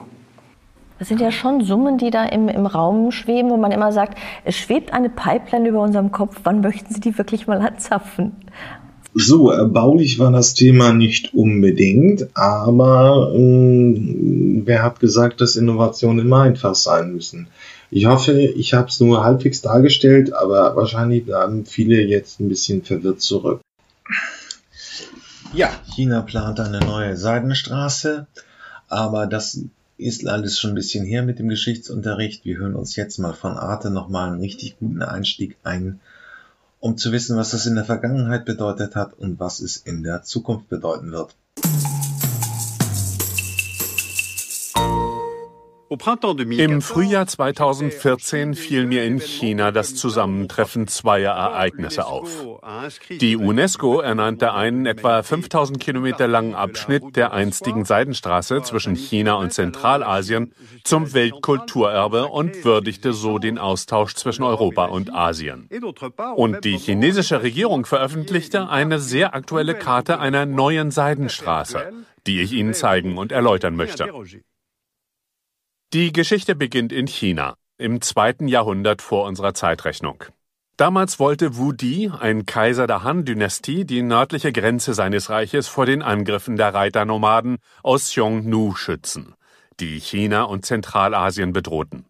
Das 1.00 1.10
sind 1.10 1.20
ja 1.20 1.32
schon 1.32 1.64
Summen, 1.64 1.98
die 1.98 2.12
da 2.12 2.24
im, 2.26 2.48
im 2.48 2.66
Raum 2.66 3.12
schweben, 3.12 3.50
wo 3.50 3.58
man 3.58 3.72
immer 3.72 3.92
sagt, 3.92 4.18
es 4.46 4.56
schwebt 4.56 4.94
eine 4.94 5.10
Pipeline 5.10 5.68
über 5.68 5.82
unserem 5.82 6.12
Kopf. 6.12 6.40
Wann 6.44 6.62
möchten 6.62 6.94
Sie 6.94 7.02
die 7.02 7.18
wirklich 7.18 7.48
mal 7.48 7.60
anzapfen? 7.60 8.32
So, 9.16 9.52
erbaulich 9.52 10.18
war 10.18 10.32
das 10.32 10.56
Thema 10.56 10.92
nicht 10.94 11.34
unbedingt, 11.36 12.28
aber 12.36 13.32
äh, 13.36 13.94
wer 14.66 14.82
hat 14.82 15.00
gesagt, 15.00 15.40
dass 15.40 15.56
Innovationen 15.56 16.26
immer 16.26 16.42
einfach 16.42 16.74
sein 16.74 17.14
müssen? 17.14 17.48
Ich 17.96 18.08
hoffe, 18.08 18.32
ich 18.42 18.74
habe 18.74 18.88
es 18.88 19.00
nur 19.00 19.24
halbwegs 19.24 19.62
dargestellt, 19.62 20.34
aber 20.34 20.76
wahrscheinlich 20.76 21.26
bleiben 21.26 21.64
viele 21.64 22.02
jetzt 22.02 22.40
ein 22.40 22.50
bisschen 22.50 22.82
verwirrt 22.82 23.22
zurück. 23.22 23.62
Ja, 25.54 25.70
China 25.94 26.22
plant 26.22 26.60
eine 26.60 26.80
neue 26.80 27.16
Seidenstraße, 27.16 28.26
aber 28.88 29.28
das 29.28 29.60
ist 30.00 30.28
alles 30.28 30.58
schon 30.58 30.72
ein 30.72 30.76
bisschen 30.76 31.06
her 31.06 31.22
mit 31.22 31.38
dem 31.38 31.50
Geschichtsunterricht. 31.50 32.46
Wir 32.46 32.58
hören 32.58 32.74
uns 32.74 32.96
jetzt 32.96 33.20
mal 33.20 33.34
von 33.34 33.58
Arte 33.58 33.92
nochmal 33.92 34.32
einen 34.32 34.42
richtig 34.42 34.80
guten 34.80 35.04
Einstieg 35.04 35.56
ein, 35.64 36.00
um 36.80 36.98
zu 36.98 37.12
wissen, 37.12 37.38
was 37.38 37.52
das 37.52 37.68
in 37.68 37.76
der 37.76 37.86
Vergangenheit 37.86 38.46
bedeutet 38.46 38.96
hat 38.96 39.14
und 39.14 39.40
was 39.40 39.60
es 39.60 39.78
in 39.78 40.02
der 40.02 40.24
Zukunft 40.24 40.68
bedeuten 40.68 41.12
wird. 41.12 41.36
Im 46.58 46.82
Frühjahr 46.82 47.28
2014 47.28 48.56
fiel 48.56 48.86
mir 48.86 49.04
in 49.04 49.20
China 49.20 49.72
das 49.72 49.96
Zusammentreffen 49.96 50.88
zweier 50.88 51.34
Ereignisse 51.34 52.06
auf. 52.06 52.30
Die 53.10 53.38
UNESCO 53.38 54.00
ernannte 54.00 54.54
einen 54.54 54.86
etwa 54.86 55.22
5000 55.22 55.80
Kilometer 55.80 56.28
langen 56.28 56.56
Abschnitt 56.56 57.16
der 57.16 57.34
einstigen 57.34 57.86
Seidenstraße 57.86 58.62
zwischen 58.64 58.96
China 58.96 59.36
und 59.36 59.54
Zentralasien 59.54 60.54
zum 60.84 61.14
Weltkulturerbe 61.14 62.28
und 62.28 62.66
würdigte 62.66 63.14
so 63.14 63.38
den 63.38 63.58
Austausch 63.58 64.16
zwischen 64.16 64.44
Europa 64.44 64.86
und 64.86 65.14
Asien. 65.14 65.70
Und 66.36 66.66
die 66.66 66.78
chinesische 66.78 67.44
Regierung 67.44 67.86
veröffentlichte 67.86 68.70
eine 68.70 69.00
sehr 69.00 69.36
aktuelle 69.36 69.76
Karte 69.76 70.20
einer 70.20 70.46
neuen 70.46 70.92
Seidenstraße, 70.92 71.92
die 72.26 72.42
ich 72.42 72.54
Ihnen 72.54 72.74
zeigen 72.74 73.18
und 73.18 73.32
erläutern 73.32 73.76
möchte. 73.76 74.10
Die 75.94 76.12
Geschichte 76.12 76.56
beginnt 76.56 76.92
in 76.92 77.06
China 77.06 77.54
im 77.78 78.02
zweiten 78.02 78.48
Jahrhundert 78.48 79.04
vor 79.04 79.26
unserer 79.26 79.54
Zeitrechnung. 79.54 80.24
Damals 80.76 81.20
wollte 81.20 81.56
Wu 81.56 81.72
Di, 81.72 82.10
ein 82.10 82.48
Kaiser 82.48 82.88
der 82.88 83.04
Han-Dynastie, 83.04 83.86
die 83.86 84.02
nördliche 84.02 84.52
Grenze 84.52 84.96
seines 84.96 85.30
Reiches 85.30 85.68
vor 85.68 85.86
den 85.86 86.02
Angriffen 86.02 86.56
der 86.56 86.74
Reiternomaden 86.74 87.58
aus 87.84 88.06
Xiongnu 88.06 88.74
schützen, 88.74 89.36
die 89.80 90.00
China 90.00 90.46
und 90.46 90.66
Zentralasien 90.66 91.54
bedrohten. 91.54 92.08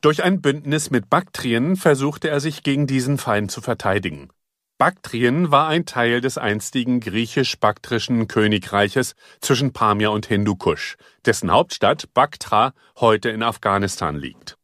Durch 0.00 0.24
ein 0.24 0.40
Bündnis 0.40 0.90
mit 0.90 1.08
Baktrien 1.08 1.76
versuchte 1.76 2.28
er 2.28 2.40
sich 2.40 2.64
gegen 2.64 2.88
diesen 2.88 3.18
Feind 3.18 3.52
zu 3.52 3.60
verteidigen. 3.60 4.30
Baktrien 4.76 5.52
war 5.52 5.68
ein 5.68 5.86
Teil 5.86 6.20
des 6.20 6.36
einstigen 6.36 6.98
griechisch-baktrischen 6.98 8.26
Königreiches 8.26 9.14
zwischen 9.40 9.72
Pamir 9.72 10.10
und 10.10 10.26
Hindukusch, 10.26 10.96
dessen 11.24 11.52
Hauptstadt 11.52 12.12
Baktra 12.12 12.74
heute 12.98 13.30
in 13.30 13.44
Afghanistan 13.44 14.16
liegt. 14.16 14.58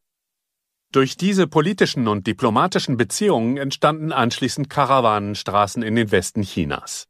Durch 0.91 1.15
diese 1.15 1.47
politischen 1.47 2.09
und 2.09 2.27
diplomatischen 2.27 2.97
Beziehungen 2.97 3.55
entstanden 3.55 4.11
anschließend 4.11 4.69
Karawanenstraßen 4.69 5.81
in 5.81 5.95
den 5.95 6.11
Westen 6.11 6.41
Chinas. 6.41 7.07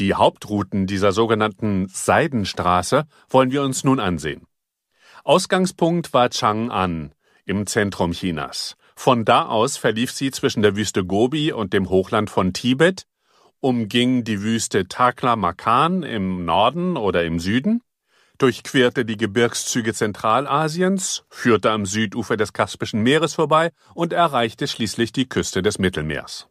Die 0.00 0.14
Hauptrouten 0.14 0.88
dieser 0.88 1.12
sogenannten 1.12 1.86
Seidenstraße 1.86 3.04
wollen 3.28 3.52
wir 3.52 3.62
uns 3.62 3.84
nun 3.84 4.00
ansehen. 4.00 4.48
Ausgangspunkt 5.22 6.12
war 6.12 6.26
Chang'an 6.26 7.12
im 7.44 7.68
Zentrum 7.68 8.10
Chinas 8.10 8.76
von 8.96 9.24
da 9.24 9.46
aus 9.46 9.76
verlief 9.76 10.10
sie 10.10 10.30
zwischen 10.30 10.62
der 10.62 10.74
Wüste 10.74 11.04
Gobi 11.04 11.52
und 11.52 11.72
dem 11.72 11.88
Hochland 11.88 12.30
von 12.30 12.52
Tibet, 12.52 13.06
umging 13.60 14.24
die 14.24 14.42
Wüste 14.42 14.88
Taklamakan 14.88 16.02
im 16.02 16.44
Norden 16.44 16.96
oder 16.96 17.24
im 17.24 17.38
Süden, 17.38 17.82
durchquerte 18.38 19.04
die 19.04 19.16
Gebirgszüge 19.16 19.94
Zentralasiens, 19.94 21.24
führte 21.28 21.70
am 21.70 21.86
Südufer 21.86 22.36
des 22.36 22.52
Kaspischen 22.52 23.02
Meeres 23.02 23.34
vorbei 23.34 23.70
und 23.94 24.12
erreichte 24.12 24.66
schließlich 24.66 25.12
die 25.12 25.28
Küste 25.28 25.62
des 25.62 25.78
Mittelmeers. 25.78 26.48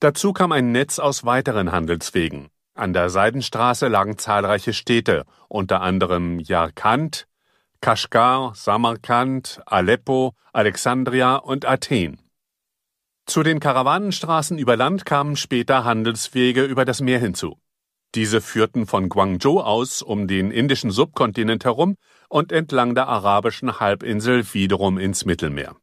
Dazu 0.00 0.32
kam 0.32 0.52
ein 0.52 0.72
Netz 0.72 0.98
aus 0.98 1.24
weiteren 1.24 1.72
Handelswegen. 1.72 2.48
An 2.74 2.92
der 2.92 3.08
Seidenstraße 3.08 3.88
lagen 3.88 4.18
zahlreiche 4.18 4.74
Städte, 4.74 5.24
unter 5.48 5.80
anderem 5.80 6.38
Yarkand, 6.38 7.26
Kaschgar, 7.80 8.54
Samarkand, 8.54 9.60
Aleppo, 9.66 10.34
Alexandria 10.52 11.36
und 11.36 11.64
Athen. 11.64 12.18
Zu 13.26 13.42
den 13.42 13.58
Karawanenstraßen 13.58 14.58
über 14.58 14.76
Land 14.76 15.04
kamen 15.04 15.36
später 15.36 15.84
Handelswege 15.84 16.64
über 16.64 16.84
das 16.84 17.00
Meer 17.00 17.18
hinzu. 17.18 17.58
Diese 18.14 18.40
führten 18.40 18.86
von 18.86 19.08
Guangzhou 19.08 19.60
aus 19.60 20.00
um 20.00 20.28
den 20.28 20.50
indischen 20.50 20.90
Subkontinent 20.90 21.64
herum 21.64 21.96
und 22.28 22.52
entlang 22.52 22.94
der 22.94 23.08
arabischen 23.08 23.80
Halbinsel 23.80 24.54
wiederum 24.54 24.98
ins 24.98 25.24
Mittelmeer. 25.24 25.76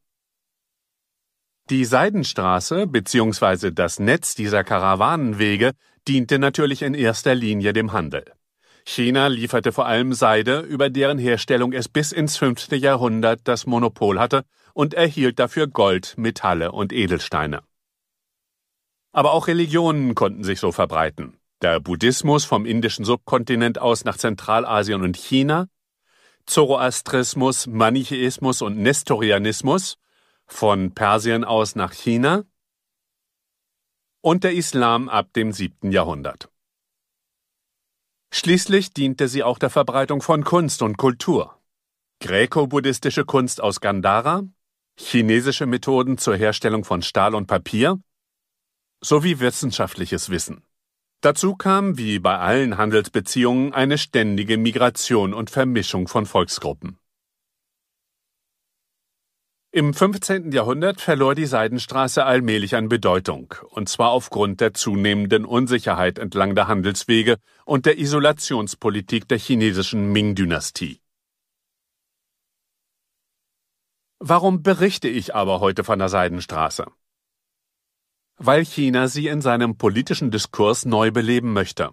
Die 1.70 1.86
Seidenstraße 1.86 2.88
bzw. 2.88 3.72
das 3.72 4.00
Netz 4.00 4.36
dieser 4.36 4.64
Karawanenwege 4.64 5.72
diente 6.08 6.40
natürlich 6.40 6.82
in 6.82 6.94
erster 6.94 7.36
Linie 7.36 7.72
dem 7.72 7.94
Handel. 7.94 8.26
China 8.86 9.28
lieferte 9.28 9.72
vor 9.72 9.86
allem 9.86 10.14
Seide, 10.14 10.60
über 10.60 10.90
deren 10.90 11.18
Herstellung 11.18 11.74
es 11.74 11.88
bis 11.88 12.12
ins 12.12 12.38
fünfte 12.38 12.76
Jahrhundert 12.76 13.42
das 13.46 13.66
Monopol 13.66 14.20
hatte 14.20 14.44
und 14.74 14.94
erhielt 14.94 15.40
dafür 15.40 15.68
Gold, 15.68 16.16
Metalle 16.18 16.72
und 16.72 16.92
Edelsteine. 16.92 17.62
Aber 19.12 19.32
auch 19.32 19.48
Religionen 19.48 20.16
konnten 20.16 20.44
sich 20.44 20.60
so 20.60 20.72
verbreiten. 20.72 21.38
Der 21.62 21.80
Buddhismus 21.80 22.44
vom 22.44 22.66
indischen 22.66 23.06
Subkontinent 23.06 23.80
aus 23.80 24.04
nach 24.04 24.18
Zentralasien 24.18 25.02
und 25.02 25.16
China, 25.16 25.70
Zoroastrismus, 26.46 27.68
Manichäismus 27.68 28.62
und 28.62 28.78
Nestorianismus 28.78 29.98
von 30.46 30.94
Persien 30.94 31.46
aus 31.46 31.76
nach 31.76 31.94
China 31.94 32.44
und 34.20 34.44
der 34.44 34.54
Islam 34.54 35.08
ab 35.08 35.32
dem 35.34 35.54
siebten 35.54 35.92
Jahrhundert. 35.92 36.53
Schließlich 38.36 38.92
diente 38.92 39.28
sie 39.28 39.44
auch 39.44 39.60
der 39.60 39.70
Verbreitung 39.70 40.24
von 40.24 40.44
Kunst 40.44 40.82
und 40.82 40.98
Kultur. 40.98 41.62
Gräko-buddhistische 42.20 43.26
Kunst 43.26 43.62
aus 43.62 43.80
Gandhara, 43.80 44.42
chinesische 45.00 45.68
Methoden 45.68 46.18
zur 46.18 46.36
Herstellung 46.36 46.84
von 46.84 47.04
Stahl 47.04 47.36
und 47.36 47.46
Papier 47.46 48.00
sowie 49.02 49.40
wissenschaftliches 49.40 50.32
Wissen. 50.32 50.66
Dazu 51.22 51.56
kam, 51.56 52.00
wie 52.00 52.18
bei 52.18 52.40
allen 52.40 52.78
Handelsbeziehungen, 52.78 53.72
eine 53.72 54.00
ständige 54.00 54.58
Migration 54.58 55.36
und 55.36 55.52
Vermischung 55.52 56.08
von 56.08 56.26
Volksgruppen. 56.26 56.98
Im 59.76 59.96
15. 59.96 60.52
Jahrhundert 60.52 61.02
verlor 61.02 61.34
die 61.34 61.48
Seidenstraße 61.48 62.24
allmählich 62.24 62.76
an 62.76 62.90
Bedeutung, 62.90 63.56
und 63.72 63.90
zwar 63.90 64.12
aufgrund 64.12 64.62
der 64.62 64.76
zunehmenden 64.76 65.46
Unsicherheit 65.46 66.20
entlang 66.20 66.54
der 66.54 66.68
Handelswege 66.68 67.38
und 67.66 67.88
der 67.88 67.98
Isolationspolitik 67.98 69.28
der 69.28 69.40
chinesischen 69.40 70.12
Ming-Dynastie. 70.12 71.00
Warum 74.20 74.62
berichte 74.62 75.08
ich 75.08 75.34
aber 75.34 75.60
heute 75.60 75.84
von 75.84 75.98
der 75.98 76.10
Seidenstraße? 76.10 76.86
weil 78.38 78.66
China 78.66 79.08
sie 79.08 79.28
in 79.28 79.42
seinem 79.42 79.78
politischen 79.78 80.32
Diskurs 80.32 80.86
neu 80.86 81.12
beleben 81.12 81.54
möchte. 81.54 81.92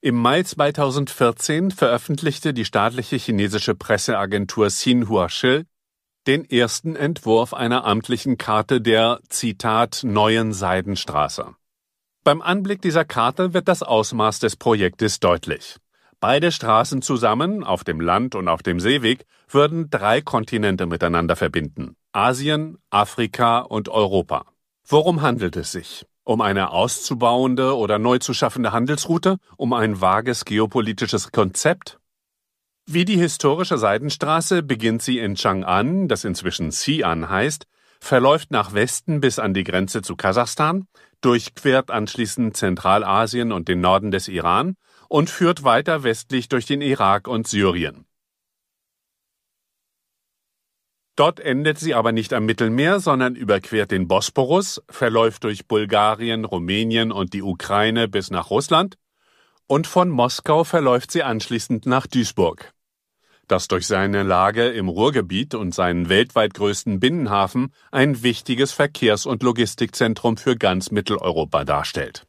Im 0.00 0.14
Mai 0.16 0.42
2014 0.42 1.70
veröffentlichte 1.72 2.54
die 2.54 2.64
staatliche 2.64 3.16
chinesische 3.16 3.74
Presseagentur 3.74 4.68
Xinhua 4.68 5.28
Shi 5.28 5.64
den 6.26 6.44
ersten 6.44 6.96
Entwurf 6.96 7.54
einer 7.54 7.84
amtlichen 7.84 8.38
Karte 8.38 8.80
der 8.80 9.20
Zitat 9.28 10.00
neuen 10.04 10.52
Seidenstraße. 10.52 11.54
Beim 12.24 12.42
Anblick 12.42 12.82
dieser 12.82 13.04
Karte 13.04 13.54
wird 13.54 13.68
das 13.68 13.82
Ausmaß 13.82 14.40
des 14.40 14.56
Projektes 14.56 15.20
deutlich. 15.20 15.76
Beide 16.20 16.52
Straßen 16.52 17.00
zusammen, 17.00 17.64
auf 17.64 17.82
dem 17.82 17.98
Land 17.98 18.34
und 18.34 18.48
auf 18.48 18.62
dem 18.62 18.78
Seeweg, 18.78 19.24
würden 19.48 19.88
drei 19.88 20.20
Kontinente 20.20 20.84
miteinander 20.84 21.34
verbinden. 21.34 21.96
Asien, 22.12 22.76
Afrika 22.90 23.60
und 23.60 23.88
Europa. 23.88 24.44
Worum 24.86 25.22
handelt 25.22 25.56
es 25.56 25.72
sich? 25.72 26.04
Um 26.24 26.42
eine 26.42 26.70
auszubauende 26.72 27.76
oder 27.76 27.98
neu 27.98 28.18
zu 28.18 28.34
schaffende 28.34 28.72
Handelsroute? 28.72 29.38
Um 29.56 29.72
ein 29.72 30.02
vages 30.02 30.44
geopolitisches 30.44 31.32
Konzept? 31.32 31.99
Wie 32.92 33.04
die 33.04 33.18
historische 33.18 33.78
Seidenstraße 33.78 34.64
beginnt 34.64 35.00
sie 35.00 35.20
in 35.20 35.36
Chang'an, 35.36 36.08
das 36.08 36.24
inzwischen 36.24 36.70
Xi'an 36.70 37.28
heißt, 37.28 37.68
verläuft 38.00 38.50
nach 38.50 38.74
Westen 38.74 39.20
bis 39.20 39.38
an 39.38 39.54
die 39.54 39.62
Grenze 39.62 40.02
zu 40.02 40.16
Kasachstan, 40.16 40.88
durchquert 41.20 41.92
anschließend 41.92 42.56
Zentralasien 42.56 43.52
und 43.52 43.68
den 43.68 43.80
Norden 43.80 44.10
des 44.10 44.26
Iran 44.26 44.74
und 45.08 45.30
führt 45.30 45.62
weiter 45.62 46.02
westlich 46.02 46.48
durch 46.48 46.66
den 46.66 46.80
Irak 46.80 47.28
und 47.28 47.46
Syrien. 47.46 48.06
Dort 51.14 51.38
endet 51.38 51.78
sie 51.78 51.94
aber 51.94 52.10
nicht 52.10 52.32
am 52.32 52.44
Mittelmeer, 52.44 52.98
sondern 52.98 53.36
überquert 53.36 53.92
den 53.92 54.08
Bosporus, 54.08 54.82
verläuft 54.90 55.44
durch 55.44 55.68
Bulgarien, 55.68 56.44
Rumänien 56.44 57.12
und 57.12 57.34
die 57.34 57.42
Ukraine 57.42 58.08
bis 58.08 58.32
nach 58.32 58.50
Russland 58.50 58.96
und 59.68 59.86
von 59.86 60.10
Moskau 60.10 60.64
verläuft 60.64 61.12
sie 61.12 61.22
anschließend 61.22 61.86
nach 61.86 62.08
Duisburg, 62.08 62.72
das 63.50 63.68
durch 63.68 63.86
seine 63.86 64.22
Lage 64.22 64.68
im 64.68 64.88
Ruhrgebiet 64.88 65.54
und 65.54 65.74
seinen 65.74 66.08
weltweit 66.08 66.54
größten 66.54 67.00
Binnenhafen 67.00 67.72
ein 67.90 68.22
wichtiges 68.22 68.72
Verkehrs- 68.72 69.26
und 69.26 69.42
Logistikzentrum 69.42 70.36
für 70.36 70.56
ganz 70.56 70.90
Mitteleuropa 70.90 71.64
darstellt. 71.64 72.26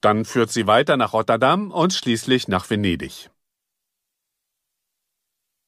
Dann 0.00 0.24
führt 0.24 0.50
sie 0.50 0.66
weiter 0.66 0.96
nach 0.96 1.12
Rotterdam 1.12 1.70
und 1.70 1.92
schließlich 1.92 2.46
nach 2.48 2.70
Venedig. 2.70 3.30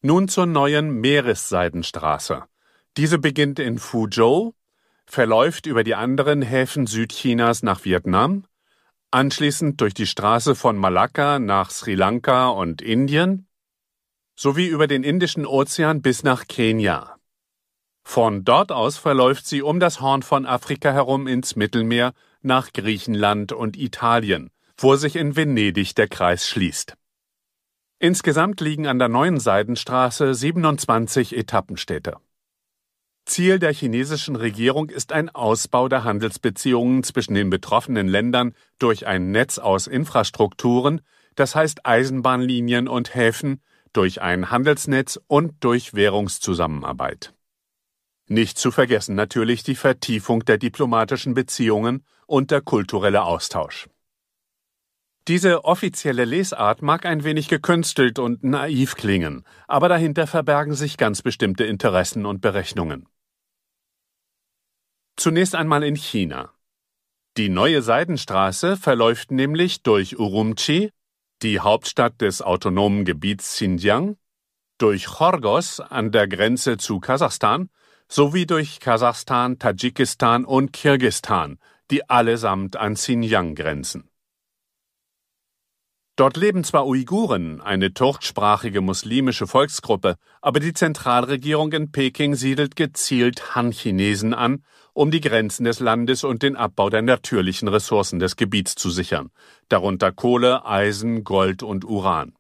Nun 0.03 0.29
zur 0.29 0.47
neuen 0.47 1.01
Meeresseidenstraße. 1.01 2.45
Diese 2.97 3.19
beginnt 3.19 3.59
in 3.59 3.79
Fuzhou, 3.79 4.55
verläuft 5.07 5.67
über 5.67 5.85
die 5.85 5.95
anderen 5.95 6.43
Häfen 6.43 6.87
Südchinas 6.87 7.63
nach 7.63 7.85
Vietnam, 7.85 8.45
anschließend 9.11 9.81
durch 9.81 9.93
die 9.93 10.07
Straße 10.07 10.55
von 10.55 10.77
Malakka 10.77 11.39
nach 11.39 11.71
Sri 11.71 11.95
Lanka 11.95 12.49
und 12.49 12.81
Indien, 12.81 13.47
sowie 14.41 14.69
über 14.69 14.87
den 14.87 15.05
Indischen 15.05 15.45
Ozean 15.45 16.01
bis 16.01 16.23
nach 16.23 16.49
Kenia. 16.49 17.17
Von 18.03 18.43
dort 18.43 18.73
aus 18.73 18.97
verläuft 18.97 19.47
sie 19.47 19.61
um 19.61 19.81
das 19.81 20.01
Horn 20.01 20.23
von 20.23 20.47
Afrika 20.47 20.93
herum 20.93 21.27
ins 21.27 21.57
Mittelmeer 21.57 22.15
nach 22.41 22.73
Griechenland 22.73 23.53
und 23.53 23.77
Italien, 23.77 24.49
wo 24.79 24.97
sich 24.97 25.17
in 25.17 25.37
Venedig 25.37 25.95
der 25.95 26.09
Kreis 26.09 26.49
schließt. 26.49 26.95
Insgesamt 27.99 28.63
liegen 28.63 28.87
an 28.87 28.99
der 28.99 29.11
neuen 29.11 29.39
Seidenstraße 29.39 30.33
27 30.33 31.37
Etappenstädte. 31.37 32.17
Ziel 33.27 33.59
der 33.59 33.75
chinesischen 33.75 34.37
Regierung 34.37 34.89
ist 34.89 35.13
ein 35.13 35.29
Ausbau 35.29 35.91
der 35.91 36.05
Handelsbeziehungen 36.05 37.03
zwischen 37.03 37.35
den 37.35 37.51
betroffenen 37.51 38.09
Ländern 38.09 38.55
durch 38.79 39.07
ein 39.07 39.33
Netz 39.33 39.59
aus 39.59 39.87
Infrastrukturen, 39.87 41.03
das 41.35 41.55
heißt 41.55 41.85
Eisenbahnlinien 41.85 42.89
und 42.89 43.15
Häfen, 43.15 43.61
durch 43.93 44.23
ein 44.23 44.51
Handelsnetz 44.51 45.21
und 45.27 45.63
durch 45.65 45.95
Währungszusammenarbeit. 45.95 47.35
Nicht 48.27 48.59
zu 48.59 48.71
vergessen 48.71 49.17
natürlich 49.17 49.63
die 49.63 49.75
Vertiefung 49.75 50.45
der 50.45 50.59
diplomatischen 50.59 51.35
Beziehungen 51.35 52.05
und 52.27 52.51
der 52.51 52.61
kulturelle 52.61 53.25
Austausch. 53.25 53.89
Diese 55.29 55.65
offizielle 55.65 56.25
Lesart 56.25 56.81
mag 56.81 57.05
ein 57.05 57.25
wenig 57.25 57.49
gekünstelt 57.49 58.19
und 58.19 58.43
naiv 58.43 58.95
klingen, 58.95 59.45
aber 59.69 59.89
dahinter 59.89 60.27
verbergen 60.27 60.75
sich 60.75 60.97
ganz 60.97 61.23
bestimmte 61.23 61.65
Interessen 61.65 62.25
und 62.25 62.41
Berechnungen. 62.41 63.07
Zunächst 65.17 65.55
einmal 65.55 65.83
in 65.83 65.97
China. 65.97 66.55
Die 67.37 67.49
neue 67.49 67.83
Seidenstraße 67.83 68.77
verläuft 68.77 69.31
nämlich 69.31 69.83
durch 69.83 70.19
Urumqi, 70.19 70.91
die 71.43 71.61
Hauptstadt 71.61 72.21
des 72.21 72.43
autonomen 72.43 73.05
Gebiets 73.05 73.55
Xinjiang, 73.55 74.17
durch 74.79 75.07
Chorgos 75.07 75.81
an 75.81 76.11
der 76.13 76.29
Grenze 76.29 76.77
zu 76.77 77.01
Kasachstan 77.01 77.71
sowie 78.09 78.47
durch 78.47 78.81
Kasachstan, 78.81 79.59
Tadschikistan 79.59 80.45
und 80.45 80.73
Kirgistan, 80.73 81.59
die 81.91 82.09
allesamt 82.11 82.77
an 82.77 82.95
Xinjiang 82.95 83.55
grenzen. 83.55 84.11
Dort 86.17 86.37
leben 86.37 86.65
zwar 86.65 86.87
Uiguren, 86.87 87.61
eine 87.63 87.95
turksprachige 87.95 88.81
muslimische 88.83 89.47
Volksgruppe, 89.47 90.17
aber 90.43 90.61
die 90.61 90.75
Zentralregierung 90.75 91.73
in 91.73 91.93
Peking 91.93 92.35
siedelt 92.35 92.77
gezielt 92.77 93.55
Han-Chinesen 93.55 94.35
an, 94.35 94.65
um 94.93 95.11
die 95.11 95.21
Grenzen 95.21 95.65
des 95.65 95.81
Landes 95.81 96.25
und 96.25 96.43
den 96.43 96.57
Abbau 96.57 96.91
der 96.91 97.03
natürlichen 97.03 97.69
Ressourcen 97.69 98.19
des 98.19 98.37
Gebiets 98.37 98.75
zu 98.75 98.91
sichern, 98.91 99.31
darunter 99.69 100.13
Kohle, 100.13 100.65
Eisen, 100.65 101.25
Gold 101.25 101.63
und 101.63 101.85
Uran. 101.85 102.35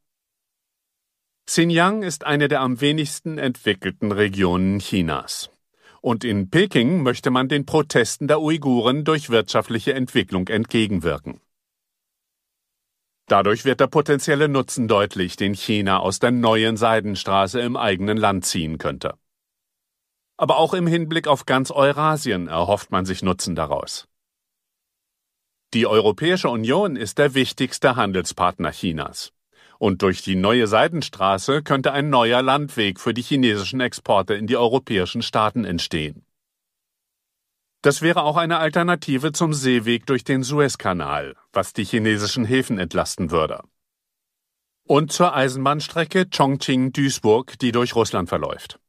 Xinjiang 1.46 2.02
ist 2.02 2.24
eine 2.24 2.48
der 2.48 2.60
am 2.60 2.80
wenigsten 2.80 3.36
entwickelten 3.36 4.12
Regionen 4.12 4.78
Chinas. 4.78 5.50
Und 6.00 6.24
in 6.24 6.48
Peking 6.48 7.02
möchte 7.02 7.30
man 7.30 7.48
den 7.48 7.66
Protesten 7.66 8.28
der 8.28 8.40
Uiguren 8.40 9.04
durch 9.04 9.30
wirtschaftliche 9.30 9.92
Entwicklung 9.92 10.48
entgegenwirken. 10.48 11.40
Dadurch 13.26 13.64
wird 13.64 13.80
der 13.80 13.86
potenzielle 13.86 14.48
Nutzen 14.48 14.88
deutlich, 14.88 15.36
den 15.36 15.54
China 15.54 15.98
aus 16.00 16.18
der 16.18 16.30
neuen 16.30 16.76
Seidenstraße 16.76 17.60
im 17.60 17.76
eigenen 17.76 18.16
Land 18.16 18.44
ziehen 18.44 18.78
könnte. 18.78 19.14
Aber 20.40 20.56
auch 20.56 20.72
im 20.72 20.86
Hinblick 20.86 21.28
auf 21.28 21.44
ganz 21.44 21.70
Eurasien 21.70 22.48
erhofft 22.48 22.90
man 22.90 23.04
sich 23.04 23.22
Nutzen 23.22 23.54
daraus. 23.54 24.08
Die 25.74 25.86
Europäische 25.86 26.48
Union 26.48 26.96
ist 26.96 27.18
der 27.18 27.34
wichtigste 27.34 27.94
Handelspartner 27.94 28.70
Chinas. 28.70 29.34
Und 29.78 30.00
durch 30.00 30.22
die 30.22 30.36
neue 30.36 30.66
Seidenstraße 30.66 31.62
könnte 31.62 31.92
ein 31.92 32.08
neuer 32.08 32.40
Landweg 32.40 33.00
für 33.00 33.12
die 33.12 33.20
chinesischen 33.20 33.82
Exporte 33.82 34.32
in 34.32 34.46
die 34.46 34.56
europäischen 34.56 35.20
Staaten 35.20 35.66
entstehen. 35.66 36.24
Das 37.82 38.00
wäre 38.00 38.22
auch 38.22 38.38
eine 38.38 38.60
Alternative 38.60 39.32
zum 39.32 39.52
Seeweg 39.52 40.06
durch 40.06 40.24
den 40.24 40.42
Suezkanal, 40.42 41.36
was 41.52 41.74
die 41.74 41.84
chinesischen 41.84 42.46
Häfen 42.46 42.78
entlasten 42.78 43.30
würde. 43.30 43.62
Und 44.84 45.12
zur 45.12 45.34
Eisenbahnstrecke 45.34 46.30
Chongqing-Duisburg, 46.30 47.58
die 47.58 47.72
durch 47.72 47.94
Russland 47.94 48.30
verläuft. 48.30 48.80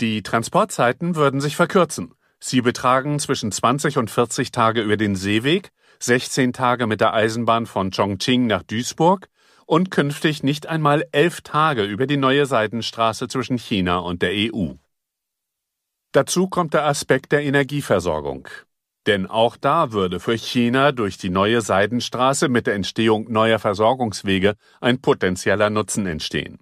Die 0.00 0.22
Transportzeiten 0.22 1.14
würden 1.14 1.40
sich 1.40 1.54
verkürzen. 1.54 2.14
Sie 2.40 2.60
betragen 2.60 3.20
zwischen 3.20 3.52
20 3.52 3.96
und 3.96 4.10
40 4.10 4.50
Tage 4.50 4.82
über 4.82 4.96
den 4.96 5.14
Seeweg, 5.14 5.70
16 6.00 6.52
Tage 6.52 6.86
mit 6.88 7.00
der 7.00 7.14
Eisenbahn 7.14 7.66
von 7.66 7.92
Chongqing 7.92 8.48
nach 8.48 8.64
Duisburg 8.64 9.28
und 9.66 9.92
künftig 9.92 10.42
nicht 10.42 10.66
einmal 10.66 11.06
elf 11.12 11.42
Tage 11.42 11.84
über 11.84 12.06
die 12.06 12.16
neue 12.16 12.44
Seidenstraße 12.46 13.28
zwischen 13.28 13.56
China 13.56 13.98
und 13.98 14.20
der 14.20 14.32
EU. 14.34 14.72
Dazu 16.12 16.48
kommt 16.48 16.74
der 16.74 16.86
Aspekt 16.86 17.32
der 17.32 17.42
Energieversorgung. 17.42 18.48
Denn 19.06 19.26
auch 19.26 19.56
da 19.56 19.92
würde 19.92 20.18
für 20.18 20.36
China 20.36 20.92
durch 20.92 21.18
die 21.18 21.30
neue 21.30 21.60
Seidenstraße 21.60 22.48
mit 22.48 22.66
der 22.66 22.74
Entstehung 22.74 23.30
neuer 23.30 23.58
Versorgungswege 23.58 24.54
ein 24.80 25.00
potenzieller 25.00 25.70
Nutzen 25.70 26.06
entstehen. 26.06 26.58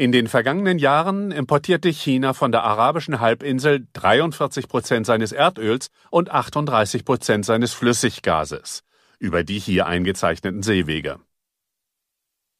In 0.00 0.12
den 0.12 0.28
vergangenen 0.28 0.78
Jahren 0.78 1.30
importierte 1.30 1.90
China 1.90 2.32
von 2.32 2.52
der 2.52 2.64
arabischen 2.64 3.20
Halbinsel 3.20 3.86
43 3.92 4.66
Prozent 4.66 5.04
seines 5.04 5.30
Erdöls 5.30 5.90
und 6.08 6.30
38 6.30 7.04
Prozent 7.04 7.44
seines 7.44 7.74
Flüssiggases 7.74 8.82
über 9.18 9.44
die 9.44 9.58
hier 9.58 9.84
eingezeichneten 9.84 10.62
Seewege. 10.62 11.20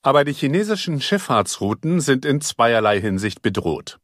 Aber 0.02 0.26
die 0.26 0.34
chinesischen 0.34 1.00
Schifffahrtsrouten 1.00 2.02
sind 2.02 2.26
in 2.26 2.42
zweierlei 2.42 3.00
Hinsicht 3.00 3.40
bedroht. 3.40 4.00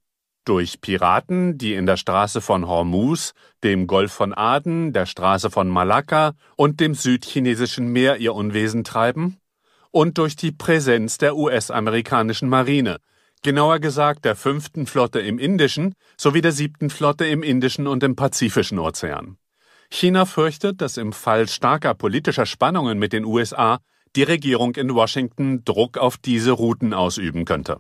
Durch 0.46 0.80
Piraten, 0.80 1.58
die 1.58 1.74
in 1.74 1.84
der 1.84 1.98
Straße 1.98 2.40
von 2.40 2.66
Hormuz, 2.66 3.34
dem 3.62 3.86
Golf 3.86 4.12
von 4.12 4.32
Aden, 4.32 4.94
der 4.94 5.04
Straße 5.04 5.50
von 5.50 5.68
Malakka 5.68 6.32
und 6.56 6.80
dem 6.80 6.94
südchinesischen 6.94 7.88
Meer 7.92 8.16
ihr 8.16 8.34
Unwesen 8.34 8.82
treiben, 8.82 9.36
und 9.90 10.16
durch 10.16 10.36
die 10.36 10.52
Präsenz 10.52 11.18
der 11.18 11.36
US-amerikanischen 11.36 12.48
Marine, 12.48 12.96
genauer 13.46 13.78
gesagt 13.78 14.24
der 14.24 14.34
fünften 14.34 14.86
Flotte 14.86 15.20
im 15.20 15.38
Indischen 15.38 15.94
sowie 16.16 16.40
der 16.40 16.50
siebten 16.50 16.90
Flotte 16.90 17.24
im 17.26 17.44
Indischen 17.44 17.86
und 17.86 18.02
im 18.02 18.16
Pazifischen 18.16 18.80
Ozean. 18.80 19.38
China 19.88 20.24
fürchtet, 20.24 20.80
dass 20.80 20.96
im 20.96 21.12
Fall 21.12 21.46
starker 21.46 21.94
politischer 21.94 22.44
Spannungen 22.44 22.98
mit 22.98 23.12
den 23.12 23.24
USA 23.24 23.78
die 24.16 24.24
Regierung 24.24 24.74
in 24.74 24.92
Washington 24.92 25.64
Druck 25.64 25.96
auf 25.96 26.16
diese 26.16 26.50
Routen 26.50 26.92
ausüben 26.92 27.44
könnte. 27.44 27.78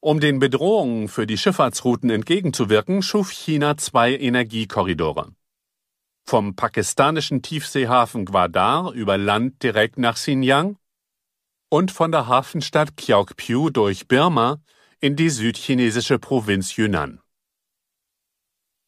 Um 0.00 0.18
den 0.18 0.38
Bedrohungen 0.38 1.08
für 1.08 1.26
die 1.26 1.36
Schifffahrtsrouten 1.36 2.08
entgegenzuwirken, 2.08 3.02
schuf 3.02 3.30
China 3.30 3.76
zwei 3.76 4.16
Energiekorridore. 4.16 5.32
Vom 6.24 6.56
pakistanischen 6.56 7.42
Tiefseehafen 7.42 8.24
Gwadar 8.24 8.92
über 8.92 9.18
Land 9.18 9.62
direkt 9.62 9.98
nach 9.98 10.14
Xinjiang 10.14 10.78
und 11.70 11.90
von 11.90 12.12
der 12.12 12.26
Hafenstadt 12.26 12.96
Kyaukpyu 12.96 13.70
durch 13.70 14.08
Birma 14.08 14.60
in 15.00 15.16
die 15.16 15.30
südchinesische 15.30 16.18
Provinz 16.18 16.76
Yunnan. 16.76 17.20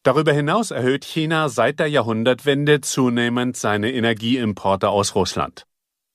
Darüber 0.03 0.33
hinaus 0.33 0.71
erhöht 0.71 1.05
China 1.05 1.47
seit 1.47 1.79
der 1.79 1.87
Jahrhundertwende 1.87 2.81
zunehmend 2.81 3.55
seine 3.55 3.91
Energieimporte 3.91 4.89
aus 4.89 5.13
Russland. 5.13 5.67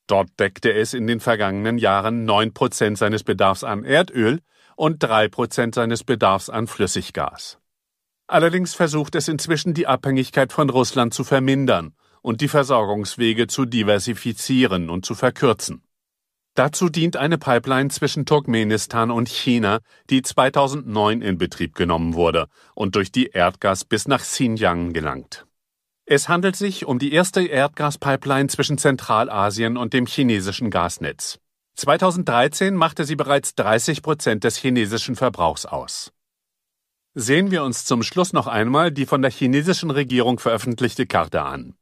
Dort 0.09 0.29
deckte 0.41 0.73
es 0.73 0.93
in 0.93 1.07
den 1.07 1.21
vergangenen 1.21 1.79
Jahren 1.79 2.25
neun 2.25 2.53
Prozent 2.53 2.99
seines 2.99 3.23
Bedarfs 3.23 3.63
an 3.63 3.85
Erdöl 3.85 4.41
und 4.75 5.03
drei 5.03 5.29
Prozent 5.29 5.77
seines 5.77 6.03
Bedarfs 6.03 6.51
an 6.51 6.67
Flüssiggas. 6.67 7.59
Allerdings 8.27 8.75
versucht 8.75 9.15
es 9.15 9.29
inzwischen 9.29 9.73
die 9.73 9.87
Abhängigkeit 9.87 10.53
von 10.53 10.69
Russland 10.69 11.15
zu 11.15 11.23
vermindern 11.23 11.95
und 12.23 12.41
die 12.41 12.49
Versorgungswege 12.49 13.47
zu 13.47 13.67
diversifizieren 13.67 14.91
und 14.91 15.07
zu 15.07 15.15
verkürzen. 15.15 15.86
Dazu 16.57 16.89
dient 16.89 17.19
eine 17.19 17.37
Pipeline 17.37 17.91
zwischen 17.91 18.25
Turkmenistan 18.25 19.11
und 19.11 19.29
China, 19.29 19.81
die 20.09 20.23
2009 20.23 21.21
in 21.21 21.37
Betrieb 21.37 21.75
genommen 21.75 22.15
wurde 22.15 22.47
und 22.75 22.95
durch 22.95 23.13
die 23.13 23.27
Erdgas 23.27 23.85
bis 23.85 24.09
nach 24.09 24.23
Xinjiang 24.23 24.95
gelangt. 24.95 25.47
Es 26.07 26.31
handelt 26.31 26.57
sich 26.57 26.87
um 26.87 26.99
die 26.99 27.13
erste 27.13 27.45
Erdgaspipeline 27.45 28.49
zwischen 28.49 28.79
Zentralasien 28.79 29.77
und 29.77 29.93
dem 29.93 30.07
chinesischen 30.07 30.71
Gasnetz. 30.71 31.39
2013 31.75 32.75
machte 32.75 33.05
sie 33.05 33.17
bereits 33.17 33.55
30 33.55 34.01
Prozent 34.01 34.43
des 34.43 34.57
chinesischen 34.57 35.15
Verbrauchs 35.15 35.67
aus. 35.67 36.11
Sehen 37.13 37.51
wir 37.51 37.65
uns 37.65 37.85
zum 37.85 38.03
Schluss 38.03 38.33
noch 38.33 38.47
einmal 38.47 38.91
die 38.93 39.05
von 39.05 39.21
der 39.21 39.31
chinesischen 39.31 39.91
Regierung 39.91 40.39
veröffentlichte 40.39 41.07
Karte 41.07 41.43
an. 41.43 41.75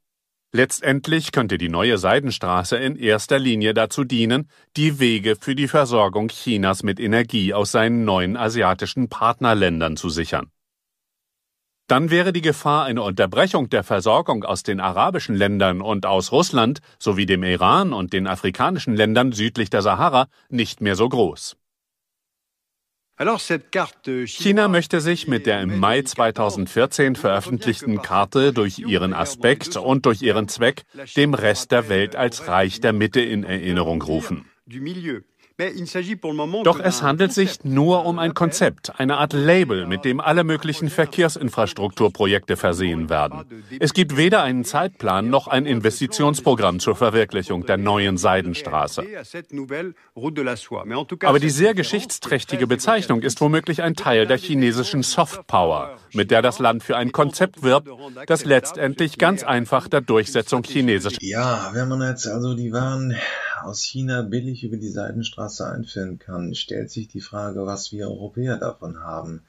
Letztendlich 0.57 1.33
könnte 1.33 1.59
die 1.59 1.69
neue 1.69 1.99
Seidenstraße 1.99 2.77
in 2.77 2.95
erster 2.95 3.41
Linie 3.41 3.75
dazu 3.75 4.05
dienen, 4.05 4.49
die 4.77 5.01
Wege 5.01 5.35
für 5.35 5.57
die 5.57 5.67
Versorgung 5.67 6.29
Chinas 6.29 6.85
mit 6.85 7.01
Energie 7.01 7.53
aus 7.53 7.73
seinen 7.73 8.05
neuen 8.05 8.37
asiatischen 8.37 9.09
Partnerländern 9.09 9.97
zu 9.97 10.11
sichern. 10.11 10.53
Dann 11.89 12.09
wäre 12.09 12.33
die 12.33 12.41
Gefahr 12.41 12.85
einer 12.85 13.03
Unterbrechung 13.03 13.69
der 13.69 13.83
Versorgung 13.83 14.45
aus 14.45 14.63
den 14.63 14.79
arabischen 14.79 15.35
Ländern 15.35 15.81
und 15.81 16.07
aus 16.07 16.31
Russland 16.31 16.79
sowie 17.01 17.27
dem 17.27 17.43
Iran 17.43 17.93
und 17.93 18.13
den 18.13 18.29
afrikanischen 18.29 18.95
Ländern 18.95 19.33
südlich 19.33 19.71
der 19.71 19.83
Sahara 19.83 20.29
nicht 20.51 20.81
mehr 20.81 20.95
so 20.95 21.09
groß. 21.09 21.57
China 24.27 24.67
möchte 24.69 25.01
sich 25.01 25.29
mit 25.29 25.47
der 25.47 25.63
im 25.63 25.79
Mai 25.79 26.03
2014 26.03 27.15
veröffentlichten 27.15 28.03
Karte 28.03 28.53
durch 28.53 28.81
ihren 28.81 29.15
Aspekt 29.15 29.77
und 29.77 30.05
durch 30.07 30.21
ihren 30.23 30.49
Zweck 30.49 30.83
dem 31.17 31.35
Rest 31.35 31.71
der 31.71 31.89
Welt 31.89 32.17
als 32.17 32.49
Reich 32.49 32.81
der 32.81 32.93
Mitte 32.93 33.21
in 33.21 33.45
Erinnerung 33.45 34.03
rufen. 34.03 34.47
Doch 35.57 36.81
es 36.81 37.03
handelt 37.03 37.33
sich 37.33 37.63
nur 37.63 38.05
um 38.07 38.19
ein 38.19 38.35
Konzept, 38.35 38.99
eine 38.99 39.19
Art 39.19 39.33
Label, 39.35 39.87
mit 39.87 40.05
dem 40.05 40.19
alle 40.19 40.43
möglichen 40.43 40.91
Verkehrsinfrastrukturprojekte 40.91 42.57
versehen 42.57 43.09
werden. 43.09 43.45
Es 43.79 43.95
gibt 43.95 44.17
weder 44.17 44.43
einen 44.43 44.65
Zeitplan 44.65 45.31
noch 45.31 45.47
ein 45.47 45.65
Investitionsprogramm 45.67 46.81
zur 46.81 46.97
Verwirklichung 46.97 47.67
der 47.67 47.77
neuen 47.77 48.17
Seidenstraße. 48.17 49.05
Aber 51.23 51.39
die 51.39 51.51
sehr 51.51 51.75
geschichtsträchtige 51.75 52.67
Bezeichnung 52.67 53.23
ist 53.23 53.41
womöglich 53.41 53.81
ein 53.81 53.95
Teil 53.95 54.27
der 54.27 54.39
chinesischen 54.39 55.05
Soft 55.05 55.47
Power, 55.47 55.99
mit 56.15 56.33
der 56.33 56.43
das 56.43 56.59
Land 56.59 56.83
für 56.83 56.97
ein 56.97 57.13
Konzept 57.13 57.63
wirbt, 57.63 57.89
das 58.27 58.45
letztendlich 58.45 59.19
ganz 59.19 59.45
einfach 59.45 59.87
der 59.87 60.01
Durchsetzung 60.01 60.65
chinesischer. 60.65 61.19
Ja, 61.21 61.71
wenn 61.75 61.89
man 61.89 62.03
jetzt 62.03 62.27
also 62.27 62.55
die 62.55 62.73
Waren 62.73 63.15
aus 63.63 63.85
China 63.85 64.23
billig 64.23 64.65
über 64.65 64.77
die 64.77 64.91
Seidenstraße 64.91 65.44
einführen 65.61 66.19
kann, 66.19 66.55
stellt 66.55 66.91
sich 66.91 67.09
die 67.09 67.21
Frage, 67.21 67.67
was 67.67 67.93
wir 67.93 68.09
Europäer 68.09 68.57
davon 68.57 69.01
haben. 69.01 69.43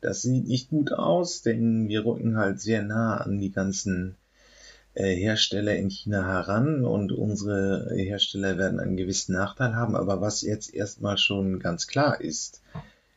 Das 0.00 0.22
sieht 0.22 0.46
nicht 0.46 0.70
gut 0.70 0.92
aus, 0.92 1.42
denn 1.42 1.88
wir 1.88 2.04
rücken 2.04 2.36
halt 2.36 2.60
sehr 2.60 2.82
nah 2.82 3.16
an 3.16 3.38
die 3.40 3.50
ganzen 3.50 4.16
äh, 4.94 5.14
Hersteller 5.14 5.76
in 5.76 5.88
China 5.88 6.26
heran 6.26 6.84
und 6.84 7.10
unsere 7.10 7.90
Hersteller 7.94 8.58
werden 8.58 8.80
einen 8.80 8.96
gewissen 8.96 9.32
Nachteil 9.32 9.74
haben. 9.74 9.96
Aber 9.96 10.20
was 10.20 10.42
jetzt 10.42 10.74
erstmal 10.74 11.18
schon 11.18 11.58
ganz 11.58 11.86
klar 11.86 12.20
ist, 12.20 12.60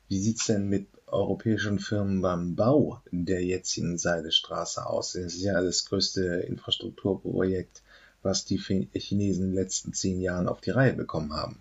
wie 0.07 0.19
sieht's 0.19 0.45
denn 0.45 0.69
mit 0.69 0.88
europäischen 1.07 1.80
Firmen 1.80 2.22
beim 2.22 2.56
Bau 2.56 3.02
der 3.11 3.44
jetzigen 3.44 3.98
Seidestraße 3.98 4.85
aus? 4.85 5.14
Das 5.14 5.35
ist 5.35 5.41
ja 5.41 5.61
das 5.61 5.85
größte 5.85 6.45
Infrastrukturprojekt 6.48 7.81
was 8.28 8.45
die 8.45 8.60
Chinesen 8.60 9.45
in 9.45 9.49
den 9.49 9.56
letzten 9.56 9.94
zehn 9.94 10.22
Jahren 10.22 10.48
auf 10.48 10.62
die 10.62 10.70
Reihe 10.70 10.94
bekommen 10.94 11.34
haben. 11.34 11.58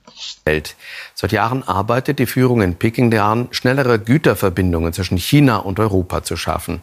Seit 1.14 1.32
Jahren 1.32 1.62
arbeitet 1.62 2.18
die 2.18 2.26
Führung 2.26 2.60
in 2.60 2.74
Peking 2.74 3.10
daran, 3.10 3.48
schnellere 3.52 3.98
Güterverbindungen 3.98 4.92
zwischen 4.92 5.16
China 5.16 5.56
und 5.56 5.80
Europa 5.80 6.22
zu 6.22 6.36
schaffen. 6.36 6.82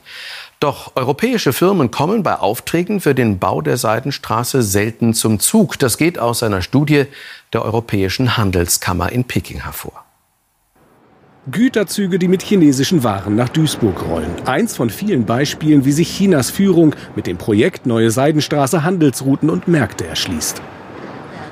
Doch 0.59 0.95
europäische 0.95 1.53
Firmen 1.53 1.91
kommen 1.91 2.23
bei 2.23 2.37
Aufträgen 2.37 3.01
für 3.01 3.13
den 3.13 3.37
Bau 3.37 3.61
der 3.61 3.77
Seidenstraße 3.77 4.63
selten 4.63 5.13
zum 5.13 5.39
Zug. 5.39 5.77
Das 5.77 5.97
geht 5.97 6.17
aus 6.17 6.41
einer 6.41 6.61
Studie 6.61 7.05
der 7.51 7.63
Europäischen 7.63 8.37
Handelskammer 8.37 9.11
in 9.11 9.25
Peking 9.25 9.63
hervor. 9.63 10.02
Güterzüge, 11.51 12.19
die 12.19 12.29
mit 12.29 12.41
chinesischen 12.41 13.03
Waren 13.03 13.35
nach 13.35 13.49
Duisburg 13.49 14.07
rollen. 14.07 14.31
Eins 14.45 14.77
von 14.77 14.89
vielen 14.89 15.25
Beispielen, 15.25 15.83
wie 15.83 15.91
sich 15.91 16.15
Chinas 16.15 16.49
Führung 16.49 16.95
mit 17.17 17.27
dem 17.27 17.37
Projekt 17.37 17.85
Neue 17.85 18.11
Seidenstraße 18.11 18.83
Handelsrouten 18.83 19.49
und 19.49 19.67
Märkte 19.67 20.07
erschließt. 20.07 20.61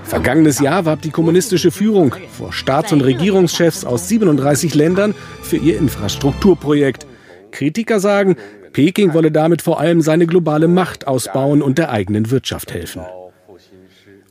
Vergangenes 0.04 0.60
Jahr 0.60 0.86
warb 0.86 1.02
die 1.02 1.10
kommunistische 1.10 1.72
Führung 1.72 2.16
vor 2.32 2.54
Staats- 2.54 2.94
und 2.94 3.02
Regierungschefs 3.02 3.84
aus 3.84 4.08
37 4.08 4.76
Ländern 4.76 5.14
für 5.42 5.58
ihr 5.58 5.78
Infrastrukturprojekt. 5.78 7.06
Kritiker 7.52 8.00
sagen, 8.00 8.38
Peking 8.72 9.14
wolle 9.14 9.32
damit 9.32 9.62
vor 9.62 9.82
allem 9.82 10.02
seine 10.02 10.26
globale 10.26 10.70
Macht 10.70 11.06
ausbauen 11.06 11.62
und 11.62 11.78
der 11.78 11.92
eigenen 11.92 12.32
Wirtschaft 12.32 12.74
helfen. 12.74 13.02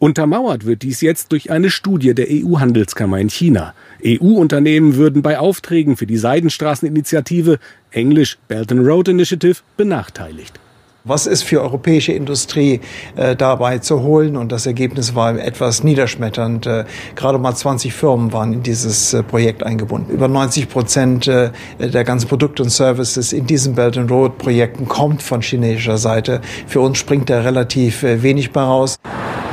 Untermauert 0.00 0.64
wird 0.64 0.82
dies 0.82 1.02
jetzt 1.02 1.30
durch 1.30 1.50
eine 1.50 1.68
Studie 1.68 2.14
der 2.14 2.28
EU-Handelskammer 2.30 3.18
in 3.18 3.28
China. 3.28 3.74
EU-Unternehmen 4.02 4.96
würden 4.96 5.20
bei 5.20 5.38
Aufträgen 5.38 5.98
für 5.98 6.06
die 6.06 6.16
Seidenstraßeninitiative, 6.16 7.58
englisch 7.90 8.38
Belt 8.48 8.72
and 8.72 8.86
Road 8.86 9.08
Initiative, 9.08 9.56
benachteiligt. 9.76 10.58
Was 11.04 11.26
ist 11.26 11.44
für 11.44 11.62
europäische 11.62 12.12
Industrie 12.12 12.80
äh, 13.16 13.34
dabei 13.34 13.78
zu 13.78 14.02
holen? 14.02 14.36
Und 14.36 14.52
das 14.52 14.66
Ergebnis 14.66 15.14
war 15.14 15.34
etwas 15.38 15.82
niederschmetternd. 15.82 16.66
Äh, 16.66 16.84
gerade 17.14 17.38
mal 17.38 17.54
20 17.54 17.94
Firmen 17.94 18.34
waren 18.34 18.52
in 18.52 18.62
dieses 18.62 19.14
äh, 19.14 19.22
Projekt 19.22 19.62
eingebunden. 19.62 20.12
Über 20.12 20.28
90 20.28 20.68
Prozent 20.68 21.26
äh, 21.26 21.52
der 21.78 22.04
ganzen 22.04 22.28
Produkte 22.28 22.62
und 22.62 22.68
Services 22.68 23.32
in 23.32 23.46
diesen 23.46 23.76
Belt 23.76 23.96
and 23.96 24.10
Road 24.10 24.36
Projekten 24.36 24.88
kommt 24.88 25.22
von 25.22 25.40
chinesischer 25.40 25.96
Seite. 25.96 26.42
Für 26.66 26.80
uns 26.80 26.98
springt 26.98 27.30
da 27.30 27.40
relativ 27.40 28.02
äh, 28.02 28.22
wenig 28.22 28.52
bei 28.52 28.60
raus. 28.60 28.98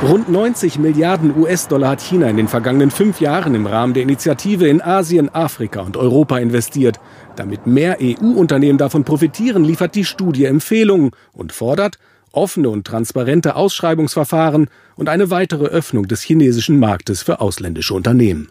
Rund 0.02 0.28
90 0.28 0.78
Milliarden 0.78 1.34
US-Dollar 1.36 1.88
hat 1.88 2.00
China 2.00 2.28
in 2.28 2.36
den 2.36 2.46
vergangenen 2.46 2.92
fünf 2.92 3.20
Jahren 3.20 3.54
im 3.54 3.66
Rahmen 3.66 3.94
der 3.94 4.04
Initiative 4.04 4.68
in 4.68 4.80
Asien, 4.80 5.34
Afrika 5.34 5.80
und 5.80 5.96
Europa 5.96 6.38
investiert. 6.38 7.00
Damit 7.38 7.68
mehr 7.68 7.98
EU-Unternehmen 8.02 8.78
davon 8.78 9.04
profitieren, 9.04 9.62
liefert 9.62 9.94
die 9.94 10.04
Studie 10.04 10.46
Empfehlungen 10.46 11.12
und 11.32 11.52
fordert 11.52 11.98
offene 12.32 12.68
und 12.68 12.84
transparente 12.84 13.54
Ausschreibungsverfahren 13.54 14.68
und 14.96 15.08
eine 15.08 15.30
weitere 15.30 15.66
Öffnung 15.66 16.08
des 16.08 16.20
chinesischen 16.22 16.78
Marktes 16.80 17.22
für 17.22 17.40
ausländische 17.40 17.94
Unternehmen. 17.94 18.50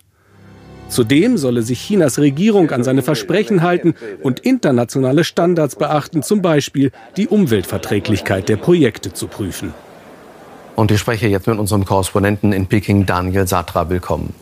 Zudem 0.88 1.38
solle 1.38 1.64
sich 1.64 1.82
Chinas 1.82 2.18
Regierung 2.18 2.72
an 2.72 2.84
seine 2.84 3.02
Versprechen 3.02 3.62
halten 3.62 3.94
und 4.24 4.40
internationale 4.40 5.26
Standards 5.26 5.76
beachten, 5.76 6.24
zum 6.24 6.42
Beispiel 6.42 6.92
die 7.18 7.28
Umweltverträglichkeit 7.28 8.48
der 8.48 8.56
Projekte 8.56 9.12
zu 9.12 9.28
prüfen. 9.28 9.74
Und 10.78 10.92
ich 10.92 11.00
spreche 11.00 11.28
jetzt 11.28 11.48
mit 11.48 11.60
unserem 11.60 11.84
Korrespondenten 11.84 12.54
in 12.54 12.68
Peking, 12.68 13.06
Daniel 13.06 13.48
Satra. 13.48 13.90
Willkommen. 13.90 14.34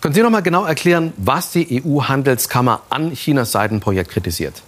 Können 0.00 0.14
Sie 0.14 0.22
noch 0.22 0.30
mal 0.30 0.40
genau 0.40 0.64
erklären, 0.64 1.12
was 1.18 1.52
die 1.52 1.82
EU-Handelskammer 1.84 2.82
an 2.88 3.12
Chinas 3.12 3.52
Seidenprojekt 3.52 4.10
kritisiert? 4.10 4.62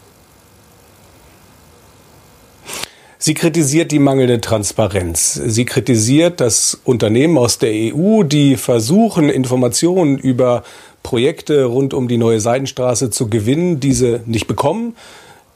Sie 3.16 3.34
kritisiert 3.34 3.92
die 3.92 4.00
mangelnde 4.00 4.40
Transparenz. 4.40 5.34
Sie 5.34 5.64
kritisiert, 5.64 6.40
dass 6.40 6.80
Unternehmen 6.84 7.38
aus 7.38 7.58
der 7.58 7.70
EU, 7.72 8.24
die 8.24 8.56
versuchen, 8.56 9.30
Informationen 9.30 10.18
über 10.18 10.64
Projekte 11.02 11.64
rund 11.64 11.94
um 11.94 12.08
die 12.08 12.18
neue 12.18 12.40
Seidenstraße 12.40 13.10
zu 13.10 13.30
gewinnen, 13.30 13.80
diese 13.80 14.22
nicht 14.26 14.48
bekommen. 14.48 14.96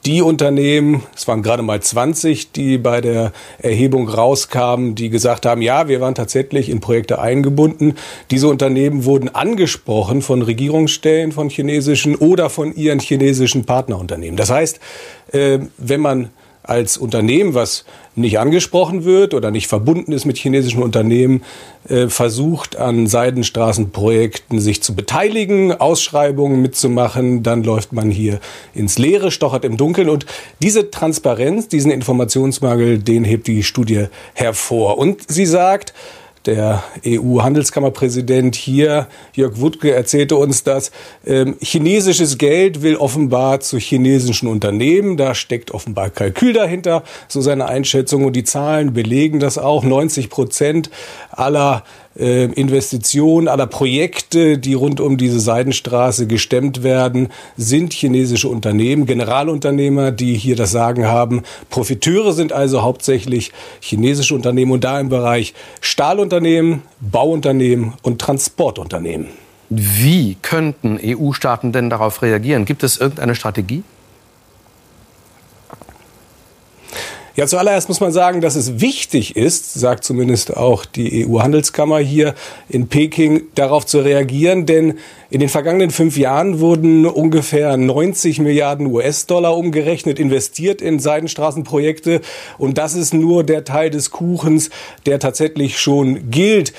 Die 0.07 0.21
Unternehmen, 0.21 1.03
es 1.13 1.27
waren 1.27 1.43
gerade 1.43 1.63
mal 1.63 1.81
20, 1.81 2.53
die 2.53 2.77
bei 2.77 3.01
der 3.01 3.33
Erhebung 3.59 4.07
rauskamen, 4.07 4.95
die 4.95 5.09
gesagt 5.09 5.45
haben, 5.45 5.61
ja, 5.61 5.89
wir 5.89 5.99
waren 5.99 6.15
tatsächlich 6.15 6.69
in 6.69 6.79
Projekte 6.79 7.19
eingebunden. 7.19 7.95
Diese 8.31 8.47
Unternehmen 8.47 9.03
wurden 9.03 9.27
angesprochen 9.27 10.21
von 10.21 10.43
Regierungsstellen, 10.43 11.33
von 11.33 11.49
chinesischen 11.49 12.15
oder 12.15 12.49
von 12.49 12.73
ihren 12.73 13.01
chinesischen 13.01 13.65
Partnerunternehmen. 13.65 14.37
Das 14.37 14.49
heißt, 14.49 14.79
äh, 15.33 15.59
wenn 15.77 15.99
man 15.99 16.29
als 16.67 16.97
Unternehmen, 16.97 17.53
was 17.53 17.85
nicht 18.15 18.39
angesprochen 18.39 19.05
wird 19.05 19.33
oder 19.33 19.51
nicht 19.51 19.67
verbunden 19.67 20.11
ist 20.11 20.25
mit 20.25 20.37
chinesischen 20.37 20.83
Unternehmen, 20.83 21.43
äh, 21.87 22.07
versucht 22.07 22.75
an 22.75 23.07
Seidenstraßenprojekten 23.07 24.59
sich 24.59 24.83
zu 24.83 24.95
beteiligen, 24.95 25.71
Ausschreibungen 25.71 26.61
mitzumachen, 26.61 27.43
dann 27.43 27.63
läuft 27.63 27.93
man 27.93 28.11
hier 28.11 28.39
ins 28.73 28.97
Leere, 28.97 29.31
stochert 29.31 29.65
im 29.65 29.77
Dunkeln 29.77 30.09
und 30.09 30.25
diese 30.61 30.91
Transparenz, 30.91 31.67
diesen 31.67 31.91
Informationsmangel, 31.91 32.99
den 32.99 33.23
hebt 33.23 33.47
die 33.47 33.63
Studie 33.63 34.07
hervor. 34.33 34.97
Und 34.97 35.21
sie 35.31 35.45
sagt, 35.45 35.93
der 36.47 36.83
EU-Handelskammerpräsident 37.05 38.55
hier, 38.55 39.07
Jörg 39.33 39.59
Wuttke, 39.59 39.93
erzählte 39.93 40.37
uns, 40.37 40.63
dass 40.63 40.91
ähm, 41.25 41.55
chinesisches 41.61 42.37
Geld 42.37 42.81
will 42.81 42.95
offenbar 42.95 43.59
zu 43.59 43.77
chinesischen 43.77 44.47
Unternehmen. 44.47 45.17
Da 45.17 45.35
steckt 45.35 45.71
offenbar 45.71 46.09
Kalkül 46.09 46.53
dahinter, 46.53 47.03
so 47.27 47.41
seine 47.41 47.67
Einschätzung. 47.67 48.25
Und 48.25 48.35
die 48.35 48.43
Zahlen 48.43 48.93
belegen 48.93 49.39
das 49.39 49.57
auch. 49.57 49.83
90 49.83 50.29
Prozent 50.29 50.89
aller 51.29 51.83
äh, 52.19 52.45
Investitionen, 52.45 53.47
aller 53.47 53.67
Projekte, 53.67 54.57
die 54.57 54.73
rund 54.73 54.99
um 54.99 55.17
diese 55.17 55.39
Seidenstraße 55.39 56.27
gestemmt 56.27 56.83
werden, 56.83 57.29
sind 57.55 57.93
chinesische 57.93 58.49
Unternehmen, 58.49 59.05
Generalunternehmer, 59.05 60.11
die 60.11 60.35
hier 60.35 60.55
das 60.55 60.71
Sagen 60.71 61.05
haben. 61.05 61.43
Profiteure 61.69 62.33
sind 62.33 62.53
also 62.53 62.81
hauptsächlich 62.81 63.51
chinesische 63.79 64.35
Unternehmen 64.35 64.71
und 64.71 64.83
da 64.83 64.99
im 64.99 65.09
Bereich 65.09 65.53
Stahlunternehmen, 65.81 66.83
Bauunternehmen 66.99 67.93
und 68.01 68.19
Transportunternehmen. 68.19 69.27
Wie 69.69 70.37
könnten 70.41 70.99
EU-Staaten 71.03 71.71
denn 71.73 71.89
darauf 71.89 72.21
reagieren? 72.21 72.65
Gibt 72.65 72.83
es 72.83 72.97
irgendeine 72.97 73.35
Strategie? 73.35 73.83
Ja, 77.37 77.45
zuallererst 77.45 77.87
muss 77.87 77.99
man 77.99 78.11
sagen, 78.11 78.41
dass 78.41 78.55
es 78.55 78.81
wichtig 78.81 79.35
ist, 79.35 79.75
sagt 79.75 80.03
zumindest 80.03 80.57
auch 80.57 80.85
die 80.85 81.27
EU-Handelskammer 81.27 81.99
hier 81.99 82.33
in 82.67 82.87
Peking, 82.87 83.43
darauf 83.53 83.85
zu 83.85 83.99
reagieren, 83.99 84.65
denn 84.65 84.97
in 85.29 85.39
den 85.39 85.47
vergangenen 85.47 85.91
fünf 85.91 86.17
Jahren 86.17 86.59
wurden 86.59 87.05
ungefähr 87.05 87.77
90 87.77 88.39
Milliarden 88.39 88.87
US-Dollar 88.87 89.55
umgerechnet, 89.55 90.17
investiert 90.17 90.81
in 90.81 90.97
Seidenstraßenprojekte. 90.97 92.21
Und 92.57 92.79
das 92.79 92.95
ist 92.95 93.13
nur 93.13 93.43
der 93.43 93.63
Teil 93.63 93.91
des 93.91 94.09
Kuchens, 94.09 94.71
der 95.05 95.19
tatsächlich 95.19 95.77
schon 95.77 96.31
gilt. 96.31 96.73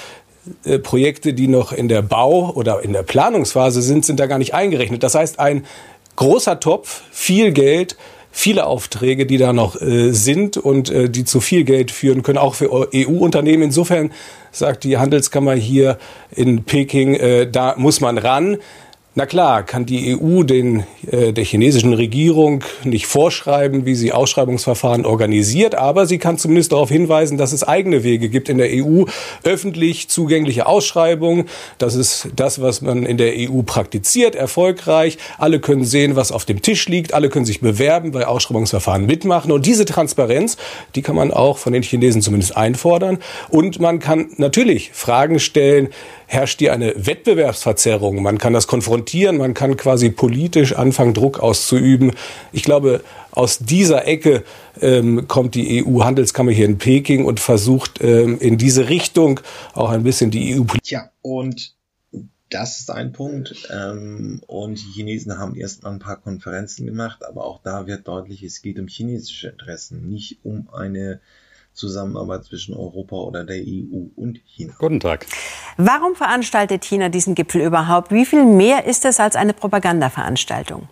Äh, 0.64 0.80
Projekte, 0.80 1.34
die 1.34 1.46
noch 1.46 1.70
in 1.70 1.86
der 1.86 2.02
Bau- 2.02 2.50
oder 2.52 2.82
in 2.82 2.94
der 2.94 3.04
Planungsphase 3.04 3.80
sind, 3.80 4.04
sind 4.04 4.18
da 4.18 4.26
gar 4.26 4.38
nicht 4.38 4.54
eingerechnet. 4.54 5.04
Das 5.04 5.14
heißt, 5.14 5.38
ein 5.38 5.64
großer 6.16 6.58
Topf, 6.58 7.02
viel 7.12 7.52
Geld, 7.52 7.96
viele 8.38 8.66
Aufträge, 8.66 9.26
die 9.26 9.36
da 9.36 9.52
noch 9.52 9.80
äh, 9.80 10.12
sind 10.12 10.56
und 10.56 10.90
äh, 10.90 11.10
die 11.10 11.24
zu 11.24 11.40
viel 11.40 11.64
Geld 11.64 11.90
führen 11.90 12.22
können, 12.22 12.38
auch 12.38 12.54
für 12.54 12.88
EU-Unternehmen. 12.94 13.64
Insofern 13.64 14.12
sagt 14.52 14.84
die 14.84 14.96
Handelskammer 14.96 15.54
hier 15.54 15.98
in 16.36 16.62
Peking, 16.62 17.14
äh, 17.14 17.50
da 17.50 17.74
muss 17.76 18.00
man 18.00 18.16
ran. 18.16 18.58
Na 19.14 19.26
klar, 19.26 19.64
kann 19.64 19.84
die 19.84 20.16
EU 20.16 20.44
den, 20.44 20.84
äh, 21.10 21.32
der 21.32 21.44
chinesischen 21.44 21.92
Regierung 21.92 22.62
nicht 22.84 23.06
vorschreiben, 23.06 23.84
wie 23.84 23.96
sie 23.96 24.12
Ausschreibungsverfahren 24.12 25.04
organisiert, 25.06 25.74
aber 25.74 26.06
sie 26.06 26.18
kann 26.18 26.38
zumindest 26.38 26.70
darauf 26.70 26.90
hinweisen, 26.90 27.36
dass 27.36 27.52
es 27.52 27.66
eigene 27.66 28.04
Wege 28.04 28.28
gibt 28.28 28.48
in 28.48 28.58
der 28.58 28.68
EU, 28.70 29.06
öffentlich 29.42 30.08
zugängliche 30.08 30.66
Ausschreibungen. 30.66 31.46
Das 31.78 31.96
ist 31.96 32.28
das, 32.36 32.60
was 32.60 32.80
man 32.80 33.06
in 33.06 33.16
der 33.16 33.32
EU 33.36 33.62
praktiziert, 33.62 34.36
erfolgreich. 34.36 35.18
Alle 35.38 35.58
können 35.58 35.84
sehen, 35.84 36.14
was 36.14 36.30
auf 36.30 36.44
dem 36.44 36.62
Tisch 36.62 36.86
liegt. 36.88 37.12
Alle 37.12 37.28
können 37.28 37.46
sich 37.46 37.60
bewerben, 37.60 38.12
bei 38.12 38.26
Ausschreibungsverfahren 38.26 39.06
mitmachen. 39.06 39.50
Und 39.50 39.66
diese 39.66 39.86
Transparenz, 39.86 40.58
die 40.94 41.02
kann 41.02 41.16
man 41.16 41.32
auch 41.32 41.58
von 41.58 41.72
den 41.72 41.82
Chinesen 41.82 42.22
zumindest 42.22 42.56
einfordern. 42.56 43.18
Und 43.48 43.80
man 43.80 43.98
kann 43.98 44.28
natürlich 44.36 44.92
Fragen 44.92 45.40
stellen, 45.40 45.88
herrscht 46.28 46.60
hier 46.60 46.74
eine 46.74 46.94
Wettbewerbsverzerrung. 46.94 48.22
Man 48.22 48.38
kann 48.38 48.52
das 48.52 48.66
konfrontieren, 48.66 49.38
man 49.38 49.54
kann 49.54 49.76
quasi 49.76 50.10
politisch 50.10 50.74
anfangen, 50.74 51.14
Druck 51.14 51.40
auszuüben. 51.40 52.12
Ich 52.52 52.62
glaube, 52.62 53.02
aus 53.30 53.58
dieser 53.58 54.06
Ecke 54.06 54.44
ähm, 54.80 55.26
kommt 55.26 55.54
die 55.54 55.84
EU-Handelskammer 55.84 56.52
hier 56.52 56.66
in 56.66 56.76
Peking 56.78 57.24
und 57.24 57.40
versucht 57.40 58.02
ähm, 58.02 58.38
in 58.40 58.58
diese 58.58 58.90
Richtung 58.90 59.40
auch 59.72 59.88
ein 59.88 60.02
bisschen 60.02 60.30
die 60.30 60.60
EU. 60.60 60.64
Tja, 60.82 61.10
und 61.22 61.74
das 62.50 62.80
ist 62.80 62.90
ein 62.90 63.12
Punkt. 63.12 63.66
Ähm, 63.70 64.42
und 64.46 64.78
die 64.78 64.92
Chinesen 64.92 65.38
haben 65.38 65.54
erst 65.54 65.82
mal 65.82 65.92
ein 65.92 65.98
paar 65.98 66.20
Konferenzen 66.20 66.84
gemacht, 66.84 67.24
aber 67.24 67.44
auch 67.44 67.62
da 67.62 67.86
wird 67.86 68.06
deutlich, 68.06 68.42
es 68.42 68.60
geht 68.60 68.78
um 68.78 68.86
chinesische 68.86 69.48
Interessen, 69.48 70.08
nicht 70.08 70.40
um 70.44 70.68
eine 70.72 71.20
Zusammenarbeit 71.78 72.44
zwischen 72.44 72.74
Europa 72.74 73.16
oder 73.16 73.44
der 73.44 73.56
EU 73.56 74.08
und 74.16 74.40
China. 74.44 74.74
Guten 74.78 75.00
Tag. 75.00 75.26
Warum 75.76 76.14
veranstaltet 76.14 76.84
China 76.84 77.08
diesen 77.08 77.34
Gipfel 77.34 77.62
überhaupt? 77.62 78.10
Wie 78.10 78.26
viel 78.26 78.44
mehr 78.44 78.84
ist 78.84 79.04
es 79.04 79.20
als 79.20 79.36
eine 79.36 79.54
Propagandaveranstaltung? 79.54 80.88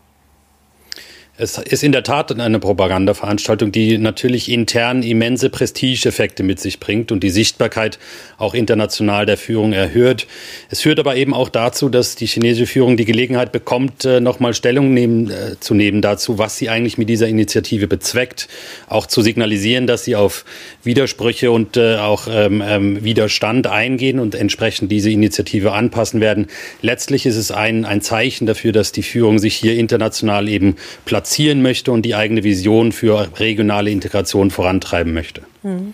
Es 1.38 1.58
ist 1.58 1.84
in 1.84 1.92
der 1.92 2.02
Tat 2.02 2.32
eine 2.40 2.58
Propagandaveranstaltung, 2.58 3.70
die 3.70 3.98
natürlich 3.98 4.50
intern 4.50 5.02
immense 5.02 5.50
Prestigeeffekte 5.50 6.42
mit 6.42 6.58
sich 6.60 6.80
bringt 6.80 7.12
und 7.12 7.22
die 7.22 7.28
Sichtbarkeit 7.28 7.98
auch 8.38 8.54
international 8.54 9.26
der 9.26 9.36
Führung 9.36 9.74
erhöht. 9.74 10.26
Es 10.70 10.80
führt 10.80 10.98
aber 10.98 11.14
eben 11.16 11.34
auch 11.34 11.50
dazu, 11.50 11.90
dass 11.90 12.14
die 12.16 12.24
chinesische 12.24 12.66
Führung 12.66 12.96
die 12.96 13.04
Gelegenheit 13.04 13.52
bekommt, 13.52 14.06
äh, 14.06 14.20
nochmal 14.20 14.54
Stellung 14.54 14.94
nehmen, 14.94 15.30
äh, 15.30 15.60
zu 15.60 15.74
nehmen 15.74 16.00
dazu, 16.00 16.38
was 16.38 16.56
sie 16.56 16.70
eigentlich 16.70 16.96
mit 16.96 17.10
dieser 17.10 17.28
Initiative 17.28 17.86
bezweckt, 17.86 18.48
auch 18.88 19.06
zu 19.06 19.20
signalisieren, 19.20 19.86
dass 19.86 20.04
sie 20.04 20.16
auf 20.16 20.46
Widersprüche 20.84 21.50
und 21.50 21.76
äh, 21.76 21.96
auch 21.96 22.28
ähm, 22.30 22.62
ähm, 22.66 23.04
Widerstand 23.04 23.66
eingehen 23.66 24.20
und 24.20 24.34
entsprechend 24.34 24.90
diese 24.90 25.10
Initiative 25.10 25.72
anpassen 25.72 26.22
werden. 26.22 26.46
Letztlich 26.80 27.26
ist 27.26 27.36
es 27.36 27.50
ein, 27.50 27.84
ein 27.84 28.00
Zeichen 28.00 28.46
dafür, 28.46 28.72
dass 28.72 28.92
die 28.92 29.02
Führung 29.02 29.38
sich 29.38 29.54
hier 29.54 29.74
international 29.74 30.48
eben 30.48 30.76
platziert 31.04 31.25
platzieren 31.26 31.60
möchte 31.60 31.90
und 31.90 32.02
die 32.02 32.14
eigene 32.14 32.44
Vision 32.44 32.92
für 32.92 33.28
regionale 33.40 33.90
Integration 33.90 34.52
vorantreiben 34.52 35.12
möchte. 35.12 35.42
Mhm. 35.64 35.92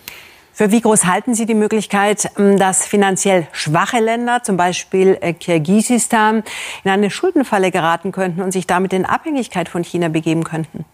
Für 0.53 0.71
wie 0.71 0.81
groß 0.81 1.05
halten 1.05 1.33
Sie 1.33 1.47
die 1.47 1.55
Möglichkeit, 1.55 2.29
ähm, 2.37 2.59
dass 2.59 2.85
finanziell 2.85 3.47
schwache 3.51 3.99
Länder, 3.99 4.43
zum 4.43 4.57
Beispiel 4.57 5.17
äh, 5.21 5.33
Kirgisistan, 5.33 6.43
in 6.83 6.91
eine 6.91 7.09
Schuldenfalle 7.09 7.71
geraten 7.71 8.11
könnten 8.11 8.41
und 8.41 8.51
sich 8.51 8.67
damit 8.67 8.93
in 8.93 9.05
Abhängigkeit 9.05 9.67
von 9.69 9.83
China 9.83 10.09
begeben 10.09 10.43
könnten? 10.43 10.85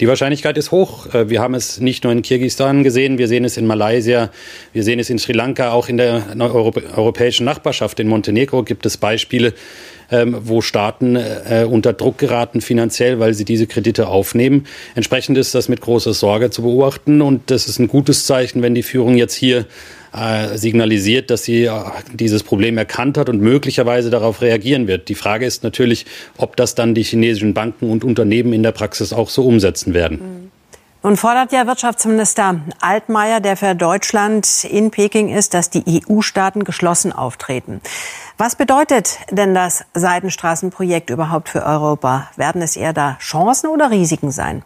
Die 0.00 0.08
Wahrscheinlichkeit 0.08 0.58
ist 0.58 0.72
hoch. 0.72 1.14
Äh, 1.14 1.30
wir 1.30 1.40
haben 1.40 1.54
es 1.54 1.78
nicht 1.78 2.02
nur 2.02 2.12
in 2.12 2.22
Kirgisistan 2.22 2.82
gesehen, 2.82 3.18
wir 3.18 3.28
sehen 3.28 3.44
es 3.44 3.56
in 3.56 3.68
Malaysia, 3.68 4.30
wir 4.72 4.82
sehen 4.82 4.98
es 4.98 5.08
in 5.10 5.20
Sri 5.20 5.32
Lanka, 5.32 5.70
auch 5.70 5.88
in 5.88 5.96
der 5.96 6.24
europäischen 6.40 7.44
Nachbarschaft. 7.44 8.00
In 8.00 8.08
Montenegro 8.08 8.64
gibt 8.64 8.84
es 8.84 8.96
Beispiele, 8.96 9.54
ähm, 10.12 10.36
wo 10.42 10.60
Staaten 10.60 11.16
äh, 11.16 11.66
unter 11.68 11.92
Druck 11.92 12.18
geraten 12.18 12.60
finanziell, 12.60 13.18
weil 13.18 13.34
sie 13.34 13.44
diese 13.44 13.66
Kredite 13.66 14.06
aufnehmen. 14.08 14.66
Entsprechend 14.94 15.38
ist 15.38 15.54
das 15.54 15.68
mit 15.68 15.80
großer 15.80 16.12
Sorge 16.12 16.50
zu 16.50 16.62
beobachten 16.62 17.22
und 17.22 17.50
das 17.50 17.66
ist 17.66 17.80
ein 17.80 17.88
gutes 17.88 18.26
Zeichen, 18.26 18.62
wenn 18.62 18.74
die 18.74 18.82
Führung 18.82 19.16
jetzt 19.16 19.34
hier 19.34 19.66
äh, 20.14 20.58
signalisiert, 20.58 21.30
dass 21.30 21.44
sie 21.44 21.64
äh, 21.64 21.72
dieses 22.12 22.42
Problem 22.42 22.76
erkannt 22.76 23.16
hat 23.16 23.30
und 23.30 23.40
möglicherweise 23.40 24.10
darauf 24.10 24.42
reagieren 24.42 24.86
wird. 24.86 25.08
Die 25.08 25.14
Frage 25.14 25.46
ist 25.46 25.64
natürlich, 25.64 26.04
ob 26.36 26.56
das 26.56 26.74
dann 26.74 26.94
die 26.94 27.02
chinesischen 27.02 27.54
Banken 27.54 27.90
und 27.90 28.04
Unternehmen 28.04 28.52
in 28.52 28.62
der 28.62 28.72
Praxis 28.72 29.12
auch 29.12 29.30
so 29.30 29.44
umsetzen 29.44 29.94
werden. 29.94 30.18
Mhm. 30.18 30.61
Nun 31.04 31.16
fordert 31.16 31.50
ja 31.50 31.66
Wirtschaftsminister 31.66 32.60
Altmaier, 32.80 33.40
der 33.40 33.56
für 33.56 33.74
Deutschland 33.74 34.62
in 34.62 34.92
Peking 34.92 35.30
ist, 35.34 35.52
dass 35.52 35.68
die 35.68 36.04
EU-Staaten 36.08 36.62
geschlossen 36.62 37.12
auftreten. 37.12 37.80
Was 38.38 38.54
bedeutet 38.54 39.18
denn 39.30 39.52
das 39.52 39.84
Seidenstraßenprojekt 39.94 41.10
überhaupt 41.10 41.48
für 41.48 41.64
Europa? 41.64 42.28
Werden 42.36 42.62
es 42.62 42.76
eher 42.76 42.92
da 42.92 43.16
Chancen 43.18 43.68
oder 43.68 43.90
Risiken 43.90 44.30
sein? 44.30 44.62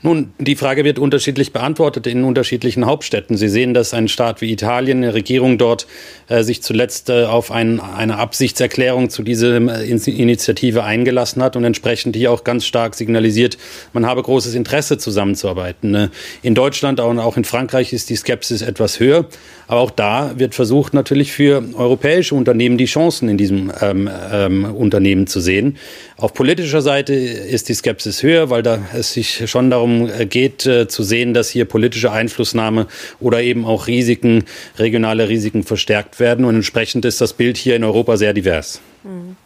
Nun, 0.00 0.32
die 0.38 0.54
Frage 0.54 0.84
wird 0.84 1.00
unterschiedlich 1.00 1.52
beantwortet 1.52 2.06
in 2.06 2.22
unterschiedlichen 2.22 2.86
Hauptstädten. 2.86 3.36
Sie 3.36 3.48
sehen, 3.48 3.74
dass 3.74 3.94
ein 3.94 4.06
Staat 4.06 4.40
wie 4.40 4.52
Italien, 4.52 4.98
eine 4.98 5.12
Regierung 5.12 5.58
dort, 5.58 5.88
äh, 6.28 6.44
sich 6.44 6.62
zuletzt 6.62 7.10
äh, 7.10 7.24
auf 7.24 7.50
ein, 7.50 7.80
eine 7.80 8.16
Absichtserklärung 8.16 9.10
zu 9.10 9.24
dieser 9.24 9.56
äh, 9.56 9.90
Initiative 9.90 10.84
eingelassen 10.84 11.42
hat 11.42 11.56
und 11.56 11.64
entsprechend 11.64 12.14
hier 12.14 12.30
auch 12.30 12.44
ganz 12.44 12.64
stark 12.64 12.94
signalisiert, 12.94 13.58
man 13.92 14.06
habe 14.06 14.22
großes 14.22 14.54
Interesse 14.54 14.98
zusammenzuarbeiten. 14.98 15.94
Äh, 15.94 16.08
in 16.42 16.54
Deutschland 16.54 17.00
und 17.00 17.18
auch 17.18 17.36
in 17.36 17.44
Frankreich 17.44 17.92
ist 17.92 18.08
die 18.08 18.16
Skepsis 18.16 18.62
etwas 18.62 19.00
höher. 19.00 19.26
Aber 19.68 19.80
auch 19.80 19.90
da 19.90 20.32
wird 20.38 20.54
versucht, 20.54 20.94
natürlich 20.94 21.30
für 21.30 21.62
europäische 21.74 22.34
Unternehmen 22.34 22.78
die 22.78 22.86
Chancen 22.86 23.28
in 23.28 23.36
diesem 23.36 23.70
ähm, 23.80 24.10
ähm, 24.32 24.64
Unternehmen 24.64 25.26
zu 25.26 25.40
sehen. 25.40 25.76
Auf 26.16 26.32
politischer 26.32 26.80
Seite 26.80 27.12
ist 27.12 27.68
die 27.68 27.74
Skepsis 27.74 28.22
höher, 28.22 28.48
weil 28.48 28.62
da 28.62 28.78
es 28.94 29.12
sich 29.12 29.48
schon 29.48 29.68
darum 29.68 30.08
äh, 30.08 30.24
geht, 30.24 30.64
äh, 30.64 30.88
zu 30.88 31.02
sehen, 31.02 31.34
dass 31.34 31.50
hier 31.50 31.66
politische 31.66 32.10
Einflussnahme 32.10 32.86
oder 33.20 33.42
eben 33.42 33.66
auch 33.66 33.86
Risiken, 33.86 34.44
regionale 34.78 35.28
Risiken 35.28 35.62
verstärkt 35.62 36.18
werden. 36.18 36.46
Und 36.46 36.54
entsprechend 36.54 37.04
ist 37.04 37.20
das 37.20 37.34
Bild 37.34 37.58
hier 37.58 37.76
in 37.76 37.84
Europa 37.84 38.16
sehr 38.16 38.32
divers. 38.32 38.80
Mhm. 39.04 39.36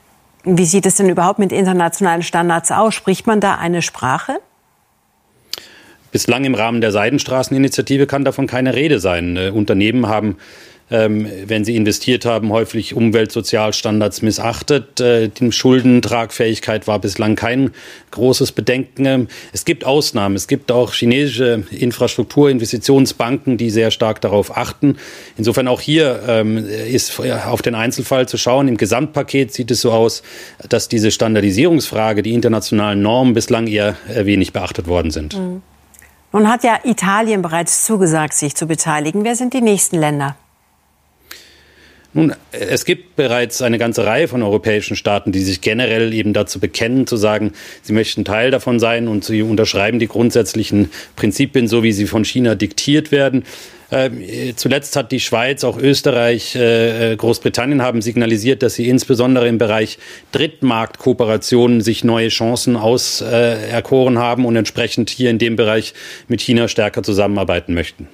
Wie 0.45 0.65
sieht 0.65 0.87
es 0.87 0.97
denn 0.97 1.09
überhaupt 1.09 1.41
mit 1.41 1.53
internationalen 1.53 2.23
Standards 2.23 2.71
aus? 2.71 2.95
Spricht 2.95 3.27
man 3.27 3.41
da 3.41 3.57
eine 3.57 3.83
Sprache? 3.83 4.39
Bislang 6.13 6.45
im 6.45 6.55
Rahmen 6.55 6.81
der 6.81 6.93
Seidenstraßeninitiative 6.93 8.07
kann 8.07 8.25
davon 8.25 8.47
keine 8.47 8.75
Rede 8.75 9.01
sein. 9.01 9.37
Äh, 9.37 9.51
Unternehmen 9.51 10.07
haben 10.07 10.37
ähm, 10.93 11.27
wenn 11.47 11.65
sie 11.65 11.75
investiert 11.75 12.27
haben, 12.27 12.53
häufig 12.53 12.95
Umweltsozialstandards 12.95 14.21
missachtet. 14.21 15.01
Äh, 15.01 15.29
die 15.29 15.51
Schuldentragfähigkeit 15.51 16.87
war 16.87 16.99
bislang 16.99 17.35
kein 17.35 17.71
großes 18.11 18.53
Bedenken. 18.53 19.07
Ähm, 19.07 19.29
es 19.55 19.65
gibt 19.65 19.85
Ausnahmen. 19.85 20.37
Es 20.37 20.49
gibt 20.49 20.71
auch 20.71 20.93
chinesische 20.93 21.65
Infrastrukturinvestitionsbanken, 21.71 23.57
die 23.57 23.71
sehr 23.71 23.91
stark 23.91 24.21
darauf 24.21 24.55
achten. 24.55 24.99
Insofern 25.39 25.67
auch 25.67 25.81
hier 25.81 26.25
ähm, 26.29 26.59
ist 26.59 27.19
auf 27.19 27.63
den 27.63 27.75
Einzelfall 27.75 28.29
zu 28.29 28.37
schauen. 28.37 28.69
Im 28.69 28.77
Gesamtpaket 28.77 29.53
sieht 29.53 29.71
es 29.71 29.81
so 29.81 29.93
aus, 29.93 30.23
dass 30.69 30.89
diese 30.89 31.11
Standardisierungsfrage, 31.11 32.23
die 32.23 32.35
internationalen 32.35 33.01
Normen 33.01 33.33
bislang 33.33 33.67
eher 33.67 33.97
äh, 34.15 34.27
wenig 34.27 34.53
beachtet 34.53 34.87
worden 34.89 35.11
sind. 35.11 35.39
Mhm. 35.39 35.63
Nun 36.33 36.49
hat 36.49 36.65
ja 36.65 36.79
Italien 36.85 37.43
bereits 37.43 37.85
zugesagt, 37.85 38.33
sich 38.33 38.57
zu 38.57 38.67
beteiligen. 38.67 39.23
Wer 39.23 39.37
sind 39.37 39.53
die 39.53 39.61
nächsten 39.61 39.97
Länder? 39.97 40.37
Nun, 42.15 42.35
es 42.51 42.85
gibt 42.85 43.17
bereits 43.17 43.63
eine 43.63 43.79
ganze 43.79 44.05
Reihe 44.05 44.29
von 44.29 44.43
europäischen 44.43 44.97
Staaten, 44.97 45.33
die 45.33 45.41
sich 45.41 45.63
generell 45.63 46.13
eben 46.13 46.35
dazu 46.35 46.61
bekennen, 46.61 47.07
zu 47.07 47.17
sagen, 47.17 47.53
sie 47.81 47.95
möchten 47.95 48.25
Teil 48.25 48.51
davon 48.51 48.79
sein 48.79 49.09
und 49.09 49.25
sie 49.25 49.41
unterschreiben 49.41 49.99
die 49.99 50.09
grundsätzlichen 50.09 50.91
Prinzipien, 51.17 51.69
so 51.69 51.83
wie 51.83 51.93
sie 51.93 52.07
von 52.07 52.25
China 52.25 52.55
diktiert 52.55 53.13
werden. 53.13 53.45
Ähm, 53.91 54.23
zuletzt 54.57 54.97
hat 54.97 55.13
die 55.13 55.21
Schweiz, 55.21 55.65
auch 55.65 55.79
Österreich, 55.79 56.55
äh, 56.55 57.15
Großbritannien 57.17 57.83
haben 57.83 58.01
signalisiert, 58.01 58.63
dass 58.63 58.75
sie 58.75 58.89
insbesondere 58.89 59.49
im 59.49 59.59
Bereich 59.59 59.99
Drittmarktkooperationen 60.33 61.83
sich 61.83 62.03
neue 62.03 62.29
Chancen 62.29 62.77
auserkoren 62.77 64.19
haben 64.19 64.47
und 64.47 64.57
entsprechend 64.57 65.11
hier 65.11 65.31
in 65.31 65.39
dem 65.39 65.57
Bereich 65.57 65.93
mit 66.29 66.41
China 66.41 66.69
stärker 66.69 67.03
zusammenarbeiten 67.03 67.75
möchten. 67.75 68.09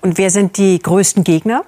Und 0.00 0.18
wer 0.18 0.30
sind 0.30 0.58
die 0.58 0.80
größten 0.80 1.22
Gegner? 1.22 1.64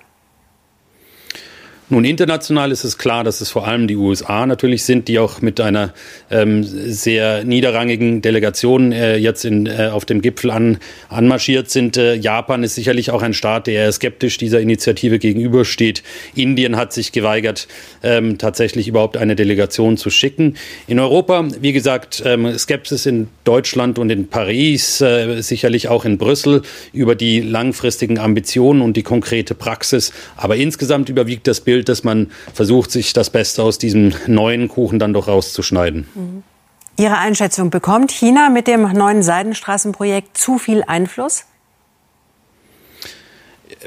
Nun, 1.94 2.04
international 2.04 2.72
ist 2.72 2.82
es 2.82 2.98
klar, 2.98 3.22
dass 3.22 3.40
es 3.40 3.50
vor 3.50 3.68
allem 3.68 3.86
die 3.86 3.94
USA 3.94 4.46
natürlich 4.46 4.82
sind, 4.82 5.06
die 5.06 5.20
auch 5.20 5.40
mit 5.42 5.60
einer 5.60 5.94
ähm, 6.28 6.64
sehr 6.64 7.44
niederrangigen 7.44 8.20
Delegation 8.20 8.90
äh, 8.90 9.16
jetzt 9.16 9.44
in, 9.44 9.66
äh, 9.66 9.90
auf 9.92 10.04
dem 10.04 10.20
Gipfel 10.20 10.50
an, 10.50 10.78
anmarschiert 11.08 11.70
sind. 11.70 11.96
Äh, 11.96 12.16
Japan 12.16 12.64
ist 12.64 12.74
sicherlich 12.74 13.12
auch 13.12 13.22
ein 13.22 13.32
Staat, 13.32 13.68
der 13.68 13.74
eher 13.74 13.92
skeptisch 13.92 14.38
dieser 14.38 14.58
Initiative 14.58 15.20
gegenübersteht. 15.20 16.02
Indien 16.34 16.74
hat 16.74 16.92
sich 16.92 17.12
geweigert, 17.12 17.68
ähm, 18.02 18.38
tatsächlich 18.38 18.88
überhaupt 18.88 19.16
eine 19.16 19.36
Delegation 19.36 19.96
zu 19.96 20.10
schicken. 20.10 20.56
In 20.88 20.98
Europa, 20.98 21.46
wie 21.60 21.72
gesagt, 21.72 22.24
ähm, 22.26 22.58
Skepsis 22.58 23.06
in 23.06 23.28
Deutschland 23.44 24.00
und 24.00 24.10
in 24.10 24.26
Paris, 24.26 25.00
äh, 25.00 25.40
sicherlich 25.42 25.86
auch 25.86 26.04
in 26.04 26.18
Brüssel 26.18 26.62
über 26.92 27.14
die 27.14 27.40
langfristigen 27.40 28.18
Ambitionen 28.18 28.82
und 28.82 28.96
die 28.96 29.04
konkrete 29.04 29.54
Praxis. 29.54 30.12
Aber 30.36 30.56
insgesamt 30.56 31.08
überwiegt 31.08 31.46
das 31.46 31.60
Bild, 31.60 31.83
Bild, 31.84 31.88
dass 31.88 32.04
man 32.04 32.30
versucht, 32.52 32.90
sich 32.90 33.12
das 33.12 33.30
Beste 33.30 33.62
aus 33.62 33.78
diesem 33.78 34.12
neuen 34.26 34.68
Kuchen 34.68 34.98
dann 34.98 35.12
doch 35.12 35.28
rauszuschneiden. 35.28 36.06
Mhm. 36.14 36.42
Ihre 36.96 37.18
Einschätzung, 37.18 37.70
bekommt 37.70 38.12
China 38.12 38.50
mit 38.50 38.68
dem 38.68 38.82
neuen 38.92 39.22
Seidenstraßenprojekt 39.22 40.38
zu 40.38 40.58
viel 40.58 40.84
Einfluss? 40.84 41.44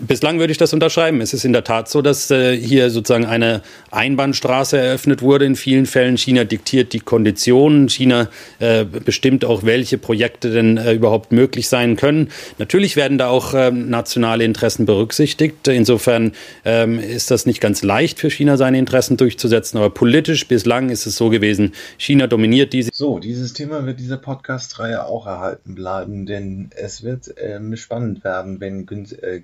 Bislang 0.02 0.40
würde 0.40 0.52
ich 0.52 0.58
das 0.58 0.74
unterschreiben. 0.74 1.22
Es 1.22 1.34
ist 1.34 1.46
in 1.46 1.54
der 1.54 1.64
Tat 1.64 1.90
so, 1.90 2.02
dass 2.02 2.30
äh, 2.32 2.56
hier 2.56 2.90
sozusagen 2.90 3.26
eine 3.26 3.62
Einbahnstraße 3.92 4.78
eröffnet 4.78 5.22
wurde. 5.22 5.46
In 5.46 5.56
vielen 5.56 5.86
Fällen 5.86 6.18
China 6.18 6.44
diktiert 6.44 6.94
die 6.94 7.00
Konditionen. 7.00 7.90
China 7.90 8.30
äh, 8.60 8.86
bestimmt 8.86 9.46
auch, 9.46 9.64
welche 9.64 9.98
Projekte 9.98 10.52
denn 10.52 10.78
äh, 10.78 10.94
überhaupt 10.94 11.32
möglich 11.32 11.68
sein 11.68 11.96
können. 11.96 12.30
Natürlich 12.58 12.96
werden 12.96 13.18
da 13.18 13.30
auch 13.30 13.54
ähm, 13.54 13.90
nationale 13.90 14.44
Interessen 14.44 14.86
berücksichtigt. 14.86 15.68
Insofern 15.68 16.34
ähm, 16.66 17.00
ist 17.00 17.32
das 17.32 17.46
nicht 17.46 17.62
ganz 17.62 17.84
leicht 17.84 18.20
für 18.20 18.30
China, 18.30 18.58
seine 18.58 18.80
Interessen 18.80 19.18
durchzusetzen. 19.18 19.78
Aber 19.78 19.90
politisch 19.90 20.48
bislang 20.48 20.90
ist 20.90 21.06
es 21.06 21.16
so 21.18 21.30
gewesen, 21.30 21.74
China 21.98 22.28
dominiert 22.28 22.74
diese. 22.74 22.90
So, 22.94 23.20
dieses 23.20 23.54
Thema 23.54 23.86
wird 23.86 24.00
dieser 24.00 24.18
Podcast-Reihe 24.18 25.06
auch 25.06 25.26
erhalten 25.26 25.76
bleiben, 25.76 26.26
denn 26.26 26.70
es 26.76 27.04
wird 27.04 27.34
ähm, 27.38 27.76
spannend 27.76 28.24
werden, 28.24 28.60
wenn 28.60 28.88
äh, 29.22 29.40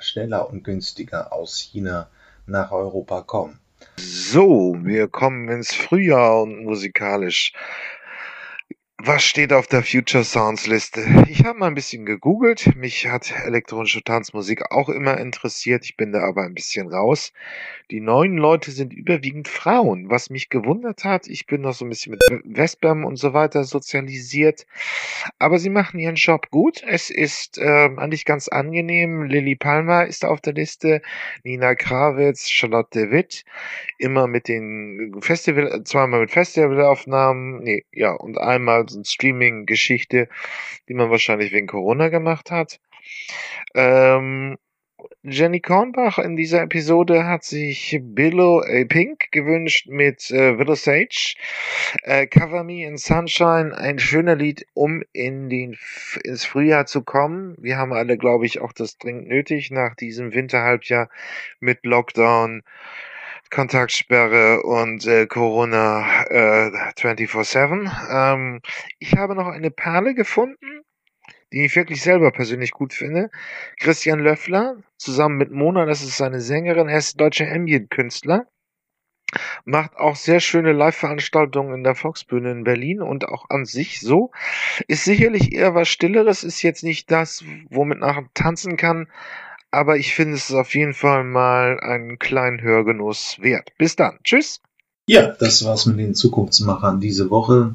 Schneller 0.00 0.48
und 0.50 0.64
günstiger 0.64 1.32
aus 1.32 1.58
China 1.58 2.08
nach 2.46 2.72
Europa 2.72 3.22
kommen. 3.22 3.58
So, 3.96 4.76
wir 4.82 5.08
kommen 5.08 5.48
ins 5.48 5.74
Frühjahr 5.74 6.42
und 6.42 6.64
musikalisch. 6.64 7.52
Was 8.98 9.22
steht 9.22 9.52
auf 9.52 9.66
der 9.66 9.82
Future 9.82 10.24
Sounds 10.24 10.66
Liste? 10.66 11.04
Ich 11.28 11.44
habe 11.44 11.58
mal 11.58 11.66
ein 11.66 11.74
bisschen 11.74 12.06
gegoogelt. 12.06 12.74
Mich 12.76 13.06
hat 13.06 13.30
elektronische 13.44 14.02
Tanzmusik 14.02 14.70
auch 14.72 14.88
immer 14.88 15.18
interessiert. 15.18 15.84
Ich 15.84 15.96
bin 15.96 16.12
da 16.12 16.22
aber 16.22 16.42
ein 16.42 16.54
bisschen 16.54 16.88
raus. 16.88 17.32
Die 17.92 18.00
neuen 18.00 18.36
Leute 18.36 18.72
sind 18.72 18.92
überwiegend 18.92 19.46
Frauen, 19.46 20.10
was 20.10 20.28
mich 20.28 20.48
gewundert 20.48 21.04
hat. 21.04 21.28
Ich 21.28 21.46
bin 21.46 21.60
noch 21.60 21.72
so 21.72 21.84
ein 21.84 21.88
bisschen 21.88 22.12
mit 22.12 22.20
Wespern 22.44 23.04
und 23.04 23.14
so 23.16 23.32
weiter 23.32 23.62
sozialisiert. 23.62 24.66
Aber 25.38 25.60
sie 25.60 25.70
machen 25.70 26.00
ihren 26.00 26.16
Job 26.16 26.50
gut. 26.50 26.82
Es 26.84 27.10
ist 27.10 27.58
äh, 27.58 27.88
eigentlich 27.96 28.24
ganz 28.24 28.48
angenehm. 28.48 29.22
Lilly 29.22 29.54
Palmer 29.54 30.04
ist 30.06 30.24
auf 30.24 30.40
der 30.40 30.54
Liste, 30.54 31.00
Nina 31.44 31.76
Krawitz, 31.76 32.48
Charlotte 32.48 33.12
Witt. 33.12 33.44
Immer 33.98 34.26
mit 34.26 34.48
den 34.48 35.14
Festival, 35.20 35.84
zweimal 35.84 36.20
mit 36.20 36.32
Festivalaufnahmen. 36.32 37.62
Nee, 37.62 37.84
ja, 37.92 38.12
und 38.12 38.36
einmal 38.36 38.88
so 38.88 38.98
eine 38.98 39.04
Streaming-Geschichte, 39.04 40.28
die 40.88 40.94
man 40.94 41.10
wahrscheinlich 41.10 41.52
wegen 41.52 41.68
Corona 41.68 42.08
gemacht 42.08 42.50
hat. 42.50 42.80
Ähm, 43.74 44.56
Jenny 45.22 45.60
Kornbach 45.60 46.18
in 46.18 46.36
dieser 46.36 46.62
Episode 46.62 47.26
hat 47.26 47.44
sich 47.44 47.98
Billow 48.02 48.60
A. 48.60 48.84
Pink 48.84 49.30
gewünscht 49.32 49.86
mit 49.88 50.30
äh, 50.30 50.58
Willow 50.58 50.74
Sage. 50.74 51.34
Äh, 52.02 52.26
Cover 52.26 52.64
Me 52.64 52.84
in 52.84 52.96
Sunshine, 52.96 53.76
ein 53.76 53.98
schöner 53.98 54.36
Lied, 54.36 54.66
um 54.74 55.02
in 55.12 55.48
den, 55.48 55.76
ins 56.22 56.44
Frühjahr 56.44 56.86
zu 56.86 57.02
kommen. 57.02 57.54
Wir 57.58 57.76
haben 57.76 57.92
alle, 57.92 58.16
glaube 58.16 58.46
ich, 58.46 58.60
auch 58.60 58.72
das 58.72 58.98
dringend 58.98 59.28
nötig 59.28 59.70
nach 59.70 59.94
diesem 59.96 60.32
Winterhalbjahr 60.32 61.08
mit 61.60 61.84
Lockdown. 61.84 62.62
Kontaktsperre 63.48 64.62
und 64.62 65.06
äh, 65.06 65.26
Corona 65.26 66.24
äh, 66.24 66.70
24-7. 66.98 67.90
Ähm, 68.10 68.60
ich 68.98 69.16
habe 69.16 69.36
noch 69.36 69.46
eine 69.46 69.70
Perle 69.70 70.14
gefunden 70.14 70.82
die 71.52 71.64
ich 71.64 71.76
wirklich 71.76 72.02
selber 72.02 72.30
persönlich 72.30 72.72
gut 72.72 72.92
finde. 72.92 73.30
Christian 73.78 74.18
Löffler, 74.20 74.76
zusammen 74.98 75.36
mit 75.36 75.50
Mona, 75.50 75.86
das 75.86 76.02
ist 76.02 76.16
seine 76.16 76.40
Sängerin, 76.40 76.88
er 76.88 76.98
ist 76.98 77.20
deutscher 77.20 77.50
Ambient-Künstler. 77.50 78.46
macht 79.64 79.96
auch 79.96 80.16
sehr 80.16 80.40
schöne 80.40 80.72
Live-Veranstaltungen 80.72 81.74
in 81.74 81.84
der 81.84 81.94
Volksbühne 81.94 82.50
in 82.50 82.64
Berlin 82.64 83.02
und 83.02 83.28
auch 83.28 83.50
an 83.50 83.64
sich 83.64 84.00
so. 84.00 84.30
Ist 84.88 85.04
sicherlich 85.04 85.52
eher 85.52 85.74
was 85.74 85.88
Stilleres, 85.88 86.44
ist 86.44 86.62
jetzt 86.62 86.84
nicht 86.84 87.10
das, 87.10 87.44
womit 87.70 87.98
man 87.98 88.28
tanzen 88.34 88.76
kann, 88.76 89.08
aber 89.70 89.96
ich 89.96 90.14
finde 90.14 90.34
es 90.34 90.52
auf 90.52 90.74
jeden 90.74 90.94
Fall 90.94 91.24
mal 91.24 91.80
einen 91.80 92.18
kleinen 92.18 92.62
Hörgenuss 92.62 93.38
wert. 93.40 93.72
Bis 93.78 93.96
dann. 93.96 94.18
Tschüss. 94.24 94.60
Ja, 95.08 95.28
das 95.38 95.64
war's 95.64 95.86
mit 95.86 95.98
den 95.98 96.14
Zukunftsmachern 96.14 97.00
diese 97.00 97.30
Woche. 97.30 97.74